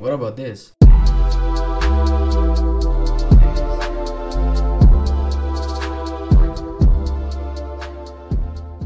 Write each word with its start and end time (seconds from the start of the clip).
What 0.00 0.14
about 0.14 0.34
this? 0.34 0.72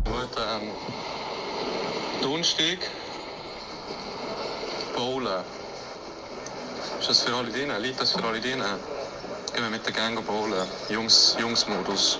Gut, 0.02 0.32
ähm, 0.36 0.72
Donnerstag, 2.20 2.78
Bowlen. 4.96 5.44
Ist 6.98 7.08
das 7.08 7.22
für 7.22 7.36
alle 7.36 7.52
drin? 7.52 7.70
Liegt 7.78 8.00
das 8.00 8.10
für 8.10 8.24
alle 8.24 8.40
drin? 8.40 8.58
Gehen 8.58 9.62
wir 9.62 9.70
mit 9.70 9.86
der 9.86 9.92
Gang 9.92 10.20
bowlen. 10.26 10.66
Jungs, 10.88 11.36
Jungsmodus. 11.38 12.18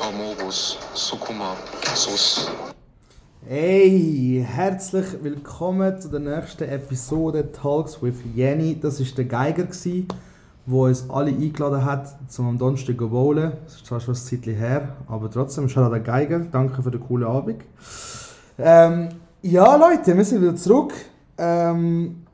Amobus, 0.00 0.78
Sukuma, 0.94 1.58
Sus. 1.94 2.48
Hey, 3.44 4.46
herzlich 4.48 5.04
willkommen 5.20 6.00
zu 6.00 6.08
der 6.08 6.20
nächsten 6.20 6.62
Episode 6.62 7.50
Talks 7.50 8.00
with 8.00 8.14
Jenny. 8.36 8.78
Das 8.80 9.00
ist 9.00 9.18
der 9.18 9.24
Geiger 9.24 9.66
wo 10.64 10.84
uns 10.84 11.10
alle 11.10 11.32
eingeladen 11.32 11.84
hat, 11.84 12.14
zum 12.28 12.46
am 12.46 12.56
Donnerstag 12.56 12.96
zu 12.96 13.08
bowlen. 13.08 13.50
Das 13.64 13.74
ist 13.74 13.86
zwar 13.86 13.98
schon 13.98 14.14
ein 14.14 14.16
Zeitchen 14.16 14.54
her, 14.54 14.94
aber 15.08 15.28
trotzdem 15.28 15.68
schon 15.68 15.90
der 15.90 15.98
Geiger. 15.98 16.38
Danke 16.38 16.84
für 16.84 16.92
den 16.92 17.00
coolen 17.00 17.26
Abend. 17.26 17.64
Ähm, 18.58 19.08
ja, 19.42 19.74
Leute, 19.74 20.16
wir 20.16 20.24
sind 20.24 20.40
wieder 20.40 20.54
zurück. 20.54 20.92
Ähm, 21.36 22.24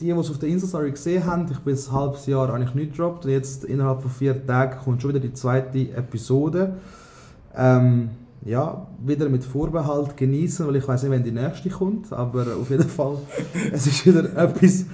die, 0.00 0.06
die 0.06 0.10
es 0.12 0.30
auf 0.30 0.38
der 0.38 0.48
Insta-Story 0.48 0.92
gesehen 0.92 1.26
haben, 1.26 1.46
ich 1.52 1.58
bin 1.58 1.76
ein 1.76 1.92
halbes 1.92 2.24
Jahr 2.24 2.52
eigentlich 2.54 2.74
nicht 2.74 2.92
gedroppt 2.92 3.26
und 3.26 3.32
jetzt 3.32 3.64
innerhalb 3.66 4.00
von 4.00 4.10
vier 4.10 4.46
Tagen 4.46 4.78
kommt 4.82 5.02
schon 5.02 5.10
wieder 5.10 5.20
die 5.20 5.34
zweite 5.34 5.92
Episode. 5.92 6.78
Ähm, 7.54 8.08
ja, 8.44 8.86
wieder 9.04 9.28
mit 9.28 9.42
Vorbehalt 9.44 10.16
genießen, 10.16 10.66
weil 10.66 10.76
ich 10.76 10.86
weiß 10.86 11.04
nicht, 11.04 11.12
wann 11.12 11.24
die 11.24 11.32
nächste 11.32 11.70
kommt, 11.70 12.12
aber 12.12 12.46
auf 12.60 12.70
jeden 12.70 12.88
Fall, 12.88 13.16
es 13.72 13.86
ist 13.86 14.06
wieder 14.06 14.24
etwas 14.36 14.84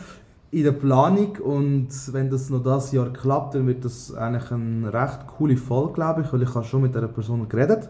in 0.52 0.64
der 0.64 0.72
Planung 0.72 1.36
und 1.36 1.88
wenn 2.12 2.30
das 2.30 2.50
noch 2.50 2.62
das 2.62 2.92
Jahr 2.92 3.12
klappt, 3.12 3.54
dann 3.54 3.66
wird 3.66 3.84
das 3.84 4.12
eigentlich 4.14 4.50
eine 4.50 4.92
recht 4.92 5.26
coole 5.26 5.56
Folge, 5.56 5.94
glaube 5.94 6.22
ich, 6.22 6.32
weil 6.32 6.42
ich 6.42 6.54
habe 6.54 6.64
schon 6.64 6.82
mit 6.82 6.94
dieser 6.94 7.08
Person 7.08 7.48
geredet 7.48 7.88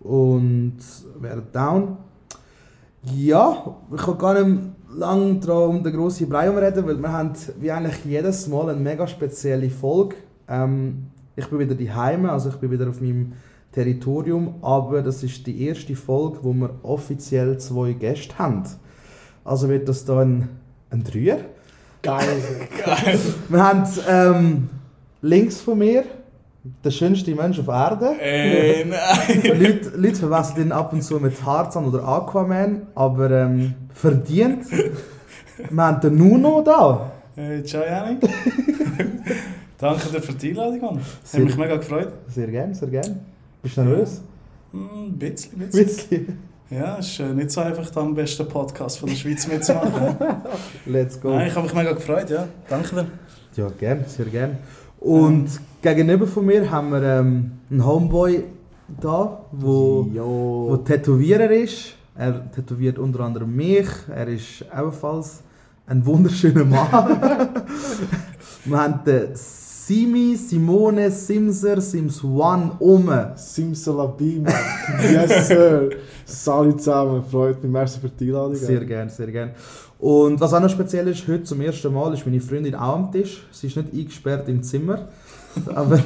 und 0.00 0.78
wäre 1.20 1.42
down. 1.52 1.96
Ja, 3.14 3.76
ich 3.94 4.02
kann 4.02 4.18
gar 4.18 4.42
nicht 4.42 4.62
lange 4.96 5.34
darum 5.36 5.76
um 5.76 5.84
den 5.84 5.92
grossen 5.92 6.28
Brei 6.28 6.50
reden, 6.50 6.86
weil 6.86 7.00
wir 7.00 7.12
haben 7.12 7.32
wie 7.60 7.70
eigentlich 7.70 8.04
jedes 8.04 8.48
Mal 8.48 8.70
eine 8.70 8.80
mega 8.80 9.06
spezielle 9.06 9.70
Folge. 9.70 10.16
Ähm, 10.48 11.06
ich 11.36 11.46
bin 11.48 11.58
wieder 11.60 11.74
daheim, 11.74 12.26
also 12.26 12.48
ich 12.48 12.56
bin 12.56 12.70
wieder 12.70 12.88
auf 12.88 13.00
meinem 13.00 13.32
Territorium, 13.76 14.54
aber 14.62 15.02
das 15.02 15.22
ist 15.22 15.46
die 15.46 15.66
erste 15.66 15.94
Folge, 15.94 16.38
wo 16.40 16.54
wir 16.54 16.70
offiziell 16.82 17.58
zwei 17.58 17.92
Gäste 17.92 18.38
haben. 18.38 18.62
Also 19.44 19.68
wird 19.68 19.86
das 19.86 20.06
da 20.06 20.20
ein, 20.20 20.48
ein 20.88 21.04
Dreier. 21.04 21.40
Geil. 22.00 22.42
Wir 23.50 23.62
haben 23.62 23.84
ähm, 24.08 24.68
links 25.20 25.60
von 25.60 25.78
mir 25.78 26.04
der 26.84 26.90
schönste 26.90 27.34
Mensch 27.34 27.58
auf 27.58 27.68
Erde. 27.68 28.16
Ey, 28.18 28.86
nein. 28.86 29.42
Leute, 29.60 29.92
Leute 29.94 30.16
verwechseln 30.16 30.68
ihn 30.68 30.72
ab 30.72 30.94
und 30.94 31.02
zu 31.02 31.20
mit 31.20 31.38
Tarzan 31.38 31.84
oder 31.84 32.02
Aquaman, 32.08 32.86
aber 32.94 33.30
ähm, 33.30 33.74
verdient. 33.92 34.64
Wir 34.70 35.82
haben 35.82 36.00
den 36.00 36.16
Nuno 36.16 36.62
da. 36.62 37.12
Hey, 37.34 37.62
ciao 37.62 37.84
Janik. 37.84 38.20
Danke 39.78 40.08
dir 40.08 40.22
für 40.22 40.32
die 40.32 40.50
Einladung, 40.50 40.80
Mann. 40.80 41.00
Habe 41.32 41.44
mich 41.44 41.56
mega 41.58 41.76
gefreut. 41.76 42.12
Sehr 42.28 42.46
gern, 42.46 42.72
sehr 42.72 42.88
gern. 42.88 43.35
Bist 43.66 43.78
du 43.78 43.82
nervös? 43.82 44.20
Hm, 44.70 44.80
Ein 45.08 45.18
bisschen, 45.18 45.60
ein 45.60 45.68
bisschen. 45.70 46.38
Ja, 46.70 46.98
es 47.00 47.08
ist 47.08 47.18
äh, 47.18 47.34
nicht 47.34 47.50
so 47.50 47.60
einfach, 47.62 47.90
da 47.90 48.00
am 48.00 48.14
besten 48.14 48.46
Podcast 48.46 49.00
von 49.00 49.08
der 49.08 49.16
Schweiz 49.16 49.44
mitzumachen. 49.48 50.16
Let's 50.86 51.20
go. 51.20 51.30
Nein, 51.30 51.48
ich 51.48 51.54
habe 51.56 51.66
mich 51.66 51.74
mega 51.74 51.90
gefreut, 51.92 52.30
ja. 52.30 52.46
Danke 52.68 52.94
dir. 52.94 53.06
Ja, 53.56 53.68
gern, 53.76 54.04
sehr 54.06 54.26
gern. 54.26 54.58
Und 55.00 55.48
gegenüber 55.82 56.28
von 56.28 56.46
mir 56.46 56.70
haben 56.70 56.90
wir 56.92 57.02
ähm, 57.02 57.58
einen 57.68 57.84
Homeboy 57.84 58.44
da, 59.00 59.40
wo, 59.50 60.06
wo 60.12 60.68
Oh. 60.70 60.76
Tätowierer 60.76 61.50
ist. 61.50 61.94
Er 62.14 62.48
tätowiert 62.52 63.00
unter 63.00 63.18
anderem 63.24 63.52
mich. 63.56 63.88
Er 64.14 64.28
ist 64.28 64.64
ebenfalls 64.72 65.42
ein 65.88 66.06
wunderschöner 66.06 66.64
Mann. 66.64 66.88
wir 68.64 68.78
haben 68.78 69.00
den 69.04 69.30
Simi, 69.86 70.34
Simone, 70.34 71.12
Simser, 71.12 71.80
Sims 71.80 72.24
One 72.24 72.72
um. 72.80 73.08
Simsalabim. 73.36 74.44
Yes, 75.00 75.46
sir. 75.46 75.90
Salut 76.24 76.80
zusammen, 76.82 77.22
freut 77.30 77.62
mich. 77.62 77.70
Merci 77.70 78.00
für 78.00 78.08
die 78.08 78.24
Einladung. 78.24 78.56
Sehr 78.56 78.84
gern, 78.84 79.08
sehr 79.08 79.30
gern. 79.30 79.52
Und 80.00 80.40
was 80.40 80.52
auch 80.52 80.58
noch 80.58 80.70
speziell 80.70 81.06
ist, 81.06 81.28
heute 81.28 81.44
zum 81.44 81.60
ersten 81.60 81.94
Mal 81.94 82.12
ist 82.14 82.26
meine 82.26 82.40
Freundin 82.40 82.74
auch 82.74 82.96
am 82.96 83.12
Tisch. 83.12 83.46
Sie 83.52 83.68
ist 83.68 83.76
nicht 83.76 83.92
eingesperrt 83.94 84.48
im 84.48 84.60
Zimmer. 84.64 85.06
Aber 85.72 86.00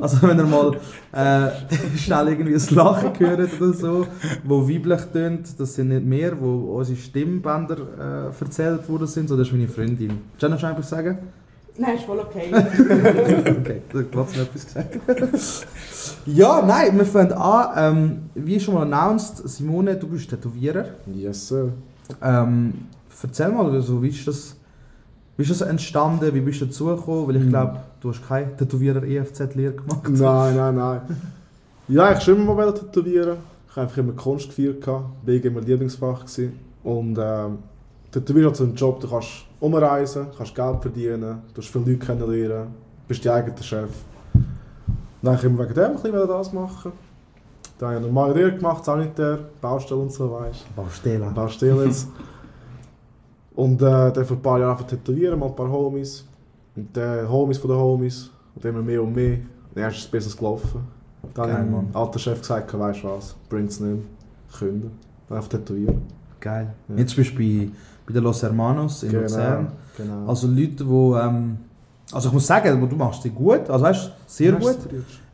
also 0.00 0.22
wenn 0.28 0.38
ihr 0.38 0.44
mal 0.44 0.76
äh, 1.12 1.50
schnell 1.96 2.28
irgendwie 2.28 2.52
ein 2.52 2.74
Lachen 2.76 3.18
hört 3.18 3.58
oder 3.58 3.72
so, 3.72 4.06
wo 4.44 4.68
weiblich 4.68 5.00
tönt, 5.14 5.58
das 5.58 5.74
sind 5.74 5.88
nicht 5.88 6.10
wir, 6.10 6.38
wo 6.38 6.76
unsere 6.76 6.98
Stimmbänder 6.98 8.28
äh, 8.28 8.32
verzählt 8.34 8.86
worden 8.86 9.06
sind, 9.06 9.28
sondern 9.28 9.46
das 9.46 9.48
ist 9.48 9.58
meine 9.58 9.68
Freundin. 9.68 10.10
Willst 10.10 10.42
du 10.42 10.48
noch 10.50 10.62
etwas 10.62 10.90
sagen? 10.90 11.18
Nein, 11.76 11.96
ist 11.96 12.04
voll 12.04 12.18
okay. 12.20 12.50
Okay, 12.52 13.82
da 13.92 13.98
hat 13.98 14.10
Platz 14.10 14.36
noch 14.36 14.42
etwas 14.42 14.64
gesagt. 14.66 15.66
ja, 16.26 16.62
nein, 16.64 16.96
wir 16.96 17.04
fangen 17.04 17.32
an. 17.32 17.68
Ähm, 17.76 18.18
wie 18.34 18.60
schon 18.60 18.74
mal 18.74 18.82
announced, 18.82 19.48
Simone, 19.48 19.96
du 19.96 20.06
bist 20.06 20.30
Tätowierer. 20.30 20.86
Yes, 21.12 21.48
sir. 21.48 21.70
Ähm, 22.22 22.74
erzähl 23.22 23.48
mal, 23.48 23.70
also, 23.72 24.00
wie, 24.02 24.08
ist 24.08 24.26
das, 24.28 24.54
wie 25.36 25.42
ist 25.42 25.50
das 25.50 25.62
entstanden, 25.62 26.32
wie 26.32 26.40
bist 26.40 26.60
du 26.60 26.66
dazugekommen? 26.66 27.26
Weil 27.28 27.36
ich 27.36 27.42
Mhm. 27.44 27.48
glaube, 27.50 27.76
du 28.00 28.10
hast 28.10 28.26
keine 28.28 28.56
Tätowierer-EFZ-Lehre 28.56 29.72
gemacht. 29.74 30.02
Nein, 30.10 30.56
nein, 30.56 30.74
nein. 30.76 31.00
Ja, 31.88 32.12
ich 32.12 32.20
schon 32.20 32.36
immer 32.36 32.54
mal 32.54 32.72
tätowieren. 32.72 33.38
Ich 33.68 33.76
habe 33.76 33.82
einfach 33.86 33.98
immer 33.98 34.12
Kunst 34.12 34.48
gefeiert. 34.48 34.80
gehabt. 34.80 35.26
BG 35.26 35.50
mein 35.50 35.64
Lieblingsfach. 35.64 36.20
Gewesen. 36.20 36.52
Und 36.84 37.18
ähm, 37.20 37.58
Tätowieren 38.12 38.52
ist 38.52 38.58
so 38.58 38.64
ein 38.64 38.74
Job, 38.76 39.00
du 39.00 39.08
kannst 39.08 39.28
umreisen, 39.64 40.26
kannst 40.36 40.54
Geld 40.54 40.82
verdienen, 40.82 41.42
du 41.52 41.60
hast 41.60 41.68
viele 41.68 41.84
Leute 41.84 42.06
kennenlernen, 42.06 42.68
bist 43.08 43.24
dein 43.24 43.32
eigener 43.32 43.62
Chef. 43.62 43.90
Dann 45.22 45.36
habe 45.36 45.46
ich 45.46 45.58
wegen 45.58 45.74
dem 45.74 45.84
ein 45.84 45.92
bisschen 45.94 46.28
das 46.28 46.52
machen. 46.52 46.92
Dann 47.78 47.88
habe 47.88 47.98
ich 47.98 48.04
eine 48.04 48.12
normale 48.12 48.34
Lehre 48.34 48.54
gemacht, 48.54 48.84
Sanitär, 48.84 49.38
Baustelle 49.60 50.00
und 50.00 50.12
so 50.12 50.30
weiter. 50.30 50.54
Baustelle. 50.76 51.30
Baustelle 51.34 51.84
jetzt. 51.86 52.08
Und 53.56 53.80
äh, 53.82 54.12
dann 54.12 54.24
vor 54.24 54.36
ein 54.36 54.42
paar 54.42 54.58
Jahren 54.58 54.72
einfach 54.72 54.86
tätowieren, 54.86 55.38
mal 55.38 55.46
ein 55.46 55.54
paar 55.54 55.70
Homies. 55.70 56.26
Und 56.74 56.96
dann 56.96 57.28
Homies 57.30 57.58
von 57.58 57.70
den 57.70 57.78
Homies. 57.78 58.30
Und 58.54 58.64
immer 58.64 58.82
mehr 58.82 59.00
und 59.00 59.14
mehr. 59.14 59.38
Dann 59.74 59.90
ist 59.90 59.98
das 59.98 60.06
Business 60.08 60.36
gelaufen. 60.36 60.80
Dann 61.34 61.46
Geil, 61.46 61.58
hat 61.58 61.70
Mann. 61.70 61.84
mein 61.92 61.94
alter 61.94 62.18
Chef 62.18 62.40
gesagt, 62.40 62.76
weißt 62.76 63.04
du 63.04 63.08
was, 63.08 63.36
bringt's 63.48 63.80
nicht. 63.80 64.02
Künden. 64.58 64.90
Dann 65.28 65.38
einfach 65.38 65.50
tätowieren. 65.50 66.02
Geil. 66.40 66.74
Ja. 66.88 66.96
Jetzt 66.96 67.16
bist 67.16 67.32
du 67.32 67.38
bei, 67.38 67.70
bei 68.06 68.12
den 68.12 68.22
Los 68.22 68.42
Hermanos 68.42 69.02
in 69.02 69.12
Luzern. 69.12 69.68
genau. 69.96 70.26
Also 70.28 70.46
Leute, 70.46 70.84
die... 70.84 70.84
Ähm, 70.84 71.56
also 72.12 72.28
ich 72.28 72.34
muss 72.34 72.46
sagen, 72.46 72.86
du 72.88 72.96
machst 72.96 73.22
sie 73.22 73.30
gut, 73.30 73.68
also 73.68 73.82
weißt 73.84 74.06
du, 74.06 74.10
sehr 74.26 74.52
gut. 74.52 74.76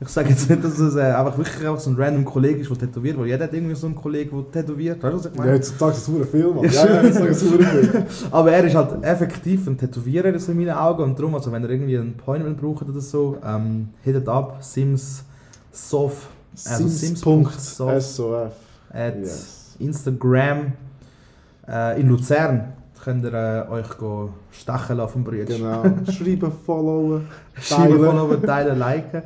Ich 0.01 0.09
sage 0.09 0.31
jetzt 0.31 0.49
nicht, 0.49 0.65
dass 0.65 0.79
es 0.79 0.95
äh, 0.95 1.01
einfach 1.03 1.37
wirklich 1.37 1.59
einfach 1.67 1.81
so 1.81 1.91
ein 1.91 1.97
random 1.97 2.25
Kollege 2.25 2.61
ist, 2.61 2.71
der 2.71 2.79
tätowiert, 2.79 3.19
weil 3.19 3.27
jeder 3.27 3.45
hat 3.45 3.53
irgendwie 3.53 3.75
so 3.75 3.87
einen 3.87 3.97
Kollegen, 3.97 4.31
der 4.55 4.63
tätowiert. 4.63 5.03
Weißt 5.03 5.13
du, 5.13 5.19
was 5.19 5.27
ich 5.27 5.33
Ja, 5.35 5.39
meine? 5.41 5.53
heutzutage 5.53 5.93
ist 5.93 6.09
es 6.09 6.29
viel, 6.31 6.55
Mann. 6.55 6.65
Ja, 6.65 6.71
Ja, 6.87 6.95
ja, 6.95 7.03
heutzutage 7.03 7.29
ist 7.31 7.43
viel. 7.43 8.07
Aber 8.31 8.53
er 8.53 8.65
ist 8.65 8.75
halt 8.75 9.03
effektiv 9.05 9.67
ein 9.67 9.77
Tätowierer 9.77 10.29
in 10.29 10.57
meinen 10.57 10.71
Augen 10.71 11.03
und 11.03 11.19
darum, 11.19 11.35
also 11.35 11.51
wenn 11.53 11.65
er 11.65 11.71
irgendwie 11.71 11.97
ein 11.99 12.15
Appointment 12.19 12.59
braucht 12.59 12.89
oder 12.89 13.01
so, 13.01 13.37
ähm, 13.45 13.89
hit 14.03 14.17
it 14.17 14.29
up, 14.29 14.59
Sims 14.63 15.25
Sof, 15.73 16.29
also 16.67 16.87
Sims.sof 16.89 17.53
Sims.sof. 17.53 18.53
at 18.93 19.19
Yes. 19.19 19.75
Instagram 19.81 20.73
in 22.01 22.09
Luzern 22.09 22.73
könnt 23.03 23.25
ihr 23.25 23.33
äh, 23.33 23.71
euch 23.71 23.89
go 23.97 24.31
stechen 24.51 24.97
lassen 24.99 25.13
vom 25.13 25.25
Brüder. 25.25 25.45
Genau. 25.45 25.83
Schreiben, 26.11 26.53
followen. 26.67 27.27
Schreiben, 27.55 27.93
Teilen. 27.95 28.05
followen, 28.05 28.43
teilen, 28.43 28.79
liken. 28.79 29.23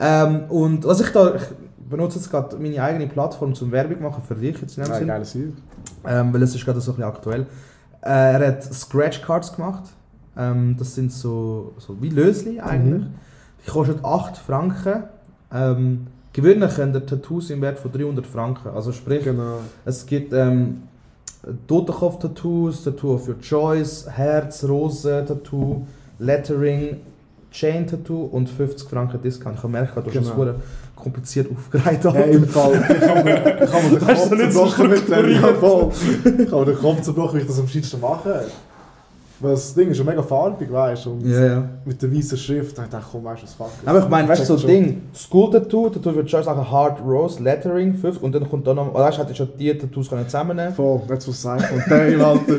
Ähm, 0.00 0.44
und 0.48 0.84
was 0.84 1.00
ich 1.00 1.10
da, 1.10 1.34
ich 1.34 1.42
benutze 1.90 2.18
jetzt 2.18 2.30
gerade 2.30 2.56
meine 2.56 2.82
eigene 2.82 3.06
Plattform 3.06 3.54
zum 3.54 3.70
Werbung 3.72 4.02
machen 4.02 4.22
für 4.26 4.34
dich 4.34 4.60
jetzt 4.60 4.78
in 4.78 4.84
dem 4.84 4.90
Nein, 4.90 4.98
Sinn. 4.98 5.08
geiles. 5.08 5.34
Ähm, 6.06 6.32
weil 6.32 6.42
es 6.42 6.54
ist 6.54 6.64
gerade 6.64 6.80
so 6.80 6.92
ein 6.92 6.96
bisschen 6.96 7.10
aktuell. 7.10 7.46
Äh, 8.00 8.08
er 8.40 8.46
hat 8.48 8.62
Scratch 8.62 9.20
Cards 9.22 9.54
gemacht. 9.54 9.84
Ähm, 10.36 10.76
das 10.78 10.94
sind 10.94 11.12
so, 11.12 11.74
so 11.78 12.00
wie 12.00 12.08
Lösli 12.10 12.60
eigentlich. 12.60 13.02
Mhm. 13.02 13.14
Die 13.66 13.70
kosten 13.70 14.00
8 14.04 14.36
Franken. 14.38 15.02
Ähm, 15.52 16.06
gewinnen 16.32 16.68
könnt 16.74 16.94
ihr 16.94 17.04
Tattoos 17.04 17.50
im 17.50 17.60
Wert 17.60 17.78
von 17.78 17.90
300 17.92 18.24
Franken. 18.24 18.68
Also 18.68 18.92
sprich, 18.92 19.24
Genau. 19.24 19.58
es 19.84 20.06
gibt 20.06 20.32
ähm, 20.32 20.82
Totenkopf-Tattoos, 21.66 22.84
Tattoo 22.84 23.14
of 23.14 23.28
your 23.28 23.38
choice, 23.40 24.06
Herz, 24.08 24.64
Rose, 24.64 25.24
Tattoo, 25.26 25.86
Lettering, 26.18 27.00
Chain-Tattoo 27.50 28.24
und 28.32 28.48
50 28.50 28.88
Franken 28.88 29.22
Discount. 29.22 29.56
Ich 29.56 29.62
habe 29.62 29.72
gemerkt, 29.72 29.96
du 29.96 30.00
hast 30.00 30.06
das 30.06 30.14
Genau. 30.14 30.34
verdammt 30.34 30.62
kompliziert 30.96 31.48
aufgereiht. 31.50 32.04
Hey, 32.12 32.34
im 32.34 32.48
Fall, 32.48 32.72
ich 32.72 33.08
habe 33.08 33.22
mir, 33.22 33.40
den 33.40 33.68
Kopf 33.68 34.28
du, 34.28 34.34
nicht 34.34 34.52
so 34.52 34.66
zerbrochen 34.66 34.90
mit 34.90 35.08
dem. 35.08 35.30
Ja. 35.30 35.38
Ich 35.38 36.50
habe 36.50 36.64
mir 36.64 36.64
den 36.66 36.78
Kopf 36.78 37.00
zerbrochen, 37.02 37.38
wie 37.38 37.42
ich 37.42 37.46
das 37.46 37.58
am 37.60 37.68
schönsten 37.68 38.00
mache. 38.00 38.46
Weil 39.40 39.52
das 39.52 39.72
Ding 39.74 39.88
ist 39.90 39.98
ja 39.98 40.04
mega 40.04 40.22
farbig, 40.22 40.70
weißt 40.72 41.06
du? 41.06 41.12
Und 41.12 41.26
Ja, 41.26 41.46
ja. 41.46 41.68
mit 41.84 42.02
der 42.02 42.12
weißen 42.12 42.36
Schrift, 42.36 42.76
da 42.76 42.82
dachte 42.82 42.98
ich, 43.06 43.12
komm, 43.12 43.24
weißt 43.24 43.42
du, 43.42 43.46
was 43.46 43.54
fuck. 43.54 43.70
ist. 43.80 43.88
Aber 43.88 44.00
ich 44.00 44.08
meine, 44.08 44.28
weißt 44.28 44.48
du, 44.48 44.56
so 44.56 44.66
ein 44.66 44.72
Ding, 44.72 45.02
School 45.14 45.50
Tattoo, 45.50 45.88
Tattoo 45.90 46.14
wird 46.14 46.28
schon 46.30 46.42
sagen 46.42 46.70
Hard 46.70 47.00
Rose 47.04 47.40
Lettering 47.42 47.94
5 47.94 48.20
und 48.22 48.34
dann 48.34 48.48
kommt 48.48 48.66
da 48.66 48.74
noch, 48.74 48.92
weißt 48.92 49.16
du, 49.18 49.22
hätte 49.22 49.32
ich 49.32 49.38
schon 49.38 49.48
die 49.58 49.76
Tattoos 49.78 50.08
können 50.08 50.24
zusammennehmen 50.24 50.74
Voll, 50.74 51.02
jetzt 51.08 51.28
was 51.28 51.40
sagen. 51.40 51.64
Und 51.72 51.84
der, 51.88 52.26
Alter. 52.26 52.54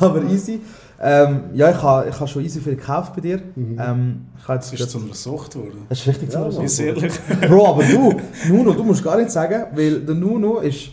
aber 0.00 0.22
easy. 0.24 0.60
Ähm, 1.00 1.40
ja, 1.54 1.70
ich 1.70 1.82
habe 1.82 2.08
ich 2.08 2.20
ha 2.20 2.26
schon 2.26 2.42
easy 2.42 2.60
viel 2.60 2.76
gekauft 2.76 3.14
bei 3.14 3.20
dir. 3.20 3.40
Mhm. 3.54 3.78
Ähm, 3.78 4.26
ich 4.38 4.48
jetzt 4.48 4.72
Das 4.72 4.80
ist 4.80 4.90
zu 4.90 4.98
einer 4.98 5.14
Sucht 5.14 5.52
geworden. 5.52 5.86
das 5.88 6.00
ist 6.00 6.06
richtig. 6.08 6.32
Mann. 6.32 6.50
Ist 6.64 6.78
ehrlich. 6.78 7.12
Bro, 7.48 7.66
aber 7.68 7.82
du, 7.84 8.14
Nuno, 8.48 8.72
du 8.72 8.84
musst 8.84 9.04
gar 9.04 9.16
nicht 9.18 9.30
sagen, 9.30 9.64
weil 9.74 10.00
der 10.00 10.14
Nuno 10.14 10.58
ist 10.58 10.90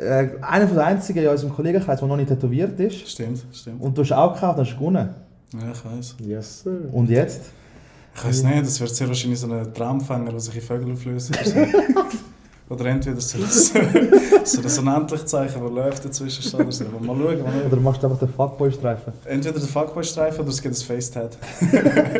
äh, 0.00 0.30
einer 0.42 0.66
von 0.66 0.76
den 0.76 0.84
einzigen 0.84 1.22
in 1.22 1.28
unserem 1.28 1.52
Kollegenkreis, 1.52 1.98
der 1.98 2.08
noch 2.08 2.16
nicht 2.16 2.28
tätowiert 2.28 2.78
ist. 2.80 3.08
Stimmt, 3.08 3.44
stimmt. 3.52 3.80
Und 3.80 3.96
du 3.96 4.02
hast 4.02 4.12
auch 4.12 4.34
gekauft, 4.34 4.58
hast 4.58 4.74
gewonnen. 4.74 5.08
Ja, 5.52 5.72
ich 5.72 5.84
weiß. 5.84 6.16
Yes, 6.24 6.62
sir. 6.62 6.88
Und 6.92 7.10
jetzt? 7.10 7.42
Ich 8.14 8.24
weiß 8.24 8.42
nicht, 8.44 8.66
das 8.66 8.80
wird 8.80 8.90
sehr 8.90 9.08
wahrscheinlich 9.08 9.38
so 9.38 9.50
ein 9.50 9.72
Traumfänger, 9.72 10.30
der 10.30 10.40
sich 10.40 10.54
in 10.56 10.62
Vögel 10.62 10.92
auflöst. 10.92 11.30
oder 12.68 12.84
entweder 12.86 13.20
so, 13.20 13.38
so, 13.38 14.68
so 14.68 14.80
ein 14.80 14.88
Unendlichzeichen, 14.88 15.62
das 15.62 15.70
läuft 15.70 16.04
dazwischen 16.04 16.42
steht 16.42 16.60
oder 16.60 16.72
so. 16.72 16.84
Aber 16.86 17.00
Mal 17.00 17.16
schauen, 17.16 17.42
mal 17.42 17.52
schauen. 17.52 17.72
Oder 17.72 17.80
machst 17.80 18.02
du 18.02 18.06
einfach 18.06 18.18
den 18.18 18.34
Fuckboy-Streifen? 18.34 19.12
Entweder 19.24 19.58
der 19.58 19.68
Fuckboy-Streifen 19.68 20.40
oder 20.40 20.50
es 20.50 20.60
gibt 20.60 20.76
ein 20.76 20.82
Face-Tat. 20.82 21.38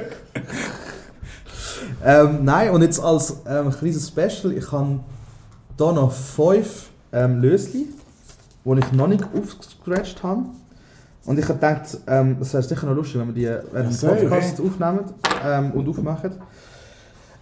Ähm, 2.05 2.45
nein, 2.45 2.71
und 2.71 2.83
jetzt 2.83 2.99
als 2.99 3.37
ähm, 3.47 3.71
kleines 3.71 4.09
Special, 4.09 4.53
ich 4.53 4.73
habe 4.73 5.01
hier 5.77 5.93
noch 5.93 6.13
fünf 6.13 6.90
ähm, 7.13 7.41
Lösli, 7.41 7.87
die 8.65 8.79
ich 8.79 8.93
noch 8.93 9.07
nicht 9.09 9.25
aufgescratcht 9.37 10.23
habe. 10.23 10.43
Und 11.27 11.39
ich 11.39 11.45
habe 11.45 11.55
gedacht, 11.55 11.99
ähm, 12.07 12.37
das 12.39 12.53
wäre 12.55 12.63
sicher 12.63 12.87
noch 12.87 12.95
lustig, 12.95 13.21
wenn 13.21 13.29
wir 13.29 13.35
die 13.35 13.73
während 13.73 13.91
dem 13.91 13.93
safe. 13.93 14.27
Podcast 14.27 14.61
aufnehmen 14.61 15.01
ähm, 15.45 15.71
und 15.73 15.89
aufmachen. 15.89 16.33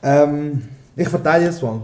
Ähm, 0.02 0.62
ich 0.96 1.08
verteile 1.08 1.44
jetzt 1.44 1.62
mal. 1.62 1.80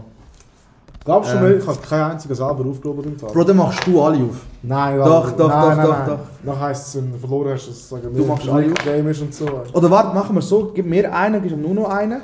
Glaubst 1.05 1.33
du 1.33 1.37
Ähm. 1.37 1.43
mir, 1.43 1.57
ich 1.57 1.67
habe 1.67 1.79
kein 1.87 2.03
einziges 2.13 2.39
selber 2.39 2.65
aufgehoben 2.67 3.05
im 3.05 3.19
Fall? 3.19 3.31
Bro, 3.31 3.45
dann 3.45 3.57
machst 3.59 3.87
du 3.87 4.01
alle 4.03 4.25
auf. 4.25 4.41
Nein, 4.63 4.99
Doch, 4.99 5.33
doch, 5.33 5.49
nein, 5.49 5.61
doch, 5.61 5.77
nein, 5.77 5.87
doch, 5.87 5.99
nein. 5.99 6.07
doch. 6.09 6.19
Dann 6.47 6.61
heisst 6.61 6.89
es, 6.89 6.97
wenn 6.97 7.13
du 7.13 7.19
verloren 7.19 7.53
hast, 7.53 7.69
dass 7.69 7.89
sagen 7.91 8.15
Du 8.15 8.25
machst 8.25 8.49
alle 8.49 8.67
auf. 8.67 8.75
Game 8.85 9.09
ist 9.09 9.21
und 9.21 9.35
so. 9.35 9.47
Oder 9.73 9.91
warte, 9.91 10.15
machen 10.15 10.35
wir 10.35 10.43
so, 10.43 10.73
gib 10.75 10.87
mir 10.87 11.15
einen, 11.15 11.43
gib 11.43 11.53
ihm 11.53 11.61
nur 11.61 11.75
noch 11.75 11.91
einen. 11.91 12.23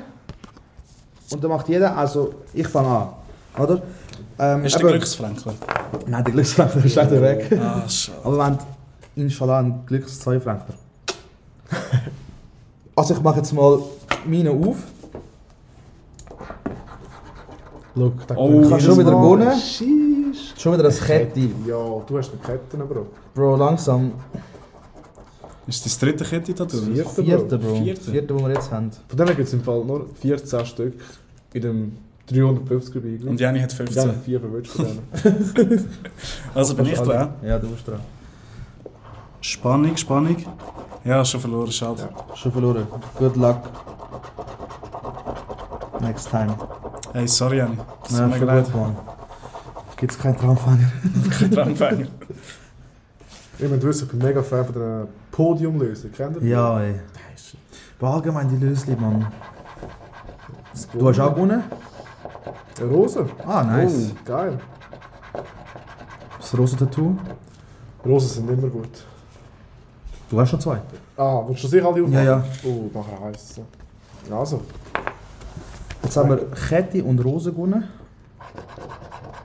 Und 1.31 1.45
dann 1.45 1.51
macht 1.51 1.69
jeder, 1.69 1.97
also 1.97 2.33
ich 2.55 2.67
fange 2.67 2.89
an. 2.89 3.09
Oder? 3.63 3.83
Ähm, 4.39 4.65
Ist 4.65 4.75
der 4.75 4.81
eben- 4.83 4.91
Glücksfrankler? 4.91 5.55
Nein, 6.07 6.25
der 6.25 6.33
Glücksfranken 6.33 6.85
ist 6.85 6.95
leider 6.97 7.21
weg. 7.23 7.59
Ah, 7.61 7.89
schade. 7.89 8.19
Aber 8.25 8.37
wir 8.37 8.45
haben 8.45 8.59
inshallah 9.17 9.59
einen 9.59 9.87
glücks 9.87 10.21
2 10.21 10.41
Franken. 10.41 10.75
Also 12.97 13.15
ich 13.15 13.21
mache 13.23 13.37
jetzt 13.39 13.53
mal 13.53 13.79
meine 14.27 14.51
auf. 14.51 14.77
Look, 17.95 18.27
da 18.27 18.37
Oh, 18.37 18.71
habe 18.71 18.81
schon 18.81 18.99
wieder 18.99 19.11
gewonnen. 19.11 19.51
Schon 20.57 20.73
wieder 20.75 20.83
das 20.85 21.01
Kette. 21.01 21.41
Ja, 21.67 22.01
du 22.07 22.19
hast 22.19 22.31
eine 22.31 22.41
Ketten, 22.41 22.87
Bro. 22.89 23.07
Bro, 23.35 23.57
langsam. 23.57 24.13
Ist 25.67 25.85
das 25.85 25.99
dritte 25.99 26.25
Kette 26.25 26.53
da 26.55 26.65
drin? 26.65 26.95
vierte, 26.95 27.23
Vierte, 27.25 27.59
Bro. 27.59 27.69
Bro. 27.75 27.83
Vierte? 27.85 28.11
Vierte, 28.11 28.35
wo 28.35 28.41
wir 28.47 28.55
jetzt 28.55 28.71
haben. 28.71 28.91
Von 29.09 29.17
denen 29.17 29.37
gibt 29.37 29.49
es 29.49 29.55
im 29.55 29.63
Fall 29.63 29.85
nur 29.85 30.07
14 30.21 30.67
Stück 30.67 30.95
in 31.53 31.63
dem 31.63 31.97
350er 32.31 33.01
Beigel. 33.01 33.29
Und 33.29 33.41
Jenny 33.41 33.61
hat 33.61 33.71
Ja, 33.73 33.77
15. 33.77 34.23
vier 34.25 34.41
verwünscht. 34.41 34.73
Also 36.55 36.75
bin 36.75 36.87
ich 36.87 36.99
dran. 36.99 37.35
Ja, 37.43 37.59
du 37.59 37.69
bist 37.69 37.87
dran. 37.87 38.01
Spannung, 39.41 39.97
Spannung. 39.97 40.37
Ja, 41.05 41.25
schon 41.25 41.41
verloren, 41.41 41.73
schade. 41.73 42.09
Schon 42.35 42.53
verloren. 42.53 42.87
Good 43.19 43.37
luck. 43.37 43.59
Next 46.01 46.31
time. 46.31 46.55
Hey, 47.13 47.27
sorry, 47.27 47.57
Jenny. 47.59 47.77
Es 48.05 48.13
Ja, 48.19 48.19
tut 48.29 48.33
mir 48.33 48.39
schon 48.39 48.47
leid. 48.47 48.75
Mann. 48.75 48.97
Gibt's 49.97 50.19
keinen 50.19 50.37
Traumfänger? 50.39 50.91
Traumfänger. 51.55 52.07
Ich 53.59 53.69
bin 53.69 53.83
wissen, 53.83 54.05
ich 54.05 54.11
bin 54.11 54.27
mega 54.27 54.43
Fan 54.43 54.65
von 54.65 54.75
der 54.75 55.07
Podiumlösung. 55.31 56.11
Kennt 56.13 56.37
ihr 56.37 56.41
die? 56.43 56.49
Ja, 56.49 56.81
ey. 56.81 56.95
Aber 57.99 58.15
allgemein 58.15 58.49
die 58.49 58.57
Lösli, 58.65 58.97
Mann. 58.97 59.27
Du 60.95 61.09
hast 61.09 61.21
auch 61.21 61.35
gewonnen? 61.35 61.63
Rose. 62.81 63.27
Ah, 63.47 63.63
nice. 63.63 64.13
Oh, 64.13 64.25
geil. 64.25 64.59
Das 66.39 66.59
rosa 66.59 66.77
Tattoo. 66.77 67.17
Rosen 68.05 68.29
sind 68.29 68.51
immer 68.51 68.69
gut. 68.69 69.05
Du 70.31 70.41
hast 70.41 70.51
schon 70.51 70.61
zwei. 70.61 70.81
Ah, 71.17 71.43
willst 71.47 71.65
du 71.65 71.69
sicher 71.69 71.87
alle 71.87 72.03
aufmachen? 72.03 72.13
Ja, 72.13 72.23
ja. 72.23 72.45
Oh, 72.65 72.91
nachher 72.95 73.21
heisst 73.25 73.51
es 73.51 73.55
so. 73.57 74.35
Also, 74.35 74.63
Jetzt 76.03 76.17
haben 76.17 76.31
wir 76.31 76.51
Kette 76.51 77.05
und 77.05 77.19
Rose 77.21 77.53
gewonnen. 77.53 77.85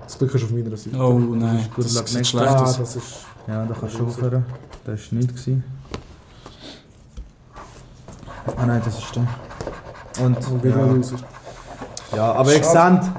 das 0.03 0.17
Glück 0.17 0.33
ist 0.33 0.43
auf 0.43 0.51
meiner 0.51 0.75
Seite. 0.77 0.97
Oh 0.97 1.19
nein, 1.19 1.67
das 1.75 1.95
luck 1.95 2.07
sieht 2.07 2.27
schlecht 2.27 2.47
ah, 2.47 2.63
aus. 2.63 2.77
das 2.77 2.95
ist... 2.95 3.25
Ja, 3.47 3.65
da 3.65 3.75
kannst 3.79 3.99
du 3.99 4.05
aufhören. 4.05 4.45
Das 4.85 5.11
war 5.11 5.19
nicht. 5.19 5.29
Gewesen. 5.29 5.63
Ah 8.57 8.65
nein, 8.65 8.81
das 8.83 8.97
ist 8.97 9.15
der. 9.15 9.27
Und, 10.25 10.37
Und 10.37 10.63
wieder 10.63 10.77
ja. 10.79 11.17
Ja, 12.15 12.31
aber 12.33 12.53
ihr 12.53 12.63
Schade. 12.63 13.03
seht, 13.03 13.11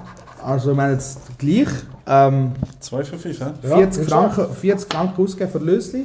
also 0.45 0.77
wir 0.77 0.83
haben 0.83 0.93
jetzt 0.93 1.39
gleich 1.39 1.69
ähm, 2.07 2.53
2 2.81 3.05
für 3.05 3.19
5, 3.19 3.41
hä? 3.41 3.45
Ja, 3.63 3.77
40, 3.77 3.99
nicht 4.01 4.11
Franken, 4.11 4.55
40 4.55 4.93
Franken 4.93 5.23
ausgegeben 5.23 5.53
für 5.53 5.59
Lösli 5.59 6.05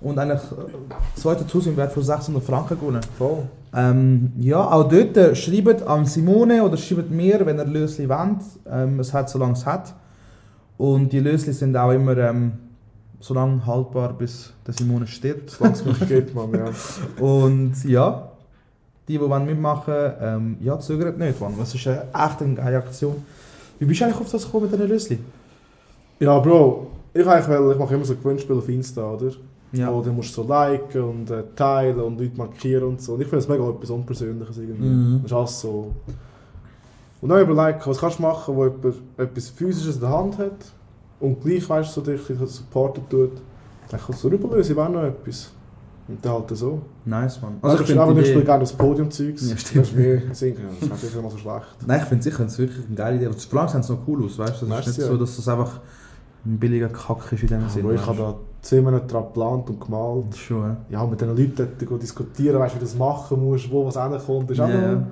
und 0.00 0.18
eigentlich 0.18 0.40
äh, 0.40 1.18
zwei 1.20 1.34
Tattoos 1.34 1.66
im 1.66 1.76
Wert 1.76 1.92
von 1.92 2.02
600 2.02 2.42
Franken 2.42 2.78
gewonnen. 2.78 3.00
Voll. 3.16 3.44
Ähm, 3.74 4.32
ja, 4.38 4.70
auch 4.70 4.88
dort 4.88 5.16
äh, 5.16 5.34
schreibt 5.34 5.82
an 5.82 6.06
Simone 6.06 6.62
oder 6.62 6.76
schreibt 6.76 7.10
mir, 7.10 7.44
wenn 7.44 7.58
ihr 7.58 7.64
Lösli 7.64 8.08
wollt. 8.08 8.42
Ähm, 8.70 9.00
es 9.00 9.12
hat, 9.12 9.28
solange 9.30 9.52
es 9.52 9.66
hat. 9.66 9.94
Und 10.78 11.12
die 11.12 11.20
Lösli 11.20 11.52
sind 11.52 11.76
auch 11.76 11.92
immer 11.92 12.16
ähm, 12.18 12.52
so 13.20 13.34
lange 13.34 13.64
haltbar, 13.66 14.12
bis 14.12 14.52
der 14.66 14.74
Simone 14.74 15.06
stirbt. 15.06 15.50
Solange 15.50 15.76
es 15.76 15.84
mich 15.84 16.08
gibt, 16.08 16.34
Mann, 16.34 16.52
ja. 16.52 16.70
Und 17.24 17.84
ja, 17.84 18.30
die, 19.08 19.18
die 19.18 19.20
wollen 19.20 19.46
mitmachen 19.46 19.94
ähm, 20.20 20.56
ja, 20.60 20.78
zögert 20.78 21.18
nicht, 21.18 21.40
Mann. 21.40 21.54
Das 21.58 21.74
ist 21.74 21.86
eine 21.86 22.02
echt 22.12 22.42
eine 22.42 22.54
geile 22.54 22.78
Aktion. 22.78 23.24
Wie 23.78 23.84
bist 23.84 24.00
du 24.00 24.04
eigentlich 24.04 24.20
auf 24.20 24.30
das 24.30 24.44
gekommen 24.44 24.64
mit 24.64 24.72
diesen 24.72 24.88
Lösli? 24.88 25.18
Ja, 26.18 26.38
Bro, 26.38 26.86
ich, 27.12 27.26
eigentlich 27.26 27.48
will, 27.48 27.72
ich 27.72 27.78
mache 27.78 27.94
immer 27.94 28.04
so 28.04 28.16
Gewinnspiele 28.16 28.58
auf 28.58 28.68
Insta, 28.68 29.12
oder? 29.12 29.30
Ja. 29.72 29.92
Wo 29.92 30.00
du 30.00 30.12
musst 30.12 30.32
so 30.32 30.42
liken 30.42 31.02
und 31.02 31.30
äh, 31.30 31.42
teilen 31.54 32.00
und 32.00 32.18
Leute 32.18 32.36
markieren 32.36 32.84
und 32.84 33.02
so. 33.02 33.14
Und 33.14 33.20
ich 33.20 33.26
finde 33.26 33.42
es 33.42 33.48
mega 33.48 33.68
etwas 33.68 33.90
Unpersönliches 33.90 34.58
irgendwie. 34.58 34.88
Mhm. 34.88 35.20
Das 35.22 35.30
ist 35.30 35.36
alles 35.36 35.60
so... 35.60 35.92
Und 37.20 37.30
dann 37.30 37.40
überlegen, 37.40 37.80
was 37.84 37.98
kannst 37.98 38.18
du 38.18 38.22
machen, 38.22 38.54
wo 38.54 38.64
jemand 38.64 38.94
etwas 39.16 39.48
Physisches 39.48 39.96
in 39.96 40.00
der 40.02 40.10
Hand 40.10 40.38
hat 40.38 40.72
und 41.18 41.42
gleich, 41.42 41.68
weißt 41.68 41.96
du, 41.96 42.00
so 42.00 42.10
dich 42.10 42.20
supporten 42.50 43.02
tut. 43.08 43.32
Dann 43.90 44.00
kannst 44.00 44.22
du 44.22 44.28
rüberlösen, 44.28 44.78
auch 44.78 44.88
noch 44.88 45.02
etwas. 45.02 45.50
Und 46.08 46.24
dann 46.24 46.32
halt 46.34 46.56
so. 46.56 46.82
Nice, 47.04 47.42
Mann. 47.42 47.58
Also 47.62 47.80
ich 47.80 47.86
find 47.88 47.98
aber 47.98 48.14
die 48.14 48.20
nicht 48.20 48.44
gerne 48.44 48.60
das 48.60 48.72
Podium-Zeugs. 48.72 49.50
Ja, 49.50 49.56
stimmt. 49.56 49.84
Das 49.84 49.88
ist 49.90 49.96
mehr 49.96 50.22
singen, 50.32 50.56
das 50.80 50.88
ist 50.98 51.02
nicht 51.02 51.16
immer 51.16 51.30
so 51.30 51.38
schlecht. 51.38 51.66
Nein, 51.84 52.00
ich 52.00 52.06
finde 52.06 52.22
sicher, 52.22 52.44
es 52.44 52.52
ist 52.52 52.58
wirklich 52.58 52.86
eine 52.86 52.94
geile 52.94 53.16
Idee. 53.16 53.26
Aber 53.26 53.34
das 53.34 53.46
Plan 53.46 53.68
sieht 53.68 53.88
noch 53.88 53.98
cool 54.06 54.24
aus, 54.24 54.38
weißt 54.38 54.62
du? 54.62 54.66
Das 54.66 54.68
Merci, 54.68 54.90
ist 54.90 54.98
nicht 54.98 55.06
ja. 55.06 55.12
so, 55.12 55.18
dass 55.18 55.36
das 55.36 55.48
einfach 55.48 55.80
ein 56.44 56.58
billiger 56.58 56.88
Kack 56.88 57.32
ist 57.32 57.42
in 57.42 57.48
dem 57.48 57.68
Sinne. 57.68 57.84
Aber 57.86 57.94
ich 57.94 58.06
habe 58.06 58.18
da 58.18 58.34
zehn 58.62 58.84
Monate 58.84 59.06
dran 59.06 59.24
geplant 59.24 59.68
und 59.68 59.80
gemalt. 59.80 60.26
du? 60.32 60.36
Schon, 60.36 60.62
ja. 60.62 60.76
Ja, 60.90 61.06
mit 61.06 61.20
den 61.20 61.28
Leuten 61.30 61.68
dort 61.78 62.02
diskutieren, 62.02 62.60
weißt 62.60 62.74
du, 62.74 62.76
wie 62.76 62.84
du 62.84 62.86
das 62.86 62.96
machen 62.96 63.44
musst, 63.44 63.68
wo 63.70 63.84
was 63.84 64.00
hinkommt, 64.00 64.50
ist 64.52 64.60
auch 64.60 64.68
Ja, 64.68 64.80
ja. 64.80 64.92
noch 64.92 65.06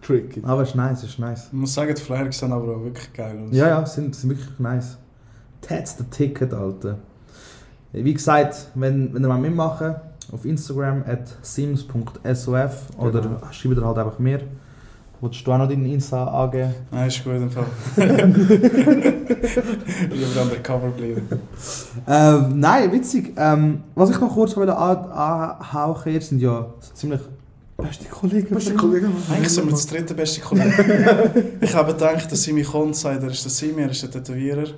tricky. 0.00 0.42
Aber 0.42 0.62
es 0.62 0.70
ist 0.70 0.74
nice, 0.74 1.02
es 1.02 1.10
ist 1.10 1.18
nice. 1.18 1.48
Ich 1.48 1.52
muss 1.52 1.74
sagen, 1.74 1.94
die 1.94 2.00
Flyer 2.00 2.32
sehen 2.32 2.52
aber 2.52 2.76
auch 2.76 2.84
wirklich 2.84 3.12
geil 3.12 3.38
aus. 3.46 3.54
Ja, 3.54 3.68
ja, 3.68 3.86
sind, 3.86 4.14
sind 4.16 4.30
wirklich 4.30 4.58
nice. 4.58 4.96
That's 5.60 5.96
the 5.98 6.04
ticket, 6.04 6.54
Alter. 6.54 6.98
Wie 7.92 8.14
gesagt, 8.14 8.68
wenn, 8.74 9.12
wenn 9.12 9.22
ihr 9.22 9.28
mal 9.28 9.38
mitmachen 9.38 9.96
auf 10.32 10.44
Instagram 10.44 11.02
at 11.06 11.28
sims.sof 11.42 12.72
oder 12.98 13.20
Genau. 13.20 13.38
schreibt 13.52 13.76
ihr 13.76 13.84
halt 13.86 13.98
einfach 13.98 14.18
mir. 14.18 14.40
Wolltest 15.20 15.46
du 15.46 15.52
auch 15.52 15.58
noch 15.58 15.68
deinen 15.68 15.84
Insta 15.84 16.24
angeben? 16.24 16.72
Nein, 16.90 17.08
ist 17.08 17.22
gut 17.22 17.34
im 17.34 17.50
Fall. 17.50 17.66
Lieber 20.10 20.42
undercover 20.42 20.88
bleiben. 20.88 21.28
Ähm, 22.08 22.58
nein, 22.58 22.90
witzig. 22.92 23.34
Ähm, 23.36 23.82
was 23.94 24.10
ich 24.10 24.18
noch 24.18 24.32
kurz 24.32 24.56
anhauchen, 24.56 26.12
ihr 26.12 26.20
sind 26.22 26.40
ja 26.40 26.66
so 26.80 26.94
ziemlich 26.94 27.20
beste 27.76 28.06
Kollegen. 28.06 28.54
Beste 28.54 28.72
von 28.78 28.90
mir. 28.90 29.00
Kollege. 29.00 29.08
Eigentlich 29.30 29.50
sind 29.50 29.66
wir 29.66 29.72
das 29.72 29.86
dritte 29.86 30.14
beste 30.14 30.40
Kollege. 30.40 31.32
ich 31.60 31.74
habe 31.74 31.92
gedacht, 31.92 32.32
dass 32.32 32.42
Simi 32.42 32.62
kommt, 32.62 32.96
sagt, 32.96 33.22
er 33.22 33.30
ist 33.30 33.44
der 33.44 33.50
Simi, 33.50 33.82
er 33.82 33.90
ist 33.90 34.02
der 34.02 34.10
Tätowierer. 34.10 34.68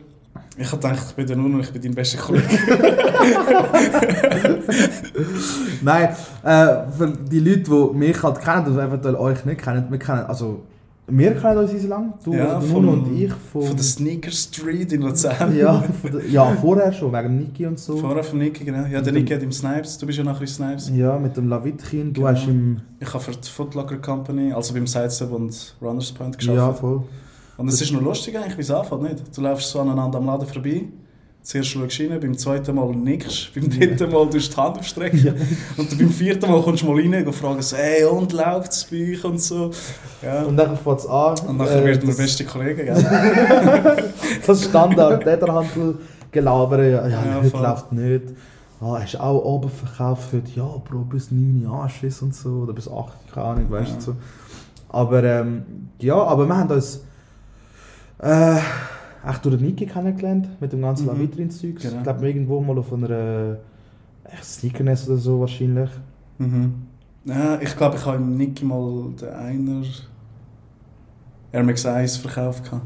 Ich 0.59 0.71
habe 0.71 0.82
gedacht, 0.82 1.02
ich 1.09 1.14
bin 1.14 1.26
der 1.26 1.37
Nuno, 1.37 1.61
ich 1.61 1.73
bin 1.73 1.80
dein 1.80 1.94
bester 1.94 2.18
Kollege. 2.18 2.47
Nein, 5.82 6.09
äh, 6.42 6.90
für 6.97 7.12
die 7.30 7.40
Leute, 7.40 7.62
die 7.71 7.97
mich 7.99 8.23
halt 8.23 8.40
kennen 8.40 8.66
und 8.66 8.78
eventuell 8.78 9.14
euch 9.16 9.44
nicht 9.44 9.62
kennen, 9.62 9.87
wir 9.88 9.99
kennen, 9.99 10.25
also 10.26 10.61
Wir 11.09 11.35
kennen 11.35 11.59
uns 11.59 11.73
easy 11.73 11.88
lang, 11.88 12.14
du, 12.25 12.32
Ja, 12.35 12.61
du 12.61 12.66
vom- 12.66 12.88
und 12.88 13.18
ich 13.18 13.32
von, 13.52 13.62
Von 13.62 13.76
der 13.76 13.85
Sneaker 13.85 14.30
Street 14.30 14.92
in 14.92 15.02
Luzern. 15.02 15.56
ja, 15.56 15.82
der, 16.04 16.26
ja, 16.28 16.44
vorher 16.61 16.92
schon, 16.92 17.12
wegen 17.12 17.38
Niki 17.38 17.66
und 17.66 17.78
so. 17.78 17.97
Vorher 17.97 18.23
von 18.23 18.38
Niki, 18.38 18.64
genau. 18.64 18.87
Ja, 18.87 19.00
der 19.00 19.12
Niki 19.12 19.32
hat 19.35 19.42
im 19.42 19.52
Snipes, 19.52 19.99
du 19.99 20.06
bist 20.06 20.18
ja 20.18 20.25
nachher 20.25 20.42
in 20.42 20.47
Snipes. 20.49 20.90
Ja, 20.94 21.18
mit 21.18 21.37
dem 21.37 21.49
Lavitkin, 21.49 22.12
du 22.12 22.21
Genau. 22.23 22.32
hast 22.32 22.47
im... 22.47 22.80
Ich 23.00 23.12
habe 23.12 23.23
für 23.25 23.32
die 23.32 23.49
Footlocker 23.49 23.97
Company, 23.97 24.52
also 24.52 24.75
beim 24.75 24.87
Sidestep 24.87 25.32
und 25.32 25.75
Runners 25.82 26.12
Point 26.12 26.40
Ja, 26.42 26.54
gearbeitet. 26.54 26.80
voll. 26.80 27.02
Und 27.62 27.69
es 27.69 27.81
ist 27.81 27.92
noch 27.92 28.02
lustig 28.02 28.37
eigentlich, 28.37 28.57
wie 28.59 28.62
es 28.62 28.71
anfängt, 28.71 29.02
nicht? 29.02 29.37
Du 29.37 29.40
läufst 29.40 29.71
so 29.71 29.81
aneinander 29.81 30.19
am 30.19 30.26
Laden 30.26 30.47
vorbei, 30.47 30.85
zuerst 31.42 31.69
schaust 31.71 31.99
du 31.99 32.09
rein, 32.09 32.21
beim 32.21 32.37
zweiten 32.37 32.75
Mal 32.75 32.90
nickst, 32.95 33.54
beim 33.54 33.71
dritten 33.71 34.11
Mal 34.11 34.28
tust 34.28 34.50
du 34.52 34.54
die 34.54 34.61
Hand 34.61 34.78
aufstrecken 34.81 35.35
und 35.76 35.90
dann 35.90 35.99
beim 35.99 36.11
vierten 36.11 36.50
Mal 36.50 36.61
kommst 36.62 36.83
du 36.83 36.87
mal 36.87 37.00
rein 37.00 37.26
und 37.26 37.33
fragst 37.33 37.71
so, 37.71 37.76
hey, 37.76 38.04
und 38.04 38.33
läuft 38.33 38.73
es 38.73 38.85
bei 38.85 39.12
euch 39.12 39.25
und 39.25 39.40
so. 39.40 39.71
Ja. 40.23 40.42
Und 40.42 40.57
dann 40.57 40.76
fängt 40.76 40.99
es 40.99 41.07
an. 41.07 41.38
Und 41.47 41.57
nachher 41.59 41.83
äh, 41.83 41.85
werden 41.87 42.02
wir 42.02 42.09
das- 42.09 42.16
beste 42.16 42.45
Kollegen, 42.45 42.85
gell? 42.85 42.95
Das 44.47 44.64
Standard, 44.64 45.25
Lederhandel 45.25 45.99
gelabert, 46.31 46.81
ja, 46.81 47.07
ja, 47.07 47.09
Ja, 47.09 47.40
heute 47.42 47.57
läuft 47.57 47.92
nicht. 47.92 48.23
Ah, 48.81 48.99
hast 49.00 49.14
du 49.14 49.21
auch 49.23 49.45
oben 49.45 49.71
verkauft 49.71 50.33
heute? 50.33 50.50
Ja, 50.57 50.64
Bro, 50.64 51.00
bis 51.11 51.31
9 51.31 51.64
Uhr 51.66 51.83
Anschiss 51.83 52.21
und 52.23 52.35
so, 52.35 52.49
oder 52.64 52.73
bis 52.73 52.88
8 52.90 53.12
keine 53.33 53.47
Ahnung, 53.47 53.66
weißt 53.71 53.97
du. 53.99 54.00
So. 54.00 54.16
Aber 54.88 55.23
ähm, 55.23 55.62
ja, 56.00 56.16
aber 56.16 56.47
wir 56.47 56.57
haben 56.57 56.71
uns 56.71 57.00
äh, 58.22 58.56
echt 59.28 59.44
durch 59.44 59.56
den 59.56 59.66
Niki 59.66 59.86
kennengelernt, 59.86 60.48
mit 60.60 60.72
dem 60.72 60.80
ganzen 60.82 61.04
Mhm. 61.04 61.12
Lavitrin-Zeug. 61.12 61.76
Genau. 61.80 61.96
Ich 61.98 62.02
glaube, 62.02 62.26
irgendwo 62.28 62.60
mal 62.60 62.78
auf 62.78 62.92
einer 62.92 63.10
äh, 63.10 63.56
Sneakerness 64.42 65.08
oder 65.08 65.18
so 65.18 65.40
wahrscheinlich. 65.40 65.90
Mhm. 66.38 66.74
Ja, 67.24 67.60
ich 67.60 67.76
glaube, 67.76 67.96
ich 67.96 68.04
habe 68.06 68.16
im 68.16 68.36
Niki 68.36 68.64
mal 68.64 69.10
den 69.20 69.28
einer 69.28 69.82
Air 71.52 71.62
Max 71.64 71.84
1 71.86 72.16
verkauft. 72.16 72.64
gehabt. 72.64 72.82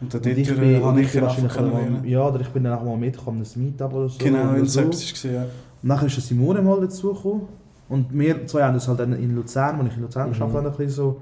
Und 0.00 0.12
der 0.12 0.20
Und 0.20 0.26
ich 0.38 0.48
bin, 0.54 0.84
habe 0.84 1.00
ich 1.00 1.14
ich 1.14 1.22
wahrscheinlich 1.22 1.54
mal, 1.56 1.70
lernen. 1.70 2.04
ja, 2.04 2.20
oder 2.28 2.40
ich 2.40 2.48
bin 2.48 2.64
dann 2.64 2.78
auch 2.78 2.84
mal 2.84 2.96
mitgekommen, 2.98 3.38
das 3.40 3.56
Meetup 3.56 3.92
oder 3.94 4.08
so. 4.10 4.18
Genau, 4.18 4.52
in 4.52 4.66
so. 4.66 4.80
Sepsis 4.82 5.24
war 5.24 5.30
ja. 5.32 5.42
Und 5.42 5.48
nachher 5.88 6.06
ist 6.06 6.16
der 6.16 6.22
Simone 6.22 6.60
mal 6.62 6.80
dazugekommen. 6.80 7.42
Und 7.88 8.06
wir 8.18 8.46
zwei 8.46 8.62
haben 8.64 8.74
das 8.74 8.88
halt 8.88 8.98
dann 9.00 9.12
in 9.14 9.34
Luzern, 9.34 9.80
als 9.80 9.88
ich 9.90 9.96
in 9.96 10.02
Luzern 10.02 10.26
Mhm. 10.28 10.32
geschafft 10.32 10.54
habe, 10.54 10.66
ein 10.68 10.76
bisschen 10.76 10.90
so. 10.90 11.20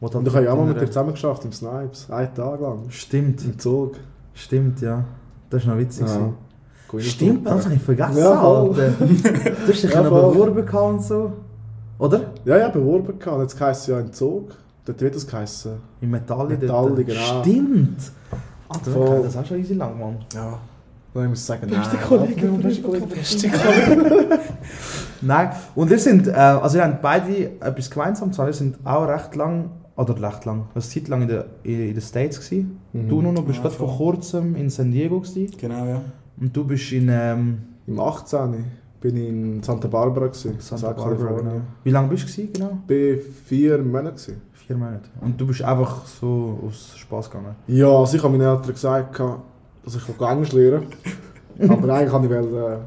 Und 0.00 0.26
ich 0.26 0.34
habe 0.34 0.44
ja 0.44 0.52
auch 0.52 0.56
mal 0.56 0.64
mit 0.66 0.76
dir 0.76 0.80
einer- 0.80 0.86
zusammen 0.90 1.12
geschafft 1.12 1.44
im 1.44 1.52
Snipes. 1.52 2.08
Einen 2.10 2.34
Tag 2.34 2.60
lang. 2.60 2.78
Stimmt, 2.88 3.44
Im 3.44 3.58
Zug. 3.58 3.96
stimmt, 4.34 4.80
ja. 4.80 5.04
Das 5.50 5.62
ist 5.62 5.68
noch 5.68 5.76
witzig. 5.76 6.06
Ja. 6.06 7.00
Stimmt, 7.00 7.46
das 7.46 7.64
habe 7.66 7.74
ich 7.74 7.82
vergessen. 7.82 8.18
Ja. 8.18 8.40
Alter. 8.40 8.88
Du 8.98 9.72
hast 9.72 9.82
dich 9.82 9.92
Ja, 9.92 10.02
beworben 10.02 10.68
und 10.68 11.02
so. 11.02 11.32
Oder? 11.98 12.20
Ja, 12.44 12.56
ja, 12.56 12.68
beworben 12.68 13.18
gehabt. 13.18 13.42
Jetzt 13.42 13.60
heisst 13.60 13.82
es 13.82 13.86
ja 13.88 14.00
im 14.00 14.12
Zug. 14.12 14.50
Dort 14.86 15.00
wird 15.00 15.14
es 15.14 15.26
geheißen. 15.26 15.72
Im 16.00 16.10
Metalli. 16.10 16.56
Metalli, 16.56 17.04
genau. 17.04 17.42
Stimmt. 17.42 17.98
Alter, 18.68 18.90
Voll. 18.90 19.22
das 19.22 19.36
auch 19.36 19.44
schon 19.44 19.58
easy 19.58 19.74
lang, 19.74 19.98
Mann. 19.98 20.16
Ja. 20.34 20.58
Muss 21.12 21.38
ich 21.40 21.44
sagen, 21.44 21.68
Beste 21.68 21.96
nein. 21.96 22.04
Kollege 22.06 22.48
von 22.48 22.60
beste 22.62 22.80
der 22.82 22.90
Kollege. 22.90 23.06
Beste 23.06 23.48
Kollege. 23.50 24.38
Nein, 25.22 25.50
und 25.74 25.90
wir 25.90 25.98
sind, 25.98 26.28
äh, 26.28 26.32
also 26.32 26.76
wir 26.76 26.84
haben 26.84 26.98
beide 27.02 27.50
etwas 27.60 27.90
gemeinsam, 27.90 28.36
wir 28.36 28.52
sind 28.52 28.78
auch 28.84 29.06
recht 29.06 29.34
lang, 29.36 29.70
oder 30.00 30.20
recht 30.22 30.44
lang, 30.46 30.68
eine 30.74 30.82
Zeit 30.82 31.08
lang 31.08 31.22
in 31.22 31.28
den 31.28 31.44
in, 31.62 31.94
den 31.94 32.00
States 32.00 32.40
gewesen. 32.40 32.80
Mhm. 32.92 33.08
Du 33.08 33.22
Nuno, 33.22 33.42
bist 33.42 33.56
Ja, 33.58 33.62
gerade 33.64 33.74
vor 33.76 33.96
kurzem 33.96 34.56
in 34.56 34.70
San 34.70 34.90
Diego 34.90 35.20
gewesen. 35.20 35.54
Genau, 35.58 35.84
ja. 35.84 36.00
und 36.40 36.56
du 36.56 36.64
bist 36.64 36.90
in 36.92 37.08
ähm, 37.10 37.58
Im 37.86 38.00
18. 38.00 38.64
bin 39.00 39.16
ich 39.16 39.28
in 39.28 39.62
Santa 39.62 39.88
Barbara. 39.88 40.28
Gewesen, 40.28 40.56
Santa 40.58 40.92
Barbara. 40.92 41.32
Genau. 41.38 41.60
Wie 41.84 41.90
lange 41.90 42.08
bist 42.08 42.22
du 42.24 42.32
gewesen, 42.32 42.52
genau? 42.52 42.78
Ich 42.88 43.16
war 43.16 43.32
vier 43.44 43.78
Monate. 43.78 44.14
Gewesen. 44.14 44.42
Vier 44.52 44.76
Monate. 44.76 45.08
Und 45.20 45.40
du 45.40 45.46
bist 45.46 45.62
einfach 45.62 46.06
so 46.06 46.58
aus 46.66 46.96
Spaß 46.96 47.30
gegangen. 47.30 47.54
Ja, 47.66 47.88
also 47.88 48.16
ich 48.16 48.22
habe 48.22 48.36
meinen 48.36 48.48
Eltern 48.48 48.72
gesagt, 48.72 49.18
dass 49.84 49.94
ich 49.96 50.20
Englisch 50.20 50.52
lernen 50.52 50.86
will. 51.58 51.70
Aber 51.70 51.94
eigentlich 51.94 52.10
kann 52.10 52.24
ich 52.24 52.30
will, 52.30 52.78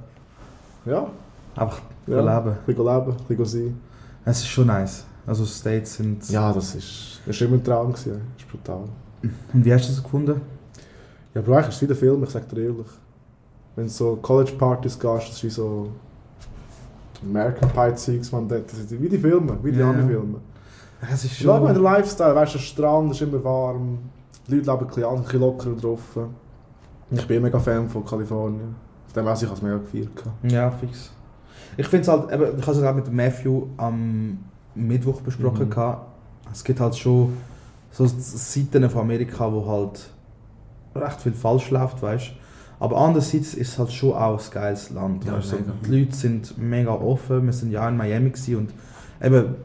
äh, 0.88 0.90
ja, 0.90 1.08
Einfach 1.56 1.82
ja, 2.08 2.20
leben. 2.20 2.52
ein 2.52 2.58
bisschen 2.66 2.86
leben, 2.86 3.12
ein 3.12 3.38
bisschen 3.38 3.46
sein. 3.46 3.80
Es 4.26 4.40
ist 4.40 4.48
schon 4.48 4.68
nice. 4.68 5.06
Also 5.26 5.46
States 5.46 5.96
sind... 5.96 6.30
Ja, 6.30 6.52
das 6.52 6.76
ist, 6.76 7.20
das 7.26 7.36
ist 7.36 7.42
immer 7.42 7.56
ein 7.56 7.64
Traum. 7.64 7.94
Gewesen. 7.94 8.22
Das 8.36 8.44
ist 8.46 8.52
brutal. 8.52 8.84
Und 9.54 9.66
wie 9.66 9.74
hast 9.74 9.88
du 9.88 9.94
das 9.94 10.04
gefunden? 10.04 10.42
Ja, 11.34 11.42
aber 11.42 11.56
eigentlich 11.58 11.70
ist 11.70 11.76
es 11.76 11.82
wie 11.82 11.88
der 11.88 11.96
Film, 11.96 12.24
ich 12.24 12.30
sage 12.30 12.46
dir 12.54 12.62
ehrlich. 12.64 12.88
Wenn 13.76 13.86
du 13.86 13.92
so 13.92 14.18
College-Partys 14.18 15.00
gehst, 15.00 15.30
das 15.30 15.36
ist 15.38 15.44
wie 15.44 15.50
so 15.50 15.90
American 17.24 17.70
Pie-Zeugs, 17.70 18.32
man, 18.32 18.48
das 18.48 18.60
ist 18.74 19.02
wie 19.02 19.10
die 19.10 19.18
Filme, 19.18 19.58
wie 19.64 19.72
die 19.72 19.80
Ja. 19.80 19.90
anderen 19.90 20.10
Filme. 20.10 20.38
Es 21.12 21.24
ist 21.26 21.36
Schau 21.38 21.60
mal 21.60 21.68
den 21.68 21.76
schon... 21.76 21.84
Lifestyle, 21.84 22.36
weißt 22.36 22.54
du, 22.54 22.58
der 22.58 22.66
Strand 22.66 23.12
ist 23.12 23.22
immer 23.22 23.44
warm, 23.44 23.98
die 24.48 24.56
Leute 24.56 24.70
leben 24.72 24.82
ein 24.82 24.88
bisschen, 24.88 25.04
an- 25.06 25.16
ein 25.16 25.24
bisschen 25.24 25.40
lockerer 25.40 25.76
drauf. 25.76 26.02
Ich 27.12 27.28
bin 27.28 27.42
mega 27.42 27.60
Fan 27.60 27.90
von 27.90 28.06
Kalifornien. 28.06 28.76
Von 29.08 29.24
dem 29.24 29.26
weiß 29.26 29.42
ich, 29.44 29.48
ich 29.48 29.54
es 29.54 29.62
mega 29.62 29.78
gefeiert. 29.78 30.10
Ja, 30.44 30.70
fix. 30.72 31.12
Ich 31.78 31.88
finde 31.88 32.02
es 32.04 32.08
halt, 32.10 32.32
eben, 32.32 32.60
ich 32.60 32.68
habe 32.68 32.78
es 32.78 32.84
auch 32.84 32.94
mit 32.96 33.12
Matthew 33.12 33.64
am 33.78 34.38
Mittwoch 34.76 35.22
besprochen. 35.22 35.70
Mhm. 35.70 35.96
Es 36.52 36.64
gibt 36.64 36.80
halt 36.80 36.96
schon 36.96 37.34
so 37.92 38.06
Seiten 38.08 38.90
von 38.90 39.02
Amerika, 39.02 39.52
wo 39.52 39.66
halt 39.66 40.10
recht 40.96 41.22
viel 41.22 41.34
falsch 41.34 41.70
läuft, 41.72 42.02
weißt 42.02 42.32
Aber 42.80 42.98
andererseits 42.98 43.54
ist 43.54 43.70
es 43.70 43.80
halt 43.80 43.92
schon 43.92 44.14
auch 44.14 44.40
ein 44.40 44.52
geiles 44.52 44.90
Land. 44.90 45.26
Ja, 45.26 45.34
mega. 45.34 45.74
die 45.86 46.00
Leute 46.00 46.16
sind 46.16 46.58
mega 46.58 46.92
offen. 46.92 47.46
Wir 47.46 47.54
sind 47.54 47.72
ja 47.72 47.88
in 47.88 47.98
Miami 47.98 48.32
und 48.56 48.74
eben, 49.22 49.56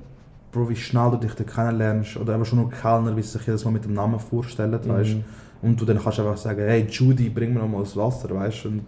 Bro, 0.52 0.68
wie 0.70 0.76
schnell 0.76 1.10
du 1.10 1.16
dich 1.18 1.34
da 1.34 1.44
kennenlernst. 1.44 2.16
Oder 2.16 2.34
eben 2.34 2.44
schon 2.44 2.60
nur 2.60 2.70
Kellner, 2.70 3.16
wie 3.16 3.22
sie 3.22 3.28
sich 3.30 3.46
jedes 3.46 3.64
Mal 3.64 3.70
mit 3.72 3.84
dem 3.84 3.92
Namen 3.94 4.18
vorstellen, 4.20 4.72
weißt 4.72 5.10
Mhm. 5.14 5.24
und 5.62 5.80
du 5.80 5.84
dann 5.84 5.98
kannst 6.02 6.20
einfach 6.20 6.36
sagen, 6.36 6.60
hey 6.60 6.86
Judy, 6.88 7.28
bring 7.28 7.52
mir 7.54 7.60
noch 7.60 7.68
mal 7.68 7.80
das 7.80 7.96
Wasser, 7.96 8.30
weißt? 8.30 8.66
Und 8.66 8.84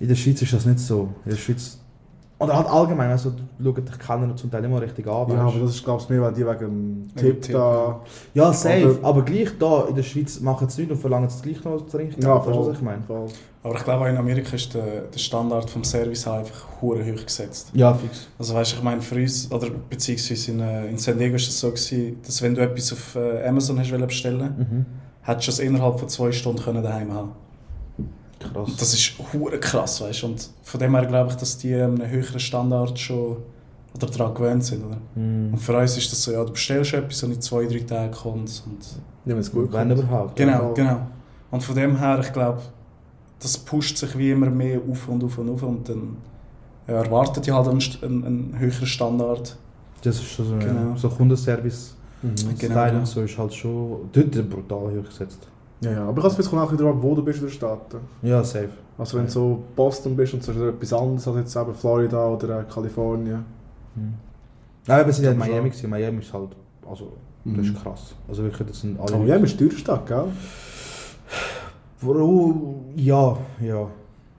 in 0.00 0.08
der 0.08 0.14
Schweiz 0.14 0.40
ist 0.40 0.52
das 0.52 0.64
nicht 0.64 0.78
so. 0.78 1.08
In 1.24 1.30
der 1.32 1.36
Schweiz, 1.38 1.78
oder 2.40 2.56
halt 2.56 2.68
allgemein, 2.68 3.10
also 3.10 3.32
schauen 3.62 3.84
dich 3.84 3.98
Kellner 3.98 4.36
zum 4.36 4.50
Teil 4.50 4.64
immer 4.64 4.80
richtig 4.80 5.06
an, 5.08 5.28
Ja, 5.28 5.44
weißt 5.46 5.56
aber 5.56 5.64
das 5.66 5.74
ist 5.74 5.84
glaube 5.84 6.02
ich 6.02 6.08
mehr, 6.08 6.22
weil 6.22 6.32
die 6.32 6.46
wegen 6.46 6.58
dem 6.58 7.08
Tipp 7.16 7.42
Tipp, 7.42 7.52
da... 7.54 8.00
Ja, 8.34 8.52
safe, 8.52 8.98
Aber- 9.00 9.08
aber 9.08 9.22
gleich 9.22 9.48
da 9.58 9.86
in 9.88 9.96
der 9.96 10.02
Schweiz 10.04 10.38
machen 10.40 10.68
sie 10.68 10.72
es 10.72 10.78
nicht 10.78 10.90
und 10.92 10.98
verlangen 10.98 11.26
es 11.26 11.42
gleich 11.42 11.62
noch 11.64 11.78
zu 11.86 11.96
trinken. 11.96 12.22
Ja, 12.22 12.38
du, 12.38 12.44
voll. 12.52 12.68
was 12.68 12.76
ich 12.76 12.82
meine? 12.82 13.02
voll. 13.02 13.26
Aber 13.64 13.74
ich 13.74 13.84
glaube, 13.84 14.04
auch 14.04 14.08
in 14.08 14.16
Amerika 14.16 14.54
ist 14.54 14.72
der, 14.72 15.00
der 15.12 15.18
Standard 15.18 15.68
vom 15.68 15.82
Service 15.82 16.26
halt 16.26 16.46
einfach 16.46 16.64
hure 16.80 17.00
hoch 17.04 17.24
gesetzt. 17.24 17.70
Ja, 17.74 17.92
fix. 17.92 18.28
Also 18.38 18.54
weißt, 18.54 18.74
ich 18.74 18.82
meine, 18.84 19.02
für 19.02 19.16
uns, 19.16 19.50
oder 19.50 19.68
beziehungsweise 19.90 20.52
in, 20.52 20.60
äh, 20.60 20.86
in 20.88 20.96
San 20.96 21.18
Diego 21.18 21.34
ist 21.34 21.48
es 21.48 21.58
so 21.58 21.68
gewesen, 21.70 22.18
dass 22.24 22.40
wenn 22.40 22.54
du 22.54 22.60
etwas 22.62 22.92
auf 22.92 23.16
äh, 23.16 23.46
Amazon 23.48 23.78
hast 23.80 23.90
bestellen, 24.06 24.54
Mhm. 24.58 24.86
hättest 25.22 25.48
du 25.48 25.50
es 25.52 25.58
innerhalb 25.58 25.98
von 25.98 26.08
zwei 26.08 26.30
Stunden 26.30 26.62
können 26.62 26.82
daheim 26.84 27.12
haben. 27.12 27.32
Krass. 28.40 28.68
Und 28.68 28.80
das 28.80 28.94
ist 28.94 29.12
hure 29.32 29.58
krass, 29.58 30.00
weißt 30.00 30.22
du. 30.22 30.26
Und 30.28 30.50
von 30.62 30.80
dem 30.80 30.94
her 30.94 31.06
glaube 31.06 31.30
ich, 31.30 31.36
dass 31.36 31.58
die 31.58 31.74
einen 31.74 32.08
höheren 32.08 32.38
Standard 32.40 32.98
schon 32.98 33.38
oder 33.94 34.06
daran 34.06 34.34
gewöhnt 34.34 34.64
sind, 34.64 34.84
oder? 34.84 34.98
Mhm. 35.16 35.52
Und 35.54 35.58
für 35.58 35.76
uns 35.76 35.96
ist 35.96 36.12
das 36.12 36.22
so, 36.22 36.30
ja, 36.32 36.44
du 36.44 36.52
bestellst 36.52 36.92
etwas 36.94 37.22
und 37.24 37.32
in 37.32 37.40
zwei, 37.40 37.66
drei 37.66 37.80
Tagen 37.80 38.12
kommt 38.12 38.62
und 38.66 38.78
Ja, 39.24 39.32
wenn 39.34 39.38
es 39.38 39.50
gut 39.50 39.72
Wenn 39.72 39.88
kommt. 39.88 40.00
überhaupt. 40.04 40.36
Genau, 40.36 40.58
voll. 40.58 40.74
genau. 40.74 41.00
Und 41.50 41.62
von 41.62 41.74
dem 41.74 41.98
her, 41.98 42.20
ich 42.22 42.32
glaube, 42.32 42.60
das 43.40 43.56
pusht 43.58 43.96
sich 43.96 44.16
wie 44.18 44.30
immer 44.30 44.50
mehr 44.50 44.80
auf 44.88 45.08
und 45.08 45.24
auf 45.24 45.38
und 45.38 45.48
auf 45.50 45.62
und 45.62 45.88
dann 45.88 46.16
ja, 46.86 46.94
erwartet 47.02 47.46
die 47.46 47.52
halt 47.52 47.66
einen, 47.68 47.80
einen, 48.02 48.24
einen 48.24 48.58
höheren 48.58 48.86
Standard. 48.86 49.56
Das 50.02 50.16
ist 50.16 50.24
schon 50.30 50.46
so, 50.48 50.56
Genau. 50.58 50.90
ja, 50.90 50.96
so 50.96 51.08
Kundenservice. 51.08 51.94
Mhm. 52.22 52.34
Genau, 52.58 52.72
Style 52.74 52.92
ja. 52.92 52.98
und 52.98 53.06
so 53.06 53.22
ist 53.22 53.36
halt 53.38 53.54
schon 53.54 54.10
dort 54.12 54.50
brutal 54.50 54.92
hochgesetzt. 54.98 55.38
Ja, 55.80 55.92
ja, 55.92 56.08
aber 56.08 56.24
ich 56.26 56.50
kommt 56.50 56.62
auch 56.62 56.72
wieder 56.72 56.86
an, 56.86 57.00
wo 57.02 57.14
du 57.14 57.22
bist 57.22 57.38
in 57.40 57.46
der 57.46 57.52
Stadt. 57.52 57.94
Ja, 58.22 58.42
safe. 58.42 58.70
Also 58.96 59.16
wenn 59.18 59.26
du 59.26 59.30
so 59.30 59.62
Boston 59.76 60.16
bist 60.16 60.34
und 60.34 60.42
so 60.42 60.50
ist 60.52 60.58
das 60.60 60.68
etwas 60.74 60.92
anderes 60.92 61.28
als 61.28 61.36
jetzt 61.36 61.56
eben 61.56 61.74
Florida 61.74 62.26
oder 62.26 62.60
äh, 62.60 62.64
Kalifornien. 62.64 63.44
Mhm. 63.94 64.14
Nein, 64.86 65.06
wir 65.06 65.12
sind 65.12 65.24
ja 65.24 65.30
in. 65.32 65.38
Miami 65.38 65.70
gewesen. 65.70 65.88
Miami 65.90 66.18
ist 66.20 66.32
halt, 66.32 66.50
also, 66.88 67.12
das 67.44 67.54
Mhm. 67.56 67.60
ist 67.62 67.82
krass. 67.82 68.14
Also 68.28 68.42
wirklich, 68.42 68.66
das 68.68 68.80
sind 68.80 68.98
alle... 68.98 69.14
Aber 69.14 69.24
ja, 69.24 69.36
ist 69.36 69.58
eine 69.60 69.68
teure 69.68 69.78
Stadt, 69.78 70.06
gell? 70.06 70.24
Wo- 72.00 72.74
Ja, 72.96 73.36
ja. 73.60 73.86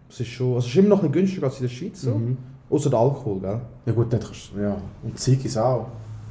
Es 0.09 0.19
ist 0.19 0.27
schon, 0.29 0.55
also 0.55 0.59
es 0.59 0.65
ist 0.67 0.75
immer 0.75 0.89
noch 0.89 1.03
ein 1.03 1.11
günstiger 1.11 1.45
als 1.47 1.57
in 1.57 1.63
der 1.67 1.69
Schweiz, 1.69 2.01
so. 2.01 2.11
Mhm. 2.15 2.37
Außer 2.69 2.89
der 2.89 2.99
Alkohol, 2.99 3.39
gell? 3.39 3.61
Ja 3.85 3.93
gut, 3.93 4.11
dort 4.11 4.23
kannst 4.25 4.51
du, 4.55 4.59
ja. 4.61 4.77
Und 5.03 5.17
Ziggis 5.19 5.55
auch. 5.57 5.87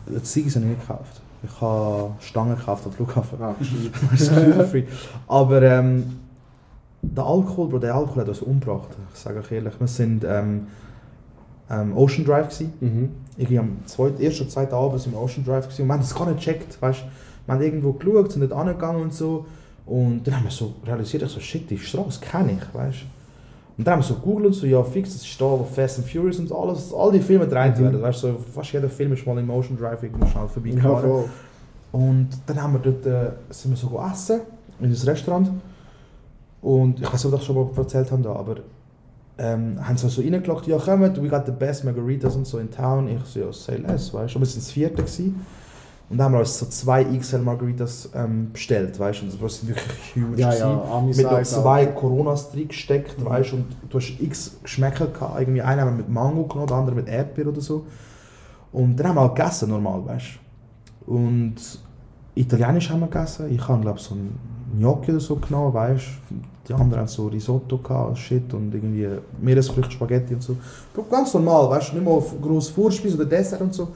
Die 0.08 0.22
Ziggis 0.22 0.54
habe 0.56 0.64
ich 0.66 0.70
nicht 0.72 0.80
gekauft. 0.86 1.20
Ich 1.42 1.60
habe 1.60 2.14
Stangen 2.20 2.56
gekauft 2.56 2.86
am 2.86 2.92
Flughafen. 2.92 3.38
Ah. 3.40 3.54
Aber 5.28 5.62
ähm, 5.62 6.18
der 7.00 7.24
Alkohol, 7.24 7.68
Bro, 7.68 7.78
der 7.78 7.94
Alkohol 7.94 8.22
hat 8.22 8.28
uns 8.28 8.42
umgebracht. 8.42 8.88
Ich 9.12 9.20
sage 9.20 9.38
euch 9.38 9.52
ehrlich. 9.52 9.74
Wir 9.78 9.86
sind 9.86 10.24
ähm, 10.24 10.66
ähm, 11.70 11.96
Ocean 11.96 12.24
Drive 12.24 12.48
gewesen. 12.48 12.72
mhm. 12.80 13.10
Irgendwie 13.36 13.58
am 13.58 13.76
zweiten, 13.86 14.20
ersten 14.20 14.42
oder 14.42 14.50
zweiten 14.50 14.74
Abend 14.74 15.00
sind 15.00 15.12
wir 15.12 15.20
Ocean 15.20 15.44
Drive 15.44 15.64
gewesen. 15.66 15.82
und 15.82 15.88
wir 15.88 15.94
haben 15.94 16.00
das 16.00 16.14
gar 16.14 16.26
nicht 16.26 16.44
gecheckt, 16.44 16.80
weißt 16.82 17.04
Wir 17.46 17.54
haben 17.54 17.62
irgendwo 17.62 17.92
geschaut, 17.92 18.32
sind 18.32 18.42
nicht 18.42 18.52
angegangen 18.52 19.02
und 19.02 19.14
so. 19.14 19.46
Und 19.86 20.26
dann 20.26 20.36
haben 20.36 20.44
wir 20.44 20.50
so 20.50 20.74
realisiert, 20.84 21.22
ich 21.22 21.30
so, 21.30 21.40
shit, 21.40 21.70
die 21.70 21.78
Straße 21.78 22.20
kenne 22.20 22.52
ich, 22.52 22.74
weißt 22.74 23.04
Und 23.78 23.86
dann 23.86 23.92
haben 23.94 24.00
wir 24.00 24.06
so 24.06 24.14
gegoogelt 24.14 24.46
und 24.48 24.52
so, 24.54 24.66
ja 24.66 24.82
fix, 24.82 25.12
das 25.14 25.22
ist 25.22 25.40
da, 25.40 25.44
wo 25.44 25.62
Fast 25.64 25.98
and 26.00 26.08
Furious 26.08 26.38
und 26.40 26.50
alles, 26.52 26.92
all 26.92 27.12
die 27.12 27.20
Filme 27.20 27.44
gedreht 27.44 27.78
Mhm. 27.78 27.82
werden, 27.84 28.02
weißt 28.02 28.24
du, 28.24 28.26
so, 28.28 28.36
fast 28.52 28.72
jeder 28.72 28.88
Film 28.88 29.12
ist 29.12 29.24
mal 29.24 29.38
im 29.38 29.48
Ocean 29.50 29.76
Drive 29.78 30.02
irgendwo 30.02 30.26
schnell 30.26 30.42
Ja, 30.42 30.48
vorbeigefahren. 30.48 31.10
voll. 31.10 31.24
Und 31.92 32.28
dann 32.46 32.60
haben 32.62 32.72
wir 32.74 32.80
dort, 32.80 33.06
äh, 33.06 33.30
sind 33.50 33.70
wir 33.70 33.76
so 33.76 34.00
essen, 34.12 34.40
in 34.80 34.86
ein 34.86 34.92
Restaurant. 34.92 35.50
Und 36.60 37.00
ich 37.00 37.06
weiß 37.06 37.24
nicht, 37.24 37.26
ob 37.26 37.32
ich 37.34 37.38
das 37.38 37.44
schon 37.46 37.54
mal 37.56 37.68
erzählt 37.76 38.10
habe, 38.10 38.22
da, 38.22 38.32
aber 38.34 38.56
ähm, 39.38 39.76
haben 39.86 39.96
sie 39.96 40.08
so 40.08 40.20
reingelockt, 40.22 40.66
ja 40.66 40.76
kommt, 40.76 41.22
we 41.22 41.28
got 41.28 41.46
the 41.46 41.52
best 41.52 41.84
margaritas 41.84 42.34
und 42.34 42.46
so 42.48 42.58
in 42.58 42.68
town. 42.70 43.06
Ich 43.08 43.24
so, 43.26 43.38
ja, 43.40 43.52
say 43.52 43.76
less, 43.76 44.12
weißt 44.12 44.34
du. 44.34 44.38
Und 44.38 44.42
wir 44.42 44.46
sind 44.46 44.64
das 44.64 44.72
vierte 44.72 44.96
gewesen. 44.96 45.40
Und 46.10 46.22
haben 46.22 46.32
wir 46.32 46.38
uns 46.40 46.58
so 46.58 46.64
zwei 46.66 47.04
XL 47.04 47.40
Margaritas 47.40 48.08
ähm, 48.14 48.50
bestellt, 48.52 48.98
weißt 48.98 49.20
du. 49.20 49.26
Und 49.26 49.42
das 49.42 49.56
sind 49.60 49.68
wirklich 49.68 50.16
huge. 50.16 50.40
Ja, 50.40 50.54
ja, 50.54 51.02
mit 51.04 51.18
noch 51.22 51.42
zwei 51.42 51.86
Coronas 51.86 52.50
drin 52.50 52.68
gesteckt, 52.68 53.18
Mhm. 53.20 53.24
weißt 53.26 53.52
du. 53.52 53.56
Und 53.56 53.66
du 53.90 53.98
hast 53.98 54.18
x 54.18 54.56
Geschmäcker 54.62 55.08
gehabt. 55.08 55.38
Irgendwie 55.40 55.60
einer 55.60 55.82
haben 55.82 55.90
wir 55.90 55.96
mit 55.98 56.08
Mango 56.08 56.44
genommen, 56.44 56.66
der 56.66 56.76
andere 56.76 56.96
mit 56.96 57.08
Erdbeer 57.08 57.48
oder 57.48 57.60
so. 57.60 57.84
Und 58.72 58.96
dann 58.96 59.08
haben 59.08 59.16
wir 59.16 59.20
halt 59.22 59.34
gegessen, 59.34 59.68
normal, 59.68 60.04
weißt 60.06 60.26
du. 61.06 61.14
Und 61.14 61.54
Italienisch 62.34 62.88
haben 62.90 63.00
wir 63.00 63.08
gegessen. 63.08 63.50
Ich 63.52 63.68
habe, 63.68 63.80
glaube 63.82 63.98
so 63.98 64.14
ein 64.14 64.38
Gnocchi 64.78 65.10
oder 65.10 65.20
so 65.20 65.36
genommen, 65.36 65.74
weißt 65.74 66.06
du. 66.30 66.34
Die 66.68 66.74
anderen 66.74 67.00
haben 67.00 67.08
so 67.08 67.26
Risotto 67.28 67.78
gehabt, 67.78 68.18
Shit 68.18 68.52
und 68.52 68.74
irgendwie 68.74 69.08
Meeresfrüchte, 69.40 69.90
Spaghetti 69.90 70.34
und 70.34 70.42
so. 70.42 70.56
Ganz 71.10 71.32
normal, 71.32 71.70
weißt 71.70 71.92
du, 71.92 71.96
nicht 71.96 72.04
mal 72.04 72.22
groß 72.42 72.68
Vorspeise 72.68 73.14
oder 73.16 73.24
Dessert 73.24 73.60
und 73.62 73.72
so. 73.74 73.88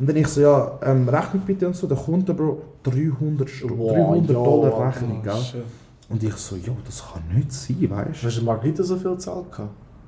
Und 0.00 0.08
dann 0.08 0.16
ich 0.16 0.26
so, 0.28 0.40
ja, 0.40 0.78
ähm, 0.82 1.08
Rechnung 1.08 1.42
bitte 1.46 1.66
und 1.66 1.76
so. 1.76 1.86
Der 1.86 1.96
Kunde, 1.96 2.32
Bro, 2.34 2.62
300, 2.82 3.48
Stu- 3.50 3.68
Wow, 3.76 3.92
300 3.94 4.28
ja, 4.30 4.34
Dollar. 4.42 4.88
Rechnung, 4.88 5.22
gell? 5.22 5.36
Shit. 5.36 5.62
Und 6.08 6.22
ich 6.22 6.34
so, 6.34 6.56
jo, 6.56 6.76
das 6.84 7.04
kann 7.12 7.22
nicht 7.36 7.52
sein, 7.52 7.76
weißt 7.88 8.22
du? 8.22 8.26
Hast 8.26 8.38
du 8.38 8.44
Margarita 8.44 8.82
so 8.82 8.96
viel 8.96 9.10
gezahlt? 9.12 9.46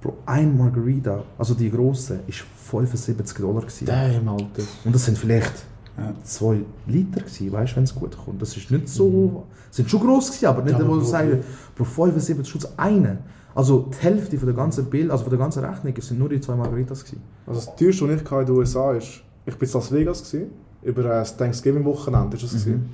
Bro, 0.00 0.14
ein 0.26 0.56
Margarita, 0.58 1.22
also 1.38 1.54
die 1.54 1.70
grosse, 1.70 2.20
ist 2.26 2.38
75 2.40 3.36
Dollar. 3.38 3.60
Gewesen. 3.60 3.84
Damn, 3.86 4.28
Alter. 4.28 4.62
Und 4.84 4.94
das 4.94 5.04
sind 5.04 5.16
vielleicht 5.18 5.52
Ja. 5.98 6.12
2 6.24 6.60
Liter, 6.86 7.20
gewesen, 7.20 7.52
weißt 7.52 7.72
du, 7.72 7.76
wenn 7.76 7.84
es 7.84 7.94
gut 7.94 8.16
kommt. 8.16 8.40
Das 8.40 8.56
ist 8.56 8.70
nicht 8.70 8.88
so. 8.88 9.44
sind 9.70 9.88
schon 9.90 10.00
gross, 10.00 10.28
gewesen, 10.28 10.46
aber 10.46 10.62
nicht, 10.62 10.78
Ja, 10.78 10.88
wo 10.88 10.94
du 10.96 11.04
sagst, 11.04 11.36
Bro, 11.76 11.84
75 11.84 12.48
Schutz 12.48 12.66
eine. 12.78 13.18
Also 13.54 13.90
die 13.92 14.02
Hälfte 14.02 14.38
von 14.38 14.46
der 14.46 14.56
ganzen 14.56 14.86
Bill, 14.86 15.10
also 15.10 15.24
von 15.24 15.30
der 15.30 15.38
ganzen 15.38 15.62
Rechnung, 15.62 15.94
sind 16.00 16.18
nur 16.18 16.30
die 16.30 16.40
zwei 16.40 16.54
Margaritas. 16.56 17.04
Gewesen. 17.04 17.22
Also 17.46 17.60
das 17.60 17.76
teuerste, 17.76 18.08
was 18.08 18.22
ich 18.22 18.30
hatte 18.30 18.40
in 18.40 18.46
den 18.46 18.56
USA 18.56 18.92
ist, 18.94 19.20
ich 19.46 19.54
war 19.54 19.62
in 19.62 19.72
Las 19.72 19.92
Vegas, 19.92 20.30
gewesen, 20.30 20.50
über 20.82 21.02
das 21.02 21.36
Thanksgiving-Wochenende 21.36 22.36
ist 22.36 22.54
das. 22.54 22.66
Mhm. 22.66 22.86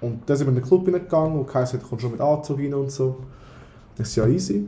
Und 0.00 0.28
dann 0.28 0.36
sind 0.36 0.46
wir 0.46 0.50
in 0.50 0.56
den 0.56 0.64
Club 0.64 0.84
hineingegangen 0.84 1.38
und 1.38 1.46
geheißen, 1.46 1.80
du 1.80 1.86
kommst 1.86 2.02
schon 2.02 2.12
mit 2.12 2.20
Anzug 2.20 2.58
rein 2.58 2.74
und 2.74 2.90
so. 2.90 3.16
Ich 3.98 4.06
so, 4.06 4.22
ja 4.22 4.26
easy. 4.26 4.58
Und 4.58 4.66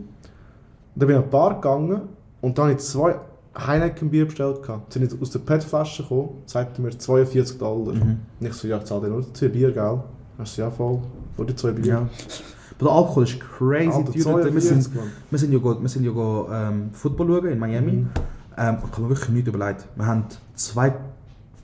dann 0.94 1.06
bin 1.06 1.16
ich 1.16 1.22
an 1.22 1.30
Bar 1.30 1.54
gegangen 1.56 2.00
und 2.40 2.56
dann 2.56 2.66
habe 2.66 2.74
ich 2.74 2.78
zwei 2.78 3.16
Heineken-Bier 3.56 4.26
bestellt. 4.26 4.62
gehabt. 4.62 4.92
Sie 4.92 5.04
sind 5.04 5.20
aus 5.20 5.30
der 5.30 5.40
PET-Flasche 5.40 6.02
gekommen, 6.02 6.42
zeigte 6.46 6.80
mir 6.80 6.96
42 6.96 7.58
Dollar. 7.58 7.94
Mhm. 7.94 8.20
Und 8.40 8.46
ich 8.46 8.52
so, 8.54 8.68
ja, 8.68 8.78
ich 8.78 8.84
zahle 8.84 9.02
dir 9.02 9.08
nur 9.08 9.34
zwei 9.34 9.48
Bier, 9.48 9.72
gell? 9.72 10.00
Er 10.38 10.46
so, 10.46 10.62
ja 10.62 10.70
voll, 10.70 11.00
nur 11.36 11.46
die 11.46 11.56
zwei 11.56 11.72
Bier. 11.72 11.86
Ja. 11.86 12.08
Aber 12.78 12.90
der 12.90 12.96
Alkohol 12.96 13.24
ist 13.24 13.40
crazy 13.40 13.90
Alter, 13.90 14.12
teuer. 14.12 14.14
Wir 14.14 14.60
42, 14.60 14.62
sind, 14.62 14.90
wir 15.30 15.38
sind 15.38 15.52
ja, 15.52 15.58
go, 15.58 15.80
wir 15.80 15.88
sind 15.88 16.04
ja 16.04 16.12
go, 16.12 16.48
ähm, 16.52 16.90
Football 16.92 17.26
schauen 17.26 17.46
in 17.46 17.58
Miami. 17.58 17.92
Mhm. 17.92 18.10
Ähm, 18.56 18.76
ich 18.84 18.92
habe 18.92 19.02
mir 19.02 19.08
wirklich 19.08 19.28
nichts 19.30 19.48
überlegt. 19.48 19.86
Wir 19.96 20.06
haben 20.06 20.24
zwei, 20.54 20.94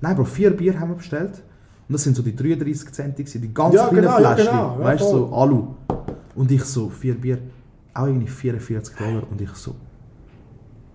nein 0.00 0.16
Bro, 0.16 0.24
vier 0.24 0.50
Bier 0.56 0.78
haben 0.78 0.90
wir 0.90 0.96
bestellt. 0.96 1.42
Und 1.88 1.92
das 1.92 2.02
sind 2.02 2.16
so 2.16 2.22
die 2.22 2.34
33 2.34 2.92
Cent, 2.92 3.18
die 3.18 3.52
ganz 3.54 3.74
Ja, 3.74 3.88
kleinen 3.88 4.02
genau, 4.06 4.18
ja, 4.20 4.34
Fläschchen. 4.34 4.52
genau. 4.52 4.78
Ja, 4.78 4.84
weißt 4.84 5.02
du, 5.02 5.06
so. 5.08 5.32
Alu. 5.34 5.66
Und 6.34 6.50
ich 6.50 6.64
so, 6.64 6.88
vier 6.88 7.14
Bier, 7.14 7.38
auch 7.92 8.06
irgendwie 8.06 8.26
44 8.26 8.96
Dollar. 8.96 9.22
Und 9.30 9.40
ich 9.40 9.50
so, 9.50 9.74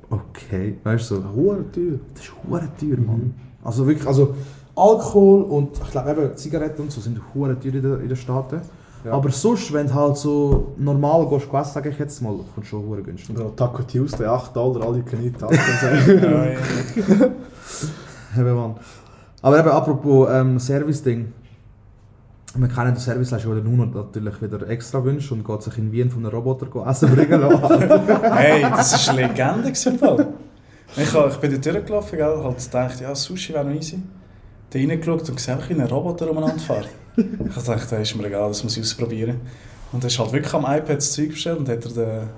okay, 0.10 0.78
weißt 0.84 1.12
du, 1.12 1.16
so, 1.16 1.24
Hure 1.36 1.64
teuer. 1.72 2.00
das 2.14 2.24
ist 2.24 2.34
hure 2.44 2.68
teuer, 2.80 2.98
Mann. 2.98 3.18
Mhm. 3.18 3.34
Also 3.64 3.86
wirklich, 3.86 4.08
also 4.08 4.36
Alkohol 4.76 5.44
und 5.44 5.78
ich 5.78 5.92
glaube 5.92 6.12
eben 6.12 6.36
Zigaretten 6.38 6.82
und 6.84 6.92
so 6.92 7.02
sind 7.02 7.20
hure 7.34 7.60
teuer 7.60 7.74
in 7.76 8.02
in 8.02 8.08
den 8.08 8.16
Staaten. 8.16 8.62
Ja. 9.06 9.14
Aber 9.14 9.30
sonst, 9.30 9.72
wenn 9.72 9.88
du 9.88 9.94
halt 9.94 10.18
so 10.18 10.74
normal 10.78 11.28
gehst, 11.30 11.48
essen, 11.54 11.74
sage 11.74 11.90
ich 11.90 12.00
jetzt 12.00 12.22
mal, 12.22 12.38
kommt 12.54 12.68
schon 12.68 12.86
hure 12.86 13.02
günstig. 13.02 13.38
Ja, 13.38 13.46
Taco 13.56 13.84
Tuesday, 13.84 14.26
8 14.26 14.54
Dollar, 14.56 14.88
alle 14.88 15.02
können 15.04 15.24
nicht 15.24 15.40
Taco. 15.40 15.54
Eben, 18.38 18.54
Mann. 18.56 18.76
Aber 19.42 19.60
eben, 19.60 19.70
apropos 19.70 20.28
ähm, 20.32 20.60
Service-Ding. 20.60 21.34
Wir 22.56 22.68
kennen 22.68 22.94
den 22.96 23.00
Serviceleistung, 23.00 23.54
der 23.54 23.64
Nuno 23.64 23.86
natürlich 23.86 24.42
wieder 24.42 24.68
extra 24.70 25.04
wünscht 25.04 25.32
und 25.32 25.46
geht 25.46 25.62
sich 25.62 25.78
in 25.78 25.92
Wien 25.92 26.10
von 26.10 26.26
einem 26.26 26.34
Roboter 26.34 26.68
essen 26.88 27.14
bringen 27.16 27.42
lassen. 27.42 27.90
Hey, 28.34 28.62
das 28.64 29.08
war 29.08 29.14
eine 29.16 29.28
Legende. 29.28 29.70
Ich, 29.70 29.86
ich 29.86 31.38
bin 31.38 31.52
dort 31.52 31.66
durchgelaufen, 31.66 32.18
gell, 32.18 32.44
halt 32.44 32.58
gedacht, 32.58 33.00
ja, 33.02 33.14
Sushi 33.14 33.54
wäre 33.54 33.66
noch 33.66 33.76
easy. 33.76 34.00
Da 34.72 34.80
reingeschaut 34.80 35.30
und 35.30 35.36
gesehen, 35.36 35.60
wie 35.68 35.74
ein 35.76 35.82
Roboter 35.82 36.30
umeinander 36.32 36.58
fährt. 36.60 36.90
Ich 37.16 37.26
dachte, 37.66 37.78
das 37.78 37.92
ist 38.02 38.16
mir 38.16 38.26
egal, 38.26 38.48
das 38.48 38.64
muss 38.64 38.76
ich 38.78 38.84
ausprobieren. 38.84 39.42
Und 39.92 40.04
er 40.04 40.08
ist 40.08 40.18
halt 40.18 40.32
wirklich 40.34 40.54
am 40.54 40.64
iPad 40.64 40.98
das 40.98 41.12
Zeug 41.14 41.30
bestellt 41.30 41.60
und 41.60 41.70
hat 41.70 41.86
er 41.86 41.92
den... 41.92 42.30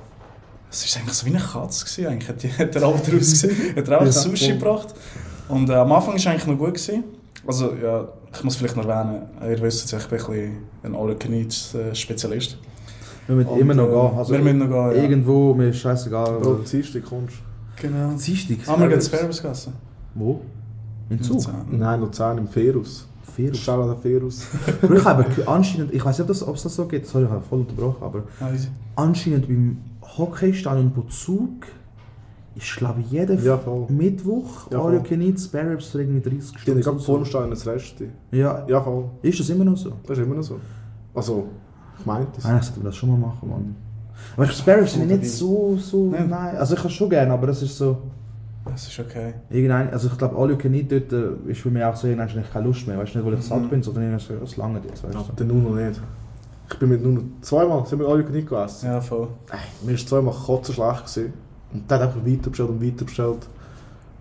Es 0.69 0.93
war 0.95 1.01
eigentlich 1.01 1.15
so 1.15 1.25
wie 1.25 1.29
eine 1.31 1.39
Katze, 1.39 1.85
gewesen, 1.85 2.07
eigentlich. 2.07 2.29
Hat, 2.29 2.43
die- 2.43 2.51
hat 2.51 2.75
der 2.75 2.83
Roboter 2.83 3.13
ausgesehen. 3.17 3.75
Hat 3.77 3.87
er 3.87 3.97
auch 4.01 4.05
Ja, 4.05 4.11
Sushi 4.11 4.47
gebracht. 4.53 4.93
Und 5.51 5.69
äh, 5.69 5.73
am 5.73 5.91
Anfang 5.91 6.09
war 6.09 6.15
es 6.15 6.27
eigentlich 6.27 6.47
noch 6.47 6.57
gut. 6.57 6.73
Gewesen. 6.75 7.03
Also, 7.47 7.73
ja, 7.81 8.07
ich 8.33 8.43
muss 8.43 8.55
vielleicht 8.55 8.75
noch 8.77 8.85
erwähnen, 8.87 9.23
ihr 9.41 9.59
wisst 9.61 9.85
es, 9.85 9.93
ich 9.93 10.07
bin 10.07 10.19
ein 10.19 10.25
bisschen 10.25 10.57
ein 10.83 10.95
All-You-Can-Eat-Spezialist. 10.95 12.57
wir 13.27 13.35
müssen 13.35 13.49
Und, 13.49 13.59
immer 13.59 13.73
noch 13.73 13.87
äh, 13.87 13.89
gehen. 14.09 14.17
Also, 14.17 14.33
wir 14.33 14.39
müssen 14.39 14.57
noch 14.59 14.67
gehen, 14.67 14.75
ja. 14.95 15.03
Irgendwo, 15.03 15.53
mir 15.53 15.69
ist 15.69 15.79
scheißegal. 15.79 16.39
Bro, 16.39 16.53
Dienstag 16.71 17.03
kommst 17.03 17.35
Genau. 17.81 18.09
Dienstag. 18.11 18.57
Ah, 18.67 18.79
wir 18.79 18.87
gehen 18.89 19.01
Sparrows 19.01 19.43
essen. 19.43 19.73
Wo? 20.13 20.41
In 21.09 21.21
Zug? 21.21 21.41
Nein, 21.71 21.99
Luzern 21.99 22.37
im 22.37 22.47
Ferus. 22.47 23.07
Ferus. 23.35 23.57
Schau 23.59 23.81
an 23.81 23.89
den 23.89 23.97
Ferus. 24.01 24.45
Aber 24.81 24.95
ich 24.95 25.05
habe 25.05 25.25
anscheinend, 25.47 25.93
ich 25.93 26.03
weiß 26.03 26.19
nicht, 26.19 26.41
ob 26.43 26.55
es 26.55 26.63
das 26.63 26.75
so 26.75 26.85
geht, 26.85 27.07
sorry, 27.07 27.25
ich 27.25 27.29
habe 27.31 27.41
voll 27.41 27.61
unterbrochen, 27.61 28.03
aber 28.03 28.23
Ah, 28.39 28.49
anscheinend 28.95 29.47
beim 29.47 29.77
Hockeystadion 30.17 30.91
Zug 31.09 31.65
ist, 32.55 32.75
glaube 32.75 33.01
ich, 33.01 33.11
jeden 33.11 33.43
Ja. 33.43 33.59
Mittwoch 33.89 34.69
Ja. 34.71 34.99
Can 34.99 35.21
Eat 35.21 35.39
Spare 35.39 35.79
für 35.79 36.01
irgendwie 36.01 36.21
30 36.21 36.51
Die 36.51 36.55
haben 36.55 36.59
Stunden. 36.61 36.81
gerade 36.81 36.99
vor 36.99 37.17
dem 37.17 37.25
Stadion 37.25 37.51
ein 37.51 37.57
Resti. 37.57 38.09
Ja, 38.31 38.65
Ja, 38.67 38.81
voll. 38.81 39.05
ist 39.21 39.39
das 39.39 39.49
immer 39.49 39.63
noch 39.65 39.77
so? 39.77 39.91
Das 40.05 40.17
ist 40.17 40.25
immer 40.25 40.35
noch 40.35 40.43
so. 40.43 40.59
Also, 41.13 41.47
ich 41.99 42.05
meinte 42.05 42.39
es. 42.39 42.45
Eigentlich 42.45 42.63
sollte 42.65 42.79
man 42.79 42.85
das 42.87 42.95
schon 42.95 43.09
mal 43.11 43.17
machen, 43.27 43.49
Mann. 43.49 43.75
Aber 44.35 44.45
Spare 44.47 44.81
Ribs 44.81 44.93
sind 44.93 45.07
nicht 45.07 45.25
so, 45.29 45.77
so, 45.77 46.09
Nein. 46.09 46.29
nein. 46.29 46.55
Also 46.57 46.75
ich 46.75 46.81
kann 46.81 46.91
schon 46.91 47.09
gerne, 47.09 47.33
aber 47.33 47.47
das 47.47 47.61
ist 47.63 47.75
so, 47.77 47.97
Das 48.65 48.87
ist 48.87 48.99
okay. 48.99 49.33
irgendein, 49.49 49.89
also 49.91 50.07
ich 50.07 50.17
glaube, 50.17 50.35
All 50.37 50.49
You 50.51 50.57
Can 50.57 50.73
Eat 50.75 50.91
dort 50.91 51.11
äh, 51.11 51.49
ist 51.51 51.61
für 51.61 51.71
mich 51.71 51.83
auch 51.83 51.95
so, 51.95 52.07
irgendwann 52.07 52.29
habe 52.29 52.39
ich 52.41 52.51
keine 52.53 52.65
Lust 52.67 52.85
mehr, 52.87 52.97
weißt 52.99 53.15
du, 53.15 53.19
nicht, 53.19 53.27
weil 53.27 53.33
ich 53.39 53.41
satt 53.45 53.61
Mhm. 53.63 53.69
bin, 53.69 53.81
sondern 53.83 54.03
irgendwie 54.03 54.23
so, 54.23 54.33
das 54.35 54.57
lange 54.57 54.79
jetzt, 54.87 55.03
weißt 55.03 55.15
Ja, 55.15 55.23
du. 55.27 55.33
der 55.33 55.45
Nuno 55.47 55.69
nicht. 55.75 55.99
Ich 56.71 56.77
bin 56.79 56.89
mit 56.89 57.03
Nuno 57.03 57.21
zweimal, 57.41 57.85
sind 57.87 57.99
wir 57.99 58.07
alle 58.07 58.23
nicht 58.23 58.47
gegessen. 58.47 58.85
Ja, 58.85 59.01
voll. 59.01 59.27
Ey, 59.51 59.57
mir 59.87 59.97
war 59.97 60.05
zweimal 60.05 60.33
kotzen 60.33 60.75
schlecht. 60.75 61.05
Gewesen. 61.15 61.33
Und 61.73 61.89
der 61.89 61.99
hat 61.99 62.07
einfach 62.07 62.25
weiter 62.25 62.49
bestellt 62.49 62.69
und 62.69 62.83
weiter 62.83 63.05
bestellt. 63.05 63.47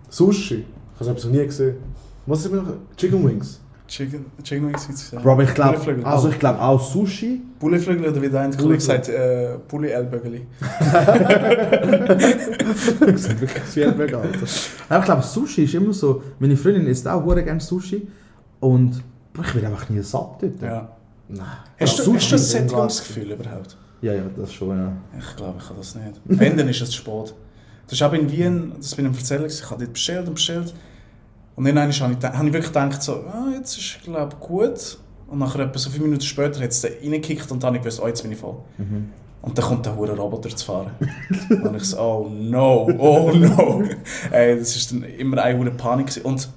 Sushi. 0.09 0.65
Ich 0.99 1.07
habe 1.07 1.17
es 1.17 1.25
noch 1.25 1.31
nie 1.31 1.45
gesehen. 1.45 1.75
Was 2.25 2.45
ist 2.45 2.51
mir 2.51 2.61
noch? 2.61 2.73
Chicken 2.95 3.27
Wings. 3.27 3.59
Chicken, 3.91 4.25
Chicken 4.41 4.67
Wings 4.67 4.87
gibt 4.87 4.99
es 4.99 5.11
Bro, 5.11 5.33
aber 5.33 5.43
ich 5.43 5.53
glaube, 5.53 5.77
also 6.05 6.29
ich 6.29 6.39
glaube 6.39 6.61
auch 6.61 6.79
Sushi, 6.79 7.41
Bulleflügel 7.59 8.09
oder 8.09 8.21
wie 8.21 8.29
der 8.29 8.39
eine 8.39 8.55
Kollege 8.55 8.79
sagt, 8.79 9.09
äh, 9.09 9.57
Bulli 9.67 9.89
Ellbögeli. 9.89 10.47
das 10.61 10.79
sind 13.23 13.41
wirklich 13.41 13.97
mega, 13.97 14.21
Alter. 14.21 14.47
Aber 14.87 14.99
ich 14.99 15.05
glaube, 15.05 15.23
Sushi 15.23 15.65
ist 15.65 15.73
immer 15.73 15.91
so, 15.91 16.23
meine 16.39 16.55
Freundin 16.55 16.87
isst 16.87 17.05
auch 17.05 17.21
hure 17.25 17.43
gerne 17.43 17.59
Sushi 17.59 18.07
und 18.61 19.03
bro, 19.33 19.41
ich 19.41 19.55
werde 19.55 19.67
einfach 19.67 19.89
nie 19.89 20.01
satt 20.01 20.41
dort. 20.41 20.61
Ja. 20.61 20.87
Nein. 21.27 21.45
Hast 21.77 21.99
du, 21.99 22.13
hast 22.13 22.29
du 22.29 22.35
das 22.35 22.43
ist 22.43 22.51
Sättigungsgefühl 22.51 23.31
überhaupt? 23.31 23.75
Ja, 24.01 24.13
ja, 24.13 24.23
das 24.35 24.53
schon, 24.53 24.77
ja. 24.77 24.93
Ich 25.17 25.35
glaube, 25.35 25.59
ich 25.59 25.65
habe 25.69 25.77
das 25.77 25.95
nicht. 25.95 26.21
Wenn, 26.25 26.57
dann 26.57 26.67
ist 26.67 26.81
es 26.81 26.89
zu 26.89 26.97
spät. 26.97 27.33
Das 27.85 27.93
ist 27.93 28.01
auch 28.01 28.13
in 28.13 28.31
Wien, 28.31 28.73
das 28.77 28.95
bin 28.95 29.05
ich 29.05 29.11
am 29.11 29.17
erzählen, 29.17 29.45
ich 29.45 29.69
habe 29.69 29.83
dort 29.83 29.93
bestellt 29.93 30.27
und 30.27 30.35
bestellt. 30.35 30.73
Und 31.55 31.65
dann 31.65 31.77
habe 31.77 31.91
ich, 31.91 32.01
habe 32.01 32.13
ich 32.13 32.53
wirklich 32.53 32.67
gedacht, 32.67 33.03
so, 33.03 33.25
ah, 33.25 33.49
jetzt 33.53 33.77
ist 33.77 33.97
es 33.97 34.03
glaube 34.03 34.35
gut. 34.39 34.97
Und 35.27 35.39
nachher 35.39 35.59
etwa 35.59 35.77
so 35.77 35.89
fünf 35.89 36.03
Minuten 36.03 36.21
später 36.21 36.61
hat 36.61 36.71
es 36.71 36.81
dann 36.81 36.91
reingekickt 37.01 37.51
und 37.51 37.61
dann 37.61 37.67
habe 37.67 37.77
ich 37.77 37.83
gewusst, 37.83 38.01
oh, 38.01 38.07
jetzt 38.07 38.21
bin 38.21 38.31
ich 38.31 38.37
voll. 38.37 38.57
Mhm. 38.77 39.09
Und 39.41 39.57
dann 39.57 39.65
kommt 39.65 39.85
der 39.85 39.95
hure 39.95 40.15
Roboter 40.15 40.49
zu 40.55 40.65
fahren. 40.65 40.91
und 41.49 41.75
ich 41.75 41.83
so, 41.83 41.99
oh 41.99 42.29
no, 42.29 42.89
oh 42.97 43.31
no. 43.31 43.83
Ey, 44.31 44.57
das 44.57 44.75
ist 44.75 44.91
dann 44.91 45.03
immer 45.03 45.41
eine 45.41 45.57
hure 45.57 45.71
Panik. 45.71 46.07
gewesen. 46.07 46.25
Und 46.25 46.49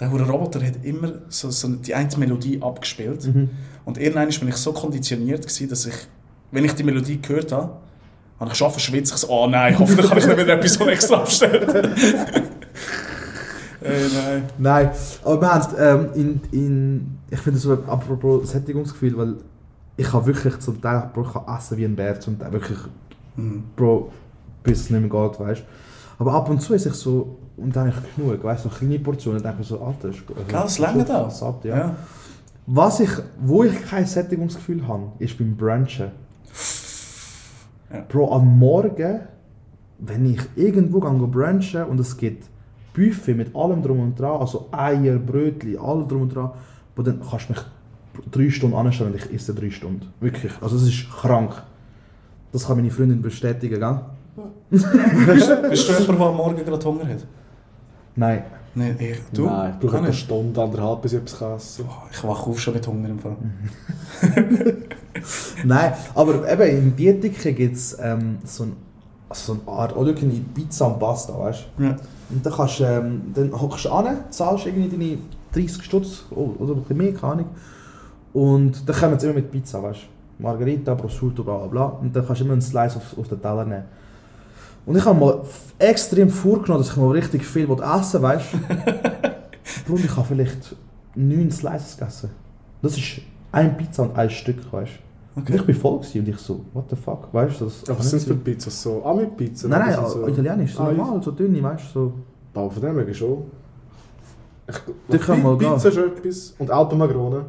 der 0.00 0.10
hure 0.10 0.28
Roboter 0.28 0.64
hat 0.64 0.84
immer 0.84 1.12
so, 1.28 1.50
so 1.50 1.68
die 1.68 1.94
eine 1.94 2.08
Melodie 2.16 2.60
abgespielt. 2.62 3.26
Mhm. 3.26 3.50
Und 3.84 3.98
irgendwann 3.98 4.28
bin 4.28 4.48
ich 4.48 4.56
so 4.56 4.72
konditioniert, 4.72 5.42
gewesen, 5.42 5.68
dass 5.68 5.86
ich, 5.86 5.96
wenn 6.50 6.64
ich 6.64 6.72
die 6.72 6.82
Melodie 6.82 7.20
gehört 7.20 7.52
habe, 7.52 7.72
habe 8.38 8.50
ich 8.50 8.56
schon 8.56 8.70
verschwitzt. 8.70 9.12
Ich 9.12 9.18
so, 9.18 9.28
oh 9.28 9.46
nein, 9.46 9.78
hoffentlich 9.78 10.08
habe 10.10 10.20
ich 10.20 10.26
nicht 10.26 10.38
wieder 10.38 10.54
etwas 10.54 10.74
so 10.74 10.86
extra 10.86 11.18
bestellt. 11.18 11.74
Ey, 13.80 14.06
nein. 14.14 14.42
Nein, 14.58 14.90
aber 15.24 15.40
wir 15.40 15.54
haben 15.54 15.74
ähm, 15.78 16.08
in, 16.14 16.40
in, 16.52 17.18
ich 17.30 17.40
finde 17.40 17.58
so 17.58 17.72
apropos 17.72 18.50
Sättigungsgefühl, 18.50 19.16
weil 19.16 19.36
ich 19.96 20.12
habe 20.12 20.26
wirklich 20.26 20.58
zum 20.58 20.80
Teil, 20.80 21.10
Bro, 21.14 21.22
ich 21.22 21.32
kann 21.32 21.56
essen 21.56 21.78
wie 21.78 21.84
ein 21.84 21.96
Bär, 21.96 22.20
zum 22.20 22.38
Teil 22.38 22.52
wirklich, 22.52 22.78
Mhm. 23.36 23.64
Bro, 23.76 24.10
bis 24.62 24.80
es 24.80 24.90
nicht 24.90 25.00
mehr 25.00 25.10
geht, 25.10 25.40
weißt 25.40 25.62
Aber 26.18 26.32
ab 26.32 26.48
und 26.48 26.60
zu 26.60 26.74
ist 26.74 26.86
ich 26.86 26.94
so, 26.94 27.38
und 27.56 27.74
dann 27.74 27.88
habe 27.88 28.02
ich 28.02 28.16
genug, 28.16 28.42
weißt 28.42 28.64
du, 28.64 28.68
so 28.68 28.74
kleine 28.74 28.98
Portionen, 28.98 29.42
dann 29.42 29.52
denke 29.52 29.62
ich 29.62 29.68
so, 29.68 29.80
Alter, 29.80 30.08
ist 30.08 30.26
gut. 30.26 30.48
Klar, 30.48 30.64
das 30.64 30.78
ja. 31.64 31.76
Ja. 31.76 31.96
Was 32.66 33.00
ich, 33.00 33.10
wo 33.40 33.62
ich 33.62 33.80
kein 33.86 34.06
Sättigungsgefühl 34.06 34.86
habe, 34.86 35.12
ist 35.18 35.38
beim 35.38 35.56
Brunchen. 35.56 36.10
Ja. 37.92 38.04
Bro, 38.08 38.32
am 38.32 38.58
Morgen, 38.58 39.20
wenn 39.98 40.34
ich 40.34 40.40
irgendwo 40.56 41.00
gehe 41.00 41.10
brunchen 41.10 41.84
und 41.84 42.00
es 42.00 42.16
gibt 42.16 42.48
Buffet 42.94 43.34
mit 43.34 43.54
allem 43.54 43.82
drum 43.82 44.00
und 44.00 44.18
dran, 44.18 44.40
also 44.40 44.68
Eier, 44.72 45.18
Brötchen, 45.18 45.78
alles 45.78 46.08
drum 46.08 46.22
und 46.22 46.34
dran, 46.34 46.50
aber 46.94 47.04
dann 47.04 47.20
kannst 47.20 47.48
du 47.48 47.52
mich 47.52 47.62
drei 48.30 48.50
Stunden 48.50 48.76
anstellen 48.76 49.12
und 49.12 49.16
ich 49.16 49.32
esse 49.32 49.54
drei 49.54 49.70
Stunden. 49.70 50.08
Wirklich. 50.20 50.52
Also 50.60 50.76
es 50.76 50.82
ist 50.82 51.10
krank. 51.10 51.62
Das 52.52 52.66
kann 52.66 52.76
meine 52.76 52.90
Freundin 52.90 53.20
bestätigen, 53.20 53.78
gell? 53.78 54.00
Bist 54.70 54.84
du 54.84 55.92
jemand, 55.92 56.08
der 56.08 56.26
am 56.26 56.36
Morgen 56.36 56.64
gerade 56.64 56.84
Hunger 56.84 57.06
hat? 57.06 57.26
Nein. 58.14 58.44
Nein, 58.74 58.96
ich, 58.98 59.18
du? 59.32 59.46
Nein, 59.46 59.72
ich 59.72 59.86
brauche 59.86 59.98
eine 59.98 60.08
nicht. 60.08 60.20
Stunde, 60.20 60.62
anderthalb, 60.62 61.00
bis 61.00 61.14
ich 61.14 61.20
etwas 61.20 61.38
kann 61.38 61.56
essen 61.56 61.86
Ich 62.12 62.24
wache 62.24 62.50
auf 62.50 62.60
schon 62.60 62.74
mit 62.74 62.86
Hunger 62.86 63.08
im 63.08 63.18
Fall. 63.18 63.36
Nein, 65.64 65.92
aber 66.14 66.50
eben 66.50 66.62
in 66.62 66.92
Bietiken 66.92 67.54
gibt 67.54 67.76
es 67.76 67.96
ähm, 68.00 68.38
so, 68.44 68.64
ein, 68.64 68.76
so 69.32 69.52
eine 69.52 69.62
Art, 69.66 69.96
oder 69.96 70.10
eine 70.16 70.40
Pizza 70.54 70.86
und 70.86 70.98
Pasta, 70.98 71.38
weißt 71.38 71.66
du? 71.78 71.84
Ja. 71.84 71.96
Und 72.30 72.44
dann 72.44 72.52
kannst 72.52 72.80
du, 72.80 72.84
ähm, 72.84 73.22
dann 73.34 73.60
hockst 73.60 73.84
du 73.84 73.90
an, 73.90 74.18
zahlst 74.30 74.66
irgendwie 74.66 74.88
deine 74.88 75.18
30 75.52 75.82
Stutz 75.82 76.24
oh, 76.30 76.54
oder 76.58 76.72
ein 76.72 76.80
bisschen 76.80 76.96
mehr, 76.96 77.14
keine 77.14 77.32
Ahnung. 77.32 77.46
Und 78.32 78.88
dann 78.88 78.96
kommen 78.96 79.18
sie 79.18 79.26
immer 79.26 79.36
mit 79.36 79.50
Pizza, 79.50 79.82
weißt 79.82 80.00
du? 80.00 80.42
Margarita, 80.42 80.94
Prosciutto, 80.94 81.42
bla 81.42 81.56
bla 81.56 81.66
bla. 81.66 81.84
Und 81.84 82.14
dann 82.14 82.26
kannst 82.26 82.40
du 82.40 82.44
immer 82.44 82.52
einen 82.52 82.62
Slice 82.62 82.96
auf, 82.96 83.16
auf 83.18 83.28
den 83.28 83.40
Teller 83.40 83.64
nehmen. 83.64 83.84
Und 84.84 84.96
ich 84.96 85.04
habe 85.04 85.18
mal 85.18 85.42
extrem 85.78 86.30
vorgenommen, 86.30 86.82
dass 86.82 86.92
ich 86.92 86.96
mal 86.96 87.10
richtig 87.10 87.44
viel 87.44 87.68
essen 87.70 88.22
weißt 88.22 88.46
du? 88.52 88.58
Bro, 89.86 89.96
ich 89.96 90.16
habe 90.16 90.26
vielleicht 90.26 90.76
9 91.14 91.50
Slices 91.50 91.96
gegessen. 91.96 92.30
Das 92.82 92.96
ist 92.96 93.20
ein 93.52 93.76
Pizza 93.76 94.04
und 94.04 94.16
ein 94.16 94.30
Stück, 94.30 94.72
weißt 94.72 94.92
du? 94.92 95.05
Und 95.36 95.42
Okay. 95.42 95.56
ich 95.56 95.66
bin 95.66 95.74
voll 95.74 95.98
gewesen 95.98 96.20
und 96.20 96.28
ich 96.28 96.38
so, 96.38 96.60
what 96.72 96.84
the 96.88 96.96
fuck, 96.96 97.28
weißt 97.32 97.60
du? 97.60 97.66
Das 97.66 97.80
Aber 97.82 97.86
kann 97.88 97.98
was 97.98 98.10
sind 98.10 98.22
für 98.22 98.34
Pizzas? 98.34 98.82
So 98.82 99.04
Ami-Pizza? 99.04 99.68
Nein, 99.68 99.82
nein, 99.86 100.06
so, 100.08 100.26
italienisch, 100.26 100.74
so 100.74 100.82
Ah, 100.82 100.92
normal, 100.92 101.22
so 101.22 101.30
dünne, 101.30 101.62
weißt 101.62 101.84
du? 101.94 102.00
So. 102.00 102.12
Aber 102.54 102.70
von 102.70 102.82
dem 102.82 102.98
her 102.98 103.14
schon. 103.14 103.42
Ich, 105.08 105.20
können 105.20 105.42
mal 105.42 105.58
gehen. 105.58 105.74
Pizza 105.74 105.88
ist 105.90 105.96
etwas 105.98 106.54
und 106.58 106.70
Alpenmagrone, 106.70 107.44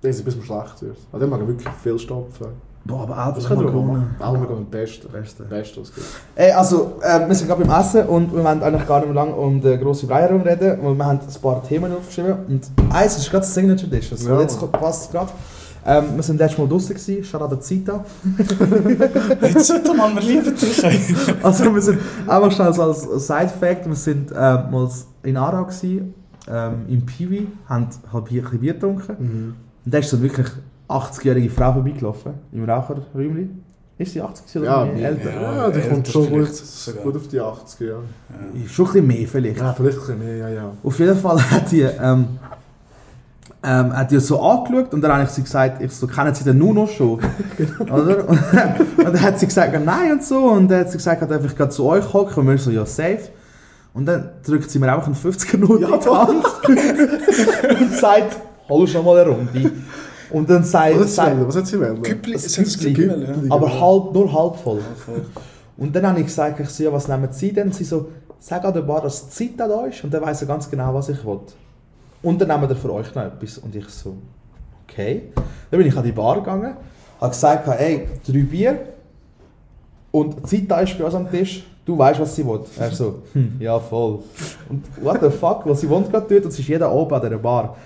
das 0.00 0.16
ist 0.16 0.22
ein 0.22 0.24
bisschen 0.24 0.42
schlecht 0.42 0.82
wird. 0.82 0.96
Also, 1.12 1.24
die 1.24 1.30
machen 1.30 1.46
wirklich 1.46 1.68
viel 1.82 1.98
Stopfen. 1.98 2.48
Boah, 2.84 3.02
aber. 3.02 3.16
Alpenmagrone 3.16 4.08
am 4.18 4.66
besten. 4.66 5.08
Beste. 5.12 5.44
Beste, 5.44 5.80
was 5.80 5.94
gibt. 5.94 6.06
Ey, 6.34 6.50
also, 6.50 6.94
äh, 7.02 7.28
wir 7.28 7.34
sind 7.36 7.46
gerade 7.46 7.64
beim 7.64 7.80
Essen 7.80 8.04
und 8.06 8.34
wir 8.34 8.42
wollen 8.42 8.62
eigentlich 8.62 8.86
gar 8.88 8.98
nicht 8.98 9.06
mehr 9.06 9.14
lange 9.14 9.36
um 9.36 9.60
den 9.60 9.80
grossen 9.80 10.08
Brei 10.08 10.22
herum 10.22 10.42
reden, 10.42 10.78
weil 10.82 10.94
wir 10.96 11.06
haben 11.06 11.20
ein 11.20 11.40
paar 11.40 11.62
Themen 11.62 11.92
aufgeschrieben 11.94 12.34
und 12.48 12.68
eins 12.92 13.16
ist 13.16 13.30
gerade 13.30 13.42
das 13.44 13.54
Signature 13.54 13.88
Dish, 13.88 14.10
also 14.10 14.28
Ja, 14.28 14.40
jetzt 14.40 14.72
passt 14.72 15.04
es 15.04 15.10
gerade. 15.12 15.30
Ähm, 15.84 16.04
wir 16.14 16.22
sind 16.22 16.38
letztes 16.38 16.58
Mal 16.58 16.68
draußen 16.68 16.94
Charada 17.24 17.58
Zita. 17.60 18.04
Jetzt 19.42 19.66
seid 19.66 19.86
Mann, 19.96 20.14
wir 20.14 20.22
lieben 20.22 20.54
dich. 20.60 20.84
Also 21.42 21.74
wir 21.74 21.82
sind 21.82 21.98
einfach 22.26 22.72
so 22.74 22.82
als 22.82 23.26
Side-Fact, 23.26 23.86
wir 23.86 23.94
sind 23.96 24.30
äh, 24.30 24.34
mal 24.34 24.88
in 25.24 25.36
gewesen, 25.64 26.14
ähm, 26.48 26.72
im 26.88 27.04
Piwi, 27.06 27.46
haben 27.68 27.88
halt 28.12 28.24
Bier, 28.26 28.42
ein 28.42 28.44
bisschen 28.44 28.60
Bier 28.60 28.74
getrunken 28.74 29.16
Mhm. 29.18 29.54
und 29.84 29.94
da 29.94 29.98
ist 29.98 30.10
so 30.10 30.16
eine 30.16 30.24
wirklich 30.24 30.46
80-jährige 30.88 31.50
Frau 31.50 31.72
vorbeigelaufen, 31.72 32.32
im 32.52 32.64
Raucherräumchen. 32.64 33.62
Ist 33.98 34.12
sie 34.14 34.20
80 34.22 34.56
oder 34.62 34.64
Ja, 34.66 34.84
mehr? 34.84 35.08
älter? 35.10 35.30
ja. 35.32 35.56
Ja, 35.56 35.70
die 35.70 35.80
kommt 35.88 36.08
schon 36.08 36.28
gut, 36.30 36.48
gut 37.04 37.16
auf 37.16 37.28
die 37.28 37.40
80 37.40 37.80
ja. 37.88 37.94
Schon 38.68 38.86
ein 38.86 38.92
bisschen 38.92 39.06
mehr 39.06 39.28
vielleicht. 39.28 39.58
Ja, 39.58 39.72
vielleicht 39.74 39.98
ein 39.98 40.00
bisschen 40.00 40.18
mehr, 40.18 40.36
ja, 40.36 40.48
ja. 40.48 40.72
Auf 40.82 40.98
jeden 40.98 41.16
Fall 41.16 41.50
hat 41.50 41.70
die, 41.70 41.82
ähm, 41.82 42.26
ähm, 43.64 43.96
hat 43.96 44.10
die 44.10 44.18
so 44.18 44.40
angeschaut 44.40 44.92
und 44.92 45.00
dann 45.02 45.12
habe 45.12 45.24
ich 45.24 45.30
sie 45.30 45.42
gesagt, 45.42 45.80
ich 45.80 45.92
so, 45.92 46.06
kennen 46.06 46.34
Sie 46.34 46.42
den 46.42 46.58
Nuno 46.58 46.86
schon? 46.86 47.20
Oder? 47.80 48.28
Und, 48.28 48.38
und 48.96 49.04
dann 49.04 49.20
hat 49.20 49.38
sie 49.38 49.46
gesagt, 49.46 49.72
nein 49.84 50.12
und 50.12 50.24
so. 50.24 50.46
Und 50.46 50.68
dann 50.68 50.80
hat 50.80 50.90
sie 50.90 50.96
gesagt, 50.96 51.22
darf 51.30 51.44
ich 51.44 51.56
gerade 51.56 51.70
zu 51.70 51.86
euch 51.86 52.12
hocken? 52.12 52.40
Und 52.40 52.48
wir 52.48 52.58
so, 52.58 52.70
ja, 52.70 52.84
safe. 52.84 53.28
Und 53.94 54.06
dann 54.06 54.30
drückt 54.44 54.70
sie 54.70 54.78
mir 54.78 54.92
einfach 54.92 55.06
einen 55.06 55.14
50er-Note 55.14 55.84
in 55.84 56.00
die 56.00 56.08
Hand 56.08 57.80
und 57.80 57.92
sagt, 57.92 58.36
hol 58.68 58.88
schon 58.88 59.04
mal 59.04 59.20
eine 59.20 59.30
Runde. 59.30 59.72
Und 60.30 60.48
dann 60.48 60.64
sagt, 60.64 60.98
Was 60.98 61.14
sagt? 61.14 61.36
Was 61.46 61.56
hat 61.56 61.66
sie 61.66 61.78
wählen? 61.78 62.02
Güppli, 62.02 62.32
Das 62.32 62.44
sind 62.44 62.66
das 62.66 62.78
Güppli. 62.78 62.94
Güppli, 62.94 63.48
ja. 63.48 63.54
aber 63.54 63.80
halb, 63.80 64.14
nur 64.14 64.32
halb 64.32 64.56
voll. 64.56 64.80
Voll. 65.04 65.26
Und 65.76 65.94
dann 65.94 66.06
habe 66.06 66.20
ich 66.20 66.26
gesagt, 66.26 66.58
ich 66.58 66.68
so, 66.70 66.84
ja, 66.84 66.92
was 66.92 67.06
nehmen 67.06 67.28
Sie 67.32 67.52
denn? 67.52 67.68
Und 67.68 67.74
sie 67.74 67.84
so, 67.84 68.08
sag 68.38 68.64
an 68.64 68.72
der 68.72 68.80
Bar, 68.80 69.02
dass 69.02 69.28
die 69.28 69.56
Zeit 69.56 69.68
da 69.70 69.84
ist 69.84 70.02
und 70.02 70.12
dann 70.12 70.22
weiss 70.22 70.40
er 70.40 70.48
ganz 70.48 70.70
genau, 70.70 70.94
was 70.94 71.10
ich 71.10 71.24
will. 71.24 71.40
Und 72.22 72.40
dann 72.40 72.48
nehmen 72.48 72.68
wir 72.68 72.76
für 72.76 72.92
euch 72.92 73.14
noch 73.14 73.22
etwas. 73.24 73.58
Und 73.58 73.74
ich 73.74 73.88
so, 73.88 74.16
okay. 74.84 75.32
Dann 75.70 75.78
bin 75.78 75.86
ich 75.86 75.96
an 75.96 76.04
die 76.04 76.12
Bar 76.12 76.36
gegangen, 76.36 76.76
habe 77.20 77.30
gesagt, 77.30 77.68
ey, 77.68 78.08
drei 78.26 78.42
Bier 78.42 78.78
und 80.12 80.36
da 80.68 80.80
ist 80.80 80.98
bei 80.98 81.04
uns 81.04 81.14
am 81.14 81.30
Tisch, 81.30 81.64
du 81.84 81.98
weißt, 81.98 82.20
was 82.20 82.36
sie 82.36 82.46
will. 82.46 82.60
Er 82.78 82.90
so, 82.90 83.22
hm, 83.32 83.56
ja 83.60 83.78
voll. 83.80 84.20
Und 84.68 84.84
what 85.02 85.20
the 85.20 85.30
fuck, 85.30 85.66
weil 85.66 85.74
sie 85.74 85.88
wohnt 85.88 86.10
gerade 86.10 86.26
dort 86.28 86.44
und 86.44 86.52
es 86.52 86.58
ist 86.58 86.68
jeder 86.68 86.92
oben 86.92 87.14
an 87.14 87.22
dieser 87.22 87.38
Bar. 87.38 87.76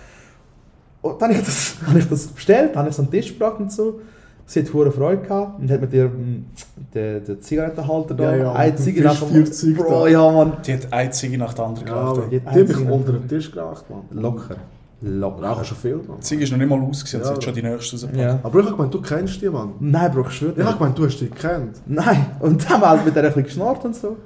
Und 1.00 1.22
dann 1.22 1.30
habe 1.30 1.38
ich 1.38 1.46
das, 1.46 1.76
habe 1.86 1.98
ich 1.98 2.08
das 2.08 2.26
bestellt, 2.26 2.76
habe 2.76 2.88
ich 2.88 2.94
es 2.94 2.98
an 2.98 3.06
den 3.06 3.12
Tisch 3.12 3.32
gebracht 3.32 3.60
und 3.60 3.72
so. 3.72 4.00
Sie 4.48 4.60
hat 4.60 4.72
hohe 4.72 4.90
Freude 4.92 5.22
gehabt 5.22 5.60
und 5.60 5.70
hat 5.70 5.80
mit 5.80 5.92
ihrem 5.92 6.46
den, 6.94 7.24
den 7.24 7.40
Zigarettenhalter 7.42 8.14
da, 8.14 8.30
Ja, 8.30 8.36
ja, 8.36 8.52
eine 8.52 8.76
Ziege 8.76 9.02
nach 9.02 9.20
dem 9.20 9.74
Bro, 9.74 10.06
ja 10.06 10.30
Mann, 10.30 10.52
Die 10.64 10.72
hat 10.72 10.92
eine 10.92 11.10
Ziege 11.10 11.36
nach 11.36 11.52
der 11.52 11.64
anderen 11.64 11.88
Ja, 11.88 11.94
geraucht. 11.94 12.18
aber 12.18 12.26
die 12.28 12.38
die 12.38 12.46
hat 12.46 12.46
habe 12.52 12.60
ich 12.62 12.70
einzige- 12.70 12.92
unter 12.92 13.12
den 13.12 13.28
Tisch 13.28 13.50
geraucht, 13.50 13.84
Mann. 13.90 14.02
locker. 14.12 14.56
Locker. 15.02 15.42
Rauchen 15.48 15.64
schon 15.64 15.76
viel, 15.76 15.96
Mann. 15.96 16.16
Die 16.18 16.22
Ziege 16.22 16.44
ist 16.44 16.50
noch 16.52 16.58
nicht 16.58 16.68
mal 16.70 16.80
ausgesehen, 16.80 17.22
Ja, 17.22 17.28
sie 17.28 17.34
hat 17.34 17.44
schon 17.44 17.54
die 17.54 17.62
nächste 17.62 17.96
rausgepackt. 17.96 18.18
Ja. 18.20 18.38
Aber 18.42 18.58
ich 18.60 18.64
habe 18.66 18.76
gemeint, 18.76 18.94
du 18.94 19.02
kennst 19.02 19.42
die, 19.42 19.50
Mann. 19.50 19.70
Nein, 19.80 20.10
Bro, 20.12 20.20
ich 20.22 20.30
schwöre 20.30 20.54
Ich 20.56 20.64
habe 20.64 20.78
gemeint, 20.78 20.98
du 20.98 21.04
hast 21.04 21.18
die 21.20 21.28
gekannt. 21.28 21.76
Nein, 21.86 22.26
und 22.40 22.62
dann 22.64 22.68
haben 22.70 22.80
wir 22.82 22.88
halt 22.90 23.04
mit 23.04 23.14
der 23.16 23.24
ein 23.24 23.28
bisschen 23.30 23.42
geschnarrt 23.44 23.84
und 23.84 23.94
so. 23.96 24.16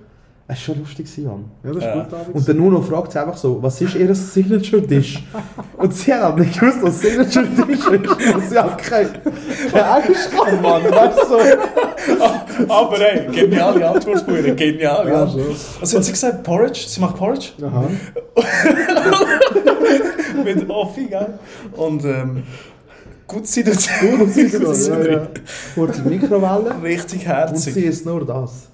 Es 0.53 0.57
war 0.57 0.75
schon 0.75 0.79
lustig, 0.81 1.07
Mann. 1.19 1.45
Ja, 1.63 1.71
das 1.73 1.77
ist 1.77 1.83
Ja. 1.85 1.95
gut, 2.03 2.13
Alex. 2.13 2.31
Und 2.33 2.49
der 2.49 2.55
Nuno 2.57 2.83
fragt 2.83 3.13
sie 3.13 3.21
einfach 3.21 3.37
so, 3.37 3.63
was 3.63 3.81
ist 3.81 3.95
ihr 3.95 4.13
Signature-Dish? 4.13 5.23
Und 5.77 5.95
sie 5.95 6.13
hat 6.13 6.23
aber 6.23 6.41
nicht 6.41 6.59
gewusst, 6.59 6.79
was 6.83 7.01
Signature-Dish 7.01 7.79
ist. 7.79 8.35
Und 8.35 8.49
sie 8.51 8.59
hat 8.59 8.77
kein, 8.83 9.09
kein 9.71 10.03
Englisch 10.03 10.29
kann, 10.37 10.61
Mann. 10.61 10.83
Weißt 10.83 11.19
du, 11.19 11.27
so. 11.29 11.39
Aber 12.69 13.01
ey, 13.01 13.29
geniale 13.33 13.89
Antwort 13.91 14.23
von 14.23 14.35
ihr, 14.35 14.55
genial. 14.57 15.07
Ja, 15.09 15.29
schon. 15.29 15.41
Was 15.81 15.95
hat 15.95 16.05
sie 16.05 16.11
gesagt? 16.13 16.43
Porridge? 16.43 16.81
Sie 16.89 17.01
macht 17.01 17.15
Porridge? 17.17 17.51
Aha. 17.63 17.85
Mit 20.45 20.69
Offi, 20.69 21.07
gell? 21.07 21.39
Und 21.77 22.05
ähm, 22.05 22.43
gut 23.27 23.47
sie 23.47 23.63
tut 23.63 23.75
Gut, 23.75 24.31
sie. 24.33 24.47
ja, 24.89 25.11
ja. 25.13 25.29
Kurze 25.75 26.03
Mikrowelle. 26.03 26.75
Richtig 26.83 27.21
Und 27.23 27.29
herzig. 27.29 27.75
sie 27.75 27.85
ist 27.85 28.05
nur 28.05 28.25
das. 28.27 28.69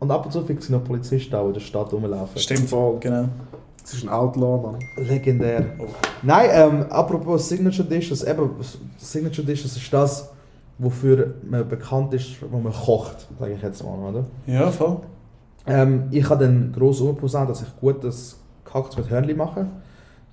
Und 0.00 0.10
ab 0.10 0.24
und 0.26 0.32
zu 0.32 0.44
sie 0.46 0.72
noch 0.72 0.84
Polizisten, 0.84 1.30
die 1.30 1.46
in 1.46 1.52
der 1.52 1.60
Stadt 1.60 1.92
rumlaufen. 1.92 2.38
Stimmt, 2.38 2.68
Voll. 2.70 2.98
genau. 3.00 3.28
Es 3.84 3.94
ist 3.94 4.04
ein 4.04 4.10
Outlaw, 4.10 4.60
Mann. 4.62 4.78
Legendär. 4.96 5.64
Nein, 6.22 6.50
ähm, 6.52 6.86
apropos 6.90 7.48
Signature 7.48 7.88
Dishes, 7.88 8.22
eben, 8.22 8.50
Signature 8.98 9.46
Dishes 9.46 9.76
ist 9.76 9.92
das, 9.92 10.30
wofür 10.76 11.34
man 11.48 11.66
bekannt 11.66 12.12
ist, 12.12 12.36
wo 12.50 12.58
man 12.58 12.72
kocht, 12.72 13.26
sage 13.38 13.54
ich 13.54 13.62
jetzt 13.62 13.82
mal, 13.82 13.98
oder? 13.98 14.24
Ja, 14.46 14.70
voll. 14.70 14.98
Ähm, 15.66 16.04
ich 16.10 16.28
habe 16.28 16.44
dann 16.44 16.72
gross 16.72 17.00
umgeposaunt, 17.00 17.50
dass 17.50 17.62
ich 17.62 17.68
gutes 17.80 18.38
Gehackt 18.64 18.96
mit 18.96 19.08
Hörnli 19.10 19.34
mache. 19.34 19.66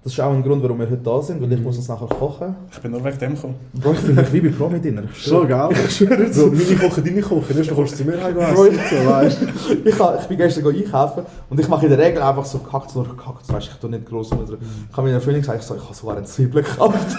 Das 0.05 0.13
ist 0.13 0.19
auch 0.19 0.31
ein 0.31 0.43
Grund, 0.43 0.61
warum 0.61 0.77
wir 0.77 0.85
heute 0.85 0.97
da 0.97 1.19
sind, 1.19 1.41
weil 1.41 1.51
ich 1.51 1.59
muss 1.59 1.79
es 1.79 1.87
nachher 1.87 2.05
kochen. 2.05 2.55
Ich 2.71 2.79
bin 2.79 2.91
nur 2.91 3.03
wegen 3.03 3.17
dem 3.17 3.33
gekommen. 3.33 3.55
Bro, 3.73 3.93
ich 3.93 4.01
bin 4.01 4.15
wie 4.33 4.39
bei 4.39 4.49
Promi 4.55 4.79
Dinner. 4.79 5.01
schwöre. 5.15 5.47
gell? 5.47 5.69
Ich 5.87 5.95
schwöre 5.95 6.31
So, 6.31 6.53
es. 6.53 6.69
meine 6.69 6.79
Koche, 6.79 7.01
deine 7.01 7.21
Koche. 7.23 7.53
Erst 7.57 7.71
noch 7.71 7.77
kommst 7.77 7.93
du 7.93 7.97
zu 7.97 8.05
mir 8.05 8.23
heim 8.23 8.35
Bro. 8.35 8.55
So, 8.55 8.65
du. 8.65 8.71
ich, 9.83 9.95
ich 9.95 10.27
bin 10.27 10.37
gestern 10.37 10.67
einkaufen 10.67 11.23
und 11.49 11.59
ich 11.59 11.67
mache 11.67 11.87
in 11.87 11.89
der 11.89 11.97
Regel 12.05 12.21
einfach 12.21 12.45
so 12.45 12.59
gehackt 12.59 12.95
oder 12.95 13.15
gehackt. 13.15 13.51
Weißt, 13.51 13.67
ich 13.67 13.73
tue 13.79 13.89
nicht 13.89 14.05
gross 14.05 14.31
rum. 14.31 14.45
Ich 14.45 14.95
habe 14.95 15.07
meiner 15.07 15.19
Freundin 15.19 15.41
gesagt, 15.41 15.61
ich, 15.61 15.65
so, 15.65 15.73
ich 15.73 15.83
habe 15.83 15.95
sogar 15.95 16.17
eine 16.17 16.25
Zwiebel 16.27 16.61
gekauft. 16.61 17.17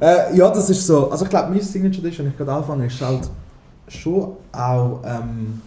äh, 0.00 0.38
ja, 0.38 0.48
das 0.48 0.70
ist 0.70 0.86
so. 0.86 1.10
Also 1.10 1.24
ich 1.26 1.30
glaube, 1.30 1.50
mein 1.50 1.60
Signature 1.60 2.00
Dish, 2.08 2.18
wenn 2.18 2.28
ich 2.28 2.36
gerade 2.38 2.50
anfange, 2.50 2.86
ist 2.86 2.98
halt 2.98 3.28
schon 3.88 4.38
auch 4.52 5.00
ähm, 5.04 5.60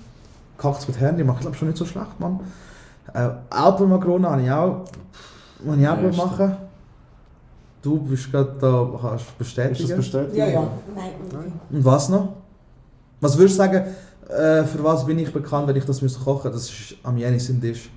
gehackt 0.58 0.88
mit 0.88 1.00
Hörnli. 1.00 1.24
Mache 1.24 1.36
ich 1.38 1.42
glaube 1.42 1.58
schon 1.58 1.68
nicht 1.68 1.78
so 1.78 1.86
schlecht, 1.86 2.20
Mann. 2.20 2.40
Äh, 3.14 3.30
Alpenmakrone 3.50 4.30
habe 4.30 4.42
ich 4.42 4.52
auch, 4.52 4.86
habe 4.86 4.86
ich 5.66 5.70
auch 5.72 5.78
Ja, 5.80 5.96
gut 5.96 6.14
stimmt. 6.14 6.32
machen. 6.32 6.58
Du 7.82 8.00
bist 8.00 8.32
gerade 8.32 8.54
da, 8.60 8.90
kannst 9.00 9.24
Ist 9.24 9.30
das 9.30 9.38
bestätigen. 9.38 9.96
bestätigt? 9.98 10.36
Ja, 10.36 10.48
ja. 10.48 10.68
Nein, 10.96 11.12
okay. 11.32 11.52
Und 11.72 11.86
was 11.86 12.10
noch? 12.10 12.34
Was 13.22 13.38
würdest 13.38 13.56
du 13.58 13.64
sagen, 13.64 13.84
äh, 14.30 14.64
für 14.64 14.84
was 14.84 15.06
bin 15.06 15.18
ich 15.20 15.32
bekannt, 15.32 15.68
wenn 15.68 15.76
ich 15.76 15.86
das 15.86 16.02
müsste 16.02 16.20
kochen? 16.24 16.52
Das 16.52 16.64
ist 16.70 16.96
am 17.04 17.18
Jenny 17.18 17.38
Dish. 17.38 17.90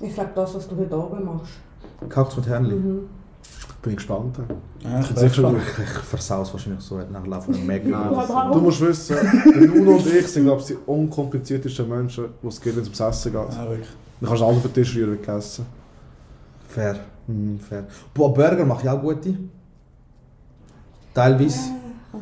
Ich 0.00 0.14
glaube, 0.14 0.30
das, 0.34 0.54
was 0.54 0.68
du 0.68 0.76
heute 0.76 0.94
Abend 0.94 1.24
machst. 1.24 1.52
Gehackt 2.08 2.36
mit 2.36 2.46
Hörnli. 2.48 2.74
Mhm. 2.74 3.08
Bin 3.82 3.92
ich 3.92 3.96
gespannt. 3.96 4.36
Ja, 4.84 5.00
ich 5.00 5.06
bin 5.08 5.16
Sicher 5.16 5.28
gespannt. 5.28 5.58
Ich, 5.60 5.78
ich 5.82 5.90
versau 6.04 6.42
es 6.42 6.52
wahrscheinlich 6.52 6.84
so, 6.84 6.98
nachher 6.98 7.26
laufen 7.26 7.52
wir 7.54 7.60
mega. 7.62 8.50
Du 8.52 8.60
musst 8.60 8.80
wissen, 8.80 9.16
der 9.44 9.68
Nuno 9.68 9.96
und 9.96 10.06
ich 10.06 10.28
sind, 10.28 10.44
glaube 10.44 10.60
ich, 10.60 10.66
die 10.68 10.76
unkompliziertesten 10.86 11.88
Menschen, 11.88 12.26
die 12.40 12.46
es 12.46 12.60
gibt, 12.60 12.76
wenn 12.76 12.82
es 12.82 12.88
ums 12.88 13.00
Essen 13.00 13.32
geht. 13.32 13.52
Ja, 13.54 13.68
wirklich. 13.68 13.88
Du 14.20 14.26
kannst 14.28 14.42
alle 14.42 14.56
auf 14.56 14.62
den 14.62 14.72
Tisch 14.72 14.94
rühren, 14.94 15.20
gegessen. 15.20 15.66
Fair. 16.68 17.00
Mhm, 17.26 17.58
fair. 17.58 17.86
Boah, 18.14 18.32
Burger 18.32 18.64
mache 18.64 18.82
ich 18.84 18.88
auch 18.88 19.00
gute. 19.00 19.34
Teilweise. 21.12 21.58
An. 22.12 22.20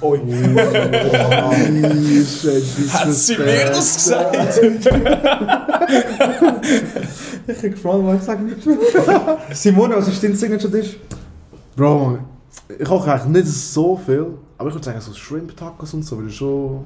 Ui. 0.00 0.18
Hat 2.92 3.12
sie 3.12 3.36
mir 3.36 3.66
das 3.66 3.94
gesagt? 3.94 4.36
Ich 7.46 7.56
habe 7.58 7.70
gefragt, 7.70 7.98
was 8.02 8.16
ich 8.16 8.22
sage 8.22 8.42
nicht. 8.42 8.62
Simone, 9.52 9.96
was 9.96 10.08
ist 10.08 10.22
dein 10.22 10.34
Signature 10.34 10.70
Dish? 10.70 10.98
Bro, 11.76 12.18
ich 12.78 12.84
koche 12.84 13.12
eigentlich 13.12 13.44
nicht 13.44 13.46
so 13.46 13.96
viel, 13.96 14.26
aber 14.58 14.68
ich 14.68 14.74
würde 14.74 14.84
sagen, 14.84 15.00
so 15.00 15.12
Shrimp 15.12 15.56
Tacos 15.56 15.94
und 15.94 16.02
so, 16.02 16.18
weil 16.18 16.30
schon, 16.30 16.84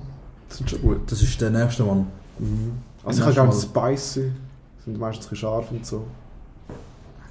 das 0.48 0.58
sind 0.58 0.68
schon 0.70 0.82
gut. 0.82 1.10
Das 1.10 1.22
ist 1.22 1.40
der 1.40 1.50
nächste 1.50 1.84
Mann. 1.84 2.06
Also 3.04 3.20
ich 3.20 3.26
habe 3.26 3.34
gerne 3.34 3.52
spicy, 3.52 4.32
sind 4.84 4.98
meistens 4.98 5.26
ein 5.26 5.30
bisschen 5.30 5.36
scharf 5.36 5.70
und 5.70 5.86
so. 5.86 6.04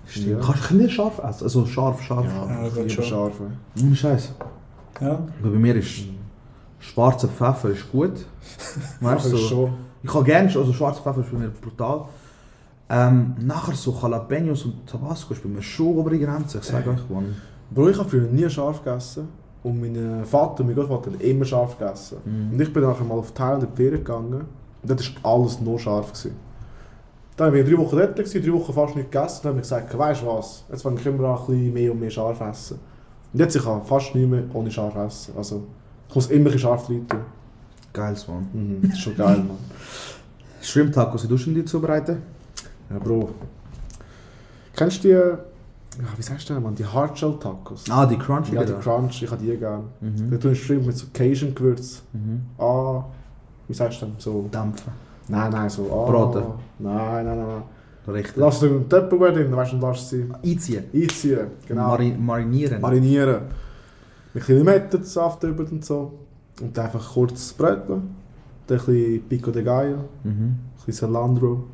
Stimmt. 0.07 0.27
Ja. 0.27 0.37
Kannst 0.41 0.71
du 0.71 0.75
nicht 0.75 0.93
scharf 0.93 1.19
essen? 1.19 1.43
Also 1.43 1.65
scharf, 1.65 2.01
scharf. 2.01 2.25
Ja, 2.25 2.65
ich 2.65 2.73
geht 2.73 2.89
liebe 2.89 2.89
schon. 2.89 3.03
scharf. 3.03 3.33
ja. 3.39 3.83
Ohne 3.85 3.95
Scheiß. 3.95 4.31
Ja. 5.01 5.11
Aber 5.11 5.49
bei 5.51 5.59
mir 5.59 5.75
ist 5.75 6.05
schwarzer 6.79 7.27
Pfeffer 7.27 7.69
ist 7.69 7.91
gut. 7.91 8.25
Weißt 9.01 9.25
du, 9.25 9.29
so, 9.29 9.37
schon. 9.37 9.73
ich 10.01 10.09
kann 10.09 10.23
gerne, 10.23 10.47
also 10.47 10.73
schwarzer 10.73 11.01
Pfeffer 11.01 11.21
ist 11.21 11.31
bei 11.31 11.37
mir 11.37 11.49
brutal. 11.49 12.05
Ähm, 12.89 13.35
nachher 13.39 13.75
so 13.75 13.95
Jalapenos 14.01 14.65
und 14.65 14.87
Tabasco 14.87 15.33
ist 15.33 15.43
bei 15.43 15.49
mir 15.49 15.61
schon 15.61 15.97
obere 15.97 16.17
Grenze. 16.17 16.57
Ich 16.57 16.63
sage 16.63 16.89
euch, 16.89 17.09
Mann. 17.09 17.35
Bro, 17.69 17.89
ich 17.89 17.97
habe 17.99 18.09
früher 18.09 18.27
nie 18.27 18.49
scharf 18.49 18.83
gegessen. 18.83 19.27
Und 19.61 19.79
mein 19.79 20.25
Vater 20.25 20.61
und 20.61 20.67
mein 20.67 20.75
Großvater 20.75 21.11
haben 21.11 21.19
immer 21.19 21.45
scharf 21.45 21.77
gegessen. 21.77 22.17
Mhm. 22.25 22.53
Und 22.53 22.61
ich 22.61 22.73
bin 22.73 22.81
nachher 22.81 23.03
mal 23.03 23.19
auf 23.19 23.31
Thailand 23.31 23.63
in 23.63 23.69
die 23.69 23.75
Ferien 23.75 24.03
gegangen. 24.03 24.45
Und 24.81 24.89
dort 24.89 25.23
war 25.23 25.33
alles 25.33 25.59
nur 25.61 25.77
scharf. 25.77 26.13
Gewesen. 26.13 26.35
Dann 27.37 27.53
war 27.53 27.59
ich 27.59 27.69
drei 27.69 27.77
Wochen 27.77 27.97
dort, 27.97 28.15
gewesen, 28.15 28.41
drei 28.41 28.53
Wochen 28.53 28.73
fast 28.73 28.95
nicht 28.95 29.11
gegessen. 29.11 29.39
Dann 29.43 29.49
habe 29.51 29.59
ich 29.59 29.63
gesagt, 29.63 29.97
weißt 29.97 30.21
du 30.23 30.27
was, 30.27 30.65
jetzt 30.69 30.81
fange 30.81 30.99
ich 30.99 31.05
immer 31.05 31.29
ein 31.29 31.45
bisschen 31.45 31.73
mehr 31.73 31.91
und 31.91 31.99
mehr 31.99 32.09
scharf 32.09 32.41
essen. 32.41 32.79
Und 33.31 33.39
jetzt 33.39 33.55
ich 33.55 33.63
kann 33.63 33.83
fast 33.83 34.15
nicht 34.15 34.29
mehr 34.29 34.43
ohne 34.53 34.71
scharf 34.71 34.95
essen. 34.95 35.33
Also, 35.37 35.63
ich 36.07 36.15
muss 36.15 36.27
immer 36.31 36.51
ein 36.51 36.57
scharf 36.57 36.89
rein 36.89 37.07
tun. 37.07 37.19
Geiles, 37.93 38.27
Mann. 38.27 38.47
Mhm, 38.51 38.81
das 38.81 38.93
ist 38.93 38.99
schon 39.01 39.15
geil, 39.15 39.37
Mann. 39.37 39.57
Shrimp 40.61 40.91
Tacos, 40.91 41.23
wie 41.23 41.27
du 41.27 41.37
die 41.37 41.65
zubereiten? 41.65 42.38
Ja, 42.89 42.99
Bro. 42.99 43.29
Kennst 44.75 45.03
du 45.03 45.07
die, 45.07 45.13
ja, 45.13 45.37
wie 46.15 46.21
sagst 46.21 46.49
du 46.49 46.53
denn, 46.53 46.63
Mann, 46.63 46.75
die 46.75 46.85
Hardshell 46.85 47.37
Tacos? 47.39 47.85
Ah, 47.89 48.05
die 48.05 48.17
Crunchy. 48.17 48.55
Ja, 48.55 48.63
die 48.63 48.71
da. 48.71 48.79
Crunch, 48.79 49.23
ich 49.23 49.29
habe 49.29 49.41
die 49.43 49.57
gerne. 49.57 49.83
Mhm. 49.99 50.31
Da 50.31 50.37
tun 50.37 50.55
Shrimp 50.55 50.85
mit 50.85 50.97
so 50.97 51.07
Cajun-Gewürz. 51.13 52.01
Mhm. 52.13 52.41
Ah, 52.57 53.03
wie 53.67 53.73
sagst 53.73 54.01
du 54.01 54.05
denn? 54.05 54.15
So. 54.17 54.47
Dampfen. 54.51 54.93
Nein, 55.27 55.51
nein, 55.51 55.69
so. 55.69 55.83
Ah, 55.91 56.09
Braten. 56.09 56.43
Nein, 56.79 57.25
nein, 57.25 57.37
nein. 57.37 57.47
nein. 57.47 57.63
Richtig. 58.13 58.37
Lass 58.37 58.59
den 58.59 58.89
Tupperware 58.89 59.33
drin, 59.33 59.55
weißt 59.55 59.73
du, 59.73 59.77
lass 59.77 60.09
sie 60.09 60.25
Einziehen. 60.43 60.85
einziehen. 60.93 61.47
Genau. 61.67 61.89
Mari 61.89 62.15
marinieren. 62.17 62.81
Marinieren. 62.81 63.41
Mit 64.33 64.43
ein 64.43 64.47
bisschen 64.47 64.57
Limettensaft 64.57 65.43
drüber 65.43 65.65
und 65.69 65.83
so. 65.85 66.13
Und 66.61 66.77
einfach 66.79 67.13
kurz 67.13 67.53
braten. 67.53 68.15
Dann 68.67 68.79
ein 68.79 68.85
bisschen 68.85 69.23
Pico 69.27 69.51
de 69.51 69.63
Gallo, 69.63 69.97
mhm. 70.23 70.31
ein 70.31 70.59
bisschen 70.75 70.93
Salandro. 70.93 71.65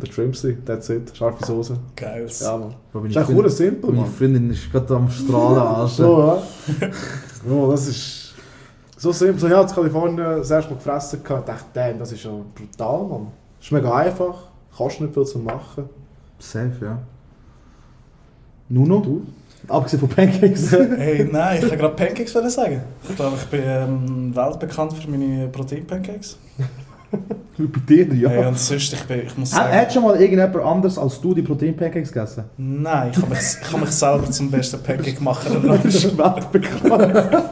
Der 0.00 0.12
Shrimpsy, 0.12 0.56
that's 0.64 0.88
it. 0.90 1.16
Scharfe 1.16 1.44
Soße. 1.44 1.76
Geil. 1.96 2.28
Ja, 2.40 2.56
Mann. 2.56 2.74
Bro, 2.92 3.04
ist 3.04 3.16
echt 3.16 3.26
verdammt 3.26 3.50
simpel, 3.50 3.90
Meine 3.90 4.02
Mann. 4.02 4.10
Freundin 4.10 4.50
ist 4.50 4.70
gerade 4.70 4.94
am 4.94 5.10
Strahlen, 5.10 5.58
Alter. 5.58 5.88
So, 5.88 6.18
ja. 6.18 6.88
ja, 7.50 7.70
das 7.70 7.88
ist 7.88 8.34
so 8.96 9.10
simpel. 9.12 9.48
Ich 9.50 9.56
habe 9.56 9.68
in 9.68 9.74
Kalifornien 9.74 10.16
das 10.16 10.50
erste 10.50 10.70
Mal 10.70 10.76
gefressen 10.76 11.20
und 11.20 11.48
dachte, 11.48 11.64
damn, 11.74 11.98
das 11.98 12.12
ist 12.12 12.20
schon 12.20 12.44
brutal, 12.54 13.06
Mann. 13.08 13.26
Das 13.58 13.66
ist 13.66 13.72
mega 13.72 13.94
einfach, 13.94 14.34
kostet 14.76 15.00
nicht 15.02 15.14
viel 15.14 15.24
zu 15.24 15.38
machen. 15.40 15.88
Safe, 16.38 16.72
ja. 16.80 16.98
Nuno? 18.68 19.00
Du? 19.00 19.26
Abgesehen 19.66 20.00
von 20.00 20.08
Pancakes. 20.08 20.70
Hey, 20.96 21.28
nein, 21.30 21.56
ich 21.56 21.62
wollte 21.62 21.76
gerade 21.76 21.94
Pancakes 21.96 22.32
sagen. 22.32 22.82
Ich 23.08 23.16
glaube, 23.16 23.36
ich 23.36 23.46
bin 23.46 23.62
ähm, 23.64 24.36
weltbekannt 24.36 24.92
für 24.92 25.10
meine 25.10 25.48
Protein-Pancakes. 25.48 26.38
Wie 27.56 27.66
bei 27.66 27.80
dir, 27.80 28.14
ja. 28.14 28.28
Hey, 28.28 28.46
und 28.46 28.58
sonst, 28.58 28.92
ich, 28.92 29.02
bin, 29.04 29.22
ich 29.26 29.36
muss 29.36 29.50
sagen... 29.50 29.72
Hat 29.74 29.92
schon 29.92 30.04
mal 30.04 30.14
irgendjemand 30.20 30.56
anders 30.64 30.96
als 30.96 31.20
du 31.20 31.34
die 31.34 31.42
Protein-Pancakes 31.42 32.12
gegessen? 32.12 32.44
Nein, 32.56 33.10
ich 33.12 33.20
kann, 33.20 33.28
mich, 33.28 33.38
ich 33.38 33.68
kann 33.68 33.80
mich 33.80 33.90
selber 33.90 34.30
zum 34.30 34.50
besten 34.50 34.80
Pancake 34.82 35.22
machen. 35.22 35.60
Der 35.60 35.72
Mensch. 35.72 36.04
weltbekannt. 36.18 37.14
ja, 37.14 37.50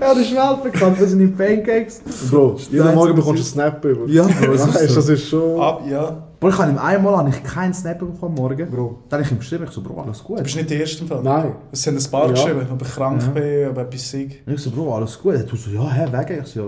das 0.00 0.18
ist 0.18 0.34
weltbekannt 0.34 0.96
für 0.96 1.06
seine 1.06 1.28
Pancakes. 1.28 2.00
Bro, 2.30 2.56
jeden 2.70 2.84
Nein, 2.86 2.94
Morgen 2.94 3.16
das 3.16 3.16
bekommst 3.24 3.56
du 3.56 3.60
einen 3.60 3.70
Snap 3.72 3.84
über. 3.84 4.06
Ja, 4.08 4.22
Bro, 4.40 4.52
das 4.52 4.80
ist 4.80 4.96
das 4.96 5.08
ist 5.08 5.28
schon... 5.28 5.60
Ab, 5.60 5.82
ja. 5.90 6.28
Bro, 6.40 6.48
ich 6.48 6.58
habe 6.58 6.70
ihm 6.72 6.78
einmal 6.78 7.16
habe 7.18 7.28
ich 7.28 7.42
keinen 7.44 7.74
Snap 7.74 7.98
bekommen 7.98 8.34
morgen. 8.34 8.70
Bro. 8.70 8.98
Dann 9.08 9.18
habe 9.18 9.26
ich 9.26 9.30
ihm 9.32 9.38
geschrieben, 9.38 9.64
ich 9.64 9.70
so, 9.70 9.82
Bro, 9.82 10.00
alles 10.02 10.24
gut. 10.24 10.38
Du 10.38 10.42
bist 10.42 10.56
nicht 10.56 10.70
der 10.70 10.80
Erste 10.80 11.02
im 11.02 11.08
Fall. 11.08 11.22
Nein. 11.22 11.52
Es 11.70 11.82
sind 11.82 12.02
ein 12.02 12.10
paar 12.10 12.26
Ja. 12.26 12.32
geschrieben, 12.32 12.66
ob 12.72 12.80
ich 12.82 12.88
krank 12.88 13.22
Ja. 13.22 13.28
bin, 13.28 13.68
ob 13.68 13.78
etwas. 13.78 14.14
Und 14.14 14.54
ich 14.54 14.60
so, 14.60 14.70
Bro, 14.70 14.94
alles 14.96 15.18
gut. 15.20 15.34
Er 15.34 15.44
so, 15.46 15.70
ja, 15.70 15.90
hä, 15.90 16.06
wegen? 16.10 16.40
Ich 16.42 16.48
so, 16.48 16.60
ja, 16.60 16.66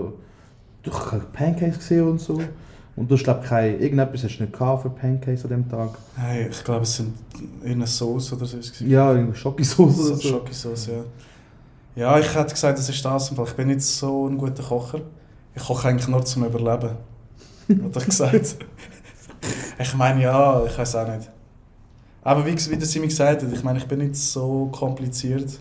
du 0.85 0.93
hast 0.93 1.09
keine 1.09 1.23
Pancakes 1.23 1.79
gesehen 1.79 2.07
und 2.07 2.21
so. 2.21 2.39
Und 2.95 3.11
du 3.11 3.15
hast, 3.15 3.25
glaube 3.25 3.45
kein, 3.45 3.79
irgendetwas 3.81 4.23
hast 4.23 4.37
du 4.37 4.43
nicht 4.43 4.57
gehabt 4.57 4.83
für 4.83 4.89
Pancakes 4.89 5.43
an 5.43 5.49
dem 5.49 5.69
Tag. 5.69 5.89
Hey, 6.15 6.47
ich 6.49 6.63
glaube, 6.63 6.83
es 6.83 6.95
sind 6.95 7.13
irgendeine 7.61 7.87
Sauce 7.87 8.31
oder 8.31 8.45
so. 8.45 8.57
Ja, 8.85 9.13
irgendwie 9.13 9.37
Schokosauce 9.37 9.99
oder 9.99 10.15
So. 10.15 10.29
Schokosauce, 10.29 10.87
ja. 10.87 11.03
Ja, 11.95 12.19
ich 12.19 12.33
hätte 12.33 12.53
gesagt, 12.53 12.77
das 12.77 12.87
ist 12.89 13.03
das. 13.03 13.31
Ich 13.31 13.53
bin 13.53 13.67
nicht 13.67 13.81
so 13.81 14.27
ein 14.27 14.37
guter 14.37 14.63
Kocher. 14.63 15.01
Ich 15.53 15.63
koche 15.63 15.87
eigentlich 15.89 16.07
nur 16.07 16.23
zum 16.23 16.45
Überleben. 16.45 16.91
Hat 17.69 17.97
ich 17.97 18.05
gesagt. 18.05 18.57
ich 19.79 19.95
meine, 19.95 20.21
ja, 20.21 20.63
ich 20.65 20.77
weiß 20.77 20.95
auch 20.95 21.07
nicht. 21.07 21.29
Aber 22.23 22.45
wie, 22.45 22.53
wie 22.53 22.77
der 22.77 22.87
Simi 22.87 23.07
gesagt 23.07 23.43
hat, 23.43 23.51
ich 23.51 23.63
meine, 23.63 23.79
ich 23.79 23.87
bin 23.87 23.99
nicht 23.99 24.15
so 24.15 24.69
kompliziert. 24.71 25.59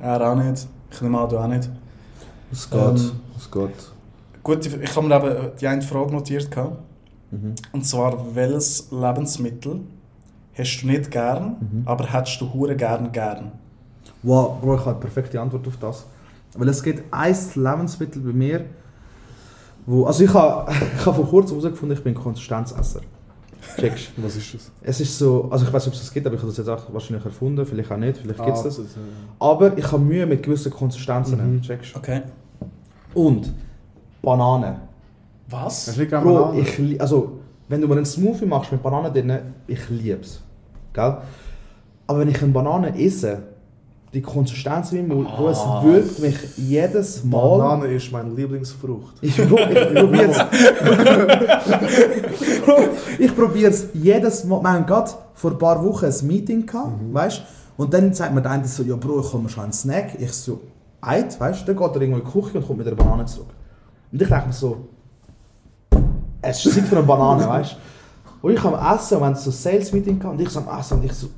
Er 0.00 0.20
auch 0.20 0.34
nicht. 0.36 0.66
Ich 0.90 1.00
nehme 1.00 1.18
an, 1.20 1.28
du 1.28 1.38
auch 1.38 1.46
nicht. 1.46 1.68
Es 2.50 2.68
geht, 2.68 2.80
Ähm, 2.80 3.12
es 3.36 3.50
geht. 3.50 3.91
Gut, 4.42 4.66
ich 4.66 4.96
habe 4.96 5.06
mir 5.06 5.16
eben 5.16 5.50
die 5.60 5.66
eine 5.66 5.82
Frage 5.82 6.12
notiert. 6.12 6.50
gehabt. 6.50 6.78
Mhm. 7.30 7.54
Und 7.72 7.86
zwar, 7.86 8.34
welches 8.34 8.88
Lebensmittel 8.90 9.80
hast 10.56 10.80
du 10.82 10.86
nicht 10.86 11.10
gern, 11.10 11.56
Mhm. 11.60 11.82
aber 11.86 12.12
hättest 12.12 12.40
du 12.40 12.52
hure 12.52 12.76
gern 12.76 13.10
gern? 13.12 13.52
Wow, 14.22 14.60
Bro, 14.60 14.74
ich 14.74 14.80
habe 14.80 14.90
eine 14.90 15.00
perfekte 15.00 15.40
Antwort 15.40 15.66
auf 15.66 15.76
das. 15.78 16.06
Weil 16.54 16.68
es 16.68 16.82
gibt 16.82 17.02
ein 17.12 17.36
Lebensmittel 17.54 18.20
bei 18.22 18.32
mir, 18.32 18.64
wo... 19.86 20.04
Also 20.04 20.24
ich 20.24 20.34
habe, 20.34 20.70
ich 20.98 21.06
habe 21.06 21.16
vor 21.16 21.26
kurzem 21.28 21.56
herausgefunden, 21.58 21.96
ich 21.96 22.04
bin 22.04 22.14
Konsistenzesser. 22.14 23.00
Checkst 23.78 24.10
du? 24.16 24.24
Was 24.24 24.36
ist 24.36 24.54
das? 24.54 24.70
Es 24.82 25.00
ist 25.00 25.16
so... 25.18 25.48
Also 25.50 25.64
ich 25.64 25.72
weiß 25.72 25.86
nicht, 25.86 25.94
ob 25.94 26.00
es 26.00 26.00
das 26.06 26.12
gibt, 26.12 26.26
aber 26.26 26.34
ich 26.34 26.42
habe 26.42 26.50
das 26.52 26.58
jetzt 26.58 26.68
auch 26.68 26.92
wahrscheinlich 26.92 27.24
erfunden. 27.24 27.64
Vielleicht 27.64 27.90
auch 27.90 27.96
nicht, 27.96 28.18
vielleicht 28.18 28.44
gibt 28.44 28.56
es 28.58 28.60
Ah, 28.60 28.64
das. 28.64 28.80
Aber 29.38 29.78
ich 29.78 29.86
habe 29.90 30.02
Mühe 30.02 30.26
mit 30.26 30.42
gewissen 30.42 30.70
Konsistenzen. 30.72 31.54
Mhm. 31.54 31.62
Checkst 31.62 31.94
du? 31.94 31.98
Okay. 31.98 32.22
Und 33.14 33.52
Bananen. 34.22 34.76
Was? 35.48 35.96
Nicht 35.96 36.08
gerne 36.08 36.24
Bro, 36.24 36.54
ich, 36.54 37.00
also, 37.00 37.40
wenn 37.68 37.80
du 37.80 37.88
mir 37.88 37.96
einen 37.96 38.06
Smoothie 38.06 38.46
machst 38.46 38.70
mit 38.72 38.82
Bananen 38.82 39.12
drin, 39.12 39.38
ich 39.66 39.90
liebe 39.90 40.20
es. 40.20 40.40
Gell? 40.92 41.16
Aber 42.06 42.20
wenn 42.20 42.28
ich 42.28 42.40
eine 42.42 42.52
Banane 42.52 42.96
esse, 42.98 43.42
die 44.12 44.20
Konsistenz 44.20 44.92
in 44.92 45.08
meinem 45.08 45.24
Mund, 45.24 45.36
Bro, 45.36 45.48
es 45.48 45.58
wirkt 45.82 46.18
mich 46.20 46.36
jedes 46.58 47.24
Mal... 47.24 47.58
Banane 47.58 47.86
ist 47.86 48.12
meine 48.12 48.30
Lieblingsfrucht. 48.30 49.16
Ich, 49.22 49.36
Bro, 49.36 49.58
ich 49.58 49.94
probiere 49.94 50.30
es. 50.30 50.38
Bro, 52.64 52.76
ich 53.18 53.34
probiere 53.34 53.70
es 53.70 53.86
jedes 53.94 54.44
Mal. 54.44 54.62
Wir 54.62 54.72
hatten 54.72 54.86
gerade 54.86 55.10
vor 55.34 55.52
ein 55.52 55.58
paar 55.58 55.82
Wochen 55.84 56.04
ein 56.04 56.26
Meeting 56.26 56.66
gehabt, 56.66 56.92
weißt 57.12 57.42
Und 57.78 57.94
dann 57.94 58.12
sagt 58.12 58.34
mir 58.34 58.42
der 58.42 58.50
eine 58.50 58.66
so, 58.66 58.82
ja 58.82 58.96
Bro, 58.96 59.20
ich 59.20 59.32
mir 59.32 59.48
schon 59.48 59.64
einen 59.64 59.72
Snack. 59.72 60.20
Ich 60.20 60.32
so, 60.32 60.60
Eid, 61.00 61.40
weißt 61.40 61.66
Dann 61.66 61.76
geht 61.76 61.94
er 61.94 62.02
irgendwo 62.02 62.18
in 62.18 62.24
die 62.24 62.30
Küche 62.30 62.58
und 62.58 62.66
kommt 62.66 62.78
mit 62.78 62.86
einer 62.86 62.96
Banane 62.96 63.24
zurück. 63.24 63.46
Und 64.12 64.20
ich 64.20 64.28
denke 64.28 64.46
mir 64.46 64.52
so, 64.52 64.76
es 66.42 66.64
ist 66.64 66.74
Zeit 66.74 66.84
für 66.84 66.96
eine 66.96 67.06
Banane, 67.06 67.48
weißt 67.48 67.76
Und 68.42 68.52
ich 68.52 68.64
am 68.64 68.74
Essen, 68.74 69.18
wir 69.18 69.26
hatten 69.26 69.36
so 69.36 69.50
ein 69.50 69.52
Sales-Meeting 69.52 70.18
gehabt, 70.18 70.38
und 70.38 70.42
ich 70.42 70.50
so 70.50 70.60
am 70.60 70.78
Essen 70.78 70.98
und 70.98 71.04
ich 71.04 71.12
so, 71.12 71.28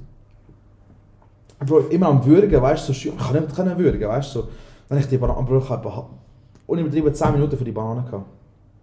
Bro, 1.64 1.78
immer 1.90 2.08
am 2.08 2.24
Würgen, 2.24 2.60
weißt 2.60 2.88
du, 2.88 2.92
so, 2.92 3.08
ich 3.08 3.16
kann 3.16 3.40
nicht 3.40 3.54
können 3.54 3.78
würgen, 3.78 4.08
weißt 4.08 4.34
du. 4.34 4.40
So. 4.40 4.48
Dann 4.88 4.98
ich 4.98 5.06
die 5.06 5.16
Banane, 5.16 5.46
Bro, 5.46 5.58
ich 5.58 5.68
habe 5.70 6.04
unübertrieben 6.66 7.14
10 7.14 7.32
Minuten 7.32 7.56
für 7.56 7.64
die 7.64 7.72
Banane 7.72 8.02
gehabt. 8.02 8.26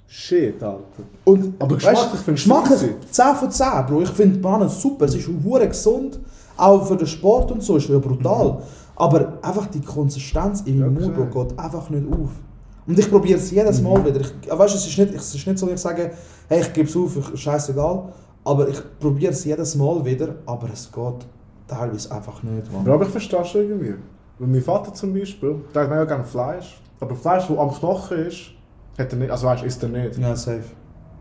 Shit, 0.07 0.61
Alter. 0.61 0.81
Und, 1.23 1.53
Aber 1.59 1.75
geschmacklich 1.75 2.21
findest 2.21 2.45
du 2.45 2.53
Geschmack 2.53 2.71
es 2.71 2.83
ist 2.83 3.13
10 3.13 3.35
von 3.35 3.51
10, 3.51 3.67
Bro. 3.87 4.01
Ich 4.01 4.09
finde 4.09 4.39
Bananen 4.39 4.69
super, 4.69 5.05
es 5.05 5.15
ist 5.15 5.29
hure 5.43 5.67
gesund, 5.67 6.19
auch 6.57 6.85
für 6.85 6.97
den 6.97 7.07
Sport 7.07 7.51
und 7.51 7.63
so, 7.63 7.77
ist 7.77 7.87
ja 7.87 7.97
brutal. 7.97 8.61
Aber 8.95 9.33
einfach 9.41 9.67
die 9.67 9.81
Konsistenz 9.81 10.61
in 10.61 10.79
meinem 10.79 10.99
Ja, 10.99 11.07
Mund, 11.07 11.31
Bro, 11.31 11.45
geht 11.45 11.59
einfach 11.59 11.89
nicht 11.89 12.05
auf. 12.11 12.29
Und 12.87 12.97
ich 12.97 13.09
probiere 13.09 13.37
es 13.39 13.51
jedes 13.51 13.81
Mal 13.81 14.03
wieder. 14.05 14.21
Ich, 14.21 14.33
ja, 14.47 14.57
weißt, 14.57 14.75
es, 14.75 14.87
ist 14.87 14.97
nicht, 14.97 15.13
es 15.13 15.35
ist 15.35 15.45
nicht 15.45 15.59
so, 15.59 15.65
dass 15.67 15.75
ich 15.75 15.81
sage, 15.81 16.11
hey, 16.47 16.61
ich 16.61 16.73
gebe 16.73 16.89
es 16.89 16.95
auf, 16.95 17.15
ich, 17.15 17.39
scheißegal. 17.41 18.11
Aber 18.43 18.67
ich 18.67 18.81
probiere 18.99 19.31
es 19.33 19.45
jedes 19.45 19.75
Mal 19.75 20.03
wieder, 20.03 20.35
aber 20.45 20.67
es 20.73 20.91
geht 20.91 21.25
teilweise 21.67 22.11
einfach 22.11 22.41
nicht, 22.41 22.71
Mann. 22.73 22.87
Aber 22.89 23.03
ich 23.05 23.11
verstehe 23.11 23.39
es 23.41 23.49
schon 23.49 23.61
irgendwie. 23.61 23.95
Weil 24.39 24.47
mein 24.47 24.61
Vater 24.61 24.93
zum 24.93 25.13
Beispiel, 25.13 25.55
der 25.73 25.83
hat 25.83 25.89
mega 25.89 26.05
gerne 26.05 26.23
Fleisch. 26.23 26.81
Aber 26.99 27.15
Fleisch, 27.15 27.47
das 27.47 27.57
am 27.57 27.71
Knochen 27.71 28.17
ist, 28.25 28.51
hat 28.97 29.11
er 29.13 29.19
nicht, 29.19 29.29
also 29.31 29.45
weißt, 29.45 29.63
isst 29.63 29.83
er 29.83 29.89
nicht. 29.89 30.17
Ja, 30.17 30.35
safe. 30.35 30.63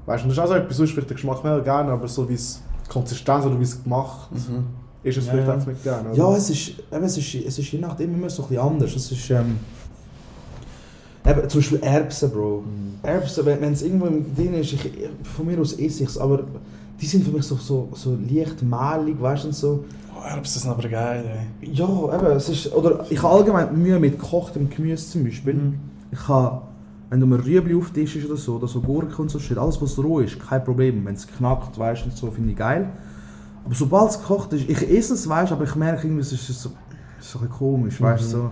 Weißt 0.07 0.25
du, 0.25 0.29
und 0.29 0.37
das 0.37 0.39
ist 0.39 0.39
auch 0.39 0.49
so 0.49 0.55
etwas, 0.55 0.77
sonst 0.79 0.93
vielleicht 0.93 1.11
den 1.11 1.15
Geschmack 1.17 1.45
mega 1.45 1.59
gerne, 1.61 1.93
aber 1.93 2.09
so 2.09 2.27
wie 2.29 2.35
es 2.35 2.63
Konsistenz 2.89 3.45
oder 3.45 3.59
wie 3.59 3.65
es 3.65 3.83
gemacht 3.83 4.31
ist, 5.03 5.17
es 5.19 5.27
Ja, 5.27 5.33
vielleicht 5.33 5.49
ja. 5.49 5.55
einfach 5.55 5.67
nicht 5.69 5.83
gerne. 5.83 6.09
oder? 6.09 6.19
Ja, 6.19 6.37
es 6.37 6.51
ist, 6.51 6.73
eben, 6.93 7.05
es 7.05 7.17
ist, 7.17 7.35
es 7.35 7.59
ist 7.59 7.71
je 7.73 7.79
nachdem 7.79 8.15
immer 8.15 8.29
so 8.31 8.43
ein 8.43 8.49
bisschen 8.49 8.65
anders. 8.65 8.95
Es 8.97 9.13
ist, 9.13 9.31
ähm, 9.31 9.59
eben, 11.31 11.49
zum 11.49 11.61
Beispiel 11.61 11.79
Erbsen, 11.83 12.31
Bro. 12.31 12.65
Erbsen, 13.03 13.47
wenn 13.47 13.73
es 13.73 13.83
irgendwo 13.83 14.07
im 14.07 14.35
drin 14.35 14.55
ist, 14.55 14.73
ich, 14.73 14.91
von 15.23 15.47
mir 15.47 15.59
aus 15.61 15.73
esse 15.73 16.03
ich 16.03 16.11
es, 16.11 16.19
aber 16.19 16.45
die 17.01 17.07
sind 17.07 17.25
für 17.25 17.31
mich 17.31 17.45
so, 17.45 17.57
so, 17.57 17.89
so 17.95 18.17
leicht 18.29 18.63
mehlig, 18.63 19.21
weißt 19.21 19.45
du, 19.45 19.53
so. 19.53 19.85
Oh, 20.15 20.29
Erbsen 20.29 20.61
sind 20.61 20.71
aber 20.71 20.89
geil, 20.89 21.25
ey. 21.63 21.71
Ja, 21.73 21.87
eben, 21.87 22.37
es 22.37 22.49
ist, 22.49 22.73
oder 22.75 23.07
ich 23.09 23.23
habe 23.23 23.35
allgemein 23.37 23.81
Mühe 23.81 23.99
mit 23.99 24.19
gekochtem 24.19 24.69
Gemüse 24.69 25.11
zum 25.11 25.25
Beispiel. 25.25 25.55
Mhm. 25.55 25.75
Ich 26.13 26.29
habe, 26.29 26.63
wenn 27.09 27.21
du 27.21 27.27
mir 27.27 27.45
Rüebli 27.45 27.75
auftischst 27.75 28.27
oder 28.27 28.37
so, 28.37 28.57
oder 28.57 28.69
so 28.69 28.81
Gurken 28.81 29.23
und 29.23 29.31
so 29.31 29.39
shit, 29.39 29.57
alles 29.57 29.81
was 29.81 29.99
roh 29.99 30.21
ist, 30.21 30.39
kein 30.39 30.63
Problem. 30.63 31.05
Wenn 31.07 31.15
es 31.15 31.27
knackt, 31.27 31.79
weißt 31.79 32.03
du, 32.03 32.11
und 32.11 32.17
so, 32.17 32.31
finde 32.31 32.51
ich 32.51 32.57
geil. 32.57 32.91
Aber 33.65 33.75
sobald 33.75 34.11
es 34.11 34.19
gekocht 34.19 34.53
ist, 34.53 34.69
ich 34.69 34.91
esse 34.91 35.15
es, 35.15 35.29
weißt 35.29 35.53
aber 35.53 35.65
ich 35.65 35.75
merke 35.75 36.07
irgendwie, 36.07 36.23
es 36.23 36.33
ist 36.33 36.47
so, 36.47 36.53
ist 36.53 37.31
so 37.31 37.39
ein 37.39 37.47
bisschen 37.47 37.59
komisch, 37.59 38.01
weißt 38.01 38.25
du, 38.25 38.29
so. 38.29 38.51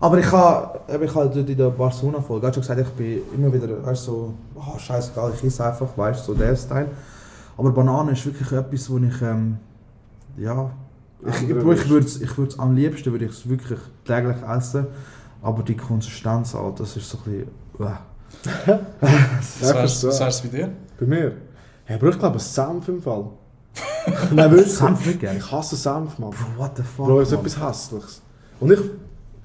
Aber 0.00 0.18
ich 0.18 0.30
habe, 0.30 0.80
ich 1.04 1.14
habe 1.14 1.28
dort 1.28 1.48
in 1.48 1.56
der 1.56 1.70
Barcelona-Folge 1.70 2.42
gerade 2.42 2.54
schon 2.54 2.62
gesagt, 2.62 2.80
ich 2.80 2.94
bin 2.94 3.22
immer 3.34 3.52
wieder, 3.52 3.84
weißt 3.84 4.06
du, 4.06 4.10
so, 4.10 4.34
oh, 4.54 4.78
scheißegal, 4.78 5.32
ich 5.34 5.44
esse 5.44 5.64
einfach, 5.64 5.88
weißt 5.96 6.20
du, 6.20 6.32
so 6.32 6.38
der 6.38 6.54
Style. 6.54 6.88
Aber 7.56 7.72
Banane 7.72 8.12
ist 8.12 8.24
wirklich 8.24 8.52
etwas, 8.52 8.88
wo 8.90 8.98
ich, 8.98 9.22
ähm, 9.22 9.58
ja, 10.36 10.70
ich, 11.26 11.42
ich, 11.42 11.50
ich 11.50 11.88
würde 11.88 12.06
es 12.06 12.20
ich 12.20 12.38
würd's 12.38 12.56
am 12.60 12.76
liebsten 12.76 13.10
würde 13.10 13.24
ich 13.24 13.32
es 13.32 13.48
wirklich 13.48 13.80
täglich 14.04 14.36
essen, 14.48 14.86
aber 15.42 15.64
die 15.64 15.76
Konsistenz, 15.76 16.54
halt, 16.54 16.78
das 16.78 16.96
ist 16.96 17.10
so 17.10 17.18
ein 17.26 17.46
bisschen, 17.76 17.88
äh. 17.88 18.78
Was 19.00 20.04
was 20.04 20.20
wär's 20.20 20.42
bei 20.42 20.48
dir? 20.48 20.70
Bei 21.00 21.06
mir? 21.06 21.32
Ja, 21.88 21.96
aber 21.96 22.10
ich 22.10 22.18
glaube, 22.18 22.38
Senf 22.38 22.86
im 22.88 23.02
Fall. 23.02 23.24
Nein, 24.32 24.50
wirklich. 24.52 24.72
Senf 24.72 25.04
nicht 25.06 25.18
gerne. 25.18 25.38
Ich 25.38 25.50
hasse 25.50 25.74
Senf, 25.74 26.18
Mann. 26.18 26.30
Bro, 26.30 26.62
what 26.62 26.76
the 26.76 26.82
fuck, 26.82 27.06
Bro, 27.06 27.20
ist 27.20 27.32
Mann. 27.32 27.40
etwas 27.40 27.60
Hässliches. 27.60 28.22
Und 28.60 28.72
ich 28.72 28.80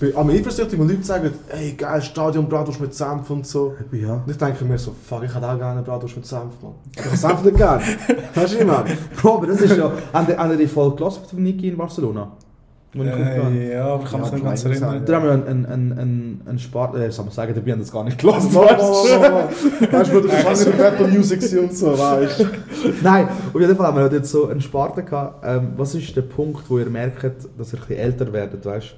bin 0.03 0.17
am 0.17 0.29
eifersüchtig, 0.29 0.79
wenn 0.79 0.87
Leute 0.87 1.03
sagen, 1.03 1.31
ey, 1.49 1.73
geil, 1.73 2.01
Stadion 2.01 2.47
Bratwurst 2.49 2.81
mit 2.81 2.93
Senf 2.93 3.29
und 3.29 3.47
so. 3.47 3.75
Ja. 3.91 4.15
Und 4.15 4.29
ich 4.29 4.37
denke 4.37 4.65
mir 4.65 4.77
so, 4.77 4.93
fuck, 5.07 5.23
ich 5.23 5.33
hätte 5.33 5.49
auch 5.49 5.57
gerne 5.57 5.81
Bratwurst 5.81 6.15
mit 6.17 6.25
Senf, 6.25 6.61
Mann. 6.61 6.73
Ich 6.95 7.05
habe 7.05 7.17
Senf 7.17 7.43
nicht 7.43 7.57
gerne. 7.57 7.83
Weißt 8.35 8.53
du, 8.53 8.59
ich 8.59 8.65
meine? 8.65 8.97
Bro, 9.21 9.35
aber 9.35 9.47
das 9.47 9.61
ist 9.61 9.77
ja, 9.77 9.91
haben 10.11 10.27
die, 10.27 10.57
die 10.57 10.67
Folge 10.67 10.97
gelassen 10.97 11.21
von 11.29 11.41
Niki 11.41 11.69
in 11.69 11.77
Barcelona? 11.77 12.31
Wo 12.95 13.01
ich? 13.01 13.09
Äh, 13.09 13.73
ja, 13.73 13.85
aber 13.85 14.03
ich 14.03 14.11
kann 14.11 14.21
mich 14.21 14.29
Ja, 14.29 14.35
nicht 14.35 14.45
ganz 14.45 14.65
erinnern. 14.65 15.03
Da 15.05 15.15
haben 15.15 15.23
wir 15.25 15.31
einen, 15.31 15.65
einen, 15.65 15.97
einen, 15.97 16.41
einen, 16.45 16.59
Spart, 16.59 16.95
äh, 16.95 17.09
soll 17.09 17.25
man 17.25 17.33
sagen, 17.33 17.53
dabei 17.55 17.71
haben 17.71 17.79
das 17.79 17.91
gar 17.91 18.03
nicht 18.03 18.19
gelassen. 18.19 18.53
Weißt 18.53 19.81
du, 19.81 19.91
weißt 19.91 20.13
du, 20.13 20.19
du 20.19 20.27
lange 20.27 20.63
in 20.63 20.79
Apple 20.79 21.07
Music 21.07 21.41
und 21.59 21.75
so, 21.75 21.97
weißt 21.97 22.39
du. 22.41 22.45
Nein, 23.01 23.29
auf 23.53 23.59
jeden 23.59 23.75
Fall 23.75 23.87
haben 23.87 23.97
wir 23.97 24.11
jetzt 24.11 24.29
so 24.29 24.47
einen 24.47 24.61
Sparte 24.61 25.01
gehabt. 25.01 25.43
Ähm, 25.43 25.69
was 25.77 25.95
ist 25.95 26.15
der 26.15 26.21
Punkt, 26.23 26.69
wo 26.69 26.77
ihr 26.77 26.89
merkt, 26.89 27.23
dass 27.23 27.73
ihr 27.73 27.79
ein 27.79 27.87
bisschen 27.87 27.97
älter 27.97 28.31
werdet, 28.31 28.65
weißt 28.65 28.95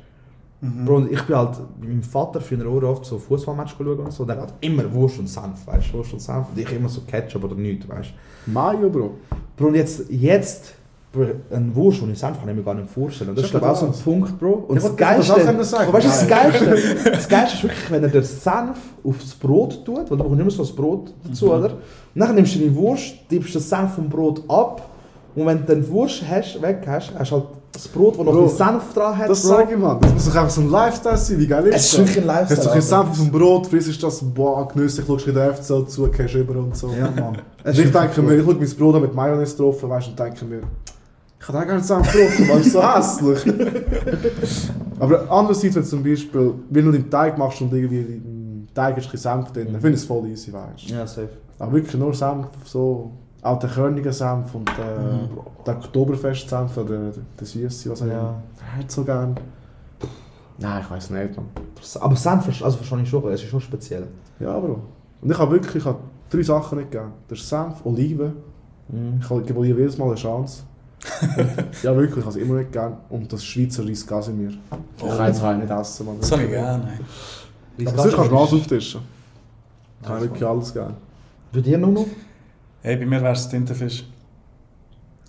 Mhm. 0.66 0.86
Bro, 0.86 1.06
ich 1.12 1.22
bin 1.24 1.36
halt 1.36 1.58
mit 1.80 1.90
meinem 1.90 2.04
Vater 2.04 2.42
früher 2.42 2.66
auch 2.68 2.84
oft 2.84 3.06
so 3.06 3.18
Fußballmatch 3.18 3.76
schauen 3.78 4.00
und 4.00 4.12
so. 4.12 4.26
Der 4.26 4.42
hat 4.42 4.54
immer 4.62 4.92
Wurst 4.94 5.20
und 5.20 5.28
Senf, 5.28 5.66
weißt 5.66 5.88
du, 5.92 5.98
Wurst 5.98 6.14
und 6.14 6.22
Senf. 6.22 6.48
Und 6.54 6.60
ich 6.60 6.72
immer 6.72 6.90
so 6.90 7.02
Ketchup 7.02 7.44
oder 7.44 7.56
nichts, 7.56 7.88
weißt 7.88 8.10
Mayo, 8.48 8.90
Bro. 8.90 9.12
Bro, 9.56 9.68
und 9.68 9.76
jetzt, 9.76 10.10
jetzt, 10.10 10.76
Bro, 11.12 11.26
ein 11.52 11.76
Wurst 11.76 12.02
und 12.02 12.18
Senf 12.18 12.40
kann 12.40 12.50
ich 12.50 12.56
mir 12.56 12.64
gar 12.64 12.74
nicht 12.74 12.90
vorstellen. 12.90 13.30
Und 13.32 13.38
das 13.38 13.46
ist 13.46 13.52
Schon 13.52 13.60
glaube 13.60 13.74
ich 13.74 13.78
auch 13.78 13.82
so 13.82 13.86
ein 13.88 13.92
das. 13.92 14.02
Punkt, 14.02 14.40
Bro. 14.40 14.52
Und 14.68 14.78
Ich 14.78 14.84
das 14.84 14.92
das 14.92 14.98
Geilste, 14.98 15.34
gerne 15.44 15.64
sagen. 15.64 15.94
Weißt 15.94 16.06
du, 16.06 16.10
das. 16.10 16.28
Geilste, 16.28 17.12
das 17.12 17.28
Geilste 17.30 17.56
ist 17.58 17.64
wirklich, 17.64 17.92
wenn 17.92 18.04
er 18.04 18.10
den 18.10 18.24
Senf 18.24 18.78
aufs 19.04 19.36
Brot 19.36 19.86
tut, 19.86 19.98
weil 19.98 20.06
du 20.06 20.18
bekommst 20.18 20.42
immer 20.42 20.52
so 20.52 20.64
das 20.64 20.72
Brot 20.76 21.14
dazu, 21.24 21.52
oder? 21.54 21.72
Und 21.72 22.22
dann 22.22 22.36
nimmst 22.36 22.56
du 22.56 22.60
deine 22.60 22.76
Wurst, 22.76 23.14
gibst 23.30 23.54
den 23.56 23.62
Senf 23.62 23.96
vom 23.96 24.10
Brot 24.10 24.44
ab 24.50 24.90
und 25.36 25.46
wenn 25.46 25.60
du 25.60 25.64
dann 25.66 25.82
die 25.82 25.90
Wurst 25.90 26.24
hast, 26.30 26.62
weg 26.62 26.84
hast, 26.88 27.14
hast 27.18 27.32
du 27.32 27.36
halt 27.36 27.46
das 27.76 27.88
Brot, 27.90 28.18
das 28.18 28.26
noch 28.26 28.32
Bro, 28.34 28.48
Senf 28.48 28.94
dran 28.94 29.18
hat, 29.18 29.30
Das 29.30 29.42
Bro. 29.42 29.48
sage 29.50 29.74
ich, 29.74 29.78
Mann. 29.80 30.00
Das 30.02 30.14
muss 30.14 30.26
doch 30.26 30.36
einfach 30.36 30.50
so 30.50 30.62
ein 30.62 30.70
Lifestyle 30.70 31.18
sein. 31.18 31.40
Wie 31.40 31.48
geil 31.48 31.68
ist 31.68 31.76
Es 31.76 31.86
ist 31.94 31.98
wirklich 32.00 32.18
ein 32.20 32.26
Lifestyle, 32.26 32.58
Hast 32.58 32.66
du 32.66 32.72
ein. 32.72 32.82
Senf 32.82 33.10
auf 33.10 33.18
dem 33.18 33.32
Brot, 33.32 33.68
frisst 33.68 34.02
das, 34.04 34.22
boah, 34.24 34.68
genüsslich, 34.68 35.06
schaust 35.06 35.28
in 35.28 35.34
der 35.36 35.54
FZ 35.54 35.90
zu, 35.90 36.08
gehst 36.10 36.34
über 36.36 36.58
und 36.58 36.76
so. 36.76 36.90
Ja, 36.90 37.10
Mann. 37.12 37.38
Ich 37.66 37.92
denke 37.92 38.22
mir, 38.22 38.36
ich 38.36 38.44
schaue 38.46 38.56
mein 38.56 38.70
Brot 38.70 39.02
mit 39.02 39.14
Mayonnaise 39.14 39.58
drauf, 39.58 39.82
weißt 39.88 40.08
und 40.10 40.20
denke 40.20 40.46
mir, 40.46 40.62
ich 41.40 41.48
hätte 41.48 41.60
auch 41.60 41.66
gerne 41.66 41.84
Senf 41.84 42.12
drauf, 42.12 42.50
weil 42.50 42.62
es 42.62 42.72
so 42.72 42.82
hässlich. 42.82 43.54
Aber 45.00 45.30
andererseits, 45.30 45.76
wenn 45.76 45.84
du 45.84 45.88
zum 45.90 46.04
Beispiel, 46.04 46.54
wenn 46.70 46.86
du 46.86 46.92
den 46.92 47.10
Teig 47.10 47.38
machst 47.38 47.62
und 47.62 47.74
irgendwie 47.74 48.00
im 48.00 48.68
Teig 48.74 48.98
ist 48.98 49.12
ein 49.12 49.18
Senf 49.18 49.52
drin, 49.52 49.68
dann 49.72 49.82
finde 49.82 49.96
ich 49.96 50.02
es 50.02 50.06
voll 50.06 50.26
easy, 50.28 50.52
weißt 50.52 50.90
du. 50.90 50.94
Ja, 50.94 51.06
safe. 51.06 51.30
Aber 51.60 51.74
wirklich 51.74 51.96
nur 51.96 52.14
Senf, 52.14 52.48
so, 52.66 53.12
auch 53.46 53.60
der 53.60 53.70
Körniger 53.70 54.12
Senf 54.14 54.54
und 54.56 54.70
äh, 54.70 54.74
der 55.66 55.76
Oktoberfest-Senf 55.78 56.78
oder 56.78 56.98
der, 57.12 57.12
der 57.40 57.48
Süße, 57.48 57.90
was 57.92 58.02
auch 58.02 58.08
Ja. 58.08 58.36
hat 58.78 58.92
so 58.92 59.04
gern? 59.04 59.36
Nein, 60.58 60.82
ich 60.84 60.90
weiß 60.92 61.10
nicht, 61.12 61.36
man. 61.36 61.46
Aber 62.02 62.16
Senf, 62.16 62.48
also 62.64 62.78
verstehe 62.78 63.02
ich 63.02 63.10
schon, 63.10 63.24
es 63.32 63.44
ist 63.44 63.50
schon 63.50 63.62
speziell. 63.62 64.08
Ja, 64.40 64.58
Bro. 64.60 64.80
Und 65.22 65.32
ich 65.32 65.38
habe 65.38 65.52
wirklich 65.52 65.76
ich 65.76 65.86
habe 65.86 66.00
drei 66.30 66.44
Sachen 66.44 66.78
nicht 66.80 66.92
gern. 66.92 67.12
Das 67.28 67.40
ist 67.40 67.50
Senf, 67.50 67.86
Oliven. 67.86 68.34
Ich 69.20 69.30
habe- 69.30 69.42
gebe 69.42 69.60
Oliven 69.60 69.80
jedes 69.80 69.98
Mal 69.98 70.06
eine 70.08 70.16
Chance. 70.16 70.64
Und, 71.38 71.48
ja, 71.84 71.96
wirklich, 71.96 72.18
ich 72.20 72.26
habe 72.26 72.38
es 72.40 72.44
immer 72.48 72.56
nicht 72.60 72.72
gern. 72.72 72.98
Und 73.10 73.32
das 73.32 73.44
Schweizer 73.44 73.86
Reis 73.88 74.06
Casimir. 74.06 74.50
Ich 74.98 75.04
kann 75.06 75.28
jetzt 75.28 75.42
halt 75.42 75.60
nicht 75.60 75.70
essen, 75.72 76.06
man. 76.06 76.20
Das 76.20 76.32
habe 76.32 76.44
ich 76.44 76.50
gerne. 76.50 76.84
Aber 77.86 77.98
sonst 78.04 78.16
kannst 78.16 78.32
du 78.32 78.38
alles 78.38 78.54
auftischen. 78.54 79.02
Ich 80.02 80.08
habe 80.10 80.22
wirklich 80.22 80.46
alles 80.46 80.74
gern. 80.74 80.94
Bei 81.52 81.62
dir 81.62 81.78
nur 81.78 81.92
noch? 81.92 82.06
Hey, 82.86 82.98
bei 82.98 83.06
mir 83.08 83.20
wäre 83.20 83.34
es 83.34 83.50
Tintenfisch. 83.50 84.04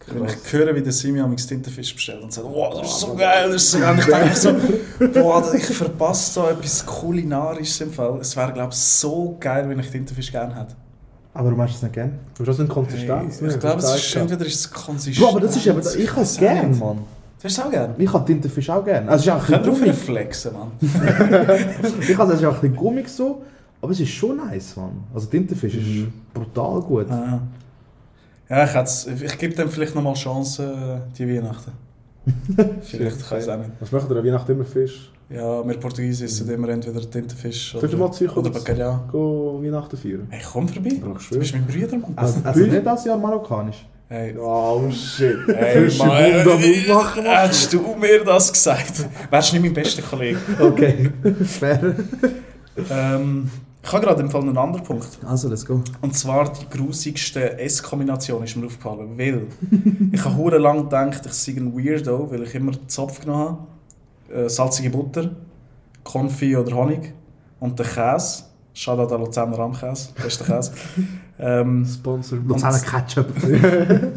Wenn 0.09 0.27
ich 0.27 0.53
höre, 0.53 0.75
wie 0.75 0.83
der 0.83 0.92
Simi 0.92 1.21
am 1.21 1.35
Tintenfisch 1.35 1.95
bestellt 1.95 2.23
und 2.23 2.31
sagt, 2.31 2.47
wow, 2.47 2.79
das 2.83 2.90
ist 2.90 3.01
so 3.01 3.14
geil, 3.14 3.51
das 3.51 3.62
ist 3.62 3.71
so 3.73 3.79
geil. 3.79 3.92
Und 3.95 3.99
ich 4.01 4.05
denke 4.05 4.29
mir 4.29 4.35
so, 4.37 5.21
boah, 5.23 5.55
ich 5.55 5.64
verpasse 5.64 6.33
so 6.35 6.49
etwas 6.49 6.85
Kulinarisches 6.85 7.81
im 7.81 7.92
Fall. 7.95 8.19
Es 8.21 8.37
wäre, 8.37 8.53
glaube 8.53 8.73
ich, 8.75 8.79
so 8.79 9.38
geil, 9.40 9.66
wenn 9.71 9.79
ich 9.79 9.90
Tintenfisch 9.90 10.31
gerne 10.31 10.55
hätte. 10.55 10.75
Aber 11.33 11.49
du 11.49 11.57
machst 11.57 11.77
es 11.77 11.83
nicht 11.83 11.95
gern? 11.95 12.19
Du 12.37 12.42
hast 12.47 12.49
das 12.49 12.61
eine 12.61 12.69
Hey, 12.69 12.75
Konsistenz. 12.75 13.40
ne? 13.40 13.49
ich 13.49 13.59
glaube, 13.59 13.79
es 13.79 13.85
Das 13.87 13.97
ist 14.05 14.16
entweder 14.16 14.45
ist 14.47 14.55
es 14.55 14.71
konsistent. 14.71 15.16
Bro, 15.27 15.29
aber 15.37 15.40
das 15.40 15.57
ist 15.57 15.66
eben, 15.66 15.81
ich 15.81 16.11
habe 16.12 16.21
es 16.21 16.37
gern, 16.37 16.79
Mann. 16.79 16.97
Du 16.99 17.45
hast 17.45 17.53
es 17.53 17.59
auch 17.59 17.71
gerne? 17.71 17.95
Ich 17.97 18.12
habe 18.12 18.25
Tintenfisch 18.27 18.69
auch 18.69 18.85
gern. 18.85 19.09
Also 19.09 19.31
es 19.31 19.49
ist 19.49 19.55
auch 19.55 19.55
ein 19.55 19.62
bisschen 19.62 19.71
auf 19.73 19.79
gummig. 19.81 19.97
flexen, 19.97 20.53
Mann? 20.53 20.73
Ich 22.07 22.19
habe 22.19 22.33
es 22.35 22.45
auch 22.45 22.55
ein 22.55 22.61
bisschen 22.61 22.77
gummig 22.77 23.09
so, 23.09 23.42
aber 23.81 23.93
es 23.93 24.01
ist 24.01 24.11
schon 24.11 24.37
nice, 24.37 24.77
Mann. 24.77 25.05
Also 25.15 25.27
Tintenfisch 25.29 25.75
ist 25.75 26.07
brutal 26.33 26.81
gut. 26.81 27.11
Ah. 27.11 27.41
Ja, 28.49 28.65
ich, 28.65 29.23
ich 29.23 29.39
gebe 29.39 29.55
dem 29.55 29.69
vielleicht 29.69 29.95
nochmal 29.95 30.15
Chance, 30.15 30.62
äh, 31.11 31.17
die 31.17 31.29
Weihnachten. 31.29 31.73
vielleicht, 32.83 33.21
ich 33.21 33.31
weiß 33.31 33.49
auch 33.49 33.59
nicht. 33.59 33.71
Was 33.81 33.93
machen 33.93 34.09
wir 34.09 34.17
an 34.17 34.25
Weihnachten 34.25 34.53
immer 34.53 34.65
Fisch? 34.65 35.11
Ja, 35.29 35.67
wir 35.67 35.81
Portugiesen 35.81 36.27
essen 36.27 36.49
immer 36.51 36.69
entweder 36.69 37.01
Tintenfisch 37.01 37.73
du 37.73 37.97
mal 37.97 38.09
oder, 38.09 38.37
oder 38.37 38.51
Bacalhau. 38.51 39.01
Go 39.11 39.61
Weihnachten 39.62 39.97
feiern? 39.97 40.27
Hey, 40.31 40.43
komm 40.53 40.69
vorbei. 40.69 40.91
Du 40.91 41.39
bist 41.39 41.53
mein 41.53 41.67
Bruder, 41.67 41.99
Mann. 41.99 42.12
Also, 42.15 42.41
also 42.45 42.61
nicht 42.61 42.87
das 42.87 43.05
Jahr 43.05 43.19
marokkanisch. 43.19 43.87
Hey, 44.09 44.37
Oh 44.39 44.89
shit. 44.93 45.37
hey 45.49 45.91
Mann, 45.99 46.49
Aufmachen, 46.49 47.25
Mann. 47.25 47.41
Hättest 47.43 47.73
du 47.73 47.81
mir 48.01 48.23
das 48.25 48.53
gesagt? 48.53 49.05
Wärst 49.31 49.51
du 49.51 49.57
nicht 49.57 49.65
mein 49.65 49.75
bester 49.75 50.03
Kollege. 50.03 50.39
Okay, 50.61 51.11
fair. 51.45 51.97
Ähm, 52.89 53.51
ich 53.87 53.92
habe 53.92 54.05
gerade 54.05 54.20
im 54.20 54.29
Fall 54.29 54.40
einen 54.40 54.59
anderen 54.59 54.85
Punkt. 54.85 55.07
Also, 55.25 55.49
let's 55.49 55.64
go. 55.64 55.81
Und 56.01 56.12
zwar 56.12 56.53
die 56.53 56.68
grusigste 56.68 57.57
Esskombination 57.57 58.42
ist 58.42 58.57
mir 58.57 58.66
aufgefallen. 58.66 59.16
Weil 59.16 59.46
ich 60.12 60.25
habe 60.25 60.37
hure 60.37 60.59
lang 60.59 60.83
gedacht, 60.83 61.25
ich 61.25 61.33
sei 61.33 61.53
ein 61.53 61.72
Weirdo, 61.72 62.29
weil 62.29 62.42
ich 62.42 62.55
immer 62.57 62.72
Zopf 62.88 63.20
genommen 63.20 63.59
habe. 64.29 64.46
Äh, 64.46 64.49
salzige 64.49 64.90
Butter, 64.90 65.31
Konfi 66.03 66.57
oder 66.57 66.75
Honig 66.75 67.12
und 67.61 67.79
der 67.79 67.87
Käse. 67.87 68.42
Shoutout 68.75 69.14
an 69.14 69.20
Luzerner 69.20 69.57
Rahmkäse, 69.57 70.09
bester 70.20 70.44
Käse. 70.44 70.72
ähm, 71.38 71.87
Sponsor. 71.87 72.39
Luzerner 72.41 72.80
Ketchup. 72.80 73.28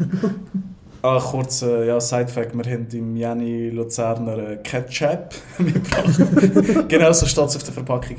ah, 1.02 1.20
kurz, 1.20 1.62
äh, 1.62 1.86
ja, 1.86 2.00
Side-Fact, 2.00 2.56
wir 2.56 2.72
haben 2.72 2.88
im 2.90 3.16
Jani 3.16 3.70
Luzerner 3.70 4.36
äh, 4.36 4.56
Ketchup 4.56 5.28
mitgebracht. 5.58 6.88
genau 6.88 7.12
so 7.12 7.24
steht 7.24 7.46
es 7.46 7.56
auf 7.56 7.62
der 7.62 7.72
Verpackung. 7.72 8.16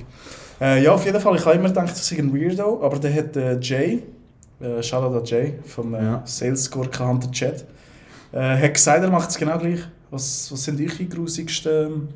Äh, 0.62 0.84
ja, 0.84 0.91
auf 0.93 1.03
jeden 1.05 1.20
Fall, 1.20 1.36
ich 1.36 1.45
habe 1.45 1.55
immer 1.55 1.70
gedacht, 1.70 1.89
ich 1.95 2.03
sei 2.03 2.18
ein 2.20 2.32
Weirdo, 2.34 2.82
aber 2.84 2.99
der 2.99 3.14
hat 3.16 3.36
äh, 3.36 3.59
Jay, 3.59 4.03
äh, 4.59 4.82
Shoutout 4.84 5.26
Jay 5.26 5.55
vom 5.66 5.93
äh, 5.95 6.03
Ja. 6.03 6.22
Sales 6.26 6.70
Gurken 6.70 7.07
Hunter 7.07 7.32
Chat, 7.32 7.66
äh, 8.32 8.39
hat 8.62 8.74
gesagt, 8.76 9.03
er 9.03 9.09
macht 9.09 9.30
es 9.32 9.38
genau 9.38 9.57
gleich. 9.57 9.80
Was, 10.12 10.51
was 10.51 10.64
sind 10.64 10.80
eure 10.80 11.05
grusigsten 11.05 12.09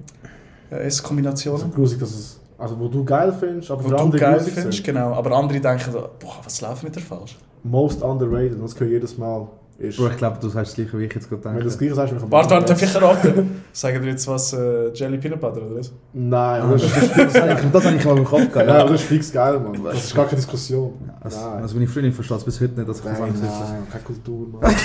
äh, 0.69 0.75
Also 0.75 0.85
Esskombinationen? 0.85 1.71
grusig, 1.73 1.99
dass 1.99 2.11
es. 2.11 2.39
Also, 2.57 2.79
wo 2.79 2.87
du 2.87 3.03
geil 3.03 3.35
findest, 3.37 3.69
aber 3.71 3.83
Wo 3.83 3.89
für 3.89 3.95
du 3.95 4.01
andere 4.01 4.19
geil 4.19 4.39
findest, 4.39 4.77
sind. 4.77 4.83
genau. 4.85 5.13
Aber 5.13 5.31
andere 5.35 5.59
denken, 5.59 5.91
boah, 6.19 6.37
was 6.43 6.61
läuft 6.61 6.83
mit 6.83 6.95
der 6.95 7.01
falsch? 7.01 7.37
Most 7.63 8.01
underrated, 8.01 8.61
das 8.61 8.73
ich 8.73 8.79
jedes 8.81 9.17
Mal. 9.17 9.47
Ist... 9.77 9.97
Bro, 9.97 10.07
ich 10.07 10.17
glaube, 10.17 10.37
du 10.41 10.47
sagst 10.49 10.71
das 10.71 10.75
gleiche, 10.75 10.97
wie 10.99 11.05
ich 11.05 11.13
jetzt 11.13 11.29
gerade 11.29 11.43
Wenn 11.43 11.51
du 11.51 11.57
denke. 11.59 11.69
das 11.69 11.77
gleiche 11.77 11.95
sagst, 11.95 12.13
wie 12.13 12.17
ich 12.17 12.23
am 12.23 12.31
Warte, 12.31 12.49
warte, 12.51 12.65
darf 12.65 12.81
ich 12.81 12.95
erraten? 12.95 13.63
Sagen 13.73 14.01
wir 14.03 14.11
jetzt 14.11 14.27
was 14.27 14.53
äh, 14.53 14.89
Jelly 14.93 15.17
Peanut 15.17 15.39
Butter 15.41 15.61
oder 15.63 15.75
was? 15.77 15.91
Nein, 16.13 16.61
aber 16.61 16.73
das 16.73 16.83
ist, 16.83 16.93
Das 17.17 17.41
habe 17.41 17.51
ich, 17.61 17.71
das 17.71 17.85
habe 17.85 17.95
ich 17.97 18.05
mal 18.05 18.17
im 18.17 18.23
Kopf 18.23 18.51
gehabt. 18.51 18.69
aber 18.69 18.89
das 18.91 19.01
ist 19.01 19.07
fix 19.07 19.31
geil, 19.33 19.59
Mann. 19.59 19.83
Das 19.83 20.05
ist 20.05 20.15
gar 20.15 20.25
keine 20.25 20.37
Diskussion. 20.37 20.93
Also, 21.21 21.37
Nein. 21.39 21.61
also 21.61 21.75
meine 21.75 21.87
Freundin 21.87 22.13
versteht 22.13 22.37
es 22.37 22.43
bis 22.45 22.61
heute 22.61 22.73
nicht, 22.75 22.87
dass 22.89 22.97
ich 22.99 23.03
das 23.03 23.13
Nein, 23.19 23.23
angesetzt 23.23 23.53
nein, 23.59 23.87
keine 23.91 24.03
Kultur, 24.03 24.47
Mann. 24.47 24.75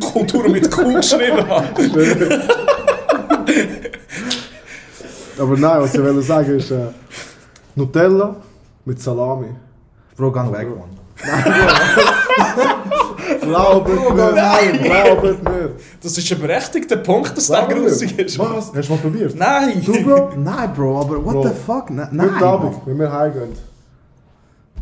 Kultur 0.12 0.48
mit 0.48 0.70
Q 0.70 0.92
geschrieben 0.94 1.48
habe. 1.48 1.66
aber 5.38 5.56
nein, 5.56 5.80
was 5.82 5.94
ich 5.94 6.02
will 6.02 6.20
sagen 6.22 6.56
ist 6.56 6.70
äh, 6.72 6.86
Nutella 7.76 8.34
mit 8.84 9.00
Salami. 9.00 9.46
Bro, 10.16 10.32
gang 10.32 10.52
weg, 10.52 10.66
Mann. 10.68 10.90
Glaubet 13.40 13.94
mir, 14.14 14.32
nein, 14.32 14.80
glaubet 14.82 15.42
mir. 15.44 15.70
Das 16.02 16.16
ist 16.18 16.32
ein 16.32 16.40
berechtigter 16.40 16.96
Punkt, 16.96 17.36
dass 17.36 17.46
der 17.48 17.66
grusig 17.66 18.18
ist. 18.18 18.38
Was? 18.38 18.72
Hast 18.74 18.88
du 18.88 18.92
mal 18.94 18.98
probiert? 19.00 19.34
Nein! 19.36 19.82
Du, 19.84 19.92
Bro? 20.02 20.30
Nein, 20.36 20.72
Bro, 20.74 21.00
aber 21.00 21.24
what 21.24 21.32
Bro. 21.34 21.42
the 21.48 21.54
fuck? 21.66 21.90
Ne- 21.90 22.08
Nein, 22.12 22.34
Heute 22.36 22.46
Abend, 22.46 22.76
wenn 22.86 22.98
wir 22.98 23.12
heimgehen, 23.12 23.52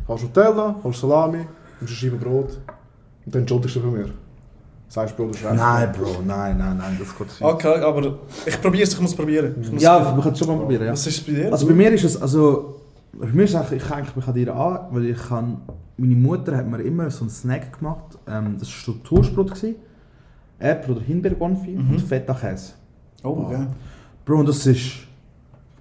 hast 0.09 0.23
du 0.23 0.27
Nutella, 0.27 0.75
hast 0.83 1.01
Salami, 1.01 1.39
eine 1.81 1.89
Scheibe 1.89 2.17
Brot 2.17 2.59
und 3.27 3.35
dann 3.35 3.43
entschuldigst 3.43 3.77
du 3.77 3.81
von 3.81 3.93
mir. 3.93 4.11
Sagst 4.89 5.17
Bro, 5.17 5.27
du 5.27 5.35
schreibst. 5.37 5.57
Nein, 5.59 5.93
Bro, 5.93 6.23
nein, 6.27 6.57
nein, 6.57 6.77
nein, 6.79 6.97
das 6.99 7.09
geht 7.17 7.27
nicht. 7.29 7.43
Okay, 7.43 7.81
aber 7.83 8.15
ich 8.47 8.61
probiere 8.61 8.85
es, 8.85 8.95
ich 8.95 9.01
muss 9.01 9.15
probieren. 9.15 9.55
Ich 9.61 9.71
muss 9.71 9.83
Ja, 9.83 10.15
wir 10.17 10.23
können 10.23 10.33
es 10.33 10.39
schon 10.39 10.49
mal 10.49 10.57
probieren, 10.57 10.87
ja. 10.87 10.93
Was 10.93 11.07
ist 11.07 11.27
bei 11.27 11.33
dir? 11.33 11.53
Also 11.53 11.67
bei 11.67 11.75
mir 11.75 11.93
ist 11.93 12.05
es, 12.05 12.21
also, 12.23 12.78
bei 13.21 13.27
mir 13.29 13.45
ist 13.45 13.51
es 13.51 13.57
eigentlich, 13.57 13.83
ich 13.83 13.91
hänge 13.91 14.07
mich 14.15 14.27
an 14.27 14.35
dir 14.35 14.55
an, 14.55 14.79
weil 14.91 15.07
ich 15.07 15.19
kann, 15.29 15.63
meine 15.97 16.15
Mutter 16.15 16.57
hat 16.57 16.67
mir 16.69 16.81
immer 16.83 17.11
so 17.11 17.23
einen 17.23 17.31
Snack 17.31 17.79
gemacht, 17.79 18.19
ähm, 18.27 18.57
das 18.59 18.69
war 18.69 18.95
so 18.95 19.01
Toastbrot, 19.03 19.51
gewesen. 19.51 19.77
Erdbeer- 20.61 20.91
oder 20.97 21.01
Himbeergonfi 21.03 21.71
Mhm. 21.71 21.91
und 21.91 22.01
Feta-Käse. 22.01 22.73
oh, 23.23 23.49
ja. 23.53 23.67
Bro, 24.25 24.41
und 24.41 24.49
das 24.49 24.67
ist, 24.67 24.91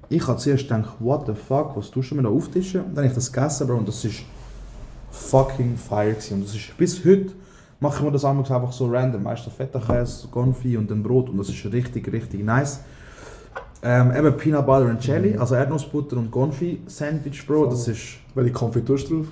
ich 0.09 0.25
habe 0.27 0.37
zuerst 0.37 0.63
gedacht, 0.69 0.95
what 0.99 1.25
the 1.27 1.33
fuck, 1.33 1.75
was 1.75 1.89
tust 1.91 2.11
du 2.11 2.15
mir 2.15 2.23
da 2.23 2.29
auftischen? 2.29 2.81
Und 2.81 2.89
dann 2.89 2.97
habe 3.03 3.07
ich 3.07 3.13
das 3.13 3.31
gegessen, 3.31 3.67
Bro, 3.67 3.77
und 3.77 3.87
das 3.87 4.05
ist 4.05 4.21
fucking 5.11 5.75
fire 5.77 6.11
gewesen. 6.11 6.35
Und 6.35 6.45
das 6.45 6.55
ist, 6.55 6.77
bis 6.77 7.03
heute 7.03 7.31
mache 7.79 7.97
ich 7.97 8.03
mir 8.03 8.11
das 8.11 8.23
einfach 8.25 8.71
so 8.71 8.87
random, 8.87 9.23
meistens 9.23 9.53
Feta-Käse, 9.53 10.27
Gonfi 10.29 10.77
und 10.77 10.89
dann 10.89 11.03
Brot 11.03 11.29
und 11.29 11.37
das 11.37 11.49
ist 11.49 11.65
richtig, 11.71 12.11
richtig 12.11 12.43
nice. 12.43 12.81
Ähm, 13.89 14.11
eben 14.13 14.35
Peanut 14.35 14.65
Butter 14.65 14.89
and 14.89 15.01
Jelly, 15.05 15.37
also 15.37 15.55
Erdnussbutter 15.55 16.17
und 16.17 16.29
Gonfi 16.29 16.81
Sandwich, 16.87 17.47
Bro, 17.47 17.67
das 17.67 17.87
ist, 17.87 18.17
Welche 18.35 18.51
Konfitüre 18.51 18.97
drauf? 18.99 19.27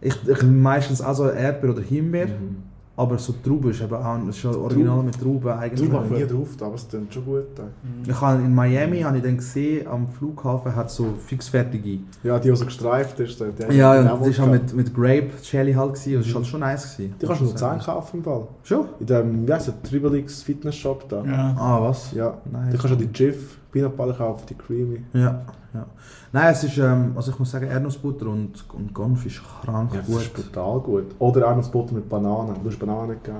ich, 0.00 0.14
ich 0.28 0.42
meistens 0.44 1.00
also 1.00 1.28
Erdbeer 1.28 1.70
oder 1.70 1.82
Himbeer, 1.82 2.26
Mhm. 2.28 2.62
Aber 2.96 3.18
so 3.18 3.34
Trauben 3.42 3.70
ist 3.70 3.82
eben 3.82 3.92
auch, 3.94 4.18
das 4.26 4.36
ist 4.36 4.44
ja 4.44 4.50
original 4.50 5.02
mit 5.02 5.20
Trauben 5.20 5.48
eigentlich. 5.48 5.88
Du 5.88 5.96
habe 5.96 6.06
ich 6.06 6.22
nie 6.22 6.26
drauf, 6.28 6.48
aber 6.60 6.74
es 6.76 6.86
klingt 6.88 7.12
schon 7.12 7.24
gut. 7.24 7.58
äh. 7.58 8.10
Ich 8.10 8.20
habe 8.20 8.40
in 8.42 8.54
Miami 8.54 9.00
habe 9.00 9.16
ich 9.16 9.22
dann 9.24 9.36
gesehen, 9.36 9.86
am 9.88 10.08
Flughafen 10.08 10.74
hat 10.76 10.90
so 10.90 11.14
fixfertige. 11.26 11.98
Ja, 12.22 12.38
die, 12.38 12.50
die 12.50 12.56
so 12.56 12.64
gestreift 12.64 13.18
ist. 13.18 13.40
Die, 13.40 13.76
Ja, 13.76 14.12
auch 14.12 14.22
das 14.22 14.38
war 14.38 14.46
mal 14.46 14.52
mit, 14.58 14.72
mit 14.74 14.94
Grape 14.94 15.30
Jelly 15.42 15.72
halt 15.72 15.94
gewesen, 15.94 16.16
und 16.16 16.24
das 16.26 16.34
war 16.34 16.40
halt 16.42 16.46
schon 16.46 16.60
nice 16.60 16.96
gewesen. 16.96 17.14
Die 17.20 17.26
kannst 17.26 17.40
du 17.40 17.44
nur 17.46 17.56
10 17.56 17.78
kaufen 17.80 18.16
im 18.18 18.24
Fall. 18.24 18.48
Schon? 18.62 18.86
In 19.00 19.06
dem, 19.06 19.48
wie 19.48 19.52
heisst 19.52 19.66
der, 19.66 19.82
Triple 19.82 20.18
X 20.18 20.42
Fitness 20.42 20.76
Shop 20.76 21.08
da. 21.08 21.24
ja. 21.24 21.54
Ah, 21.58 21.80
was? 21.82 22.12
Ja. 22.12 22.38
Nice. 22.50 22.72
Die 22.72 22.78
kannst 22.78 23.00
du 23.00 23.04
die 23.06 23.10
Jif 23.24 23.58
Peanut 23.74 23.96
Butter 23.96 24.14
kaufen, 24.14 24.44
die 24.48 24.54
Creamy. 24.54 25.02
Ja, 25.12 25.42
ja. 25.74 25.84
Nein, 26.32 26.52
es 26.52 26.62
ist, 26.62 26.78
ähm, 26.78 27.12
also 27.16 27.32
ich 27.32 27.38
muss 27.40 27.50
sagen, 27.50 27.66
Erdnussbutter 27.66 28.26
und, 28.28 28.52
und 28.72 28.94
Gonfi 28.94 29.26
ist 29.26 29.42
krank 29.62 29.90
Ja, 29.92 29.98
das 29.98 30.06
gut. 30.06 30.20
ist 30.22 30.32
brutal 30.32 30.78
gut. 30.80 31.04
Oder 31.18 31.46
auch 31.46 31.50
noch 31.50 31.56
das 31.62 31.70
Butter 31.70 31.92
mit 31.94 32.08
Bananen. 32.08 32.54
Du 32.62 32.70
hast 32.70 32.78
Bananen 32.78 33.08
gegeben. 33.20 33.38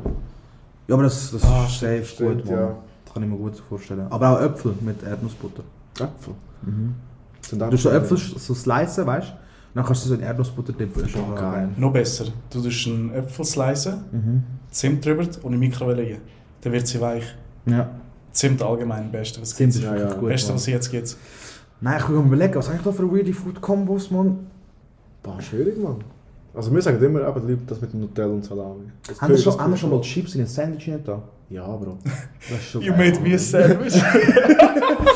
Ja, 0.89 0.95
aber 0.95 1.05
das, 1.05 1.31
das 1.31 1.45
Ah, 1.45 1.65
ist 1.67 1.79
safe 1.79 2.05
stimmt, 2.05 2.43
gut, 2.43 2.51
Mann. 2.51 2.59
ja. 2.61 2.75
Das 3.05 3.15
kann 3.15 3.23
ich 3.23 3.29
mir 3.29 3.37
gut 3.37 3.57
vorstellen. 3.69 4.07
Aber 4.11 4.29
auch 4.31 4.41
Äpfel 4.43 4.75
mit 4.81 5.03
Erdnussbutter. 5.05 5.63
Äpfel. 6.01 6.35
Mhm. 6.63 6.95
Sind 7.41 7.63
Du 7.63 7.71
tust 7.71 7.85
so. 7.85 7.91
Äpfel 7.91 8.17
so 8.19 8.55
slicen, 8.55 9.07
weißt 9.07 9.29
du? 9.29 9.33
Dann 9.75 9.85
kannst 9.85 10.05
du 10.05 10.09
so 10.09 10.15
in 10.17 10.21
Erdnussbutter 10.21 10.73
dippen. 10.73 11.03
Das 11.03 11.11
ist 11.13 11.17
auch 11.17 11.35
geil. 11.37 11.69
Noch 11.77 11.93
besser. 11.93 12.25
Du 12.51 12.61
tust 12.61 12.87
einen 12.89 13.13
Äpfel 13.15 13.45
slicen, 13.45 14.05
Mhm. 14.11 14.43
Zimt 14.71 15.05
drüber 15.07 15.23
und 15.23 15.45
in 15.45 15.53
die 15.53 15.59
Mikrowelle 15.69 16.03
legen. 16.03 16.21
Dann 16.61 16.73
wird 16.73 16.87
sie 16.89 17.01
weich. 17.01 17.25
Ja, 17.67 17.89
Zimt 18.35 18.63
allgemein, 18.63 19.11
Beste, 19.11 19.41
was 19.41 19.55
Zimt 19.55 19.73
gibt. 19.73 19.85
ist 19.85 19.91
Ja, 19.91 19.97
ja. 19.97 20.15
gut. 20.15 20.29
Beste, 20.29 20.53
was 20.53 20.63
es 20.63 20.67
jetzt 20.67 20.91
gibt. 20.91 21.17
Nein, 21.81 22.01
ich 22.01 22.09
will 22.09 22.17
mir 22.19 22.27
überlegen, 22.27 22.55
was 22.57 22.67
habe 22.69 22.77
ich 22.79 22.83
da 22.85 22.93
für 22.93 23.11
weirde 23.11 23.33
Food-Kombos, 23.33 24.11
Mann? 24.11 24.47
Boah, 25.23 25.41
schwierig, 25.41 25.79
Mann. 25.79 26.03
Also 26.53 26.73
wir 26.73 26.83
sagen 26.83 27.03
immer, 27.03 27.27
eben, 27.29 27.49
Leute, 27.49 27.63
das 27.67 27.81
mit 27.81 27.93
dem 27.93 28.01
Nutella 28.01 28.33
und 28.33 28.45
Salami. 28.45 28.85
Das 29.07 29.21
Haben 29.21 29.31
wir 29.33 29.39
schon, 29.39 29.59
haben 29.59 29.77
schon 29.77 29.91
mal 29.91 30.01
Chips 30.01 30.35
in 30.35 30.43
ein 30.43 30.47
Sandwich 30.47 30.87
nicht 30.87 31.07
da? 31.09 31.23
Ja, 31.51 31.67
Bro. 31.67 31.99
Das 32.51 32.59
ist 32.59 32.65
schon 32.71 32.83
You 32.83 32.93
geil, 32.93 33.11
made 33.13 33.21
me 33.29 33.35
a 33.35 33.39
sandwich. 33.39 33.95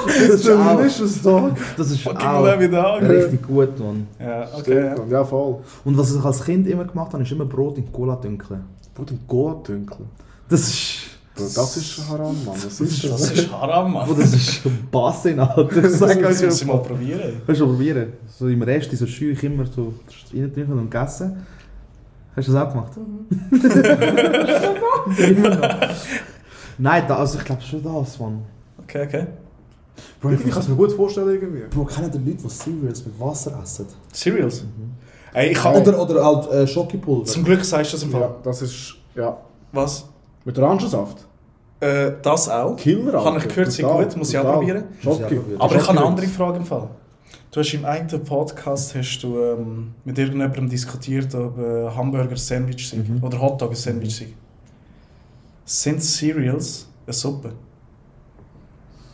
Das 0.07 0.17
ist 0.17 0.51
auch, 0.51 0.77
delicious, 0.79 1.23
dog. 1.23 1.53
das 1.77 1.91
ist 1.91 2.01
Fucking 2.01 2.27
auch 2.27 3.01
richtig 3.03 3.47
gut, 3.47 3.79
Mann. 3.79 4.07
Ja, 4.19 4.49
okay. 4.55 4.61
Stimmt, 4.63 4.79
Ja. 4.79 4.97
Mann. 4.97 5.11
Ja, 5.11 5.25
voll. 5.25 5.57
Und 5.85 5.99
was 5.99 6.15
ich 6.15 6.25
als 6.25 6.45
Kind 6.45 6.67
immer 6.67 6.85
gemacht 6.85 7.13
habe, 7.13 7.23
ist 7.23 7.31
immer 7.33 7.45
Brot 7.45 7.77
in 7.79 7.93
Cola 7.93 8.17
dünkeln. 8.17 8.65
Brot 8.95 9.11
im 9.11 9.27
Cola-Dünkel. 9.27 10.07
Das 10.49 10.61
ist... 10.63 11.08
Bro, 11.39 11.45
das 11.55 11.77
ist 11.77 12.09
Haram, 12.09 12.45
Mann. 12.45 12.55
Was 12.57 12.81
ist 12.81 13.05
Das 13.05 13.11
das? 13.11 13.31
ist 13.33 13.53
Haram, 13.53 13.93
Mann. 13.93 14.09
das 14.19 14.33
ist 14.35 14.61
Bassin, 14.91 15.39
Alter. 15.41 15.85
Ich 15.85 15.91
sag 15.93 16.21
Das 16.21 16.41
euch 16.41 16.47
muss 16.47 16.61
ich 16.63 16.67
mal 16.67 16.75
mal. 16.75 16.83
probieren. 16.83 17.43
Hast 17.47 17.61
du 17.61 17.67
mal 17.67 17.73
probieren? 17.73 18.13
So 18.39 18.49
im 18.49 18.63
Rest, 18.63 18.91
so 18.97 19.07
Schüch 19.07 19.43
immer 19.45 19.65
so 19.67 19.95
reintrinken 20.35 20.79
und 20.79 20.91
gegessen. 20.91 21.47
Hast 22.37 22.49
du 22.49 22.53
das 22.53 22.67
auch 22.67 22.71
gemacht? 22.73 22.93
Noch. 22.97 23.05
Nein, 26.79 27.05
da, 27.09 27.17
also 27.17 27.39
ich 27.39 27.45
glaube 27.45 27.63
schon 27.63 27.83
das, 27.83 28.19
Mann. 28.21 28.43
Okay, 28.85 29.05
okay. 29.07 29.27
Bro, 30.21 30.31
Ich 30.33 30.51
kann 30.51 30.61
es 30.63 30.69
mir 30.69 30.77
gut 30.77 30.93
vorstellen 30.93 31.29
irgendwie. 31.29 31.63
Bro, 31.71 31.85
kennen 31.87 32.11
die 32.11 32.19
Leute, 32.19 32.43
die 32.43 32.49
Cereals 32.49 33.05
mit 33.05 33.19
Wasser 33.19 33.59
essen? 33.63 33.87
Cereals? 34.13 34.65
Ey, 35.33 35.51
ich 35.53 35.59
kann... 35.59 35.75
Oder, 35.77 36.01
oder 36.01 36.25
halt 36.25 36.51
äh, 36.53 36.67
Schokipulver. 36.67 37.25
Zum 37.25 37.45
Glück 37.45 37.65
sagst 37.65 37.93
du 37.93 37.97
das 37.97 38.05
im 38.05 38.11
Fall. 38.13 38.21
Ja, 38.23 38.35
das 38.43 38.63
ist, 38.63 38.95
ja. 39.15 39.37
Was? 39.73 40.05
Mit 40.45 40.59
Orangensaft. 40.59 41.27
Äh, 41.81 42.13
das 42.23 42.49
auch. 42.49 42.77
Killer, 42.77 43.25
Habe 43.25 43.39
ich 43.39 43.49
gehört, 43.49 43.71
sehr 43.73 43.87
Brutal, 43.87 44.05
gut. 44.07 44.17
Muss 44.17 44.31
ich 44.31 44.39
auch 44.39 44.43
brutal. 44.43 44.59
probieren. 44.59 44.85
Muss 45.03 45.19
ich 45.19 45.25
auch 45.25 45.29
probieren. 45.29 45.61
Aber 45.61 45.77
ich 45.77 45.83
habe 45.89 45.99
eine 45.99 46.07
andere 46.07 46.27
Frage 46.27 46.57
im 46.59 46.65
Fall. 46.65 46.89
Du 47.51 47.61
hast 47.61 47.73
im 47.75 47.85
einen 47.85 48.25
Podcast 48.25 48.95
hast 48.95 49.21
du, 49.23 49.39
ähm, 49.41 49.95
mit 50.05 50.19
irgendjemandem 50.19 50.69
diskutiert, 50.69 51.35
ob 51.35 51.57
äh, 51.59 51.89
Hamburger 51.89 52.37
Sandwich 52.37 52.89
sind 52.89 53.09
Mhm. 53.09 53.23
oder 53.25 53.41
Hotdog 53.41 53.71
ein 53.71 53.77
Sandwich 53.77 54.17
sind. 54.17 54.35
Sind 55.65 56.03
Cereals 56.03 56.89
eine 57.07 57.13
Suppe? 57.13 57.53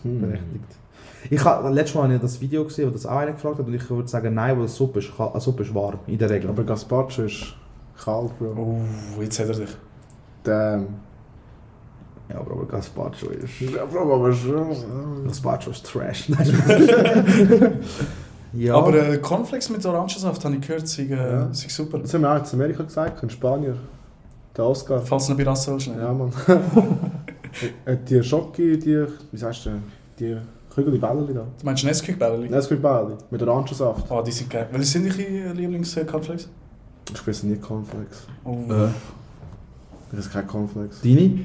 Hm. 0.02 0.20
Berechtigt. 0.20 0.64
Ich 1.30 1.42
habe 1.44 1.70
letztes 1.70 1.94
Mal 1.94 2.02
habe 2.04 2.14
ich 2.14 2.20
das 2.20 2.40
Video 2.40 2.64
gesehen, 2.64 2.88
wo 2.88 2.92
das 2.92 3.06
auch 3.06 3.16
einer 3.16 3.32
gefragt 3.32 3.58
hat 3.58 3.66
und 3.66 3.72
ich 3.74 3.88
würde 3.88 4.08
sagen, 4.08 4.34
nein, 4.34 4.52
weil 4.52 4.58
eine 4.60 4.68
Suppe 4.68 4.98
ist, 4.98 5.10
eine 5.18 5.40
Suppe 5.40 5.62
ist 5.62 5.74
warm, 5.74 5.98
in 6.06 6.18
der 6.18 6.28
Regel. 6.28 6.50
Aber 6.50 6.64
Gazpacho 6.64 7.22
ist 7.22 7.54
kalt, 8.02 8.38
Bro. 8.38 8.54
Oh, 9.18 9.22
jetzt 9.22 9.38
hat 9.38 9.48
er 9.48 9.54
dich. 9.54 9.70
Damn. 10.42 10.86
Ja, 12.30 12.36
aber, 12.40 12.52
aber 12.52 12.66
Gazpacho 12.66 13.26
ist... 13.30 13.60
Ja, 13.60 13.82
aber 13.82 14.32
schon. 14.32 15.24
Gazpacho 15.26 15.70
ist 15.70 15.84
Trash. 15.86 16.28
Ja, 18.56 18.76
Aber 18.76 18.94
äh, 18.94 19.18
Cornflakes 19.18 19.68
mit 19.70 19.84
Orangensaft 19.84 20.44
habe 20.44 20.54
ich 20.54 20.60
gehört, 20.60 20.86
sind, 20.86 21.10
äh, 21.10 21.16
Ja. 21.16 21.52
sind 21.52 21.72
super. 21.72 21.98
Das 21.98 22.14
haben 22.14 22.20
wir 22.22 22.30
auch 22.32 22.36
in 22.52 22.52
Amerika 22.60 22.84
gesagt, 22.84 23.20
in 23.24 23.28
Spanien. 23.30 23.74
Der 24.56 24.64
Oscar. 24.64 25.00
Falls 25.00 25.26
du 25.26 25.32
noch 25.32 25.38
bei 25.38 25.44
Rasse 25.44 25.72
willst. 25.72 25.88
ne? 25.88 25.96
Ja, 26.00 26.12
Mann. 26.12 26.32
Äh, 27.84 27.96
die 28.08 28.20
Schoki, 28.22 28.76
die, 28.78 29.06
wie 29.30 29.36
sagst 29.36 29.66
du, 29.66 29.70
die 30.18 30.36
Kügel, 30.74 30.98
Bälle 30.98 31.24
da. 31.32 31.42
Du 31.58 31.64
meinst 31.64 31.84
Nesquik-Bälle? 31.84 32.48
Nesquik-Bälle 32.48 33.16
mit 33.30 33.42
Orangensaft. 33.42 34.06
Oh, 34.10 34.22
die 34.22 34.32
sind 34.32 34.50
geil. 34.50 34.66
Welche 34.72 34.86
sind 34.86 35.06
deine 35.16 35.52
Lieblings-Cornflakes? 35.52 36.48
Ich 37.12 37.26
weiß 37.26 37.44
nie 37.44 37.56
Cornflakes. 37.56 38.26
Oh. 38.44 38.50
äh, 38.70 38.88
Ich 40.12 40.18
weiß 40.18 40.30
keine 40.32 40.46
Cornflakes. 40.46 41.00
deine? 41.00 41.44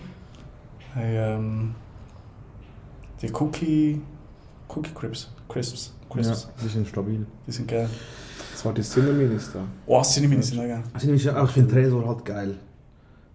Ähm, 0.99 1.73
die 3.21 3.31
Cookie, 3.33 4.01
Cookie 4.67 4.91
Crisps. 4.93 5.31
Crisps. 5.47 5.93
Crisps. 6.09 6.43
Ja, 6.57 6.63
die 6.63 6.69
sind 6.69 6.87
stabil. 6.87 7.25
Die 7.47 7.51
sind 7.51 7.67
geil. 7.67 7.89
Das 8.53 8.65
war 8.65 8.73
die 8.73 8.81
Cinnaminis 8.81 9.51
da. 9.53 9.59
Oh, 9.85 10.01
Cinnamon 10.01 10.41
sind 10.41 10.59
auch 10.59 10.63
geil. 10.63 10.83
Also, 10.93 11.11
ich 11.13 11.25
ich 11.25 11.51
finde 11.51 11.73
Tresor 11.73 12.07
halt 12.07 12.25
geil. 12.25 12.55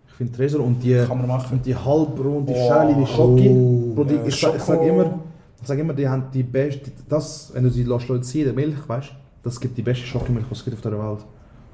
Ich 0.08 0.14
finde 0.14 0.32
Tresor 0.32 0.60
und 0.64 0.80
die, 0.82 0.94
Kann 1.06 1.18
man 1.18 1.26
machen. 1.26 1.56
und 1.58 1.66
die 1.66 1.74
halbrunde 1.74 2.52
Oh. 2.54 2.68
Schale, 2.68 2.94
die 2.94 3.06
Schoki. 3.06 3.48
Oh. 3.48 3.94
Bro, 3.94 4.04
die, 4.04 4.14
Ja, 4.14 4.24
ich, 4.26 4.40
sag- 4.40 4.54
ich 4.54 4.60
Schoko. 4.60 4.72
sage 4.76 4.88
immer, 4.88 5.18
ich 5.60 5.66
sag 5.68 5.78
immer, 5.78 5.92
die 5.94 6.08
haben 6.08 6.24
die 6.32 6.42
beste, 6.42 6.92
das, 7.08 7.50
wenn 7.54 7.64
du 7.64 7.70
sie 7.70 7.82
lässt 7.84 8.24
ziehen, 8.24 8.44
der 8.44 8.52
Milch, 8.52 8.76
weißt 8.88 9.08
du, 9.10 9.14
das 9.42 9.58
gibt 9.60 9.76
die 9.76 9.82
beste 9.82 10.04
Schokimilch, 10.06 10.46
was 10.50 10.58
es 10.58 10.64
gibt 10.64 10.76
auf 10.76 10.82
der 10.82 10.92
Welt. 10.92 11.24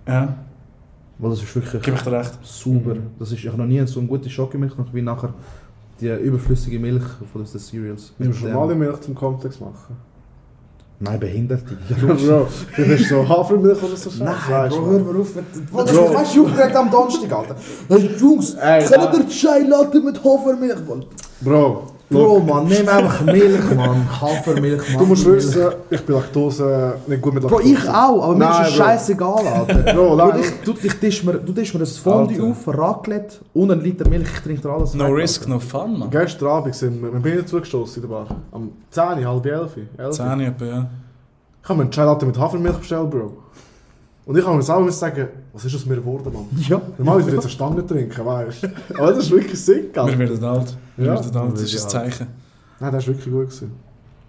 Ja, 0.09 0.37
Weil 1.19 1.31
das 1.31 1.43
ist 1.43 1.55
wirklich 1.55 1.83
gebe 1.83 1.97
ich 1.97 2.03
dir 2.03 2.13
recht. 2.13 2.39
super. 2.43 2.95
Das 3.19 3.31
ist, 3.33 3.39
ich 3.39 3.47
habe 3.49 3.59
noch 3.59 3.67
nie 3.67 3.85
so 3.87 4.01
eine 4.01 4.09
gute 4.09 4.31
Schokimilch 4.31 4.73
wie 4.93 5.03
nachher 5.03 5.35
die 6.01 6.09
überflüssige 6.09 6.79
Milch 6.79 7.03
von 7.33 7.45
den 7.45 7.47
Cereals. 7.47 8.13
Nimmst 8.19 8.43
du 8.43 8.49
normale 8.49 8.75
Milch 8.75 9.01
zum 9.01 9.15
Cornflakes 9.15 9.61
machen? 9.61 9.97
Nein, 11.03 11.19
Behinderte. 11.19 11.79
Ja, 11.89 11.97
Bro, 11.97 12.47
das 12.77 12.87
ist 13.01 13.09
so 13.09 13.27
Hafermilch 13.27 13.83
oder 13.83 13.97
so. 13.97 14.11
Nein, 14.23 14.35
Weißt 14.49 14.77
Bro, 14.77 14.85
du, 14.85 14.91
hör 14.93 15.01
mal 15.01 15.21
auf. 15.21 15.35
mit- 15.35 15.71
Bro, 15.71 15.79
weißt 16.15 16.37
du, 16.37 16.45
aufgeregt 16.47 16.77
am 16.77 16.91
Donnerstag, 16.91 17.33
Alter. 17.33 17.57
Hey, 17.89 18.11
Jungs, 18.19 18.55
Ey, 18.55 18.85
können 18.85 19.05
nein. 19.05 19.21
ihr 19.23 19.29
Chai 19.29 19.59
Latte 19.61 20.01
mit 20.01 20.23
Hafermilch? 20.23 20.77
Bro, 21.41 21.85
Bro, 22.11 22.41
Mann, 22.41 22.67
nimm 22.67 22.89
einfach 22.89 23.21
Milch, 23.25 23.75
Mann. 23.77 24.05
Hafermilch, 24.21 24.83
Mann. 24.91 24.99
du 24.99 25.07
musst 25.07 25.25
wissen, 25.27 25.69
ich 25.89 26.01
bin 26.05 26.17
Laktose 26.17 26.95
nicht 27.07 27.23
gut 27.23 27.35
mit 27.35 27.43
Bro, 27.45 27.59
Laktose. 27.59 27.73
ich 27.75 27.89
auch, 27.89 28.25
aber 28.25 28.35
mir 28.35 28.51
ist 28.51 28.61
es 28.69 28.77
Bro. 28.77 28.85
scheißegal, 28.85 29.47
Alter. 29.47 29.75
Bro, 29.95 30.17
Bro, 30.17 30.33
ich, 30.41 30.51
du, 30.65 30.75
ich 30.83 30.95
tisch 30.95 31.23
mir, 31.23 31.35
du 31.35 31.53
tisch 31.53 31.73
mir 31.73 31.81
ein 31.81 31.87
Fondue 31.87 32.35
Alter. 32.35 32.51
auf, 32.51 32.67
ein 32.69 32.75
Raclette 32.75 33.37
und 33.55 33.71
ein 33.71 33.81
Liter 33.81 34.09
Milch, 34.09 34.29
ich 34.35 34.41
trinke 34.41 34.63
dir 34.63 34.71
alles 34.71 34.95
No 34.95 35.05
weg, 35.05 35.23
risk, 35.23 35.43
Alter. 35.43 35.53
no 35.55 35.61
fun, 35.61 35.99
man. 36.01 36.11
Gestern 36.11 36.49
Abend 36.49 36.75
sind 36.75 37.01
wir, 37.01 37.13
wir 37.13 37.21
bin 37.21 37.47
zugestoßen 37.47 38.03
in 38.03 38.09
der 38.09 38.17
Bar. 38.17 38.27
Am 38.51 38.71
10, 38.91 39.27
halb 39.27 39.47
11. 39.47 39.71
11. 39.97 40.11
10 40.17 40.41
etwa, 40.41 40.65
ja. 40.65 40.87
Ich 41.63 41.69
habe 41.69 41.77
mir 41.77 41.83
einen 41.85 41.91
Chai 41.93 42.05
Latte 42.05 42.27
mit 42.27 42.39
Hafermilch 42.39 42.79
bestellt, 42.79 43.11
Bro. 43.11 43.33
Und 44.31 44.39
ich 44.39 44.47
habe 44.47 44.57
mir 44.57 44.63
selber 44.63 44.83
müssen 44.83 44.97
sagen, 45.01 45.27
was 45.53 45.65
ist 45.65 45.75
aus 45.75 45.87
mir 45.87 45.97
geworden, 45.97 46.33
Mann? 46.33 46.47
Ja. 46.69 46.81
Normal 46.99 47.17
würde 47.17 47.31
ich 47.31 47.35
jetzt 47.35 47.43
eine 47.47 47.51
Stange 47.51 47.85
trinken, 47.85 48.25
weißt 48.25 48.63
du? 48.63 48.69
Aber 48.97 49.09
das 49.09 49.25
ist 49.25 49.31
wirklich 49.33 49.59
sick, 49.61 49.93
Wir 49.93 50.03
Alter. 50.05 50.19
werden 50.21 50.45
alt. 50.45 50.77
Wir 50.97 51.07
Ja. 51.07 51.15
werden 51.15 51.37
alt, 51.37 51.53
das 51.55 51.61
Wir 51.63 51.67
ist 51.79 51.85
ein. 51.87 51.91
Zeichen. 51.91 52.27
Nein, 52.79 52.93
das 52.93 53.09
war 53.09 53.15
wirklich 53.15 53.35
gut. 53.35 53.47
Gewesen. 53.47 53.73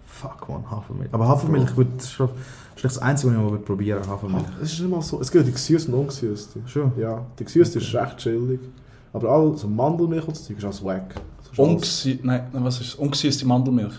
Fuck, 0.04 0.48
man, 0.48 0.68
Hafermilch. 0.68 1.08
Aber 1.14 1.28
Hafermilch 1.28 1.72
gut, 1.76 1.86
das 1.96 2.06
ist 2.06 2.12
schon 2.14 2.30
das, 2.74 2.76
ist 2.84 2.96
das 2.96 2.98
Einzige, 2.98 3.32
was 3.32 3.44
ich 3.44 3.50
mal 3.52 3.58
probieren 3.58 4.04
Hafermilch. 4.08 4.42
Es 4.60 4.72
ist 4.72 4.80
nicht 4.80 4.90
mal 4.90 5.02
so. 5.02 5.20
Es 5.20 5.30
gibt 5.30 5.46
die 5.46 5.52
gesüßte 5.52 5.92
und 5.92 5.98
ungesüßte. 6.00 6.58
Schon? 6.66 6.90
Ja, 6.98 7.24
die 7.38 7.44
gesüßte 7.44 7.78
ist 7.78 7.94
echt 7.94 8.16
chillig. 8.16 8.58
Aber 9.12 9.28
all 9.28 9.56
so 9.56 9.68
Mandelmilch 9.68 10.26
und 10.26 10.36
so 10.36 10.42
Zeug 10.42 10.58
ist 10.58 10.64
alles 10.64 10.84
wack. 10.84 11.14
Ungesü 11.56 12.18
nein, 12.24 12.48
nein, 12.52 12.64
was 12.64 12.80
ist 12.80 12.96
Ungesüßte 12.96 13.46
Mandelmilch. 13.46 13.94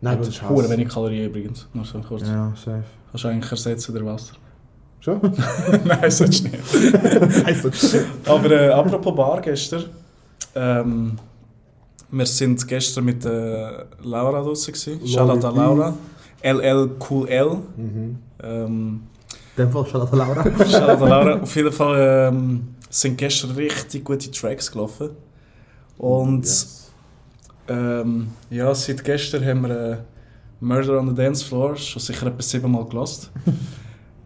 Nein, 0.00 0.16
das 0.16 0.28
ist 0.28 0.42
wenig 0.42 0.88
Kalorien 0.88 1.26
übrigens. 1.28 1.66
Nur 1.74 1.84
so 1.84 1.98
kurz. 2.00 2.22
Ja, 2.22 2.54
safe. 2.56 2.84
Kannst 3.10 3.24
du 3.24 3.28
eigentlich 3.28 3.50
ersetzen 3.50 3.92
durch 3.92 4.06
Wasser. 4.06 4.32
Schon? 5.04 5.20
nein, 5.84 6.00
nicht. 6.00 6.46
Also, 7.44 7.68
Aber 8.24 8.50
äh, 8.50 8.70
apropos 8.70 9.14
Bar 9.14 9.40
gestern. 9.42 9.84
Ähm, 10.54 11.18
wir 12.10 12.24
sind 12.24 12.66
gestern 12.66 13.04
mit 13.04 13.22
äh, 13.26 13.84
Laura 14.02 14.40
draußen. 14.40 14.74
Shoutout 15.06 15.46
an 15.46 15.56
Laura. 15.56 15.94
LL 16.42 16.90
Cool 17.10 17.28
L. 17.28 17.56
Mhm. 17.76 18.18
Ähm, 18.42 19.02
in 19.56 19.64
dem 19.64 19.70
Fall 19.72 19.86
schon 19.86 20.00
an 20.00 20.18
Laura. 20.18 20.42
Shoutout 20.64 21.04
an 21.04 21.08
Laura. 21.10 21.40
Auf 21.40 21.54
jeden 21.54 21.72
Fall 21.72 22.30
ähm, 22.32 22.68
sind 22.88 23.18
gestern 23.18 23.50
richtig 23.50 24.04
gute 24.04 24.30
Tracks 24.30 24.72
gelaufen. 24.72 25.10
Und 25.98 26.44
Yes. 26.46 26.90
ähm, 27.68 28.28
ja, 28.48 28.74
seit 28.74 29.04
gestern 29.04 29.44
haben 29.44 29.62
wir 29.62 29.92
äh, 29.92 29.96
Murder 30.60 30.98
on 30.98 31.10
the 31.10 31.14
Dance 31.14 31.44
Floor 31.44 31.76
schon 31.76 32.00
sicher 32.00 32.26
etwa 32.26 32.40
siebenmal 32.40 32.86
gelost. 32.86 33.30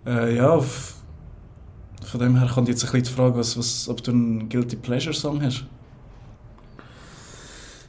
Äh, 0.09 0.37
ja, 0.37 0.59
von 0.59 2.21
dem 2.21 2.39
her 2.39 2.49
kommt 2.49 2.69
jetzt 2.69 2.83
ein 2.83 2.91
bisschen 2.91 3.05
die 3.05 3.11
Frage, 3.11 3.37
was, 3.37 3.57
was, 3.59 3.89
ob 3.89 4.03
du 4.03 4.11
einen 4.11 4.49
Guilty 4.49 4.77
Pleasure 4.77 5.15
Song 5.15 5.43
hast. 5.43 5.67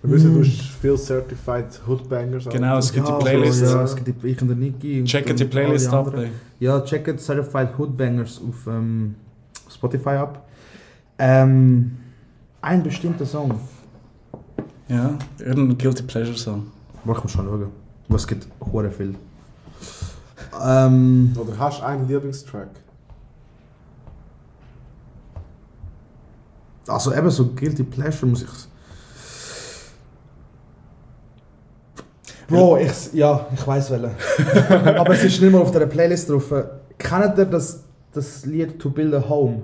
Wir 0.02 0.12
wissen, 0.12 0.34
du 0.34 0.40
hast 0.42 0.62
viel 0.82 0.98
Certified 0.98 1.82
Hoodbangers. 1.86 2.46
Genau, 2.50 2.78
es 2.78 2.92
gibt 2.92 3.08
ja, 3.08 3.18
die 3.18 3.24
Playlist. 3.24 3.62
Ja, 3.62 3.84
es 3.84 3.96
gibt 3.96 4.24
die, 4.24 4.28
ich 4.28 4.42
und 4.42 4.48
der 4.48 4.58
Niki. 4.58 5.00
und 5.02 5.06
Checket 5.06 5.40
die 5.40 5.46
Playlist 5.46 5.90
ab. 5.90 6.14
Ja, 6.60 6.82
checket 6.82 7.20
Certified 7.20 7.78
Hoodbangers 7.78 8.42
auf 8.48 8.68
ähm, 8.68 9.16
Spotify 9.70 10.10
ab. 10.10 10.48
Ähm, 11.18 11.98
ein 12.62 12.84
bestimmter 12.84 13.26
Song. 13.26 13.60
Ja, 14.88 15.18
irgendein 15.38 15.78
Guilty 15.78 16.04
Pleasure 16.04 16.38
Song. 16.38 16.68
Boah, 17.04 17.18
ich 17.18 17.24
muss 17.24 17.32
schon 17.32 17.46
schauen. 17.46 17.68
Es 18.14 18.28
gibt 18.28 18.48
hure 18.72 18.92
viel. 18.92 19.16
Ähm, 20.62 21.36
Oder 21.38 21.58
hast 21.58 21.80
du 21.80 21.86
einen 21.86 22.08
Lieblingstrack? 22.08 22.70
also 26.90 27.14
eben 27.14 27.30
so 27.30 27.46
Guilty 27.54 27.84
Pleasure 27.84 28.26
muss 28.26 28.42
ich... 28.44 28.50
Bro, 32.48 32.78
ich, 32.78 33.14
ja, 33.14 33.46
ich 33.54 33.68
weiß 33.68 33.92
welchen. 33.92 34.10
Aber 34.98 35.14
es 35.14 35.24
ist 35.24 35.40
nicht 35.40 35.52
mehr 35.52 35.62
auf 35.62 35.70
der 35.70 35.86
Playlist 35.86 36.30
drauf. 36.30 36.52
Kennt 36.98 37.38
ihr 37.38 37.46
das, 37.46 37.84
das 38.12 38.44
Lied 38.46 38.80
To 38.80 38.90
Build 38.90 39.14
a 39.14 39.30
Home? 39.30 39.62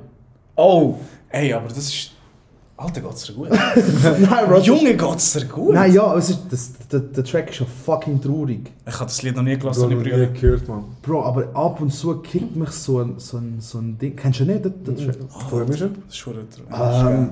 Oh, 0.56 0.96
ey, 1.30 1.52
aber 1.52 1.68
das 1.68 1.80
ist. 1.80 2.12
Alter, 2.78 3.00
geht's 3.02 3.24
dir 3.24 3.34
gut? 3.34 3.50
Nein, 4.20 4.50
Bro. 4.50 4.60
Junge, 4.60 4.96
geht's 4.98 5.32
dir 5.34 5.46
gut? 5.46 5.74
Nein, 5.74 5.94
ja, 5.94 6.14
es 6.18 6.30
ist, 6.32 6.40
das, 6.50 6.72
der, 6.92 7.00
der 7.00 7.24
Track 7.24 7.50
ist 7.52 7.60
ja 7.62 7.66
fucking 7.66 8.22
traurig. 8.22 8.70
Ich 8.86 8.94
habe 8.96 9.06
das 9.06 9.22
Lied 9.24 9.36
noch 9.36 9.44
nie 9.44 9.58
gelassen, 9.58 9.82
noch 9.84 9.90
meine 9.90 10.04
nie 10.04 10.10
Brüder. 10.10 10.28
gehört, 10.28 10.68
Mann. 10.68 10.84
Bro, 11.02 11.24
aber 11.24 11.56
ab 11.56 11.80
und 11.80 11.94
zu 11.94 12.18
kickt 12.18 12.54
mich 12.56 12.72
so 12.72 13.00
ein, 13.00 13.14
so 13.18 13.38
ein, 13.38 13.62
so 13.62 13.78
ein 13.78 13.98
Ding. 13.98 14.16
Kennst 14.18 14.42
du 14.42 14.46
nicht 14.46 14.66
den, 14.66 14.84
den 14.84 14.98
Track? 14.98 15.16
Von 15.50 15.62
wem 15.62 15.70
ist 15.70 15.82
er? 15.82 15.88
Das 15.90 15.98
ist 16.10 16.18
schon 16.18 16.36
Ähm, 16.78 17.30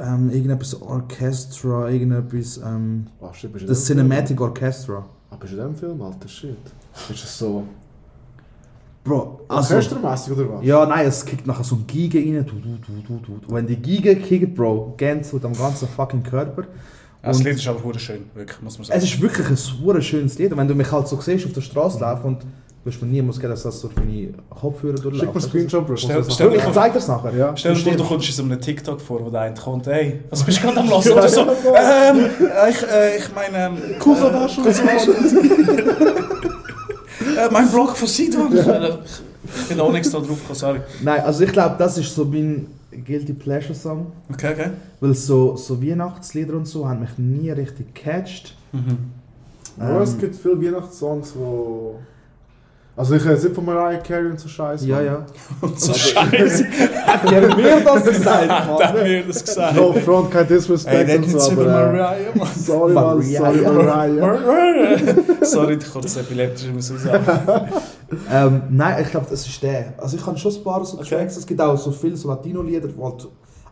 ähm, 0.00 0.30
irgendetwas 0.30 0.82
Orchestra, 0.82 1.88
irgendetwas. 1.88 2.56
Ähm, 2.58 3.06
Ah, 3.20 3.32
shit, 3.32 3.52
bist 3.52 3.64
du 3.64 3.68
das 3.68 3.84
Cinematic 3.84 4.40
Orchestra. 4.40 4.94
Film? 4.96 5.04
Ah, 5.30 5.36
bist 5.36 5.52
du 5.52 5.56
in 5.58 5.62
dem 5.62 5.76
Film, 5.76 6.02
Alter? 6.02 6.26
Shit. 6.28 6.56
Ist 7.08 7.22
es 7.24 7.38
so 7.38 7.62
Bro, 9.04 9.40
also. 9.48 9.74
orchestermässig 9.74 10.32
oder 10.32 10.48
was? 10.54 10.64
Ja, 10.64 10.86
nein, 10.86 11.06
es 11.06 11.24
kickt 11.26 11.46
nachher 11.46 11.62
so 11.64 11.74
ein 11.76 11.86
Gige 11.86 12.18
rein. 12.18 12.46
Du, 12.46 12.54
du, 12.56 12.78
du, 12.78 13.02
du, 13.18 13.38
du. 13.38 13.48
Und 13.48 13.54
wenn 13.54 13.66
die 13.66 13.76
Gige 13.76 14.16
kickt, 14.16 14.54
Bro, 14.54 14.94
Gänsehaut 14.96 15.44
am 15.44 15.52
ganzen 15.52 15.86
fucking 15.88 16.22
Körper. 16.22 16.62
Das 17.22 17.36
Und- 17.38 17.44
Lied 17.44 17.56
ist 17.56 17.68
aber 17.68 17.82
hure 17.84 17.98
schön, 17.98 18.24
wirklich, 18.34 18.60
muss 18.62 18.78
man 18.78 18.86
sagen. 18.86 18.98
Es 18.98 19.04
ist 19.04 19.20
wirklich 19.20 19.46
ein 19.48 19.56
super 19.56 20.00
schönes 20.00 20.38
Lied. 20.38 20.52
Und 20.52 20.58
wenn 20.58 20.68
du 20.68 20.74
mich 20.74 20.90
halt 20.90 21.06
so 21.08 21.20
siehst 21.20 21.44
auf 21.46 21.52
der 21.52 21.60
Straße 21.60 22.00
laufen 22.00 22.26
und 22.28 22.42
du 22.42 22.46
hast 22.90 23.00
mir 23.02 23.08
niemals 23.08 23.36
gesagt, 23.36 23.52
dass 23.52 23.62
das 23.62 23.80
durch 23.82 23.94
meine 23.96 24.32
Kopfhörer 24.50 24.94
durchläuft. 24.94 25.20
Schick 25.20 25.34
mir 25.34 25.40
einen 25.40 25.50
Screenshot, 25.50 25.86
Bro. 25.86 25.96
Stell- 25.96 26.16
das 26.22 26.34
stell-. 26.34 26.54
Ich 26.54 26.62
zeig 26.72 26.92
dir 26.92 26.98
das 26.98 27.08
nachher. 27.08 27.34
Ja. 27.34 27.54
Stell 27.56 27.74
dir 27.74 27.80
vor, 27.80 27.92
du 27.96 28.04
kommst 28.04 28.28
in 28.28 28.34
so 28.34 28.42
einem 28.42 28.58
TikTok 28.60 29.00
vor, 29.02 29.22
wo 29.24 29.28
der 29.30 29.40
eine 29.42 29.54
kommt, 29.54 29.86
ey, 29.86 30.20
was 30.30 30.42
bist 30.44 30.58
du 30.58 30.62
gerade 30.62 30.80
am 30.80 30.88
Lassen? 30.90 31.12
Du 31.14 31.28
so, 31.28 31.40
ähm, 31.42 31.46
äh, 32.40 32.70
ich, 32.70 32.82
äh, 32.82 33.16
ich 33.18 33.34
meine, 33.34 33.66
ähm, 33.66 33.76
Kusawasch. 33.98 34.58
äh, 34.58 34.62
mein 37.50 37.68
Blog 37.70 37.96
von 37.96 38.08
Sidon. 38.08 38.52
Ich 39.46 39.68
bin 39.68 39.78
auch 39.78 39.92
nichts 39.92 40.10
da 40.10 40.18
drauf 40.20 40.38
gekommen, 40.40 40.54
sorry. 40.54 40.80
Nein, 41.02 41.20
also 41.20 41.44
ich 41.44 41.52
glaube, 41.52 41.76
das 41.78 41.98
ist 41.98 42.14
so 42.14 42.24
mein 42.24 42.66
Guilty 43.04 43.34
Pleasure 43.34 43.74
Song. 43.74 44.06
Okay, 44.32 44.52
okay. 44.54 44.70
Weil 45.00 45.12
so, 45.12 45.54
so 45.54 45.82
Weihnachtslieder 45.82 46.54
und 46.54 46.66
so 46.66 46.88
haben 46.88 47.00
mich 47.00 47.18
nie 47.18 47.50
richtig 47.50 47.94
gecatcht. 47.94 48.56
Mhm. 48.72 48.96
Ja, 49.78 50.00
es 50.02 50.14
Ähm, 50.14 50.20
gibt 50.20 50.36
viele 50.36 50.62
Weihnachtssongs, 50.62 51.34
wo... 51.36 51.96
Also 52.96 53.16
ich 53.16 53.24
rede 53.24 53.42
nicht 53.42 53.54
von 53.56 53.64
Mariah 53.64 53.98
Carey 53.98 54.30
und 54.30 54.38
so 54.38 54.48
Scheiße. 54.48 54.86
Ja, 54.86 55.02
ja. 55.02 55.26
Und 55.60 55.80
so 55.80 55.92
Scheiße. 55.92 56.64
Hat 57.06 57.28
ja 57.28 57.40
mir 57.56 57.80
das 57.84 58.04
gesagt, 58.04 58.48
Hat 58.50 58.80
er 58.96 59.02
mir 59.02 59.24
das 59.26 59.44
gesagt? 59.44 59.74
No 59.76 59.92
front, 59.94 60.30
kein 60.30 60.46
Disrespect 60.46 61.08
Ey, 61.08 61.16
und 61.18 61.28
so, 61.28 61.38
Sie 61.40 61.52
über 61.54 61.62
aber... 61.62 61.88
Äh, 61.88 61.92
Mariah, 61.92 62.16
Mann. 62.36 62.48
sorry, 62.56 62.92
Mann, 62.92 63.22
sorry, 63.22 63.60
Mariah. 63.62 64.12
Mariah. 64.20 64.98
Sorry, 65.42 65.74
ich 65.74 65.92
kurz 65.92 66.16
epileptisch 66.16 66.68
muss 66.72 66.90
ich 66.90 66.98
sagen. 67.00 67.24
Ähm, 68.30 68.62
nein, 68.70 69.02
ich 69.02 69.10
glaube, 69.10 69.26
das 69.28 69.44
ist 69.44 69.60
der. 69.60 69.94
Also 69.96 70.16
ich 70.16 70.24
habe 70.24 70.38
schon 70.38 70.54
ein 70.54 70.62
paar 70.62 70.84
so 70.84 70.98
Okay. 70.98 71.08
Tracks. 71.16 71.36
Es 71.36 71.44
gibt 71.46 71.60
auch 71.60 71.76
so 71.76 71.90
viele 71.90 72.16
so 72.16 72.28
Latino-Lieder, 72.28 72.86
die 72.86 73.02
halt 73.02 73.26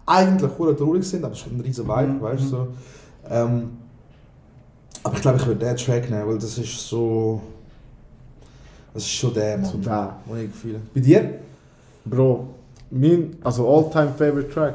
eigentlich 0.05 0.51
hure 0.59 0.75
traurig 0.75 1.05
sind, 1.05 1.23
aber 1.23 1.35
es 1.35 1.41
ist 1.43 1.47
ein 1.53 1.61
riesen 1.61 1.87
Vibe, 1.87 2.07
Mhm, 2.14 2.20
weißt 2.20 2.43
du. 2.43 2.47
mhm. 2.47 2.51
So. 2.51 2.66
Ähm, 3.31 3.70
aber 5.05 5.14
ich 5.14 5.23
glaube, 5.23 5.39
ich 5.39 5.47
würde 5.47 5.64
den 5.64 5.77
Track 5.77 6.11
nehmen, 6.11 6.27
weil 6.27 6.39
das 6.39 6.59
ist 6.59 6.89
so... 6.89 7.41
Das 8.95 9.03
ist 9.05 9.11
schon 9.11 9.32
der, 9.34 9.57
Mann, 9.59 9.70
So 9.70 9.78
da. 9.78 10.16
den 10.26 10.51
ich 10.51 10.55
fühle. 10.55 10.80
Bei 10.95 11.01
dir? 11.01 11.34
Bro, 12.05 12.49
mein, 12.90 13.36
also 13.43 13.66
all-time 13.68 14.12
favorite 14.16 14.51
track. 14.51 14.74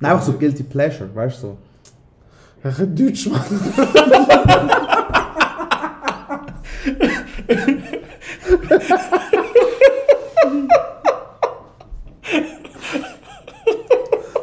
Nein, 0.00 0.12
auch 0.12 0.22
so 0.22 0.32
Guilty 0.32 0.62
Pleasure, 0.62 1.08
weißt 1.14 1.42
du. 1.42 1.46
So. 1.48 1.56
Ich 2.70 2.76
kann 2.76 2.96
Deutsch, 2.96 3.26
Mann. 3.28 3.42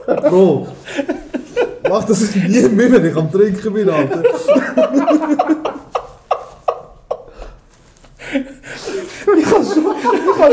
Bro, 0.05 0.67
mach 1.89 2.03
das 2.05 2.35
nie 2.35 2.69
mehr, 2.69 2.91
wenn 2.91 3.05
ich 3.05 3.15
am 3.15 3.31
Trinken 3.31 3.73
bin, 3.73 3.89
Alter. 3.89 4.23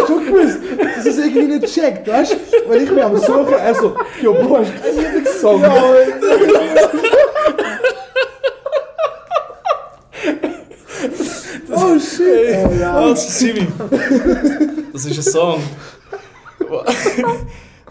Schon 0.07 0.27
gewusst, 0.27 0.59
dass 0.97 1.07
es 1.07 1.19
irgendwie 1.19 1.57
nicht 1.59 1.73
checkt, 1.75 2.07
weißt 2.09 2.33
du? 2.33 2.37
Weil 2.71 2.83
ich 2.83 2.91
mich 2.91 3.03
am 3.05 3.17
Suchen, 3.17 3.55
er 3.55 3.75
so, 3.75 3.95
jo, 4.23 4.33
Bro, 4.35 4.59
hast 4.59 4.71
du 4.73 4.81
keinen 4.81 4.99
Lieblingssong? 4.99 5.65
oh 11.73 11.99
shit! 11.99 12.67
Oh, 12.67 12.73
ja. 12.79 12.95
Also, 12.95 13.29
Simi, 13.29 13.67
das 14.93 15.05
ist 15.07 15.19
ein 15.19 15.23
Song. 15.33 15.63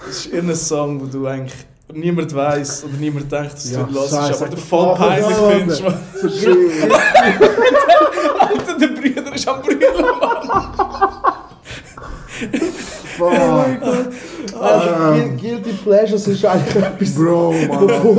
Das 0.06 0.16
ist 0.18 0.26
irgendein 0.28 0.56
Song, 0.56 1.02
wo 1.02 1.06
du 1.06 1.26
eigentlich 1.28 1.54
niemand 1.92 2.34
weiß 2.34 2.86
oder 2.86 2.94
niemand 3.00 3.32
denkt, 3.32 3.54
dass 3.54 3.72
Ja, 3.72 3.84
du 3.84 3.94
los 3.94 4.12
ist, 4.12 4.18
scheiße. 4.18 4.46
aber 4.46 4.56
du 4.56 4.62
voll 4.62 4.88
Ah, 4.90 4.96
peinlich 4.96 5.30
ja, 5.30 5.50
findest. 5.50 5.84
Alter, 8.40 8.78
der 8.80 8.88
Bruder 8.88 9.36
ist 9.36 9.48
am 9.48 9.62
Brüllen, 9.62 9.80
Mann. 10.20 11.09
Fuck. 13.18 13.34
Also, 14.62 14.90
Ähm. 14.90 15.38
Guil- 15.38 15.38
Guilty 15.38 15.74
Pleasures 15.84 16.28
ist 16.28 16.46
eigentlich 16.46 16.76
etwas. 16.84 17.16
Bro, 17.16 17.54
Mann. 17.68 17.88
Bro, 17.88 18.18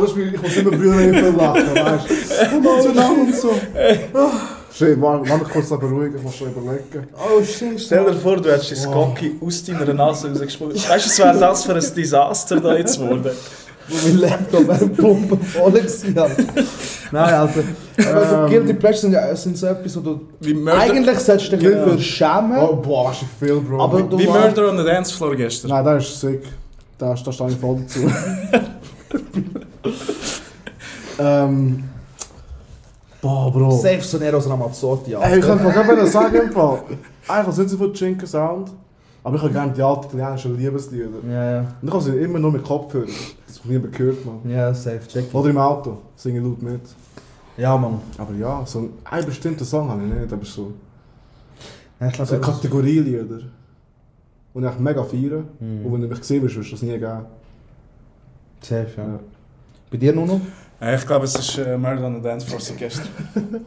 das 0.00 0.10
ist 0.10 0.16
wie, 0.16 0.22
ich 0.22 0.42
muss 0.42 0.56
immer 0.56 0.70
Brüder 0.70 0.98
viel 0.98 1.34
lachen, 1.36 1.74
weißt 1.74 2.10
du? 2.10 2.82
Zueinander 2.82 3.20
und 3.22 3.34
so. 3.34 3.52
Schön, 4.72 5.02
warte, 5.02 5.28
warte 5.28 5.44
kurz 5.46 5.70
noch 5.70 5.80
beruhigen, 5.80 6.14
ich 6.16 6.22
muss 6.22 6.36
schon 6.36 6.52
überlegen. 6.52 7.08
Oh, 7.14 7.42
shit. 7.42 7.80
Stell 7.80 8.04
dir 8.04 8.14
vor, 8.14 8.36
du 8.36 8.52
hättest 8.52 8.84
dein 8.86 8.92
Gocki 8.92 9.36
aus 9.44 9.64
deiner 9.64 9.92
Nase 9.92 10.28
rausgespuckt. 10.28 10.74
Weißt 10.88 11.06
du, 11.06 11.10
was 11.10 11.18
wäre 11.18 11.38
das 11.38 11.64
für 11.64 11.74
ein 11.74 11.94
Desaster 11.96 12.60
da 12.60 12.76
jetzt 12.76 12.98
geworden? 13.00 13.30
Wo 13.90 14.08
mein 14.08 14.18
Laptop 14.18 14.68
eine 14.70 14.86
Pumpe 14.88 15.36
voll 15.36 15.72
war. 15.74 16.22
Alter. 16.24 16.44
Nein, 17.12 17.34
Alter. 17.34 17.62
Also, 17.98 18.34
Ähm. 18.36 18.48
Guilty 18.50 18.74
Pleasures 18.74 19.00
sind, 19.02 19.12
ja- 19.12 19.34
sind 19.36 19.56
so 19.58 19.66
etwas, 19.66 19.96
wo 19.96 20.00
du. 20.00 20.20
Wie 20.40 20.54
Murder, 20.54 20.78
Eigentlich 20.78 21.18
solltest 21.18 21.52
du 21.52 21.56
dich 21.56 21.68
nicht 21.68 21.82
für 21.84 21.98
schämen. 21.98 22.58
Oh, 22.58 22.76
boah, 22.76 23.10
weißt 23.10 23.22
du 23.22 23.26
viel, 23.46 23.60
Bro. 23.60 23.82
Aber 23.82 23.98
wie 24.18 24.26
war- 24.28 24.40
Murder 24.46 24.70
on 24.70 24.78
the 24.78 24.84
Dance 24.84 25.12
Floor 25.14 25.34
gestern. 25.36 25.70
Nein, 25.70 25.84
das 25.84 26.04
ist 26.08 26.20
sick. 26.20 26.42
Da, 26.98 27.14
da 27.14 27.32
stehe 27.32 27.50
ich 27.50 27.56
voll 27.56 27.78
dazu. 27.80 28.00
ähm. 31.18 31.84
Boah, 33.20 33.52
Bro. 33.52 33.70
Safe 33.72 34.00
Soneros 34.00 34.48
Ramazzotti, 34.48 35.12
Ey, 35.14 35.38
ich 35.38 35.44
könnte 35.44 35.64
gerade 35.64 36.06
sagen. 36.06 36.50
Eigentlich 37.28 37.54
sind 37.54 37.68
sie 37.68 37.76
von 37.76 37.92
Chinken 37.92 38.26
Sound. 38.26 38.70
Aber 39.22 39.36
ich 39.36 39.42
habe 39.42 39.52
gerne 39.52 39.72
die 39.72 39.82
alten 39.82 40.16
italienischen 40.16 40.56
Liebeslieder. 40.56 41.08
Ja, 41.28 41.52
ja. 41.52 41.58
Und 41.82 41.88
ich 41.88 41.92
habe 41.92 42.02
sie 42.02 42.16
immer 42.16 42.38
nur 42.38 42.52
mit 42.52 42.64
Kopfhörer. 42.64 43.04
Das 43.50 43.58
habe 43.58 43.74
ich 43.74 43.78
niemand 43.78 43.96
gehört, 43.96 44.24
man. 44.24 44.48
Ja, 44.48 44.72
safe. 44.72 45.00
Check. 45.08 45.34
Oder 45.34 45.50
im 45.50 45.58
Auto. 45.58 45.98
Singe 46.14 46.38
ich 46.38 46.44
laut 46.44 46.62
mit. 46.62 46.80
Ja, 47.56 47.76
Mann. 47.76 48.00
Aber 48.16 48.32
ja, 48.34 48.64
so 48.64 48.90
einen 49.04 49.26
bestimmten 49.26 49.64
Song 49.64 49.88
habe 49.88 50.02
ich 50.04 50.12
nicht. 50.12 50.32
Aber 50.32 50.44
so, 50.44 50.72
Ja, 51.98 52.08
ich 52.08 52.16
so 52.16 52.24
glaube, 52.24 52.40
Kategorielieder. 52.40 53.40
Und 54.54 54.64
ich 54.64 54.78
mega 54.78 55.02
feiere. 55.02 55.42
Mhm. 55.58 55.84
Und 55.84 55.92
wenn 55.92 56.00
du 56.02 56.06
mich 56.06 56.20
gesehen 56.20 56.44
hast, 56.44 56.56
wirst 56.56 56.68
du 56.68 56.72
das 56.72 56.82
nie 56.82 56.92
geben. 56.92 57.26
Safe, 58.60 58.88
ja. 58.96 59.02
Ja. 59.04 59.20
Bei 59.90 59.96
dir, 59.96 60.12
Nuno? 60.12 60.40
Ja, 60.80 60.94
ich 60.94 61.06
glaube, 61.06 61.24
es 61.24 61.34
ist 61.34 61.58
äh, 61.58 61.76
Murder 61.76 62.06
on 62.06 62.16
the 62.16 62.22
Dance 62.22 62.46
Floor 62.46 62.60
seit 62.60 62.78
gestern. 62.78 63.08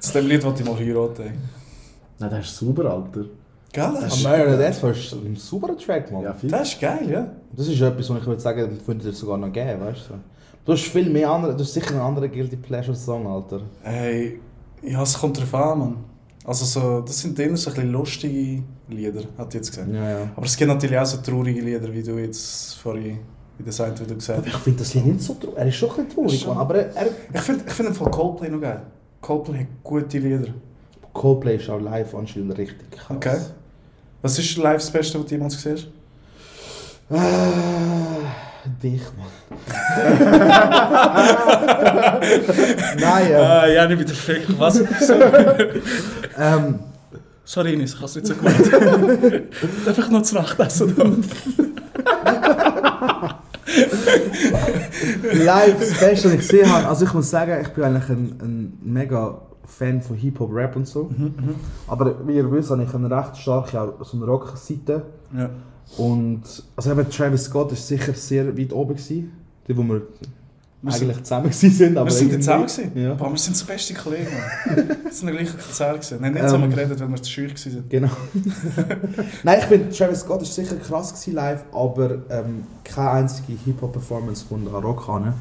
Zu 0.00 0.12
dem 0.14 0.26
Lied, 0.26 0.42
das 0.42 0.58
ich 0.58 0.66
mal 0.66 0.76
heiraten. 0.76 1.32
Nein, 2.18 2.30
das 2.30 2.46
ist 2.46 2.56
super, 2.56 2.86
Alter. 2.86 3.26
Gell, 3.72 3.90
das 4.00 4.16
ist, 4.18 4.26
American 4.26 4.58
Death 4.58 4.84
ist 4.96 5.12
ein 5.14 5.36
super 5.36 5.76
Track, 5.76 6.12
Mann. 6.12 6.22
Ja, 6.22 6.36
das 6.42 6.68
ist 6.72 6.80
geil, 6.80 7.08
ja. 7.10 7.30
Das 7.56 7.68
ist 7.68 7.80
etwas, 7.80 8.10
was 8.10 8.18
ich 8.18 8.26
würde 8.26 8.40
sagen, 8.40 8.76
das 8.78 8.86
würde 8.86 9.04
dir 9.04 9.12
sogar 9.12 9.38
noch 9.38 9.50
geben, 9.52 9.80
weißt 9.80 10.10
du? 10.10 10.14
Du 10.64 10.72
hast 10.72 10.82
viel 10.82 11.08
mehr 11.10 11.30
andere, 11.30 11.56
du 11.56 11.60
hast 11.64 11.72
sicher 11.72 11.90
einen 11.92 12.00
anderen 12.00 12.30
Guilty 12.30 12.56
Pleasure 12.56 12.96
Song, 12.96 13.26
Alter. 13.26 13.62
Hey, 13.82 14.40
ja, 14.82 15.02
es 15.02 15.18
kommt 15.18 15.38
drauf 15.40 15.54
an, 15.54 15.78
Mann. 15.78 15.96
Also 16.44 16.64
so, 16.64 17.00
das 17.00 17.18
sind 17.20 17.38
eher 17.38 17.56
so 17.56 17.70
ein 17.70 17.74
bisschen 17.76 17.92
lustige 17.92 18.62
Lieder, 18.88 19.22
hat 19.38 19.48
ich 19.48 19.54
jetzt 19.54 19.70
gesagt. 19.70 19.88
Ja, 19.92 20.10
ja. 20.10 20.30
Aber 20.36 20.44
es 20.44 20.56
gibt 20.56 20.68
natürlich 20.68 20.98
auch 20.98 21.06
so 21.06 21.18
traurige 21.18 21.60
Lieder, 21.60 21.92
wie 21.92 22.02
du 22.02 22.18
jetzt 22.18 22.74
vorhin 22.74 23.20
wie 23.58 23.64
das 23.64 23.80
eine, 23.80 23.98
wie 24.00 24.04
du 24.04 24.14
gesagt 24.14 24.46
Ich 24.46 24.52
hast. 24.52 24.62
finde 24.62 24.78
das 24.80 24.94
Lied 24.94 25.06
nicht 25.06 25.22
so 25.22 25.34
traurig. 25.34 25.56
Er 25.58 25.66
ist 25.68 25.76
schon 25.76 25.90
ein 25.90 25.96
bisschen 26.06 26.14
traurig. 26.14 26.46
Mann. 26.46 26.58
Aber 26.58 26.74
er, 26.76 27.06
Ich 27.32 27.40
finde 27.40 27.64
ich 27.66 27.72
find 27.72 27.98
Coldplay 27.98 28.48
noch 28.48 28.60
geil. 28.60 28.82
Coldplay 29.20 29.58
hat 29.60 29.66
gute 29.84 30.18
Lieder. 30.18 30.48
Coldplay 31.12 31.56
ist 31.56 31.68
auch 31.70 31.80
live 31.80 32.14
anscheinend 32.14 32.56
richtig 32.58 32.90
krass. 32.90 33.16
Okay. 33.16 33.38
Was 34.22 34.38
ist 34.38 34.56
live 34.56 34.80
das 34.80 34.90
Beste, 34.90 35.18
was 35.18 35.26
du 35.26 35.34
jemals 35.34 35.56
gesehen 35.56 35.76
hast? 35.76 35.88
Äh, 37.10 38.78
dich, 38.82 39.02
Mann. 39.18 39.26
Nein, 42.98 43.26
ähm, 43.30 43.36
Ah, 43.36 43.66
ja, 43.66 43.86
nicht 43.88 43.98
wieder 43.98 44.14
Fick. 44.14 44.46
Was? 44.58 44.80
ähm, 46.38 46.78
Sorry, 47.44 47.74
Ines, 47.74 47.94
ich 47.94 47.96
habe 47.96 48.06
es 48.06 48.14
nicht 48.14 48.26
so 48.28 48.34
gemacht. 48.36 48.54
Darf 49.84 49.98
ich 49.98 50.08
noch 50.08 50.22
zur 50.22 50.40
Nacht 50.40 50.58
essen? 50.60 50.94
live 55.32 55.80
das 55.80 55.98
Beste, 55.98 56.28
was 56.28 56.34
ich 56.34 56.40
gesehen 56.40 56.72
habe. 56.72 56.86
Also 56.86 57.04
ich 57.04 57.12
muss 57.12 57.28
sagen, 57.28 57.60
ich 57.60 57.68
bin 57.68 57.82
eigentlich 57.84 58.08
ein, 58.08 58.38
ein 58.40 58.78
mega 58.82 59.42
Fan 59.66 60.02
von 60.02 60.16
Hip-Hop-Rap 60.16 60.76
und 60.76 60.86
so. 60.86 61.10
Aber 61.88 62.26
wie 62.26 62.34
ihr 62.36 62.50
wisst, 62.50 62.70
habe 62.70 62.82
ich 62.82 62.94
eine 62.94 63.10
recht 63.10 63.36
starke 63.36 63.80
auch 63.80 64.04
so 64.04 64.16
eine 64.16 64.26
Rock-Seite. 64.26 65.02
Ja. 65.36 65.50
Und 65.98 66.42
also 66.76 66.90
eben 66.92 67.08
Travis 67.10 67.44
Scott 67.44 67.72
ist 67.72 67.86
sicher 67.86 68.12
sehr 68.14 68.56
weit 68.56 68.72
oben 68.72 68.94
gewesen. 68.96 69.32
Die, 69.68 69.76
wo 69.76 69.82
wir 69.82 70.02
Wir 70.82 70.92
sind- 70.92 71.02
eigentlich 71.10 71.22
zusammen 71.22 71.52
sind. 71.52 71.96
Aber 71.96 72.06
Wir 72.06 72.12
sind 72.12 72.32
zusammen 72.32 72.66
gewesen? 72.66 72.90
Ja. 72.94 73.14
Boah, 73.14 73.30
wir 73.30 73.38
sind 73.38 73.56
so 73.56 73.64
beste 73.66 73.94
Kollegen. 73.94 74.26
Mann. 74.66 74.76
Wir 75.04 75.12
sind 75.12 75.30
gleich 75.30 75.50
Konzert 75.50 75.94
gewesen. 76.00 76.18
Wir 76.20 76.26
haben 76.26 76.34
nicht 76.34 76.44
zusammen 76.44 76.64
Ähm. 76.64 76.70
geredet, 76.70 77.00
weil 77.00 77.08
wir 77.10 77.22
zu 77.22 77.30
scheu 77.30 77.42
waren. 77.48 77.84
Genau. 77.88 78.08
Nein, 79.44 79.58
ich 79.60 79.64
finde, 79.66 79.90
Travis 79.90 80.20
Scott 80.20 80.42
ist 80.42 80.54
sicher 80.54 80.76
krass 80.76 81.12
gewesen 81.12 81.34
live, 81.34 81.64
aber 81.72 82.10
ähm, 82.30 82.64
keine 82.84 83.10
einzige 83.10 83.52
Hip-Hop-Performance 83.64 84.44
von 84.48 84.64
der 84.64 84.74
Rock 84.74 85.06
kann. 85.06 85.34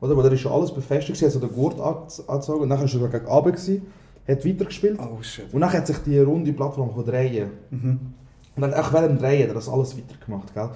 Oder? 0.00 0.16
Weil 0.16 0.24
da 0.24 0.30
ist 0.30 0.40
schon 0.40 0.52
alles 0.52 0.72
befestigt, 0.72 1.20
hat 1.22 1.32
so 1.32 1.40
den 1.40 1.52
Gurt 1.52 1.78
ange- 1.78 2.26
angezogen 2.28 2.62
und 2.62 2.68
dann 2.70 2.82
ist 2.84 2.94
er 2.94 3.08
gegen 3.08 3.26
gewesen, 3.26 3.82
hat 4.28 4.44
weitergespielt. 4.46 4.98
Oh 5.00 5.22
shit. 5.22 5.52
Und 5.52 5.60
dann 5.60 5.72
hat 5.72 5.86
sich 5.86 5.98
die 5.98 6.18
runde 6.20 6.52
Plattform 6.52 6.90
drehen. 7.04 7.50
Mhm. 7.70 7.98
Und 8.56 8.62
dann 8.62 8.74
auch 8.74 8.92
während 8.92 9.10
dem 9.10 9.18
Drehen 9.18 9.42
hat 9.42 9.48
er 9.48 9.54
das 9.54 9.68
alles 9.68 9.96
weitergemacht, 9.96 10.52
gell? 10.54 10.68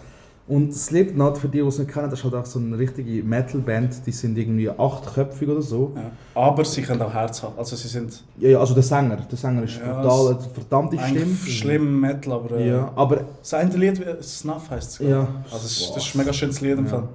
Und 0.48 0.74
Slipknot, 0.74 1.38
für 1.38 1.46
die, 1.48 1.60
die 1.62 1.66
es 1.66 1.78
nicht 1.78 1.90
kennen, 1.90 2.10
das 2.10 2.18
ist 2.18 2.24
halt 2.24 2.34
auch 2.34 2.44
so 2.44 2.58
eine 2.58 2.76
richtige 2.76 3.22
Metal-Band, 3.22 4.04
die 4.04 4.10
sind 4.10 4.36
irgendwie 4.36 4.68
achtköpfig 4.68 5.48
oder 5.48 5.62
so. 5.62 5.92
Ja. 5.94 6.10
Aber 6.34 6.64
sie 6.64 6.82
können 6.82 7.00
auch 7.00 7.12
Herz 7.14 7.42
haben. 7.44 7.54
Also 7.56 7.76
sie 7.76 7.86
sind 7.86 8.24
Ja, 8.38 8.48
ja, 8.50 8.58
also 8.58 8.74
der 8.74 8.82
Sänger, 8.82 9.16
der 9.18 9.38
Sänger 9.38 9.62
ist 9.62 9.78
Ja, 9.78 10.02
brutal, 10.02 10.38
verdammte 10.52 10.98
Stimme. 10.98 11.36
schlimm 11.36 12.00
Metal, 12.00 12.32
aber 12.32 12.56
äh, 12.56 12.68
Ja, 12.70 12.92
aber 12.96 13.20
das 13.40 13.54
eine 13.54 13.72
Lied, 13.76 14.00
wie- 14.00 14.22
Snuff 14.22 14.68
heisst 14.68 15.00
es. 15.00 15.08
Ja. 15.08 15.20
Also 15.44 15.58
das 15.62 15.64
ist, 15.80 15.90
das 15.96 16.06
ist 16.08 16.14
ein 16.14 16.18
mega 16.18 16.32
schönes 16.32 16.60
Lied 16.60 16.76
im 16.78 16.84
Ja. 16.86 16.90
Fall. 16.90 17.08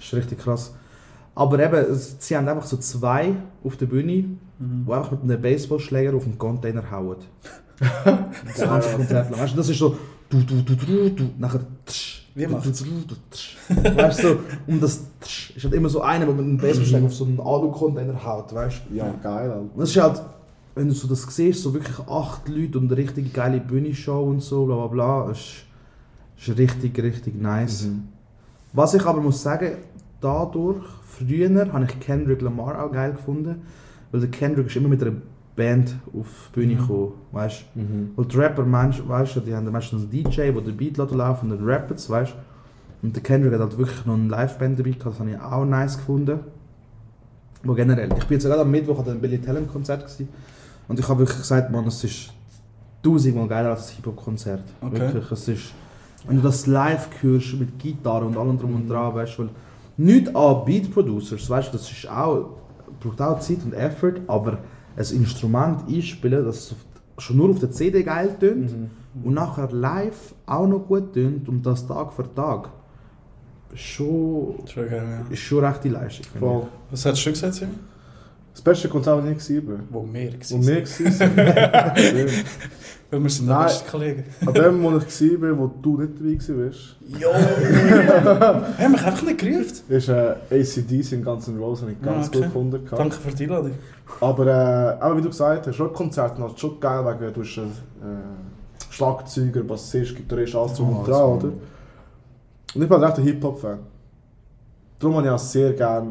ist 0.00 0.14
richtig 0.14 0.38
krass. 0.38 0.72
Aber 1.38 1.58
eben, 1.64 1.74
es- 1.92 2.16
sie 2.18 2.36
haben 2.36 2.48
einfach 2.48 2.66
so 2.66 2.76
zwei 2.78 3.32
auf 3.64 3.76
der 3.76 3.86
Bühne, 3.86 4.24
Mhm. 4.58 4.86
die 4.86 4.92
einfach 4.92 5.12
mit 5.12 5.22
einem 5.22 5.40
Baseballschläger 5.40 6.14
auf 6.16 6.24
den 6.24 6.36
Container 6.36 6.90
hauen. 6.90 7.16
das 7.80 8.60
ganze 8.60 8.96
Konzert 8.96 9.30
lang. 9.30 9.40
Weißt 9.40 9.52
du, 9.52 9.56
das 9.58 9.68
ist 9.68 9.78
so 9.78 9.96
du, 10.28 10.40
du, 10.40 10.62
du, 10.62 10.74
du, 10.74 11.10
du, 11.10 11.24
nachher 11.38 11.60
tsch, 11.86 12.26
Wie 12.34 12.44
du, 12.44 12.54
du, 12.54 12.70
du, 12.70 12.84
du, 13.06 13.14
tsch. 13.30 13.56
Weißt 13.68 14.24
du, 14.24 14.28
so, 14.28 14.36
und 14.66 14.82
das 14.82 15.04
tsch, 15.20 15.56
ist 15.56 15.62
halt 15.64 15.74
immer 15.74 15.88
so 15.88 16.00
einer, 16.00 16.26
der 16.26 16.34
mit 16.34 16.44
einem 16.44 16.56
Baseballschläger 16.58 17.06
auf 17.06 17.14
so 17.14 17.24
einen 17.24 17.38
Alu-Container 17.38 18.24
haut, 18.24 18.52
weißt 18.52 18.80
du. 18.90 18.96
Ja, 18.96 19.14
geil, 19.22 19.50
Alter. 19.52 19.64
Das 19.76 19.90
ist 19.90 20.02
halt, 20.02 20.20
wenn 20.74 20.88
du 20.88 20.94
so 20.94 21.06
das 21.06 21.22
siehst, 21.34 21.62
so 21.62 21.72
wirklich 21.72 21.98
acht 22.08 22.48
Leute 22.48 22.78
und 22.78 22.86
eine 22.90 22.96
richtig 22.96 23.32
geile 23.32 23.60
Bühnenshow 23.60 24.22
und 24.24 24.42
so, 24.42 24.66
bla 24.66 24.74
bla 24.74 24.86
bla, 24.88 25.28
das 25.28 25.38
ist, 25.38 26.48
ist 26.48 26.58
richtig, 26.58 26.98
richtig 27.00 27.40
nice. 27.40 27.86
Was 28.72 28.94
ich 28.94 29.04
aber 29.06 29.20
muss 29.20 29.40
sagen, 29.40 29.76
dadurch, 30.20 30.84
früher 31.18 31.72
habe 31.72 31.84
ich 31.84 32.00
Kendrick 32.00 32.40
Lamar 32.42 32.82
auch 32.84 32.92
geil 32.92 33.12
gefunden, 33.12 33.62
weil 34.10 34.20
der 34.20 34.30
Kendrick 34.30 34.66
ist 34.66 34.76
immer 34.76 34.88
mit 34.88 35.02
einer 35.02 35.12
Band 35.56 35.96
auf 36.18 36.50
die 36.54 36.60
Bühne 36.60 36.74
Mhm. 36.74 36.78
gekommen, 36.78 37.12
weißt 37.32 37.64
Mhm. 37.74 38.10
Weil 38.16 38.24
die 38.26 38.36
Rapper, 38.36 38.64
weißt 38.72 39.36
du, 39.36 39.40
die 39.40 39.54
haben 39.54 39.70
meistens 39.72 40.02
einen 40.02 40.10
DJ, 40.10 40.52
der 40.52 40.60
den 40.60 40.76
Beat 40.76 40.96
laufen 40.96 41.50
und 41.50 41.58
dann 41.58 41.68
rappen 41.68 41.96
weißt 41.96 42.34
Und 43.02 43.14
der 43.14 43.22
Kendrick 43.22 43.52
hat 43.52 43.60
halt 43.60 43.78
wirklich 43.78 44.06
noch 44.06 44.14
eine 44.14 44.28
Liveband 44.28 44.78
dabei 44.78 44.90
gehabt, 44.90 45.06
das 45.14 45.20
habe 45.20 45.30
ich 45.30 45.38
auch 45.40 45.64
nice 45.64 45.96
gefunden. 45.98 46.40
Aber 47.62 47.74
generell, 47.74 48.08
ich 48.16 48.24
bin 48.24 48.36
jetzt 48.36 48.44
gerade 48.44 48.60
am 48.60 48.70
Mittwoch 48.70 48.98
an 49.00 49.08
einem 49.10 49.20
Billy 49.20 49.38
Talent 49.38 49.68
Konzert 49.72 50.04
gewesen, 50.04 50.28
und 50.88 50.98
ich 50.98 51.08
habe 51.08 51.18
wirklich 51.20 51.38
gesagt, 51.38 51.70
man, 51.70 51.86
es 51.86 52.02
ist 52.02 52.32
tausendmal 53.02 53.46
geiler 53.46 53.70
als 53.70 53.90
ein 53.90 53.96
Hip-Hop-Konzert. 53.96 54.62
Okay. 54.80 54.98
Wirklich, 55.00 55.30
es 55.30 55.48
ist, 55.48 55.72
wenn 56.26 56.36
du 56.36 56.42
das 56.42 56.66
live 56.66 57.08
hörst 57.20 57.54
mit 57.58 57.78
Gitarre 57.78 58.24
und 58.24 58.36
allem 58.36 58.58
drum 58.58 58.74
und 58.74 58.88
dran, 58.88 59.14
weißt 59.14 59.38
du, 59.38 59.48
nicht 59.98 60.34
an 60.34 60.64
Beat-Producers, 60.64 61.50
weißt 61.50 61.68
du, 61.68 61.72
das 61.72 61.90
ist 61.90 62.08
auch, 62.08 62.56
braucht 63.00 63.20
auch 63.20 63.40
Zeit 63.40 63.58
und 63.64 63.74
Effort, 63.74 64.20
aber 64.26 64.58
ein 64.96 65.04
Instrument 65.12 65.88
einspielen, 65.88 66.44
das 66.44 66.74
schon 67.18 67.36
nur 67.36 67.50
auf 67.50 67.58
der 67.58 67.70
CD 67.70 68.02
geil 68.02 68.34
tönt, 68.38 68.74
und 69.24 69.34
nachher 69.34 69.70
live 69.72 70.34
auch 70.46 70.66
noch 70.66 70.86
gut 70.86 71.12
tönt 71.12 71.48
und 71.48 71.66
das 71.66 71.86
Tag 71.86 72.12
für 72.12 72.32
Tag, 72.32 72.70
schon, 73.74 74.54
Schon 74.66 74.88
geil, 74.88 75.24
ja. 75.26 75.32
ist 75.32 75.40
schon 75.40 75.64
recht 75.64 75.84
die 75.84 75.88
Leistung. 75.88 76.26
Voll. 76.38 76.62
Was 76.90 77.04
hast 77.04 77.26
du 77.26 77.30
gesagt, 77.30 77.54
Simon? 77.54 77.74
Das 78.58 78.64
beste 78.64 78.88
Konzert, 78.88 79.22
das 79.24 79.48
ich 79.50 79.64
war. 79.68 79.76
Wo 79.88 80.04
wir 80.12 80.32
Und 80.32 80.66
wir 80.66 80.82
waren. 80.82 82.28
Weil 83.10 83.22
wir 83.22 83.30
sind 83.30 83.46
Nein. 83.46 83.62
besten 83.66 83.88
Kollegen. 83.88 84.24
An 84.44 84.52
dem, 84.52 84.82
wo 84.82 84.96
ich 84.98 85.40
war, 85.40 85.58
wo 85.58 85.66
du 85.80 85.96
nicht 85.98 86.12
dabei 86.18 86.64
warst, 86.66 86.96
Jo! 87.20 87.28
Wir 87.32 88.84
haben 88.84 88.92
mich 88.92 89.02
einfach 89.04 89.22
nicht 89.22 89.38
gerufen. 89.38 89.74
ist 89.88 90.08
äh, 90.08 90.34
ACDC 90.50 91.12
in 91.12 91.24
Guns 91.24 91.46
N' 91.48 91.56
Roses, 91.58 91.82
habe 91.82 91.92
ich 91.92 92.02
ganz 92.02 92.26
Ah, 92.26 92.28
okay. 92.28 92.36
gut 92.38 92.46
gefunden. 92.46 92.84
gehabt. 92.84 93.00
Danke 93.00 93.16
für 93.16 93.30
die 93.30 93.44
Einladung. 93.44 93.70
Aber, 94.20 94.46
äh, 94.46 94.50
aber 95.00 95.16
wie 95.16 95.22
du 95.22 95.28
gesagt 95.28 95.68
hast, 95.68 95.78
Rockkonzerte 95.80 96.42
sind 96.42 96.58
schon 96.60 96.80
geil, 96.80 97.04
weil 97.04 97.32
du 97.32 97.40
hast, 97.42 97.58
äh, 97.58 97.62
Schlagzeuger, 98.90 99.62
Bassist, 99.62 100.16
Gitarrist, 100.16 100.56
alles 100.56 100.74
drum 100.74 100.98
und 100.98 101.06
dran, 101.08 101.22
oder? 101.22 101.44
Und 101.46 101.54
ich 102.74 102.88
bin 102.88 102.90
halt 102.90 103.02
recht 103.04 103.18
ein 103.18 103.24
Hip-Hop-Fan. 103.24 103.78
Darum 104.98 105.16
habe 105.16 105.26
ich 105.28 105.32
auch 105.32 105.38
sehr 105.38 105.72
gerne 105.74 106.10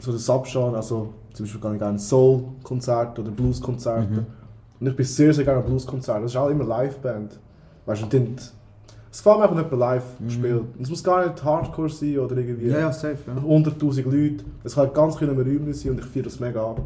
so 0.00 0.10
den 0.10 0.18
Subgenre, 0.18 0.74
also 0.76 1.12
zum 1.34 1.46
Beispiel 1.46 1.60
gar 1.60 1.70
nicht 1.70 1.80
gerne 1.80 1.98
Soul-Konzerte 1.98 3.20
oder 3.22 3.30
Blues-Konzerte. 3.30 4.08
Mhm. 4.12 4.26
Und 4.80 4.86
ich 4.86 4.96
bin 4.96 5.06
sehr, 5.06 5.32
sehr 5.32 5.44
gerne 5.44 5.60
an 5.60 5.66
Blues-Konzerten. 5.66 6.22
Das 6.22 6.32
ist 6.32 6.36
auch 6.36 6.48
immer 6.48 6.64
Live-Band. 6.64 7.38
Weißt 7.86 8.02
du, 8.02 8.06
dann- 8.06 8.36
es 9.10 9.18
gefällt 9.18 9.38
mir 9.38 9.42
einfach 9.44 9.56
nicht 9.56 9.72
live 9.72 10.04
gespielt. 10.24 10.60
Und 10.78 10.82
Es 10.82 10.88
muss 10.88 11.04
gar 11.04 11.26
nicht 11.26 11.44
Hardcore 11.44 11.90
sein 11.90 12.18
oder 12.18 12.34
irgendwie 12.36 12.66
ich. 12.66 12.72
Ja, 12.72 12.78
ja, 12.80 12.92
safe. 12.92 13.18
Ja. 13.26 13.34
100'000 13.42 14.04
Leute. 14.06 14.44
Es 14.64 14.74
kann 14.74 14.90
ganz 14.94 15.16
kleine 15.16 15.34
Räume 15.34 15.74
sein 15.74 15.92
und 15.92 15.98
ich 15.98 16.06
feiere 16.06 16.22
das 16.24 16.40
mega 16.40 16.62
ab. 16.64 16.80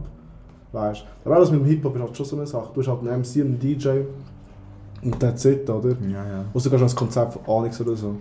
Weißt 0.72 1.03
du? 1.03 1.07
Aber 1.30 1.36
auch 1.36 1.40
das 1.40 1.53
mit 1.53 1.61
dem 1.61 1.66
Hip-Hop 1.66 1.94
ist 1.94 2.03
halt 2.03 2.16
schon 2.16 2.26
so 2.26 2.36
eine 2.36 2.47
Sache. 2.47 2.70
Du 2.74 2.80
hast 2.80 2.88
halt 2.88 3.01
einen 3.01 3.20
MC 3.22 3.36
und 3.42 3.47
einen 3.47 3.59
DJ 3.61 3.88
und 5.03 5.20
that's 5.20 5.44
it, 5.44 5.70
oder? 5.70 5.90
Ja, 5.90 6.26
ja. 6.26 6.44
Außer 6.53 6.64
du 6.64 6.70
gehst 6.70 6.80
ans 6.82 6.97
Konzept 6.97 7.32
von 7.34 7.42
Onyx 7.47 7.80
oder 7.80 7.94
so. 7.94 8.16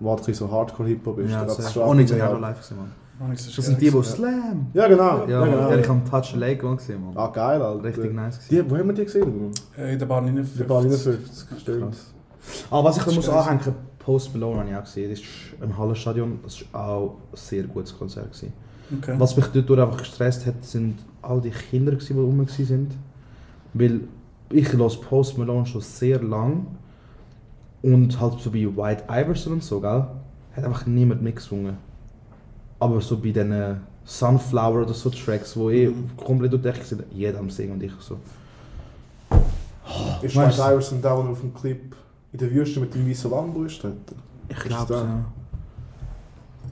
Wo 0.00 0.10
halt 0.10 0.34
so 0.34 0.50
Hardcore-Hip-Hop 0.50 1.18
ist. 1.18 1.30
Ja, 1.30 1.40
Da 1.40 1.44
geht's 1.44 1.56
safe. 1.58 1.72
schon 1.74 1.82
Ohne 1.88 2.04
auch 2.04 2.10
her. 2.10 2.38
live 2.40 2.58
gesehen, 2.58 2.76
Mann. 2.78 2.92
Oh, 3.22 3.30
das 3.30 3.54
Das 3.54 3.66
sind 3.66 3.80
die, 3.80 3.90
die. 3.90 4.02
Slam. 4.02 4.66
Ja, 4.74 4.88
genau. 4.88 5.24
Ja, 5.26 5.28
Ja, 5.28 5.44
genau. 5.44 5.68
Der 5.68 5.78
ich 5.78 5.88
am 5.88 6.04
Touch 6.04 6.34
Lake 6.34 6.76
gesehen, 6.76 7.04
Mann. 7.04 7.16
Ah, 7.16 7.28
geil, 7.28 7.62
Alter. 7.62 7.84
Richtig 7.84 8.12
nice 8.12 8.38
gewesen. 8.38 8.66
Die, 8.66 8.70
wo 8.70 8.76
haben 8.76 8.86
wir 8.88 8.94
die 8.94 9.04
gesehen? 9.04 9.50
Äh, 9.78 9.92
In 9.92 9.98
der 9.98 10.06
Bar 10.06 10.22
59. 10.22 10.58
Die 10.58 10.64
Bar 10.64 10.82
59, 10.82 11.60
stimmt. 11.60 11.96
Aber 12.70 12.88
was 12.88 12.96
ich 12.96 13.04
Das 13.04 13.14
muss 13.14 13.28
anhängen, 13.28 13.74
Post 13.98 14.34
Malone 14.34 14.60
habe 14.60 14.70
ich 14.70 14.76
auch 14.76 14.84
gesehen. 14.84 15.10
Das 15.10 15.20
ist 15.20 15.28
im 15.60 15.78
Hallenstadion. 15.78 16.40
Das 16.42 16.64
war 16.72 16.88
auch 16.88 17.10
ein 17.32 17.36
sehr 17.36 17.62
gutes 17.64 17.96
Konzert. 17.96 18.32
Gewesen. 18.32 18.52
Okay. 18.98 19.14
Was 19.18 19.36
mich 19.36 19.46
dort 19.46 19.78
einfach 19.78 19.98
gestresst 19.98 20.44
hat, 20.46 20.64
sind 20.64 20.98
all 21.22 21.40
die 21.40 21.50
Kinder, 21.50 21.92
die 21.92 22.12
rum 22.12 22.38
waren. 22.38 22.88
Weil 23.74 24.00
ich 24.50 24.72
höre 24.72 24.88
Post 24.88 25.38
Malone 25.38 25.66
schon 25.66 25.80
sehr 25.80 26.20
lang. 26.22 26.66
Und 27.82 28.20
halt 28.20 28.38
so 28.40 28.50
bei 28.50 28.66
White 28.76 29.04
Iverson 29.08 29.54
und 29.54 29.64
so, 29.64 29.80
gell? 29.80 30.06
Hat 30.56 30.64
einfach 30.64 30.86
niemand 30.86 31.22
mitgesungen. 31.22 31.76
Aber 32.82 33.00
so 33.00 33.16
bei 33.16 33.30
diesen 33.30 33.80
Sunflower 34.04 34.82
oder 34.82 34.92
so 34.94 35.08
Tracks, 35.10 35.56
wo 35.56 35.70
eh 35.70 35.86
Mhm. 35.88 36.16
komplett 36.16 36.52
durch 36.52 36.82
sind, 36.82 37.04
jeder 37.12 37.38
am 37.38 37.48
Singen 37.48 37.74
und 37.74 37.82
ich 37.82 37.92
so. 38.00 38.16
Ist 40.20 40.34
Weißt 40.34 40.58
Mike 40.58 40.68
du- 40.68 40.72
Iverson 40.74 41.00
der, 41.00 41.14
der 41.14 41.24
auf 41.30 41.40
dem 41.40 41.54
Clip 41.54 41.94
in 42.32 42.38
der 42.40 42.50
Wüste 42.50 42.80
mit 42.80 42.92
dem 42.92 43.08
weißen 43.08 43.30
Lambo 43.30 43.62
ist? 43.62 43.84
dort? 43.84 43.94
Ich 44.48 44.56
Ist 44.56 44.64
glaube 44.64 44.94
ja. 44.94 45.24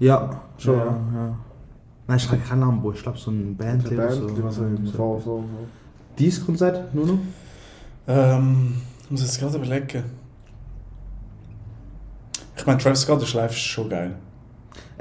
Ja, 0.01 0.41
Schon, 0.59 0.77
ja, 0.79 0.85
ja. 0.85 1.37
Nein, 2.09 2.17
ich 2.17 2.29
glaube 2.29 2.43
kein 2.49 2.59
Lambo, 2.61 2.91
ich 2.93 3.03
glaube 3.03 3.19
so 3.19 3.31
ein 3.31 3.57
Band 3.57 3.85
Der 3.85 3.93
oder 3.93 4.07
Band, 4.09 4.51
so. 4.51 4.51
so. 4.87 4.93
Voll, 4.97 5.21
voll. 5.21 5.43
Dieses 6.19 6.45
Konzert, 6.45 6.93
nur 6.93 7.07
noch? 7.07 7.19
Ähm, 8.09 8.75
ich 9.05 9.11
muss 9.13 9.23
jetzt 9.23 9.39
gerade 9.39 9.57
überlegen. 9.57 10.03
Ich 12.57 12.67
meine, 12.67 12.79
Travis 12.79 13.03
Scott 13.03 13.23
ist 13.23 13.33
live 13.35 13.55
schon 13.55 13.89
geil. 13.89 14.17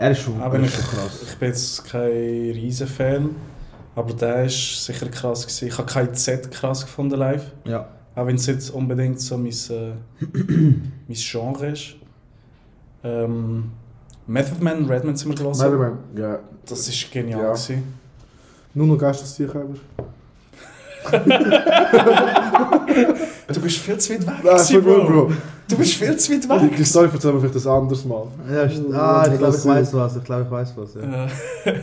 Er 0.02 0.12
ist 0.12 0.22
schon, 0.22 0.40
Aber 0.42 0.56
er 0.58 0.64
ich, 0.64 0.68
ist 0.68 0.76
schon 0.76 0.86
krass. 0.98 1.20
ich 1.28 1.36
bin 1.38 1.50
jetzt 1.50 1.84
kein 1.84 2.02
riesen 2.10 2.88
Fan, 2.88 3.36
aber 3.96 4.14
der 4.14 4.46
ist 4.46 4.86
sicher 4.86 5.10
krass 5.10 5.42
gewesen. 5.46 5.68
Ich 5.68 5.78
habe 5.78 5.92
kein 5.92 6.14
Z 6.16 6.50
krass 6.52 6.86
gefunden 6.86 7.20
live, 7.20 7.44
Ja. 7.66 7.86
auch 8.16 8.26
wenn 8.26 8.38
es 8.38 8.46
jetzt 8.46 8.70
unbedingt 8.70 9.20
so 9.20 9.38
mein, 9.38 9.52
äh, 9.52 9.92
mein 11.08 11.18
Genre 11.18 11.68
ist. 11.68 11.96
Ähm, 13.04 13.72
Method 14.26 14.64
Man, 14.64 14.86
Redman 14.86 15.18
sind 15.18 15.32
wir 15.32 15.36
gelassen. 15.36 15.64
Nein, 15.64 15.74
Moment, 15.74 15.98
ja. 16.18 16.40
Das 16.66 16.88
ist 16.88 17.12
genial 17.12 17.42
Ja. 17.42 17.48
gewesen. 17.52 17.84
Nur 18.74 18.88
noch 18.88 18.98
Geisteszielkäfer. 18.98 19.66
Du 23.52 23.60
bist 23.62 23.78
viel 23.80 23.98
zu 23.98 24.14
weit 24.14 24.22
weg, 24.22 24.28
Nein, 24.44 24.58
gewesen, 24.58 24.84
Bro. 24.84 25.06
Bro. 25.06 25.32
Du 25.70 25.78
bist 25.78 25.94
viel 25.94 26.18
zu 26.18 26.34
weit 26.34 26.50
weg. 26.50 26.76
Die 26.78 26.84
Story 26.84 27.10
erzählen 27.14 27.36
wir 27.36 27.40
vielleicht 27.42 27.56
das 27.56 27.68
anderes 27.68 28.04
Mal. 28.04 28.28
Ja, 28.50 28.64
ist, 28.64 28.82
ah, 28.92 29.24
ich 29.32 29.38
glaube, 29.38 29.54
Das 29.54 29.60
ich 29.64 29.70
weiß 29.72 29.94
was. 29.94 30.16
Ich 30.18 30.24
glaube, 30.24 30.44
ich 30.46 30.52
weiß 30.52 30.74
was. 30.76 30.96
Ja. 30.96 31.26
Äh, 31.66 31.80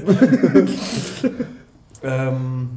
ähm, 2.29 2.69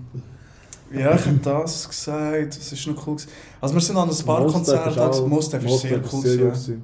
ja, 0.94 1.16
ich 1.16 1.26
habe 1.26 1.40
das 1.44 1.90
gesagt. 1.90 2.58
Das 2.58 2.72
ist 2.72 2.88
noch 2.88 3.08
cool. 3.08 3.16
gewesen. 3.16 3.30
Also 3.60 3.74
wir 3.76 3.82
sind 3.82 3.98
an 3.98 4.10
ein 4.10 4.26
paar 4.26 4.46
Konzerte. 4.48 5.22
Mostef 5.28 5.66
ist 5.66 5.80
sehr 5.82 5.98
cool. 5.98 6.22
gewesen, 6.22 6.40
ja. 6.40 6.46
gewesen. 6.50 6.84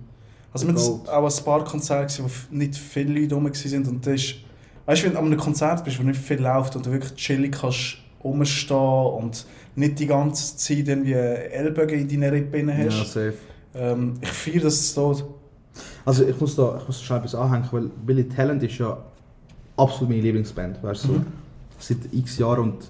Also 0.51 0.67
wir 0.67 0.77
sind 0.77 1.09
auch 1.09 1.25
ein 1.37 1.43
paar 1.43 1.63
Konzerte, 1.63 2.23
wo 2.23 2.29
nicht 2.55 2.75
viele 2.75 3.19
Leute 3.19 3.35
rum 3.35 3.45
waren. 3.45 3.87
Und 3.87 4.05
das 4.07 4.13
ist, 4.13 4.35
weißt 4.85 5.01
du, 5.01 5.05
wenn 5.07 5.13
du 5.13 5.19
an 5.19 5.25
einem 5.25 5.37
Konzert 5.39 5.83
bist, 5.83 5.99
wo 5.99 6.03
nicht 6.03 6.19
viel 6.19 6.39
läuft 6.41 6.75
und 6.75 6.85
du 6.85 6.91
wirklich 6.91 7.13
chillig 7.15 7.57
kannst 7.59 7.97
rumstehen 8.23 8.77
und 8.77 9.45
nicht 9.75 9.99
die 9.99 10.07
ganze 10.07 10.55
Zeit 10.57 10.87
irgendwie 10.87 11.13
Ellbogen 11.13 11.99
in 11.99 12.07
deinen 12.07 12.33
Rippen 12.33 12.69
Ja, 12.69 12.85
hast. 12.85 13.13
safe. 13.13 13.33
Ähm, 13.75 14.13
ich 14.21 14.29
feiere 14.29 14.63
das 14.63 14.93
dort. 14.93 15.23
Also 16.05 16.25
ich 16.25 16.39
muss 16.39 16.55
da 16.55 16.77
ich 16.79 16.87
muss 16.87 17.01
schnell 17.01 17.19
etwas 17.19 17.35
anhängen, 17.35 17.67
weil 17.71 17.89
Billy 18.05 18.27
Talent 18.27 18.63
ist 18.63 18.77
ja 18.77 18.97
absolut 19.77 20.09
meine 20.09 20.21
Lieblingsband, 20.21 20.81
weißt 20.81 21.03
du? 21.05 21.07
so. 21.07 21.13
Mhm. 21.13 21.25
Seit 21.77 21.97
x 22.13 22.37
Jahren 22.37 22.63
und 22.63 22.89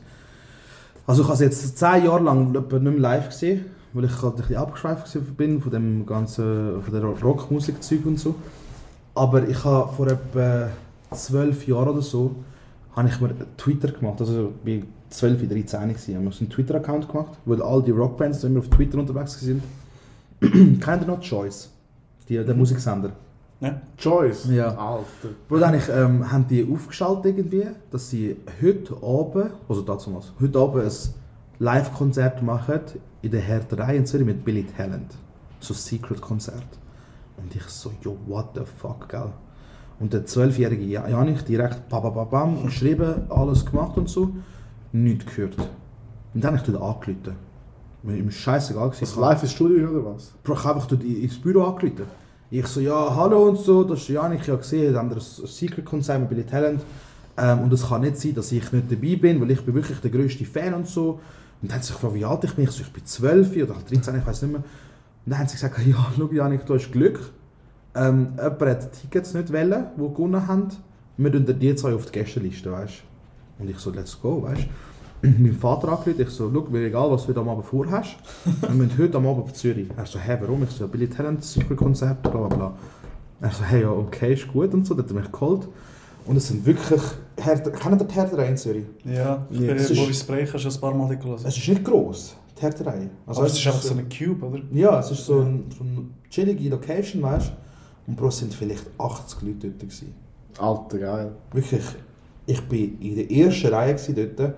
also 1.07 1.23
ich 1.23 1.27
habe 1.29 1.43
jetzt 1.43 1.77
zehn 1.77 2.05
Jahre 2.05 2.23
lang 2.23 2.51
nicht 2.51 2.71
mehr 2.71 2.91
live 2.91 3.29
gesehen, 3.29 3.65
weil 3.93 4.05
ich 4.05 4.21
halt 4.21 4.35
ein 4.35 4.41
bisschen 4.41 4.55
abgeschweift 4.57 5.37
bin 5.37 5.61
von 5.61 5.71
dem 5.71 6.05
ganzen 6.05 6.81
von 6.81 6.93
der 6.93 7.03
Rockmusikzeug 7.03 8.05
und 8.05 8.19
so. 8.19 8.35
Aber 9.13 9.47
ich 9.47 9.63
habe 9.63 9.91
vor 9.93 10.07
etwa 10.07 10.69
zwölf 11.11 11.67
Jahren 11.67 11.89
oder 11.89 12.01
so 12.01 12.35
habe 12.95 13.09
ich 13.09 13.19
mir 13.19 13.35
Twitter 13.57 13.91
gemacht, 13.91 14.19
also 14.19 14.53
ich 14.63 14.81
war 14.81 14.87
12, 15.09 15.49
13 15.49 15.89
gewesen, 15.89 16.15
habe 16.15 16.25
mir 16.25 16.31
so 16.31 16.39
einen 16.39 16.49
Twitter-Account 16.49 17.09
gemacht, 17.09 17.37
weil 17.45 17.61
all 17.61 17.83
die 17.83 17.91
Rockbands 17.91 18.43
immer 18.43 18.59
auf 18.59 18.69
Twitter 18.69 18.97
unterwegs 18.97 19.39
sind. 19.39 19.61
Kennt 20.39 21.01
ihr 21.03 21.07
noch 21.07 21.19
Choice? 21.21 21.71
Die, 22.27 22.35
der 22.43 22.55
Musiksender. 22.55 23.11
Choice? 23.97 24.47
Ja. 24.49 24.75
Alter. 24.75 25.29
Bro, 25.47 25.57
dann 25.59 25.73
ich, 25.75 25.87
ähm, 25.89 26.29
haben 26.31 26.45
die 26.47 26.67
aufgeschaltet 26.71 27.25
irgendwie, 27.37 27.65
dass 27.89 28.09
sie 28.09 28.35
heute 28.61 28.95
Abend, 29.01 29.51
also 29.67 29.81
dazu 29.81 30.13
was, 30.15 30.33
heute 30.39 30.59
Abend 30.59 30.83
ein 30.83 30.91
Live-Konzert 31.59 32.43
machen 32.43 32.81
in 33.21 33.31
der 33.31 33.41
Härterei 33.41 33.95
in 33.97 34.05
Zürich 34.05 34.25
mit 34.25 34.43
Billy 34.43 34.65
Talent. 34.65 35.15
So 35.61 35.73
ein 35.73 35.77
Secret-Konzert. 35.77 36.67
Und 37.37 37.55
ich 37.55 37.63
so, 37.63 37.91
yo, 38.03 38.17
what 38.27 38.49
the 38.55 38.61
fuck, 38.65 39.07
gell? 39.09 39.31
Und 39.99 40.11
der 40.13 40.25
zwölfjährige 40.25 40.83
Ja- 40.83 41.07
Janik 41.07 41.45
direkt 41.45 41.87
bam, 41.89 42.03
bam, 42.03 42.13
bam, 42.13 42.29
bam, 42.29 42.63
geschrieben, 42.65 43.23
alles 43.29 43.65
gemacht 43.65 43.97
und 43.97 44.09
so, 44.09 44.31
nichts 44.91 45.25
gehört. 45.33 45.57
Und 46.33 46.43
dann 46.43 46.51
habe 46.51 46.57
ich 46.57 46.63
dort 46.71 46.81
angerufen. 46.83 47.35
Mir 48.05 48.17
ihm 48.17 48.29
scheißegal 48.29 48.89
gewesen. 48.89 49.05
Das 49.05 49.15
live 49.15 49.41
ins 49.41 49.51
Studio 49.51 49.89
oder 49.89 50.13
was? 50.13 50.33
Bro, 50.43 50.53
ich 50.53 50.63
habe 50.63 50.75
einfach 50.75 50.91
ins 50.91 51.41
Büro 51.41 51.63
angerufen. 51.63 52.03
Ich 52.51 52.67
so, 52.67 52.79
ja, 52.79 53.15
hallo 53.15 53.49
und 53.49 53.57
so, 53.57 53.83
das 53.83 54.01
ist 54.01 54.09
Janik, 54.09 54.41
ich 54.43 54.49
habe 54.49 54.59
gesehen, 54.59 54.93
da 54.93 54.99
haben 54.99 55.09
wir 55.09 55.17
ein 55.17 55.47
Secret-Konzert 55.47 56.19
mit 56.19 56.29
Billy 56.29 56.43
Talent. 56.43 56.81
Ähm, 57.35 57.61
und 57.61 57.73
es 57.73 57.87
kann 57.87 58.01
nicht 58.01 58.17
sein, 58.17 58.35
dass 58.35 58.51
ich 58.51 58.71
nicht 58.71 58.91
dabei 58.91 59.15
bin, 59.15 59.41
weil 59.41 59.49
ich 59.49 59.65
bin 59.65 59.73
wirklich 59.73 59.99
der 59.99 60.11
grösste 60.11 60.45
Fan 60.45 60.75
und 60.75 60.87
so. 60.87 61.19
Und 61.61 61.71
dann 61.71 61.73
haben 61.73 61.81
sie 61.81 61.87
sich 61.87 61.95
gefragt, 61.95 62.13
wie 62.13 62.25
alt 62.25 62.43
ich 62.43 62.53
bin. 62.53 62.65
Ich 62.65 62.71
so, 62.71 62.81
ich 62.81 62.93
bin 62.93 63.03
12 63.03 63.63
oder 63.63 63.75
halt 63.75 63.91
13, 63.91 64.19
ich 64.19 64.27
weiß 64.27 64.41
nicht 64.43 64.51
mehr. 64.51 64.61
Und 64.61 65.31
dann 65.31 65.39
haben 65.39 65.47
sie 65.47 65.53
gesagt, 65.55 65.79
ja, 65.85 66.05
schau 66.15 66.29
Janik, 66.31 66.65
du 66.65 66.75
hast 66.75 66.91
Glück. 66.91 67.19
Ähm, 67.95 68.33
jemand 68.37 68.61
hat 68.61 68.91
Tickets 69.01 69.33
nicht 69.33 69.51
wollen, 69.51 69.87
die 69.97 70.13
gewonnen 70.13 70.47
haben. 70.47 70.67
Wir 71.17 71.31
tun 71.31 71.45
dir 71.45 71.53
die 71.53 71.75
zwei 71.75 71.95
auf 71.95 72.05
die 72.05 72.11
Gästeliste, 72.11 72.71
weißt 72.71 72.93
du. 73.57 73.63
Und 73.63 73.69
ich 73.71 73.79
so, 73.79 73.89
let's 73.89 74.21
go, 74.21 74.43
weißt 74.43 74.61
du. 74.61 74.94
Mein 75.21 75.53
Vater 75.53 75.87
angerufen, 75.89 76.21
ich 76.21 76.29
so, 76.29 76.51
schau, 76.53 76.67
mir 76.69 76.85
egal, 76.85 77.09
was 77.09 77.23
du 77.23 77.29
heute 77.29 77.39
am 77.39 77.49
Abend 77.49 77.65
vorhast. 77.65 78.15
Wir 78.61 78.69
müssen 78.69 78.97
heute 78.97 79.17
am 79.17 79.25
Abend 79.27 79.43
auf 79.45 79.53
Zürich. 79.53 79.87
Er 79.97 80.05
so, 80.05 80.19
hä, 80.19 80.37
warum? 80.39 80.63
Ich 80.63 80.69
so, 80.71 80.87
Billy 80.87 81.07
Talent, 81.07 81.43
Secret-Konzert, 81.43 82.21
bla 82.21 82.31
bla 82.31 82.47
bla. 82.47 82.73
Er 83.41 83.51
so, 83.51 83.63
hey, 83.63 83.81
ja, 83.81 83.89
okay, 83.91 84.33
ist 84.33 84.47
gut 84.51 84.73
und 84.73 84.85
so. 84.85 84.93
Dann 84.93 85.05
hat 85.05 85.11
er 85.11 85.19
mich 85.21 85.31
geholt. 85.31 85.67
Und 86.25 86.35
es 86.37 86.47
sind 86.47 86.65
wirklich... 86.65 87.01
Härter, 87.39 87.71
kennt 87.71 88.01
ihr 88.01 88.05
die 88.07 88.13
Härterei 88.15 88.49
in 88.49 88.57
Zürich? 88.57 88.85
Ja, 89.03 89.45
ich 89.49 89.59
Ja, 89.59 89.67
bin 89.67 89.75
ist- 89.77 89.95
Boris 89.95 90.23
Brecher 90.23 90.59
schon 90.59 90.71
ein 90.71 90.79
paar 90.79 90.93
Mal 90.93 91.17
gelassen. 91.17 91.45
Es 91.47 91.57
ist 91.57 91.67
nicht 91.67 91.83
gross, 91.83 92.35
die 92.57 92.61
Härterei. 92.61 93.09
Also 93.25 93.43
es 93.43 93.53
ist 93.57 93.65
einfach 93.67 93.81
so 93.81 93.93
eine 93.93 94.03
Cube, 94.03 94.45
oder? 94.45 94.61
Ja, 94.71 94.99
es 94.99 95.11
ist 95.11 95.25
so, 95.25 95.39
ein, 95.41 95.65
so 95.75 95.83
eine 95.83 96.05
chillige 96.29 96.69
Location, 96.69 97.21
weißt 97.23 97.51
du. 98.07 98.11
Und 98.11 98.21
es 98.27 98.37
sind 98.37 98.53
vielleicht 98.53 98.85
80 98.99 99.41
Leute 99.41 99.67
dort. 99.69 99.79
Gewesen. 99.79 100.13
Alter, 100.59 100.97
geil. 100.99 101.31
Wirklich, 101.51 101.83
ich 102.47 102.61
war 102.69 102.77
in 102.77 103.15
der 103.15 103.31
ersten 103.31 103.67
Reihe 103.67 103.95
dort. 104.37 104.53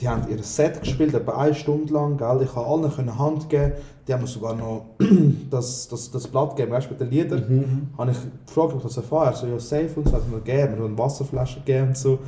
Die 0.00 0.08
haben 0.08 0.28
ihr 0.30 0.42
Set 0.42 0.80
gespielt, 0.80 1.12
etwa 1.14 1.32
eine 1.38 1.54
Stunde 1.54 1.92
lang, 1.92 2.16
gell? 2.16 2.40
ich 2.42 2.50
konnte 2.50 2.68
allen 2.68 2.92
können 2.92 3.18
Hand 3.18 3.48
geben, 3.48 3.72
die 4.06 4.12
haben 4.12 4.20
mir 4.20 4.28
sogar 4.28 4.54
noch 4.54 4.86
das, 5.50 5.88
das, 5.88 6.10
das 6.10 6.28
Blatt 6.28 6.56
gegeben, 6.56 6.72
weißt 6.72 6.86
du, 6.86 6.90
mit 6.90 7.00
den 7.00 7.10
Liedern. 7.10 7.44
Mhm. 7.48 7.98
Habe 7.98 8.12
ich 8.12 8.18
gefragt, 8.46 8.72
ob 8.72 8.76
ich 8.76 8.82
das 8.84 8.96
erfahre. 8.96 9.26
Er 9.26 9.32
so, 9.34 9.46
ja, 9.46 9.58
safe 9.58 9.90
und 9.96 10.08
so, 10.08 10.14
hat 10.14 10.28
mir 10.28 10.38
gegeben, 10.38 10.78
mir 10.78 10.86
eine 10.86 10.98
Wasserflasche 10.98 11.60
gegeben 11.60 11.88
und 11.88 11.96
so. 11.96 12.18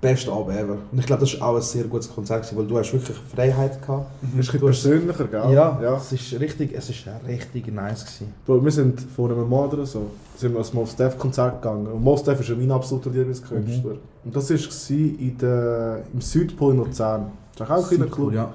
Beste 0.00 0.30
Abend 0.30 0.56
ever. 0.56 0.76
Und 0.92 0.98
ich 1.00 1.06
glaube, 1.06 1.20
das 1.22 1.40
war 1.40 1.48
auch 1.48 1.56
ein 1.56 1.62
sehr 1.62 1.82
gutes 1.84 2.08
Konzert, 2.14 2.42
gewesen, 2.42 2.56
weil 2.56 2.66
du 2.68 2.78
hast 2.78 2.92
wirklich 2.92 3.16
Freiheit 3.34 3.82
gehabt. 3.82 4.06
Das 4.20 4.30
ist 4.30 4.36
ein 4.36 4.38
bisschen 4.38 4.60
Du 4.60 4.68
hast- 4.68 4.82
persönlicher, 4.82 5.24
gell? 5.24 5.52
Ja, 5.52 5.78
ja. 5.82 5.96
Es 5.96 6.12
ist 6.12 6.38
richtig, 6.38 6.72
es 6.72 6.88
ist 6.90 7.04
richtig 7.26 7.66
nice 7.74 8.04
gewesen. 8.04 8.32
Bro, 8.46 8.64
wir 8.64 8.70
sind 8.70 9.00
vor 9.00 9.28
einem 9.30 9.48
Monat 9.48 9.74
oder 9.74 9.86
so 9.86 10.10
sind 10.36 10.52
wir 10.52 10.58
ans 10.58 10.72
Mos 10.72 10.94
Def 10.94 11.18
Konzert 11.18 11.60
gegangen. 11.60 11.88
Und 11.88 12.04
Mos 12.04 12.22
Def 12.22 12.38
ist 12.38 12.48
ja 12.48 12.54
mein 12.54 12.70
absoluter 12.70 13.10
Lieblingskünstler. 13.10 13.96
Und 14.24 14.36
das 14.36 14.48
war 14.50 14.96
in 14.96 15.36
der, 15.38 16.02
im 16.14 16.20
Südpol 16.20 16.74
in 16.74 16.78
Luzern. 16.78 17.32
Das 17.56 17.68
ist 17.68 17.74
auch 17.74 17.82
ein 17.82 17.88
kleiner 17.96 18.06
Club. 18.12 18.32
Ja. 18.34 18.52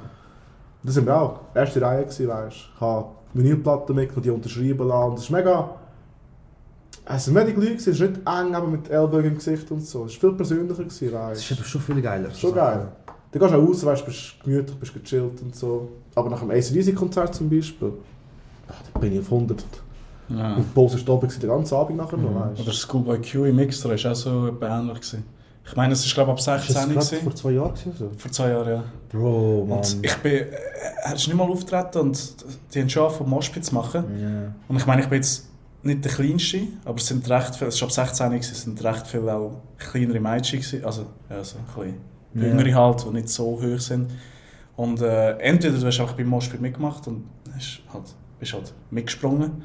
Da 0.81 0.91
sind 0.93 1.05
wir 1.05 1.21
auch. 1.21 1.39
Erste 1.53 1.81
Reihe 1.81 2.03
gewesen, 2.03 2.27
weißt 2.29 2.55
du. 2.55 2.61
Ich 2.75 2.81
habe 2.81 3.05
Vinylplatten 3.33 3.95
mitgenommen, 3.95 4.23
die 4.23 4.29
unterschrieben 4.29 4.87
lassen. 4.87 5.09
Und 5.11 5.17
es 5.17 5.23
ist 5.25 5.29
mega... 5.31 5.69
Leute, 7.05 7.53
gewesen, 7.53 7.75
es 7.75 7.87
ist 7.87 7.99
nicht 7.99 8.17
eng 8.17 8.55
aber 8.55 8.67
mit 8.67 8.89
Ellbogen 8.89 9.25
im 9.25 9.35
Gesicht 9.35 9.69
und 9.71 9.81
so. 9.85 10.05
Es 10.05 10.13
war 10.13 10.29
viel 10.29 10.37
persönlicher, 10.37 10.83
gewesen, 10.83 11.13
Es 11.31 11.39
ist 11.39 11.49
du. 11.49 11.53
eben 11.55 11.63
schon 11.65 11.81
viel 11.81 12.01
geiler. 12.01 12.31
Schon 12.31 12.53
geil. 12.53 12.87
Du 13.31 13.39
gehst 13.39 13.53
auch 13.53 13.57
raus, 13.67 13.85
weißt, 13.85 14.05
bist 14.05 14.35
gemütlich, 14.43 14.77
bist 14.79 14.93
gechillt 14.93 15.41
und 15.41 15.55
so. 15.55 15.89
Aber 16.15 16.29
nach 16.29 16.39
dem 16.39 16.51
ACDC-Konzert 16.51 17.33
zum 17.35 17.49
Beispiel, 17.49 17.91
ach, 18.69 18.75
da 18.93 18.99
bin 18.99 19.13
ich 19.13 19.19
auf 19.19 19.31
100. 19.31 19.63
Ja. 20.29 20.55
Und 20.55 20.63
die 20.63 20.73
Pause 20.73 21.05
war 21.07 21.15
oben 21.15 21.27
den 21.27 21.49
ganzen 21.49 21.75
Abend 21.75 21.97
nachher 21.97 22.17
noch, 22.17 22.33
weißt 22.33 22.61
Oder 22.61 22.71
Schoolboy 22.71 23.19
Q 23.19 23.45
im 23.45 23.55
Mixer 23.55 23.89
war 23.89 24.11
auch 24.11 24.15
so 24.15 24.47
ähnlich. 24.61 24.95
Gewesen. 25.01 25.23
Ich 25.65 25.75
meine, 25.75 25.93
es 25.93 26.05
war 26.17 26.25
glaube 26.25 26.39
ich 26.39 26.47
ab 26.47 26.59
Ist 26.59 26.69
das 26.69 26.83
16 26.85 26.93
gerade 26.93 27.05
gewesen. 27.05 27.23
vor 27.23 27.35
zwei 27.35 27.51
Jahren 27.51 27.73
gewesen, 27.73 27.89
oder 27.89 27.97
so? 27.97 28.11
Vor 28.17 28.31
zwei 28.31 28.49
Jahren, 28.49 28.69
ja. 28.69 28.83
Bro, 29.09 29.65
Mann. 29.67 29.77
Und 29.79 29.97
ich 30.01 30.15
bin, 30.17 30.31
äh, 30.31 30.45
er 31.03 31.15
ist 31.15 31.27
nicht 31.27 31.35
mal 31.35 31.49
auftreten 31.49 31.97
und 31.99 32.35
die 32.73 32.81
haben 32.81 32.89
schon 32.89 33.11
vom 33.11 33.29
Moshpit 33.29 33.65
zu 33.65 33.73
machen. 33.75 34.03
Ja. 34.21 34.53
Und 34.67 34.77
ich 34.77 34.85
meine, 34.85 35.01
ich 35.01 35.07
bin 35.07 35.17
jetzt 35.17 35.49
nicht 35.83 36.03
der 36.05 36.11
Kleinste, 36.11 36.61
aber 36.85 36.97
es 36.97 37.07
sind 37.07 37.29
recht 37.29 37.55
viele, 37.55 37.67
es 37.69 37.81
war 37.81 37.87
ab 37.89 37.93
16 37.93 38.29
gewesen, 38.31 38.51
es 38.51 38.61
sind 38.61 38.83
recht 38.83 39.05
viele 39.07 39.33
auch 39.35 39.61
kleinere 39.77 40.19
Mädchen 40.19 40.59
gewesen, 40.59 40.83
also 40.85 41.05
ja, 41.29 41.43
so 41.43 41.57
ein 41.57 41.65
bisschen 41.65 41.95
Ja. 42.35 42.41
jüngere 42.47 42.73
halt, 42.75 43.05
die 43.05 43.09
nicht 43.09 43.29
so 43.29 43.61
hoch 43.61 43.79
sind. 43.79 44.09
Und 44.75 45.01
äh, 45.01 45.37
entweder 45.39 45.77
du 45.77 45.85
hast 45.85 45.99
einfach 45.99 46.15
beim 46.15 46.27
Moshpit 46.27 46.59
mitgemacht 46.61 47.05
und 47.07 47.25
hast 47.55 47.81
halt, 47.93 48.05
bist 48.39 48.53
halt 48.53 48.73
mitgesprungen, 48.91 49.63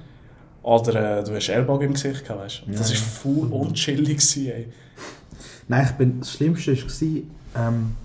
oder 0.63 1.21
äh, 1.21 1.25
du 1.25 1.35
hast 1.35 1.49
Ellbogen 1.49 1.87
im 1.87 1.93
Gesicht 1.95 2.25
gehabt, 2.25 2.41
weißt 2.43 2.63
du. 2.63 2.67
Und 2.67 2.79
Das 2.79 2.91
Ja. 2.93 2.97
war 2.99 3.05
voll 3.05 3.47
unchillig, 3.53 4.19
gewesen, 4.19 4.47
ey. 4.49 4.69
Nein, 5.69 5.87
ich 5.89 5.93
bin, 5.93 6.19
das 6.21 6.33
Schlimmste 6.33 6.77
war, 6.77 7.69
ähm, 7.69 7.97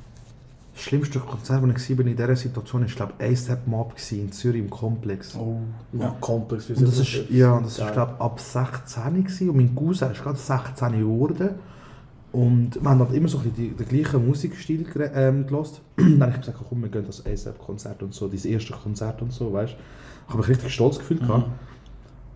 das 0.74 0.82
schlimmste 0.82 1.20
Konzert, 1.20 1.62
wo 1.62 1.68
ich 1.68 1.98
war 1.98 2.06
in 2.06 2.16
dieser 2.16 2.36
Situation, 2.36 2.82
war, 2.82 2.88
glaube 2.88 3.14
ich, 3.20 3.26
ASAP 3.26 3.68
Mob 3.68 3.94
in 4.12 4.32
Zürich 4.32 4.62
im 4.62 4.70
Komplex. 4.70 5.36
Oh. 5.36 5.60
Ja, 5.94 6.16
komplex. 6.20 6.70
wie 6.70 6.74
Und 6.74 6.88
das 6.88 7.00
ist, 7.00 7.30
ja, 7.30 7.60
das 7.60 7.78
ist, 7.78 7.94
glaube 7.94 8.14
ich, 8.16 8.22
ab 8.22 8.40
16 8.40 9.24
gewesen, 9.24 9.50
und 9.50 9.58
mein 9.58 9.76
Cousin 9.76 10.12
ist 10.12 10.24
gerade 10.24 10.38
16 10.38 11.00
geworden. 11.00 11.50
Und 12.32 12.82
wir 12.82 12.90
haben 12.90 13.00
halt 13.00 13.14
immer 13.14 13.28
so 13.28 13.38
ein 13.38 13.52
bisschen 13.52 13.78
den 13.78 13.88
gleichen 13.88 14.26
Musikstil 14.26 14.88
ähm, 15.14 15.46
gehört. 15.46 15.82
Dann 15.98 16.22
habe 16.22 16.32
ich 16.32 16.40
gesagt, 16.40 16.58
komm, 16.68 16.82
wir 16.82 16.90
gehen 16.90 17.06
das 17.06 17.24
ASAP-Konzert 17.24 18.02
und 18.02 18.16
so, 18.16 18.28
dieses 18.28 18.46
erste 18.46 18.74
Konzert 18.74 19.22
und 19.22 19.32
so, 19.32 19.54
weißt 19.54 19.74
du. 19.74 19.78
Ich 19.78 20.30
habe 20.30 20.40
mich 20.40 20.48
richtig 20.48 20.74
stolz 20.74 20.98
gefühlt. 20.98 21.22
gehabt. 21.22 21.48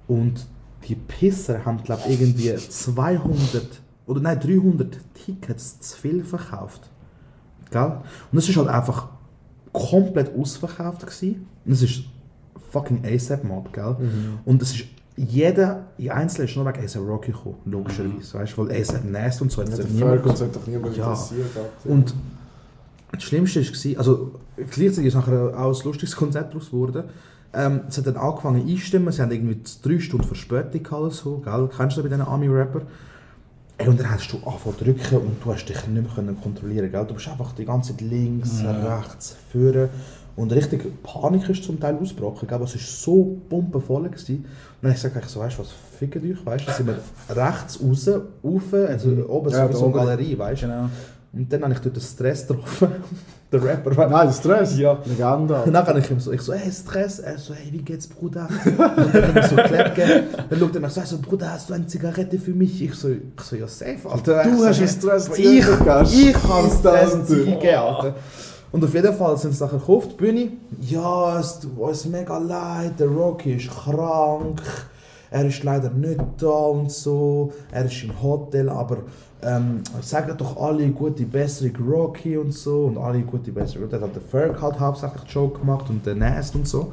Und 0.08 0.46
die 0.88 0.96
Pisser 0.96 1.66
haben, 1.66 1.82
glaube 1.84 2.04
ich, 2.08 2.22
irgendwie 2.22 2.56
200 2.56 3.82
oder 4.06 4.22
nein, 4.22 4.40
300 4.40 4.98
Tickets 5.14 5.80
zu 5.80 5.98
viel 5.98 6.24
verkauft. 6.24 6.90
Gell? 7.72 7.92
Und 8.32 8.38
es 8.38 8.48
ist 8.50 8.58
halt 8.58 8.68
einfach 8.70 9.10
komplett 9.74 10.32
ausverkauft 10.38 11.02
gewesen. 11.02 11.48
Und 11.66 11.72
es 11.74 11.82
ist 11.84 12.04
fucking 12.72 13.04
ASAP 13.06 13.44
Mob, 13.44 13.72
gell? 13.74 13.96
Und 14.46 14.62
es 14.62 14.76
ist 14.76 14.86
jeder, 15.16 15.86
in 15.98 16.12
Einzelnen 16.12 16.48
ist 16.48 16.56
nur 16.56 16.66
wegen 16.66 16.84
ASAP 16.84 17.02
Rocky 17.04 17.32
gekommen, 17.32 17.56
logischerweise, 17.66 18.34
weißt 18.38 18.54
du, 18.58 18.68
weil 18.68 18.80
ASAP 18.82 19.04
Nast 19.06 19.42
und 19.42 19.52
so 19.52 19.62
hat 19.62 19.70
Ja, 19.70 19.78
niemand 19.84 20.22
Fergus 20.22 20.42
hat 20.42 20.56
doch 20.56 20.68
niemand 20.68 20.96
Ja. 20.96 21.06
interessiert. 21.12 21.48
Alter. 21.56 21.90
und 21.90 22.14
das 23.12 23.24
Schlimmste 23.24 23.62
war, 23.62 23.98
also 24.00 24.32
gleichzeitig 24.70 25.06
ist 25.08 25.16
nachher 25.16 25.58
auch 25.58 25.76
ein 25.80 25.84
lustiges 25.86 26.16
Konzert 26.16 26.54
daraus 26.54 26.70
geworden. 26.70 27.06
Ähm, 27.54 27.82
es 27.88 27.98
hat 27.98 28.06
dann 28.06 28.18
angefangen 28.18 28.68
einstimmen, 28.68 29.12
sie 29.12 29.22
haben 29.22 29.32
irgendwie 29.32 29.60
drei 29.82 30.00
Stunden 30.00 30.28
Verspätung 30.28 30.86
oder 31.00 31.12
so, 31.12 31.38
gell? 31.40 31.70
Kennst 31.76 31.98
du 31.98 32.02
das 32.02 32.10
bei 32.10 32.16
diesen 32.16 32.22
Army-Rapper? 32.30 32.82
Ey, 33.80 33.88
und 33.88 34.00
dann 34.00 34.10
hast 34.10 34.34
du 34.34 34.38
angefangen 34.38 34.78
zu 34.78 34.84
drücken 34.86 35.18
und 35.18 35.44
du 35.44 35.54
hast 35.54 35.66
dich 35.66 35.88
nicht 35.88 36.04
mehr 36.04 36.12
können 36.14 36.42
kontrollieren 36.42 36.92
gell? 36.92 37.06
Du 37.06 37.14
bist 37.14 37.28
einfach 37.28 37.52
die 37.54 37.66
ganze 37.66 37.92
Zeit 37.92 38.02
links, 38.02 38.64
rechts, 38.64 39.36
vorne. 39.52 39.90
Und 40.36 40.52
richtig 40.52 40.84
Panik 41.04 41.50
ist 41.50 41.64
zum 41.64 41.80
Teil 41.80 41.98
ausgebrochen, 41.98 42.48
gell? 42.48 42.62
Es 42.64 42.74
war 42.74 42.82
so 42.82 43.38
pumpenvoll. 43.50 44.04
Gewesen. 44.10 44.38
Und 44.38 44.46
dann 44.82 44.92
habe 44.92 44.98
ich 44.98 45.04
gesagt, 45.04 45.26
ich 45.26 45.32
so, 45.32 45.40
weißt 45.40 45.58
du 45.58 45.62
was, 45.62 45.70
fickt 45.98 46.24
euch, 46.24 46.46
weißt 46.46 46.64
du? 46.64 46.66
Dann 46.68 46.76
sind 46.76 46.88
wir 46.88 47.36
rechts 47.36 47.80
raus, 47.82 48.10
rauf, 48.44 48.74
also 48.74 49.10
oben 49.28 49.52
Ja, 49.52 49.72
so, 49.72 49.86
eine. 49.86 49.94
Galerie, 49.94 50.38
weißt 50.38 50.64
du? 50.64 50.68
Genau. 50.68 50.90
Und 51.34 51.52
dann 51.52 51.64
habe 51.64 51.74
ich 51.74 51.80
dort 51.80 51.96
den 51.96 52.02
Stress 52.02 52.48
getroffen. 52.48 52.88
der 53.52 53.64
Rapper. 53.64 54.08
Nein, 54.08 54.32
Stress. 54.32 54.78
Ja. 54.78 54.98
Legende. 55.06 55.62
Und 55.64 55.74
dann 55.74 55.88
habe 55.88 56.00
ich 56.00 56.12
ihm 56.12 56.20
so, 56.20 56.32
ich 56.32 56.42
so, 56.42 56.54
hey 56.54 56.72
Stress, 56.72 57.20
er 57.20 57.38
so, 57.38 57.54
hey, 57.54 57.72
wie 57.72 57.82
geht's, 57.82 58.08
Bruder? 58.08 58.48
Und 58.66 58.80
dann 58.80 59.28
hat 59.28 59.36
er 59.36 59.48
so 59.48 59.56
gegeben. 59.56 60.24
Dann 60.50 60.60
schaut 60.60 60.76
er 60.76 60.82
mich 60.82 60.92
so, 60.92 61.02
so, 61.02 61.18
Bruder, 61.20 61.54
hast 61.54 61.70
du 61.70 61.74
eine 61.74 61.88
Zigarette 61.88 62.40
für 62.40 62.52
mich? 62.52 62.82
Ich 62.82 62.94
so, 62.96 63.10
ich 63.10 63.42
so 63.42 63.56
ja, 63.56 63.68
safe, 63.68 64.10
Alter. 64.10 64.44
Du 64.44 64.50
Ich 64.50 64.66
hast 64.66 64.80
einen 64.80 64.88
Stress 64.88 65.30
ich, 65.30 65.40
ich, 65.40 65.66
ich 66.30 66.44
habe 66.44 66.70
Stress 66.70 67.28
gegeben, 67.28 67.76
Alter. 67.76 68.16
Und 68.72 68.84
auf 68.84 68.94
jeden 68.94 69.14
Fall 69.14 69.38
sind 69.38 69.54
sie 69.54 69.64
nachher 69.64 69.82
auf 69.88 70.08
die 70.10 70.16
Bühne. 70.16 70.50
Ja, 70.82 71.40
es 71.40 71.60
tut 71.60 71.78
uns 71.78 72.06
mega 72.06 72.38
leid, 72.38 73.00
der 73.00 73.08
Rocky 73.08 73.54
ist 73.54 73.70
krank. 73.70 74.62
Er 75.30 75.46
ist 75.46 75.64
leider 75.64 75.90
nicht 75.90 76.20
da 76.38 76.48
und 76.48 76.92
so. 76.92 77.52
Er 77.72 77.86
ist 77.86 78.04
im 78.04 78.22
Hotel, 78.22 78.70
aber 78.70 79.00
ähm, 79.42 79.82
sagen 80.02 80.36
doch 80.38 80.58
alle 80.58 80.88
gute 80.90 81.26
Besserung 81.26 81.76
Rocky 81.90 82.38
und 82.38 82.54
so. 82.54 82.86
Und 82.86 82.98
alle 82.98 83.22
gute 83.22 83.52
Besserung. 83.52 83.90
Dann 83.90 84.02
hat 84.02 84.16
der 84.16 84.22
Ferg 84.22 84.62
halt 84.62 84.80
hauptsächlich 84.80 85.24
Joke 85.32 85.60
gemacht 85.60 85.90
und 85.90 86.06
der 86.06 86.16
Nast 86.16 86.56
und 86.56 86.68
so. 86.68 86.92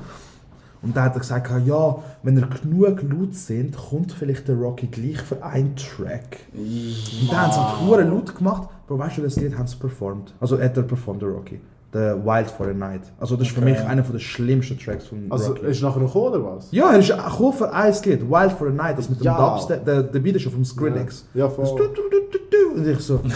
Und 0.82 0.94
dann 0.94 1.04
hat 1.04 1.14
er 1.14 1.20
gesagt, 1.20 1.50
ja, 1.66 1.96
wenn 2.22 2.36
er 2.36 2.46
genug 2.46 3.02
laut 3.02 3.34
sind, 3.34 3.74
kommt 3.74 4.12
vielleicht 4.12 4.46
der 4.48 4.56
Rocky 4.56 4.86
gleich 4.86 5.18
für 5.22 5.42
einen 5.42 5.74
Track. 5.76 6.40
Und 6.52 7.32
dann 7.32 7.40
haben 7.40 7.52
sie 7.52 7.86
hure 7.86 8.02
laut 8.02 8.36
gemacht, 8.36 8.68
aber 8.86 8.98
weißt 8.98 9.16
du, 9.16 9.22
das 9.22 9.36
Lied 9.36 9.56
haben 9.56 9.66
sie 9.66 9.76
performt. 9.76 10.34
Also 10.40 10.60
hat 10.60 10.76
er 10.76 10.82
performt, 10.82 11.22
der 11.22 11.30
Rocky. 11.30 11.58
The 11.94 12.16
Wild 12.24 12.50
for 12.50 12.66
a 12.68 12.72
Night. 12.74 13.02
Also 13.20 13.36
das 13.36 13.46
ist 13.46 13.54
für 13.54 13.60
Okay. 13.62 13.70
mich 13.70 13.80
einer 13.80 14.02
der 14.02 14.18
schlimmsten 14.18 14.76
Tracks 14.78 15.06
von 15.06 15.26
Also, 15.30 15.52
Rocky. 15.52 15.66
ist 15.66 15.80
nachher 15.80 16.00
noch 16.00 16.12
gekommen, 16.12 16.42
oder 16.42 16.56
was? 16.56 16.68
ja, 16.72 16.90
er 16.92 16.98
ist 16.98 17.08
gekommen 17.08 17.52
für 17.52 17.72
ein 17.72 17.92
Lied, 18.04 18.28
Wild 18.30 18.52
for 18.52 18.66
a 18.66 18.70
Night, 18.70 18.98
das 18.98 19.08
mit 19.08 19.20
dem 19.20 19.24
Ja. 19.24 19.36
Dubstep, 19.54 19.84
der, 19.84 20.02
der 20.02 20.18
Beat 20.20 20.34
ist 20.36 20.46
auf 20.48 20.54
dem 20.54 20.64
Skrillex. 20.64 21.24
Ja, 21.34 21.46
Das 21.46 21.54
voll. 21.54 21.66
du, 21.78 21.84
du, 21.86 22.02
du, 22.10 22.20
du, 22.32 22.38
du. 22.50 22.78
Und 22.80 22.86
ich 22.86 22.98
so... 23.00 23.20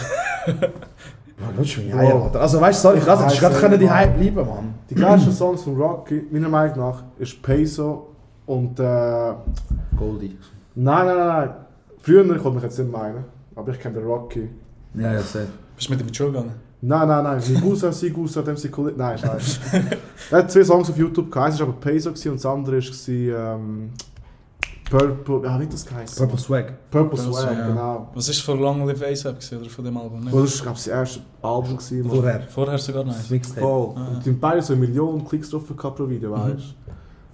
Eier, 1.96 2.22
Alter. 2.24 2.40
Also 2.40 2.60
weißt 2.60 2.82
du, 2.84 2.88
sorry, 2.88 2.98
ich 2.98 3.06
lasse 3.06 3.26
Ich 3.28 3.34
ich 3.34 3.40
gerade 3.40 3.54
weiss 3.54 3.60
können 3.60 3.78
die 3.78 3.84
nicht, 3.84 3.94
Hype 3.94 4.18
bleiben, 4.18 4.36
Mann. 4.48 4.74
Die 4.90 4.94
geilsten 4.96 5.32
Songs 5.32 5.62
von 5.62 5.76
Rocky, 5.80 6.26
meiner 6.32 6.48
Meinung 6.48 6.78
nach, 6.78 7.02
ist 7.18 7.40
Peso 7.40 8.08
und. 8.46 8.78
Äh, 8.80 9.32
Goldie. 9.96 10.36
nein, 10.74 11.06
nein, 11.06 11.16
nein, 11.16 11.26
nein. 11.28 11.50
Früher, 12.00 12.22
ich 12.24 12.42
konnte 12.42 12.56
mich 12.56 12.62
jetzt 12.64 12.78
nicht 12.78 12.90
meinen, 12.90 13.24
aber 13.54 13.70
ich 13.72 13.78
kenne 13.78 14.00
den 14.00 14.06
Rocky. 14.06 14.48
Ja, 14.94 15.12
ja, 15.12 15.20
sehr. 15.20 15.46
Bist 15.76 15.88
du 15.88 15.94
mit 15.94 16.10
die 16.10 16.14
Schule 16.14 16.32
gegangen? 16.32 16.52
Nein, 16.80 17.08
nein, 17.08 17.24
nein. 17.24 17.40
Sein 17.40 17.60
Cousin, 17.60 18.44
dem 18.44 18.56
sein 18.56 18.70
Kollege. 18.70 18.98
Nein, 18.98 19.18
scheiße. 19.18 19.60
er 20.30 20.38
hat 20.38 20.50
zwei 20.50 20.64
Songs 20.64 20.88
auf 20.88 20.96
YouTube 20.96 21.30
gehabt. 21.30 21.50
Eins 21.50 21.60
war 21.60 21.68
aber 21.68 21.76
Peso 21.80 22.10
und 22.10 22.24
das 22.24 22.46
andere 22.46 22.76
war. 22.78 23.54
Ähm, 23.56 23.90
Purple. 24.88 25.42
Ja, 25.44 25.58
wie 25.58 25.64
hat 25.64 25.72
das 25.72 25.84
geheißen? 25.84 26.16
Purple 26.16 26.38
Swag. 26.38 26.90
Purple 26.90 27.10
Purple 27.18 27.18
Swag, 27.18 27.42
Swag, 27.42 27.58
ja. 27.58 27.68
genau. 27.68 28.08
Was 28.14 28.28
ist 28.28 28.40
von 28.40 28.58
Long 28.58 28.86
Live 28.86 29.02
ASAP 29.02 29.36
oder 29.60 29.68
von 29.68 29.84
dem 29.84 29.96
Album? 29.96 30.20
Nicht? 30.20 30.32
Oh, 30.32 30.40
das 30.40 30.58
war, 30.58 30.62
glaube 30.62 30.78
ich, 30.78 30.84
das 30.84 30.86
erste 30.86 31.20
Album. 31.42 31.76
Gewesen. 31.76 32.08
Vorher. 32.08 32.40
Vorher 32.48 32.78
sogar 32.78 33.04
Das 33.04 33.16
nice. 33.16 33.30
Mixtape. 33.30 33.60
Voll. 33.60 33.94
Ah. 33.96 34.08
Und 34.08 34.24
die 34.24 34.30
haben 34.30 34.40
beide 34.40 34.62
so 34.62 34.72
eine 34.72 34.86
Million 34.86 35.26
Klicks 35.26 35.50
drauf 35.50 35.64
gehabt 35.76 35.96
pro 35.96 36.08
Video, 36.08 36.30
weißt 36.30 36.46
du? 36.56 36.90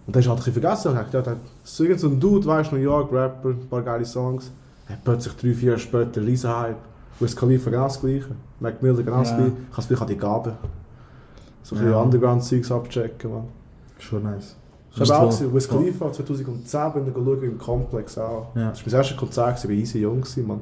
Und 0.06 0.14
dann 0.14 0.20
ist 0.20 0.28
halt 0.28 0.38
ein 0.38 0.44
bisschen 0.44 0.62
vergessen. 0.62 0.88
Und 0.92 1.00
ich 1.00 1.10
dachte, 1.10 1.36
ja, 1.88 1.98
so 1.98 2.08
ein 2.08 2.20
Dude, 2.20 2.46
weißt 2.46 2.72
du, 2.72 2.76
New 2.76 2.82
York, 2.82 3.12
Rapper, 3.12 3.50
ein 3.50 3.68
paar 3.68 3.82
geile 3.82 4.04
Songs. 4.04 4.50
Er 4.88 4.96
hat 4.96 5.04
plötzlich 5.04 5.34
drei, 5.34 5.54
vier 5.54 5.68
Jahre 5.68 5.78
später 5.78 6.20
Lisa-Hype. 6.20 6.76
Wiz 7.20 7.36
Khalifa 7.36 7.70
genau 7.70 7.84
das 7.84 8.00
gleiche. 8.00 8.28
Mac 8.60 8.82
Miller 8.82 9.02
genau 9.02 9.18
das 9.18 9.34
gleiche. 9.34 9.52
Ich 9.70 9.76
habe 9.76 9.86
vielleicht 9.86 10.02
auch 10.02 10.06
die 10.06 10.16
Gabe. 10.16 10.56
So 11.62 11.76
ein 11.76 11.82
bisschen 11.82 11.94
Underground-Zeugs 11.94 12.72
abchecken, 12.72 13.30
man. 13.30 13.44
Schon 13.98 14.22
nice. 14.24 14.56
Ich 14.92 15.00
habe 15.00 15.18
auch 15.18 15.26
Das 15.26 15.38
gesehen, 15.38 15.54
Wiz 15.54 15.68
Khalifa 15.68 16.12
2010 16.12 16.92
bin 16.92 17.08
ich 17.08 17.14
schauen 17.14 17.42
im 17.42 17.58
Komplex 17.58 18.18
auch. 18.18 18.48
Ja. 18.54 18.70
Das 18.70 18.80
war 18.80 18.86
mein 18.86 18.94
erstes 18.96 19.16
Konzert, 19.16 19.58
ich 19.58 19.64
war 19.64 19.70
easy 19.70 19.98
jung, 20.00 20.24
man. 20.46 20.60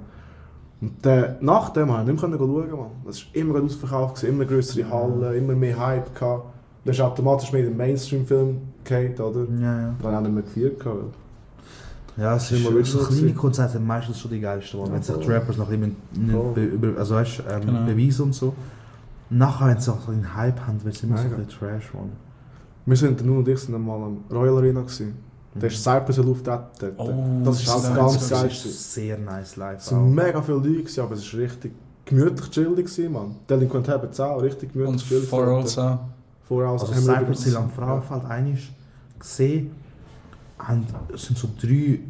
Und 0.80 1.06
äh, 1.06 1.34
nach 1.40 1.70
dem 1.70 1.88
konnte 1.88 2.08
ich 2.08 2.22
nicht 2.22 2.40
mehr 2.40 2.66
schauen, 2.70 2.70
man. 2.70 2.90
Es 3.08 3.26
war 3.26 3.34
immer 3.34 3.62
ausverkauft, 3.62 4.22
immer 4.24 4.44
größere 4.44 4.88
Hallen, 4.88 5.34
immer 5.36 5.54
mehr 5.54 5.78
Hype. 5.78 6.14
Gehabt. 6.14 6.46
Dann 6.84 6.94
ist 6.94 7.00
automatisch 7.00 7.52
mehr 7.52 7.62
in 7.62 7.68
den 7.68 7.76
Mainstream-Film 7.76 8.60
gehabt, 8.84 9.20
oder? 9.20 9.46
Ja, 9.60 9.80
ja. 9.80 9.94
Dann 10.02 10.14
wir 10.14 10.20
nicht 10.22 10.34
mehr 10.34 10.42
gefeiert. 10.42 10.80
gehabt. 10.80 11.14
Ja, 12.16 12.36
es 12.36 12.42
Das 12.42 12.52
ist 12.52 12.60
ist 12.60 12.68
immer 12.68 12.84
so 12.84 12.98
kleine. 13.06 13.32
Konzerte 13.34 13.72
sind 13.72 13.86
meistens 13.86 14.18
schon 14.20 14.30
die 14.30 14.40
geilsten, 14.40 14.80
Mann. 14.80 14.92
wenn 14.92 15.02
sich 15.02 15.16
die. 15.16 15.26
Rappers 15.30 15.56
noch 15.56 15.70
ein 15.70 15.96
bisschen 16.54 16.96
also 16.98 17.14
weißt, 17.14 17.42
ähm, 17.50 17.60
Genau. 17.66 17.84
beweisen 17.86 18.22
und 18.24 18.34
so. 18.34 18.54
nachher, 19.30 19.68
wenn 19.68 19.80
sie 19.80 19.90
auch 19.90 20.00
so 20.04 20.12
einen 20.12 20.34
Hype 20.36 20.60
haben, 20.66 20.84
wird 20.84 20.94
es 20.94 21.02
immer 21.02 21.16
so 21.16 21.22
ein 21.24 21.30
Mega. 21.30 21.42
bisschen 21.42 21.58
Trash, 21.58 21.94
man. 21.94 22.10
Wir 22.84 22.96
sind, 22.96 23.24
nur 23.24 23.38
und 23.38 23.48
ich 23.48 23.58
sind 23.60 23.74
einmal 23.74 24.02
am 24.02 24.18
Royal 24.30 24.58
Arena 24.58 24.80
gewesen. 24.82 25.14
Da 25.54 25.66
ist 25.66 25.82
Cypress 25.82 26.16
dort. 26.16 26.46
dort. 26.46 26.92
Oh, 26.98 27.12
das 27.44 27.60
ist 27.60 27.68
das 27.68 27.74
auch 27.74 27.88
ist 27.90 27.94
ganz 27.94 28.30
geil. 28.30 28.42
Das 28.48 28.62
gewesen. 28.62 28.68
ist 28.70 28.94
sehr 28.94 29.18
nice 29.18 29.56
live. 29.56 29.78
Es 29.78 29.92
waren 29.92 30.14
mega 30.14 30.42
viele 30.42 30.58
Leute, 30.58 31.02
aber 31.02 31.14
es 31.14 31.32
war 31.32 31.40
richtig 31.40 31.72
gemütlich 32.04 32.50
chillig. 32.50 33.10
Man. 33.10 33.36
Delinquent 33.48 33.88
Habits 33.88 34.18
auch, 34.20 34.42
richtig 34.42 34.72
gemütlich 34.72 34.94
Und 35.02 35.08
chillig. 35.08 35.28
For 35.28 35.46
also. 35.46 35.98
Voraus. 36.48 36.80
Also 36.82 36.94
haben 36.94 37.06
wir 37.06 37.14
Cypress 37.14 37.44
Hill 37.44 37.56
am 37.56 37.70
Frauenfeld 37.70 38.24
einig 38.26 38.72
gesehen, 39.18 39.70
haben, 40.58 40.86
es 41.12 41.22
sind 41.22 41.38
so 41.38 41.48
drei, 41.60 42.00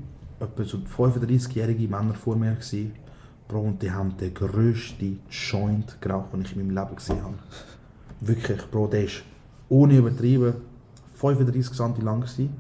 etwa 0.41 0.65
so 0.65 0.79
35-jährige 0.79 1.89
Männer 1.89 2.15
vor 2.15 2.37
mir 2.37 2.53
gewesen. 2.53 2.93
Bro, 3.49 3.61
und 3.61 3.83
die 3.83 3.91
haben 3.91 4.17
den 4.17 4.33
grössten 4.33 5.21
Joint 5.29 6.01
geraucht, 6.01 6.33
den 6.33 6.43
ich 6.43 6.57
in 6.57 6.67
meinem 6.67 6.77
Leben 6.77 6.97
gesehen 6.97 7.23
habe. 7.23 7.35
Wirklich, 8.21 8.63
Bro, 8.71 8.87
der 8.89 9.05
ist 9.05 9.23
ohne 9.69 9.97
übertrieben 9.97 10.55
35 11.15 11.77
cm 11.77 12.01
lang 12.05 12.21
gewesen. 12.21 12.51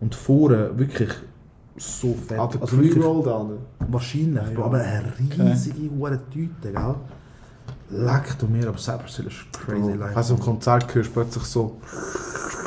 Und 0.00 0.14
vorne 0.14 0.78
wirklich 0.78 1.10
so 1.76 2.14
fett. 2.14 2.38
Ah, 2.38 2.48
also 2.60 2.76
Pre-Roll 2.76 3.24
da. 3.24 3.46
wahrscheinlich, 3.90 4.34
Ja, 4.34 4.50
Bro, 4.54 4.64
aber 4.64 4.78
eine 4.78 5.12
riesige 5.18 5.90
okay. 5.98 6.18
Tüte, 6.30 6.72
gell? 6.72 6.94
Leck 7.90 8.38
du 8.38 8.46
mir, 8.46 8.68
aber 8.68 8.78
Hill 8.78 9.26
ist 9.26 9.52
crazy 9.52 9.96
Bro. 9.96 10.14
Hast 10.14 10.30
du 10.30 10.34
im 10.34 10.40
Konzert 10.40 10.94
hörst 10.94 11.12
plötzlich 11.12 11.44
so 11.44 11.76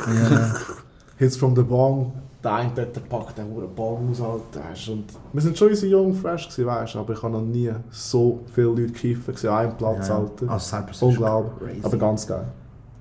Ja. 0.06 0.54
Hits 1.16 1.36
from 1.36 1.54
the 1.54 1.62
Bong. 1.62 2.12
Der 2.44 2.52
eine 2.54 2.70
dort 2.74 2.94
der 2.94 3.00
packt 3.00 3.38
den 3.38 3.48
hohen 3.50 3.74
Bong 3.74 4.10
aus, 4.10 4.20
Alter. 4.20 4.60
Und 4.92 5.04
wir 5.32 5.40
sind 5.42 5.56
schon 5.56 5.68
unsere 5.70 5.90
jung 5.90 6.12
fresh 6.14 6.48
gewesen, 6.48 6.66
weißt 6.66 6.96
aber 6.96 7.14
ich 7.14 7.22
habe 7.22 7.32
noch 7.32 7.40
nie 7.42 7.72
so 7.90 8.40
viele 8.52 8.66
Leute 8.66 8.92
kiffen 8.92 9.34
an 9.48 9.54
einem 9.56 9.76
Platz, 9.76 10.08
Ja. 10.08 10.18
Alter. 10.18 10.50
Also 10.50 10.76
Cypress 10.76 11.02
Unglaublich. 11.02 11.82
Aber 11.82 11.96
ganz 11.96 12.26
geil. 12.26 12.44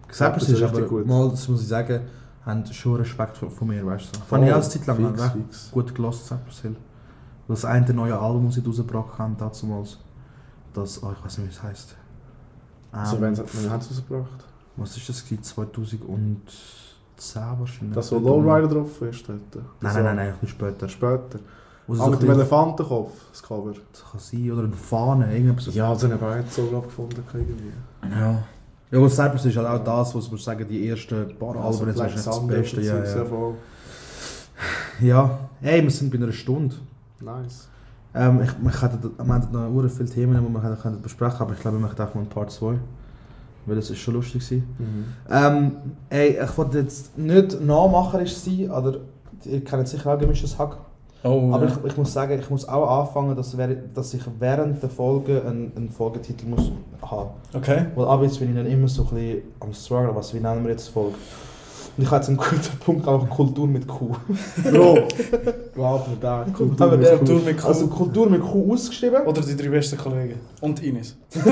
Cypress 0.09 0.17
Cypress 0.17 0.43
ist 0.43 0.49
ist 0.55 0.63
aber, 0.63 0.71
richtig 0.77 0.89
gut. 0.89 1.05
mal, 1.07 1.29
das 1.29 1.47
muss 1.49 1.61
ich 1.61 1.67
sagen, 1.67 2.01
haben 2.45 2.65
schon 2.67 2.95
Respekt 2.95 3.35
von, 3.37 3.49
von 3.51 3.67
mir, 3.67 3.85
weißt 3.85 4.15
du. 4.15 4.19
Voll. 4.19 4.27
Fand 4.27 4.45
ich 4.45 4.51
auch 4.51 4.55
eine 4.55 4.69
Zeit 4.69 4.85
lang 4.87 5.15
Fix, 5.15 5.31
fix. 5.31 5.71
gut 5.71 5.95
gelost, 5.95 6.25
Cypress 6.27 6.61
Hill. 6.61 6.75
Das 7.49 7.65
eine 7.65 7.93
neue 7.93 8.17
Album, 8.17 8.45
das 8.45 8.55
sie 8.55 8.63
rausgebracht 8.65 9.19
haben, 9.19 9.35
damals, 9.37 9.97
das, 10.73 11.03
oh, 11.03 11.11
ich 11.17 11.25
weiß 11.25 11.39
nicht, 11.39 11.47
wie 11.49 11.53
es 11.53 11.61
heisst. 11.63 11.95
Ähm, 12.93 13.01
wenn 13.19 13.37
wenn 13.37 13.69
haben 13.69 13.81
sie 13.81 13.91
es 13.91 13.97
rausgebracht? 13.97 14.45
was 14.77 14.95
ist 14.97 15.09
das 15.09 15.23
gewesen? 15.23 15.43
2010 15.43 16.41
wahrscheinlich. 17.59 17.95
Das, 17.95 18.11
wo 18.11 18.19
Lowrider 18.19 18.67
drauf 18.67 19.01
ist, 19.01 19.27
dort. 19.27 19.39
Nein, 19.81 19.93
nein, 19.93 20.03
nein, 20.03 20.15
nein, 20.15 20.33
ein 20.41 20.47
später. 20.47 20.87
Später. 20.87 21.39
Sie 21.87 21.99
Ah, 21.99 22.07
mit 22.07 22.21
dem 22.21 22.31
Elefantenkopf, 22.31 23.11
das 23.31 23.43
Cover. 23.43 23.73
das 23.91 24.03
kann 24.09 24.19
sein, 24.19 24.51
oder 24.51 24.63
eine 24.63 24.71
Fahne, 24.73 25.35
irgendwas. 25.35 25.73
Ja, 25.75 25.93
das 25.93 26.03
haben 26.03 26.19
wir 26.19 26.27
auch 26.29 26.35
jetzt 26.35 26.53
so 26.53 26.65
glaub, 26.67 26.85
gefunden. 26.85 27.21
Irgendwie. 27.33 27.73
Ja. 28.09 28.43
Ja, 28.89 28.99
aber 28.99 29.09
Cypress 29.09 29.45
ist 29.45 29.57
halt 29.57 29.67
auch 29.67 29.83
das, 29.83 30.13
was 30.15 30.29
man 30.29 30.39
sagen, 30.39 30.67
die 30.69 30.87
ersten 30.87 31.35
paar 31.39 31.55
Also 31.55 31.83
Alben, 31.83 31.95
ist 31.95 32.15
nicht 32.15 32.27
das 32.27 32.47
Beste. 32.47 32.81
Ja, 32.81 33.03
ja. 33.03 33.53
ja, 35.01 35.39
hey, 35.61 35.81
wir 35.81 35.89
sind 35.89 36.11
bei 36.11 36.17
einer 36.17 36.31
Stunde. 36.31 36.75
Nice. 37.19 37.67
Ähm, 38.13 38.41
ich, 38.43 38.51
wir, 38.61 38.81
hätten, 38.81 39.11
wir 39.17 39.35
hätten 39.35 39.51
noch 39.51 39.89
viele 39.89 40.09
Themen, 40.09 40.45
die 40.45 40.53
wir 40.53 40.63
hätten 40.63 40.79
können 40.79 41.01
besprechen 41.01 41.39
aber 41.39 41.53
ich 41.53 41.59
glaube, 41.59 41.77
wir 41.77 41.81
machen 41.81 41.99
einfach 41.99 42.13
mal 42.13 42.21
ein 42.21 42.29
Part 42.29 42.51
2. 42.51 42.75
Weil 43.65 43.75
das 43.75 43.89
ist 43.89 43.99
schon 43.99 44.15
lustig 44.15 44.43
gewesen. 44.43 44.67
Mhm. 44.77 45.05
Ähm, 45.31 45.71
ey, 46.09 46.37
ich 46.43 46.57
wollte 46.57 46.79
jetzt 46.79 47.17
nicht 47.17 47.61
nachmacherisch 47.61 48.35
sein, 48.35 48.69
oder 48.69 48.97
ihr 49.45 49.63
kennt 49.63 49.87
sicher 49.87 50.13
auch 50.13 50.19
gemischtes 50.19 50.57
Hack. 50.57 50.77
Oh, 51.23 51.51
Aber 51.53 51.65
ja. 51.65 51.71
ich, 51.71 51.91
ich 51.91 51.97
muss 51.97 52.11
sagen, 52.11 52.37
ich 52.37 52.49
muss 52.49 52.67
auch 52.67 53.01
anfangen, 53.01 53.35
dass, 53.35 53.55
dass 53.93 54.13
ich 54.13 54.23
während 54.39 54.83
der 54.83 54.89
Folge 54.89 55.41
einen, 55.45 55.71
einen 55.75 55.89
Folgetitel 55.89 56.47
muss 56.47 56.71
haben 57.01 57.29
Okay. 57.53 57.85
Weil 57.95 58.07
ab 58.07 58.21
jetzt 58.23 58.39
bin 58.39 58.49
ich 58.49 58.55
dann 58.55 58.65
immer 58.65 58.87
so 58.89 59.03
ein 59.03 59.09
bisschen 59.09 59.41
am 59.61 59.73
struggle, 59.73 60.15
was, 60.15 60.33
wie 60.33 60.39
nennen 60.39 60.63
wir 60.63 60.71
jetzt 60.71 60.89
die 60.89 60.91
Folge? 60.91 61.15
Und 61.95 62.03
ich 62.03 62.09
habe 62.09 62.15
jetzt 62.17 62.27
einen 62.29 62.37
guten 62.37 62.79
Punkt, 62.79 63.07
einfach 63.07 63.29
Kultur 63.29 63.67
mit 63.67 63.87
Q. 63.87 64.15
Bro, 64.63 64.97
warte 65.75 66.09
mir 66.09 66.15
da. 66.19 66.45
Kultur 66.51 66.97
mit. 66.97 67.07
Kultur 67.17 67.39
mit 67.41 67.57
Kuh. 67.61 67.67
Also 67.67 67.87
Kultur 67.87 68.29
mit 68.29 68.41
Q 68.41 68.73
ausgeschrieben. 68.73 69.21
Oder 69.25 69.41
die 69.41 69.55
drei 69.55 69.69
besten 69.69 69.97
Kollegen. 69.97 70.39
Und 70.61 70.81
Ines. 70.81 71.15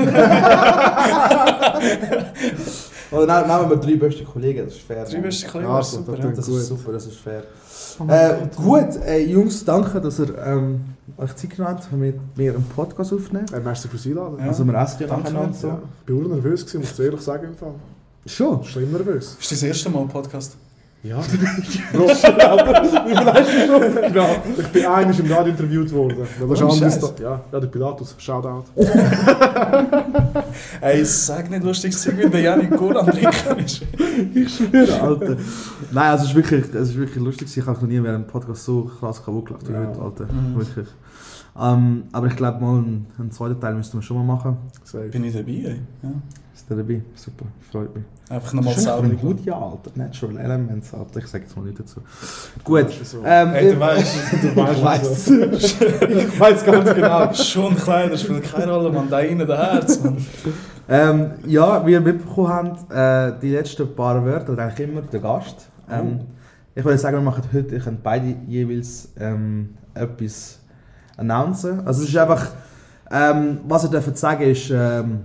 Oder 3.12 3.26
nein, 3.26 3.46
nehmen 3.46 3.70
wir 3.70 3.76
drei 3.76 3.96
beste 3.96 4.24
Kollegen, 4.24 4.64
das 4.64 4.74
ist 4.74 4.82
fair. 4.82 5.04
Drei 5.04 5.18
beste 5.20 5.46
Kollegen, 5.46 5.70
Ja, 5.70 5.76
das 5.78 5.88
ist 5.92 5.94
so, 5.94 6.02
super. 6.02 6.16
das. 6.22 6.36
Das 6.36 6.46
Gut. 6.46 6.56
ist 6.56 6.66
super, 6.68 6.92
das 6.92 7.06
ist 7.06 7.16
fair. 7.18 7.42
Äh, 8.08 8.34
gut, 8.56 8.96
äh, 9.06 9.18
Jungs, 9.26 9.64
danke, 9.66 10.00
dass 10.00 10.18
ihr 10.18 10.34
ähm, 10.44 10.80
euch 11.18 11.34
Zeit 11.36 11.50
genommen 11.50 11.76
habt, 11.76 11.92
mit 11.92 12.18
mir 12.38 12.54
einen 12.54 12.64
Podcast 12.64 13.12
aufzunehmen. 13.12 13.46
Hey, 13.52 13.60
merci 13.62 13.86
fürs 13.88 14.06
Einladen. 14.06 14.38
Ja. 14.38 14.46
Also 14.46 14.64
wir 14.64 14.74
essen 14.74 14.96
ja 15.02 15.06
Danke. 15.08 15.24
nacheinander 15.24 15.54
so. 15.54 15.68
Ja. 15.68 15.78
Ich 16.06 16.14
war 16.14 16.24
auch 16.24 16.28
nervös, 16.28 16.62
gewesen, 16.64 16.80
muss 16.80 16.98
ich 16.98 17.04
ehrlich 17.04 17.20
sagen. 17.20 17.44
Im 17.48 17.54
Fall. 17.54 17.74
Schon? 18.26 18.62
Schlimm 18.64 18.92
nervös. 18.92 19.36
Ist 19.40 19.52
das 19.52 19.62
erste 19.62 19.90
Mal 19.90 20.00
ein 20.02 20.08
Podcast? 20.08 20.56
Ja. 21.02 21.16
Bro, 21.92 22.08
wie 22.08 22.14
viel 22.14 22.36
hast 23.26 23.50
du 23.50 23.66
schon? 23.66 24.12
Genau. 24.12 24.36
Ich 24.56 24.68
bin 24.68 24.86
einmal 24.86 25.18
im 25.18 25.32
Radio 25.32 25.46
interviewt 25.52 25.92
worden. 25.92 26.18
Das 26.40 26.50
ist 26.52 26.62
Oh, 26.62 26.68
anders. 26.68 27.00
Da- 27.00 27.12
Ja, 27.22 27.40
ja, 27.50 27.58
der 27.60 27.66
Pilatus. 27.66 28.14
Shoutout. 28.18 28.62
Ey, 30.80 31.04
sag 31.04 31.50
nicht 31.50 31.64
lustiges 31.64 32.00
Zeug, 32.02 32.18
wie 32.18 32.30
der 32.30 32.40
Janik 32.40 32.76
Kohl 32.76 32.96
am 32.96 33.06
Trinken 33.06 33.58
ist. 33.64 33.82
Ich 34.34 34.54
schwöre, 34.56 35.00
Alter. 35.00 35.36
Nein, 35.90 36.10
also 36.10 36.24
es 36.24 36.30
ist 36.30 36.36
wirklich, 36.36 36.64
es 36.74 36.88
ist 36.90 36.96
wirklich 36.96 37.24
lustig. 37.24 37.56
Ich 37.56 37.66
habe 37.66 37.80
noch 37.80 37.88
nie 37.88 37.94
während 37.94 38.08
einem 38.08 38.26
Podcast 38.26 38.64
so 38.64 38.84
krass 39.00 39.24
kaputt 39.24 39.46
gelacht 39.46 39.68
wie 39.68 39.72
Ja. 39.72 39.86
heute, 39.88 40.00
Alter. 40.00 40.24
Mhm. 40.32 40.56
Wirklich. 40.58 40.86
Ähm, 41.58 42.04
aber 42.12 42.26
ich 42.28 42.36
glaube, 42.36 42.60
mal 42.60 42.78
einen, 42.78 43.06
einen 43.18 43.30
zweiten 43.32 43.58
Teil 43.60 43.74
müssten 43.74 43.98
wir 43.98 44.02
schon 44.02 44.18
mal 44.18 44.36
machen. 44.36 44.56
Safe. 44.84 45.08
Bin 45.08 45.24
ich 45.24 45.34
dabei, 45.34 45.50
ey? 45.52 45.80
Ja. 46.02 46.10
Ist 46.54 46.68
der 46.68 46.76
dabei? 46.78 47.02
Super, 47.14 47.46
freut 47.70 47.94
mich. 47.94 48.04
Einfach 48.28 48.52
nochmal 48.52 48.74
sauber. 48.78 49.04
ein 49.08 49.18
gut 49.18 49.44
Jahr, 49.44 49.62
Alter. 49.62 49.90
Natural 49.94 50.38
Elements, 50.38 50.92
Alter. 50.94 51.18
Ich 51.20 51.26
sage 51.26 51.44
jetzt 51.44 51.56
mal 51.56 51.64
nicht 51.64 51.80
dazu. 51.80 52.00
Gut. 52.64 52.86
Das 53.00 53.10
so. 53.10 53.22
Ähm, 53.24 53.52
Ey, 53.54 53.72
du 53.72 53.80
weißt, 53.80 54.16
Du 54.42 54.56
weißt, 54.56 54.84
weiss. 54.84 55.30
ich 56.08 56.40
weiß 56.40 56.64
ganz 56.64 56.94
genau. 56.94 57.32
schon 57.34 57.76
klein, 57.76 58.10
das 58.10 58.22
spielt 58.22 58.44
keine 58.52 58.72
Rolle, 58.72 58.90
man. 58.90 59.08
Da 59.10 59.20
innen 59.20 59.46
der 59.46 59.56
Herz. 59.56 60.00
Ähm, 60.88 61.30
ja, 61.46 61.86
wie 61.86 61.92
ihr 61.92 62.00
mitbekommen 62.00 62.48
habt, 62.48 62.92
äh, 62.92 63.38
die 63.40 63.50
letzten 63.50 63.94
paar 63.94 64.24
Wörter, 64.24 64.52
oder 64.52 64.64
eigentlich 64.64 64.88
immer 64.88 65.02
der 65.02 65.20
Gast. 65.20 65.68
Ähm, 65.90 66.20
Ich 66.74 66.84
würde 66.84 66.96
sagen, 66.98 67.16
wir 67.18 67.22
machen 67.22 67.44
heute, 67.52 67.76
ich 67.76 67.84
kann 67.84 67.98
beide 68.02 68.34
jeweils 68.46 69.10
ähm, 69.18 69.74
etwas 69.94 70.58
announcen. 71.16 71.86
Also 71.86 72.02
es 72.02 72.08
ist 72.08 72.16
einfach, 72.16 72.46
ähm, 73.10 73.58
was 73.68 73.84
ihr 73.84 73.90
dürft 73.90 74.16
sagen 74.16 74.42
ist, 74.42 74.70
ähm, 74.70 75.20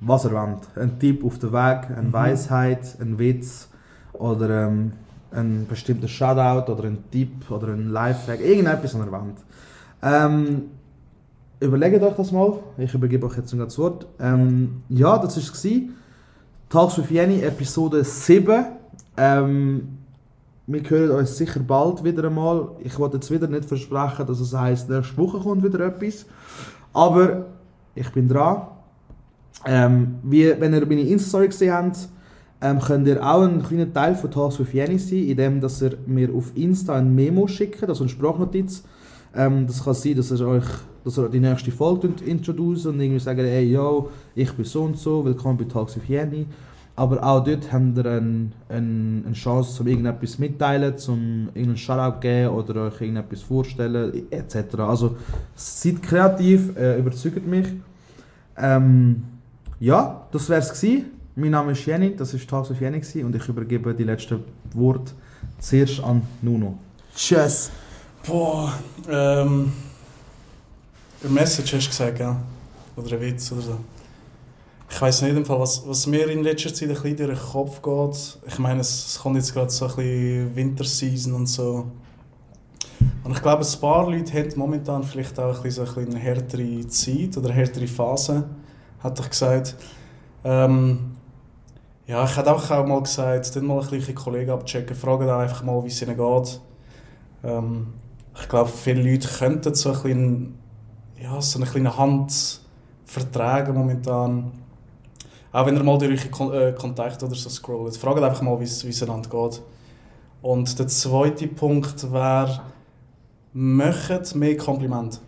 was 0.00 0.24
ihr 0.24 0.32
wollt. 0.32 0.68
Ein 0.76 0.98
Tipp 0.98 1.24
auf 1.24 1.38
den 1.38 1.52
Weg, 1.52 1.90
eine 1.90 2.08
Mhm. 2.08 2.12
Weisheit, 2.12 2.96
ein 3.00 3.18
Witz 3.18 3.68
oder 4.12 4.66
ähm, 4.66 4.92
ein 5.30 5.66
bestimmter 5.68 6.08
Shoutout 6.08 6.72
oder 6.72 6.84
ein 6.84 6.98
Tipp 7.10 7.50
oder 7.50 7.68
ein 7.68 7.90
Lifehack, 7.90 8.40
irgendetwas, 8.40 8.98
was 8.98 9.06
ihr 9.06 9.12
wollt. 9.12 9.36
Ähm, 10.02 10.62
überlegt 11.60 12.02
euch 12.02 12.14
das 12.14 12.32
mal. 12.32 12.54
Ich 12.78 12.94
übergebe 12.94 13.26
euch 13.26 13.36
jetzt 13.36 13.52
das 13.52 13.78
Wort. 13.78 14.06
Ähm, 14.20 14.82
ja, 14.88 15.18
das 15.18 15.36
war 15.36 15.42
es. 15.42 15.66
Talks 16.68 16.98
with 16.98 17.10
Jenny, 17.10 17.42
Episode 17.42 18.04
7. 18.04 18.64
Ähm, 19.16 19.88
wir 20.66 20.82
hören 20.88 21.18
uns 21.18 21.36
sicher 21.36 21.60
bald 21.60 22.04
wieder 22.04 22.24
einmal. 22.24 22.68
Ich 22.80 22.98
wollte 22.98 23.16
jetzt 23.16 23.30
wieder 23.30 23.46
nicht 23.46 23.64
versprechen, 23.64 24.26
dass 24.26 24.38
es 24.38 24.54
heisst, 24.54 24.88
nächste 24.90 25.16
Woche 25.16 25.38
kommt 25.38 25.64
wieder 25.64 25.80
etwas. 25.80 26.26
Aber 26.92 27.46
ich 27.94 28.10
bin 28.12 28.28
dran. 28.28 28.66
Ähm, 29.66 30.16
wie, 30.22 30.54
wenn 30.58 30.72
ihr 30.72 30.86
meine 30.86 31.02
Insta-Story 31.02 31.48
gesehen 31.48 31.72
habt, 31.72 32.08
ähm, 32.60 32.78
könnt 32.80 33.06
ihr 33.06 33.24
auch 33.24 33.42
ein 33.42 33.62
kleiner 33.62 33.92
Teil 33.92 34.14
von 34.14 34.30
Talks 34.30 34.58
with 34.58 34.72
Jenny 34.72 34.98
sein, 34.98 35.28
indem 35.28 35.60
dass 35.60 35.82
ihr 35.82 35.96
mir 36.06 36.32
auf 36.34 36.52
Insta 36.54 36.96
ein 36.96 37.14
Memo 37.14 37.46
schickt, 37.46 37.88
also 37.88 38.02
eine 38.02 38.08
Sprachnotiz. 38.08 38.82
Ähm, 39.34 39.66
das 39.66 39.84
kann 39.84 39.94
sein, 39.94 40.16
dass 40.16 40.30
ihr 40.30 40.46
euch 40.46 40.64
dass 41.04 41.18
ihr 41.18 41.28
die 41.28 41.40
nächste 41.40 41.70
Folge 41.70 42.10
introduziert 42.26 42.92
und 42.92 43.00
irgendwie 43.00 43.20
sagen, 43.20 43.40
hey, 43.40 43.64
yo, 43.64 44.10
ich 44.34 44.52
bin 44.52 44.64
so 44.64 44.82
und 44.82 44.98
so, 44.98 45.24
willkommen 45.24 45.56
bei 45.56 45.64
Talks 45.64 45.96
with 45.96 46.08
Jenny. 46.08 46.46
Aber 46.96 47.22
auch 47.22 47.44
dort 47.44 47.72
habt 47.72 47.96
ihr 47.96 48.06
eine, 48.06 48.50
eine, 48.68 49.22
eine 49.24 49.32
Chance, 49.32 49.80
um 49.82 49.86
irgendetwas 49.86 50.38
mitteilen, 50.38 50.98
zum 50.98 51.48
irgendeinen 51.54 51.76
Shoutout 51.76 52.18
geben 52.20 52.54
oder 52.54 52.86
euch 52.86 53.00
irgendetwas 53.00 53.40
vorstellen, 53.42 54.26
etc. 54.30 54.80
Also 54.80 55.16
seid 55.54 56.02
kreativ, 56.02 56.76
äh, 56.76 56.98
überzeugt 56.98 57.46
mich. 57.46 57.68
Ähm, 58.56 59.22
ja, 59.80 60.26
das 60.32 60.48
wäre 60.48 60.60
es 60.60 60.72
gewesen. 60.72 61.06
Mein 61.36 61.52
Name 61.52 61.72
ist 61.72 61.86
Jenny, 61.86 62.16
das 62.16 62.34
ist 62.34 62.48
Talks 62.50 62.70
with 62.70 62.80
Jenny 62.80 63.00
und 63.22 63.34
ich 63.34 63.48
übergebe 63.48 63.94
die 63.94 64.04
letzten 64.04 64.42
Worte 64.74 65.12
zuerst 65.60 66.00
an 66.02 66.22
Nuno. 66.42 66.78
Tschüss! 67.14 67.70
Boah, 68.26 68.72
ähm. 69.08 69.72
Ein 71.24 71.34
Message 71.34 71.74
hast 71.74 71.86
du 71.86 71.90
gesagt, 71.90 72.20
ja? 72.20 72.40
Oder 72.96 73.16
ein 73.16 73.20
Witz 73.20 73.50
oder 73.50 73.60
so. 73.60 73.78
Ich 74.90 75.00
weiß 75.00 75.22
nicht 75.22 75.46
Fall, 75.46 75.60
was, 75.60 75.86
was 75.86 76.06
mir 76.06 76.28
in 76.28 76.42
letzter 76.42 76.72
Zeit 76.72 76.88
ein 76.88 76.94
bisschen 76.94 77.16
durch 77.16 77.38
den 77.38 77.48
Kopf 77.50 77.82
geht. 77.82 78.38
Ich 78.46 78.58
meine, 78.58 78.80
es, 78.80 79.06
es 79.06 79.18
kommt 79.18 79.36
jetzt 79.36 79.52
gerade 79.52 79.70
so 79.70 79.86
ein 79.86 79.96
bisschen 79.96 80.56
Winterseason 80.56 81.34
und 81.34 81.46
so. 81.46 81.90
Und 83.24 83.32
ich 83.32 83.42
glaube, 83.42 83.64
ein 83.64 83.80
paar 83.80 84.10
Leute 84.10 84.32
haben 84.32 84.52
momentan 84.56 85.02
vielleicht 85.02 85.38
auch 85.38 85.56
ein 85.56 85.62
bisschen, 85.62 85.86
so 85.86 85.92
ein 85.92 86.06
bisschen 86.06 86.14
eine 86.14 86.22
härtere 86.22 86.88
Zeit 86.88 87.36
oder 87.36 87.50
eine 87.50 87.54
härtere 87.54 87.86
Phase, 87.86 88.44
hat 89.00 89.20
ich 89.20 89.30
gesagt. 89.30 89.76
Ähm, 90.44 91.16
ja, 92.06 92.24
ich 92.24 92.36
hätte 92.36 92.54
auch, 92.54 92.86
mal 92.86 93.02
gesagt, 93.02 93.54
dann 93.54 93.66
mal 93.66 93.82
ein 93.82 93.90
bisschen 93.90 94.14
Kollegen 94.14 94.50
abchecken, 94.50 94.96
fragen 94.96 95.26
dann 95.26 95.40
einfach 95.40 95.62
mal, 95.62 95.82
wie 95.84 95.88
es 95.88 96.00
ihnen 96.00 96.16
geht. 96.16 96.60
Ähm, 97.44 97.88
ich 98.40 98.48
glaube, 98.48 98.70
viele 98.70 99.02
Leute 99.02 99.28
könnten 99.28 99.74
so, 99.74 99.90
ein 99.90 100.02
bisschen, 100.02 100.58
ja, 101.20 101.40
so 101.40 101.58
eine 101.58 101.68
kleine 101.68 101.96
Hand 101.96 102.60
vertragen 103.04 103.74
momentan. 103.74 104.52
Auch 105.52 105.66
wenn 105.66 105.76
ihr 105.76 105.82
mal 105.82 105.98
durch 105.98 106.20
eure 106.20 106.30
Kon 106.30 106.52
äh, 106.52 106.72
Kontakte 106.72 107.26
oder 107.26 107.34
so 107.34 107.48
scrollt. 107.48 107.96
Fragt 107.96 108.22
einfach 108.22 108.42
mal, 108.42 108.58
wie 108.60 108.64
es 108.64 109.02
einander 109.02 109.28
geht. 109.28 109.62
Und 110.40 110.78
der 110.78 110.86
zweite 110.88 111.48
Punkt 111.48 112.12
wäre, 112.12 112.60
macht 113.52 114.34
mehr 114.34 114.56
Kompliment. 114.56 115.20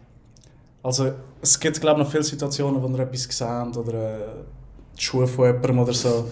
Also, 0.83 1.13
es 1.43 1.59
gibt, 1.59 1.81
glaube 1.81 2.01
noch 2.01 2.11
viele 2.11 2.23
Situationen, 2.23 2.83
wo 2.83 2.89
ihr 2.89 2.99
etwas 3.01 3.23
seht 3.23 3.77
oder 3.77 3.95
äh, 3.95 4.27
die 4.97 5.03
Schuhe 5.03 5.27
von 5.27 5.47
jemandem 5.47 5.79
oder 5.79 5.95
so. 5.95 6.31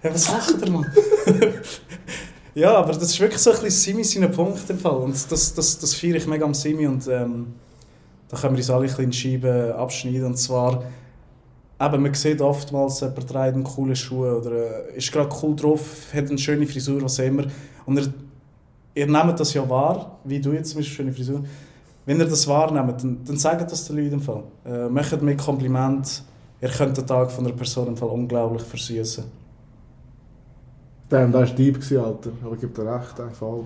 Hey, 0.00 0.12
was 0.12 0.30
lacht 0.30 0.54
ihr, 0.62 0.70
Mann? 0.70 0.86
ja, 2.54 2.74
aber 2.74 2.92
das 2.92 3.04
ist 3.04 3.20
wirklich 3.20 3.40
so 3.40 3.50
ein 3.50 3.62
bisschen 3.62 3.94
Simi 3.94 4.04
seinen 4.04 4.30
Punkt 4.30 4.68
im 4.68 4.78
Fall. 4.78 4.96
Und 4.96 5.32
das, 5.32 5.54
das, 5.54 5.78
das 5.78 5.94
feiere 5.94 6.16
ich 6.16 6.26
mega 6.26 6.44
am 6.44 6.54
Simi 6.54 6.86
und 6.86 7.08
ähm, 7.08 7.54
da 8.28 8.36
können 8.36 8.54
wir 8.54 8.58
uns 8.58 8.70
alle 8.70 8.80
ein 8.80 8.86
bisschen 8.86 9.04
in 9.04 9.12
Scheiben 9.12 9.72
abschneiden. 9.72 10.24
Und 10.26 10.36
zwar, 10.36 10.84
eben, 11.80 12.02
man 12.02 12.14
sieht 12.14 12.42
oftmals, 12.42 13.00
jemand 13.00 13.28
trägt 13.28 13.54
einen 13.54 13.64
coolen 13.64 13.96
Schuh 13.96 14.26
oder 14.26 14.90
äh, 14.90 14.96
ist 14.96 15.10
gerade 15.10 15.34
cool 15.42 15.56
drauf, 15.56 16.12
hat 16.12 16.28
eine 16.28 16.38
schöne 16.38 16.66
Frisur, 16.66 17.00
was 17.02 17.18
immer. 17.20 17.44
Und 17.86 17.98
ihr, 17.98 18.12
ihr 18.94 19.06
nehmt 19.06 19.40
das 19.40 19.54
ja 19.54 19.66
wahr, 19.68 20.18
wie 20.24 20.40
du 20.40 20.52
jetzt 20.52 20.70
zum 20.70 20.80
Beispiel, 20.80 20.96
schöne 20.96 21.12
Frisur. 21.12 21.44
Wenn 22.06 22.20
ihr 22.20 22.26
das 22.26 22.46
wahrnehmt, 22.46 23.02
dann, 23.02 23.24
dann 23.24 23.36
sagt 23.36 23.70
das 23.70 23.84
den 23.86 23.96
Leuten 23.96 24.14
im 24.14 24.20
Fall. 24.20 24.44
Äh, 24.64 24.88
macht 24.88 25.20
mir 25.22 25.36
Kompliment. 25.36 26.22
Ihr 26.60 26.68
könnt 26.68 26.96
den 26.96 27.06
Tag 27.06 27.30
von 27.30 27.44
einer 27.44 27.54
Person 27.54 27.88
im 27.88 27.96
Fall 27.96 28.08
unglaublich 28.08 28.62
versüßen. 28.62 29.24
Damn, 31.08 31.32
das 31.32 31.50
war 31.50 31.56
deep, 31.56 31.76
Alter. 31.76 32.30
Aber 32.44 32.54
ich 32.54 32.60
gebe 32.60 32.72
dir 32.72 32.94
recht, 32.94 33.20
einfach. 33.20 33.64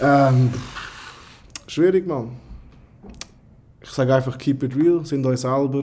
Ähm, 0.00 0.52
schwierig, 1.66 2.06
Mann. 2.06 2.32
Ich 3.82 3.90
sage 3.90 4.14
einfach, 4.14 4.36
keep 4.38 4.62
it 4.62 4.74
real, 4.74 5.04
sind 5.04 5.24
euch 5.26 5.40
selber. 5.40 5.82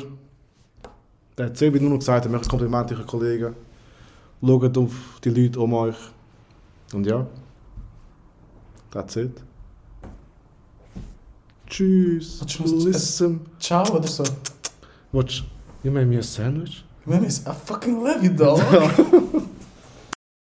Der 1.37 1.47
hat 1.47 1.57
Sebi 1.57 1.79
nur 1.79 1.91
noch 1.91 1.99
gesagt, 1.99 2.29
möchte 2.29 2.49
Komplimente 2.49 2.95
euren 2.95 3.05
Kollegen. 3.05 3.55
Schaut 4.41 4.77
auf 4.77 5.19
die 5.23 5.29
Leute 5.29 5.59
um 5.59 5.73
euch. 5.73 5.97
Und 6.93 7.05
ja, 7.05 7.27
that's 8.91 9.15
it. 9.15 9.46
Tschüss. 11.69 12.39
Willst 12.41 12.59
du 12.59 12.63
noch- 12.75 12.85
Listen. 12.85 13.39
Ciao 13.59 13.95
oder 13.95 14.07
so. 14.07 14.23
Watch, 15.11 15.43
you 15.83 15.91
made 15.91 16.05
me 16.05 16.17
a 16.17 16.21
sandwich? 16.23 16.83
Man, 17.05 17.23
I 17.25 17.29
fucking 17.65 18.03
love 18.03 18.23
you, 18.23 18.31
dog. 18.33 18.61